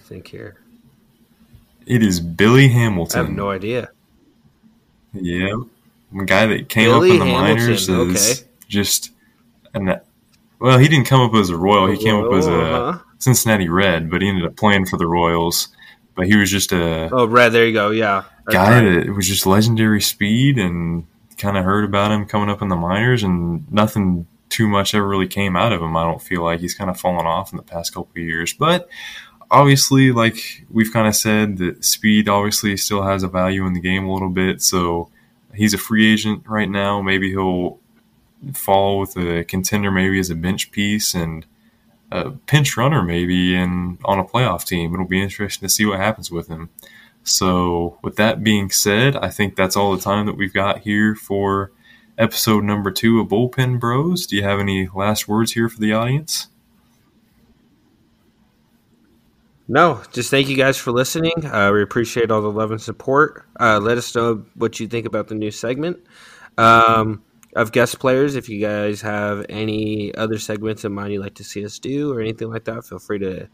think 0.00 0.28
here. 0.28 0.58
It 1.86 2.02
is 2.02 2.20
Billy 2.20 2.68
Hamilton. 2.68 3.20
I 3.20 3.24
have 3.24 3.32
no 3.32 3.48
idea. 3.48 3.88
Yeah, 5.14 5.54
the 6.12 6.24
guy 6.26 6.44
that 6.44 6.68
came 6.68 6.90
Billy 6.90 7.12
up 7.12 7.14
in 7.14 7.20
the 7.20 7.24
Hamilton, 7.32 7.56
minors 7.56 7.88
is 7.88 7.90
okay. 7.90 8.46
just 8.68 9.12
an. 9.72 9.98
Well, 10.58 10.76
he 10.76 10.88
didn't 10.88 11.06
come 11.06 11.22
up 11.22 11.32
as 11.36 11.48
a 11.48 11.56
Royal. 11.56 11.86
He 11.86 11.96
came 11.96 12.16
up 12.16 12.30
as 12.34 12.46
a 12.48 12.52
Uh-huh. 12.52 12.98
Cincinnati 13.18 13.70
Red, 13.70 14.10
but 14.10 14.20
he 14.20 14.28
ended 14.28 14.44
up 14.44 14.56
playing 14.56 14.84
for 14.84 14.98
the 14.98 15.06
Royals. 15.06 15.68
But 16.14 16.26
he 16.26 16.36
was 16.36 16.50
just 16.50 16.70
a 16.72 17.08
Oh, 17.10 17.26
red. 17.26 17.54
There 17.54 17.64
you 17.66 17.72
go. 17.72 17.90
Yeah, 17.92 18.24
That's 18.46 18.54
guy 18.54 18.84
right. 18.84 19.06
that 19.06 19.14
was 19.14 19.28
just 19.28 19.46
legendary 19.46 20.00
speed, 20.00 20.58
and 20.58 21.06
kind 21.38 21.56
of 21.56 21.64
heard 21.64 21.84
about 21.84 22.12
him 22.12 22.26
coming 22.26 22.50
up 22.50 22.62
in 22.62 22.68
the 22.68 22.76
minors, 22.76 23.22
and 23.22 23.70
nothing 23.72 24.26
too 24.48 24.68
much 24.68 24.94
ever 24.94 25.06
really 25.06 25.26
came 25.26 25.56
out 25.56 25.72
of 25.72 25.80
him. 25.80 25.96
I 25.96 26.04
don't 26.04 26.20
feel 26.22 26.42
like 26.42 26.60
he's 26.60 26.74
kind 26.74 26.90
of 26.90 27.00
fallen 27.00 27.26
off 27.26 27.52
in 27.52 27.56
the 27.56 27.62
past 27.62 27.94
couple 27.94 28.10
of 28.10 28.18
years, 28.18 28.52
but 28.52 28.88
obviously, 29.50 30.12
like 30.12 30.64
we've 30.70 30.92
kind 30.92 31.06
of 31.06 31.14
said, 31.14 31.58
that 31.58 31.84
speed 31.84 32.28
obviously 32.28 32.76
still 32.76 33.02
has 33.02 33.22
a 33.22 33.28
value 33.28 33.66
in 33.66 33.74
the 33.74 33.80
game 33.80 34.06
a 34.06 34.12
little 34.12 34.30
bit. 34.30 34.62
So 34.62 35.10
he's 35.54 35.74
a 35.74 35.78
free 35.78 36.12
agent 36.12 36.44
right 36.46 36.68
now. 36.68 37.02
Maybe 37.02 37.30
he'll 37.30 37.78
fall 38.54 38.98
with 38.98 39.16
a 39.16 39.44
contender, 39.44 39.90
maybe 39.90 40.18
as 40.18 40.30
a 40.30 40.34
bench 40.34 40.72
piece 40.72 41.14
and 41.14 41.46
a 42.10 42.30
pinch 42.30 42.76
runner, 42.76 43.02
maybe 43.02 43.54
in 43.54 43.98
on 44.04 44.18
a 44.18 44.24
playoff 44.24 44.64
team. 44.64 44.92
It'll 44.92 45.06
be 45.06 45.22
interesting 45.22 45.66
to 45.66 45.72
see 45.72 45.86
what 45.86 45.98
happens 45.98 46.30
with 46.30 46.48
him. 46.48 46.70
So, 47.24 47.98
with 48.02 48.16
that 48.16 48.42
being 48.42 48.70
said, 48.70 49.16
I 49.16 49.28
think 49.28 49.54
that's 49.54 49.76
all 49.76 49.94
the 49.94 50.02
time 50.02 50.26
that 50.26 50.36
we've 50.36 50.52
got 50.52 50.80
here 50.80 51.14
for 51.14 51.70
episode 52.18 52.64
number 52.64 52.90
two 52.90 53.20
of 53.20 53.28
Bullpen 53.28 53.78
Bros. 53.78 54.26
Do 54.26 54.36
you 54.36 54.42
have 54.42 54.58
any 54.58 54.88
last 54.94 55.28
words 55.28 55.52
here 55.52 55.68
for 55.68 55.78
the 55.78 55.92
audience? 55.92 56.48
No, 59.68 60.02
just 60.12 60.30
thank 60.30 60.48
you 60.48 60.56
guys 60.56 60.76
for 60.76 60.90
listening. 60.90 61.46
Uh, 61.46 61.70
we 61.72 61.82
appreciate 61.82 62.30
all 62.30 62.42
the 62.42 62.50
love 62.50 62.72
and 62.72 62.80
support. 62.80 63.44
Uh, 63.58 63.78
let 63.80 63.96
us 63.96 64.14
know 64.14 64.44
what 64.54 64.80
you 64.80 64.88
think 64.88 65.06
about 65.06 65.28
the 65.28 65.34
new 65.34 65.50
segment 65.50 65.98
um, 66.58 67.22
of 67.54 67.72
guest 67.72 67.98
players. 67.98 68.34
If 68.34 68.48
you 68.48 68.60
guys 68.60 69.00
have 69.02 69.46
any 69.48 70.14
other 70.14 70.38
segments 70.38 70.84
in 70.84 70.92
mind 70.92 71.12
you'd 71.12 71.22
like 71.22 71.36
to 71.36 71.44
see 71.44 71.64
us 71.64 71.78
do 71.78 72.12
or 72.12 72.20
anything 72.20 72.50
like 72.50 72.64
that, 72.64 72.84
feel 72.84 72.98
free 72.98 73.20
to 73.20 73.48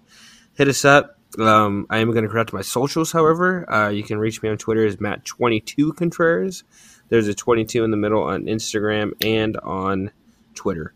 hit 0.55 0.69
us 0.69 0.85
up. 0.85 1.18
Um, 1.39 1.87
I 1.91 1.99
am 1.99 2.11
going 2.13 2.25
to 2.25 2.29
correct 2.31 2.53
my 2.53 2.63
socials, 2.63 3.13
however. 3.13 3.71
Uh, 3.71 3.89
you 3.91 4.03
can 4.03 4.19
reach 4.19 4.43
me 4.43 4.49
on 4.49 4.57
Twitter 4.57 4.87
as 4.87 4.97
Matt22 4.97 5.95
Contreras. 5.97 6.65
There's 7.11 7.29
a 7.29 7.35
22 7.35 7.85
in 7.85 7.91
the 7.91 7.97
middle 7.97 8.23
on 8.23 8.45
Instagram 8.45 9.13
and 9.25 9.57
on 9.59 10.11
Twitter. 10.55 10.95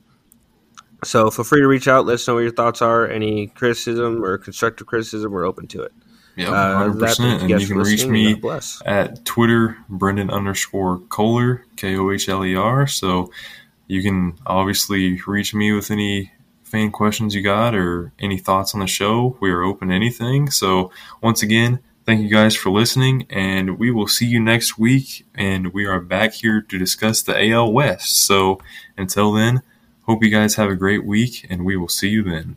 So 1.05 1.31
feel 1.31 1.45
free 1.45 1.61
to 1.61 1.67
reach 1.67 1.89
out. 1.89 2.07
Let 2.07 2.15
us 2.15 2.29
know 2.29 2.35
what 2.35 2.41
your 2.41 2.53
thoughts 2.53 2.81
are. 2.81 3.07
Any 3.09 3.49
criticism 3.49 4.25
or 4.25 4.39
constructive 4.39 4.87
criticism, 4.87 5.33
we're 5.33 5.45
open 5.47 5.67
to 5.69 5.83
it. 5.83 5.93
Yeah, 6.37 6.49
Uh, 6.49 6.53
other 6.55 6.75
hundred 6.77 6.91
than 6.93 6.99
that, 7.01 7.07
percent. 7.09 7.41
thank 7.41 7.53
And 7.53 7.61
you 7.61 7.67
can 7.67 7.79
reach 7.79 8.07
me 8.07 8.27
and 8.27 8.35
God 8.37 8.41
bless. 8.43 8.83
at 8.87 9.25
Twitter, 9.25 9.77
Brendan 9.89 10.31
underscore 10.31 11.01
Kohler, 11.09 11.65
K 11.77 11.97
O 11.97 12.11
H 12.11 12.29
L 12.29 12.45
E 12.45 12.55
R. 12.55 12.87
So 12.87 13.31
you 13.87 14.03
can 14.03 14.35
obviously 14.47 15.21
reach 15.27 15.53
me 15.55 15.73
with 15.73 15.91
any 15.91 16.33
fan 16.73 16.91
questions 16.91 17.35
you 17.35 17.43
got 17.43 17.75
or 17.75 18.13
any 18.19 18.39
thoughts 18.39 18.75
on 18.75 18.81
the 18.81 18.87
show. 18.87 19.37
We 19.41 19.51
are 19.51 19.63
open 19.63 19.89
to 19.89 19.95
anything. 19.95 20.51
So 20.51 20.91
once 21.21 21.43
again, 21.43 21.81
thank 22.07 22.23
you 22.23 22.31
guys 22.31 22.57
for 22.57 22.71
listening, 22.71 23.27
and 23.29 23.79
we 23.79 23.91
will 23.91 24.09
see 24.09 24.25
you 24.25 24.41
next 24.41 24.79
week. 24.79 25.27
And 25.35 25.75
we 25.75 25.85
are 25.85 26.01
back 26.01 26.33
here 26.33 26.63
to 26.63 26.79
discuss 26.79 27.21
the 27.21 27.51
AL 27.51 27.71
West. 27.75 28.27
So 28.27 28.59
until 28.97 29.33
then, 29.33 29.61
hope 30.05 30.25
you 30.25 30.31
guys 30.31 30.55
have 30.55 30.71
a 30.71 30.75
great 30.75 31.05
week, 31.05 31.47
and 31.51 31.63
we 31.63 31.77
will 31.77 31.89
see 31.89 32.09
you 32.09 32.23
then. 32.23 32.57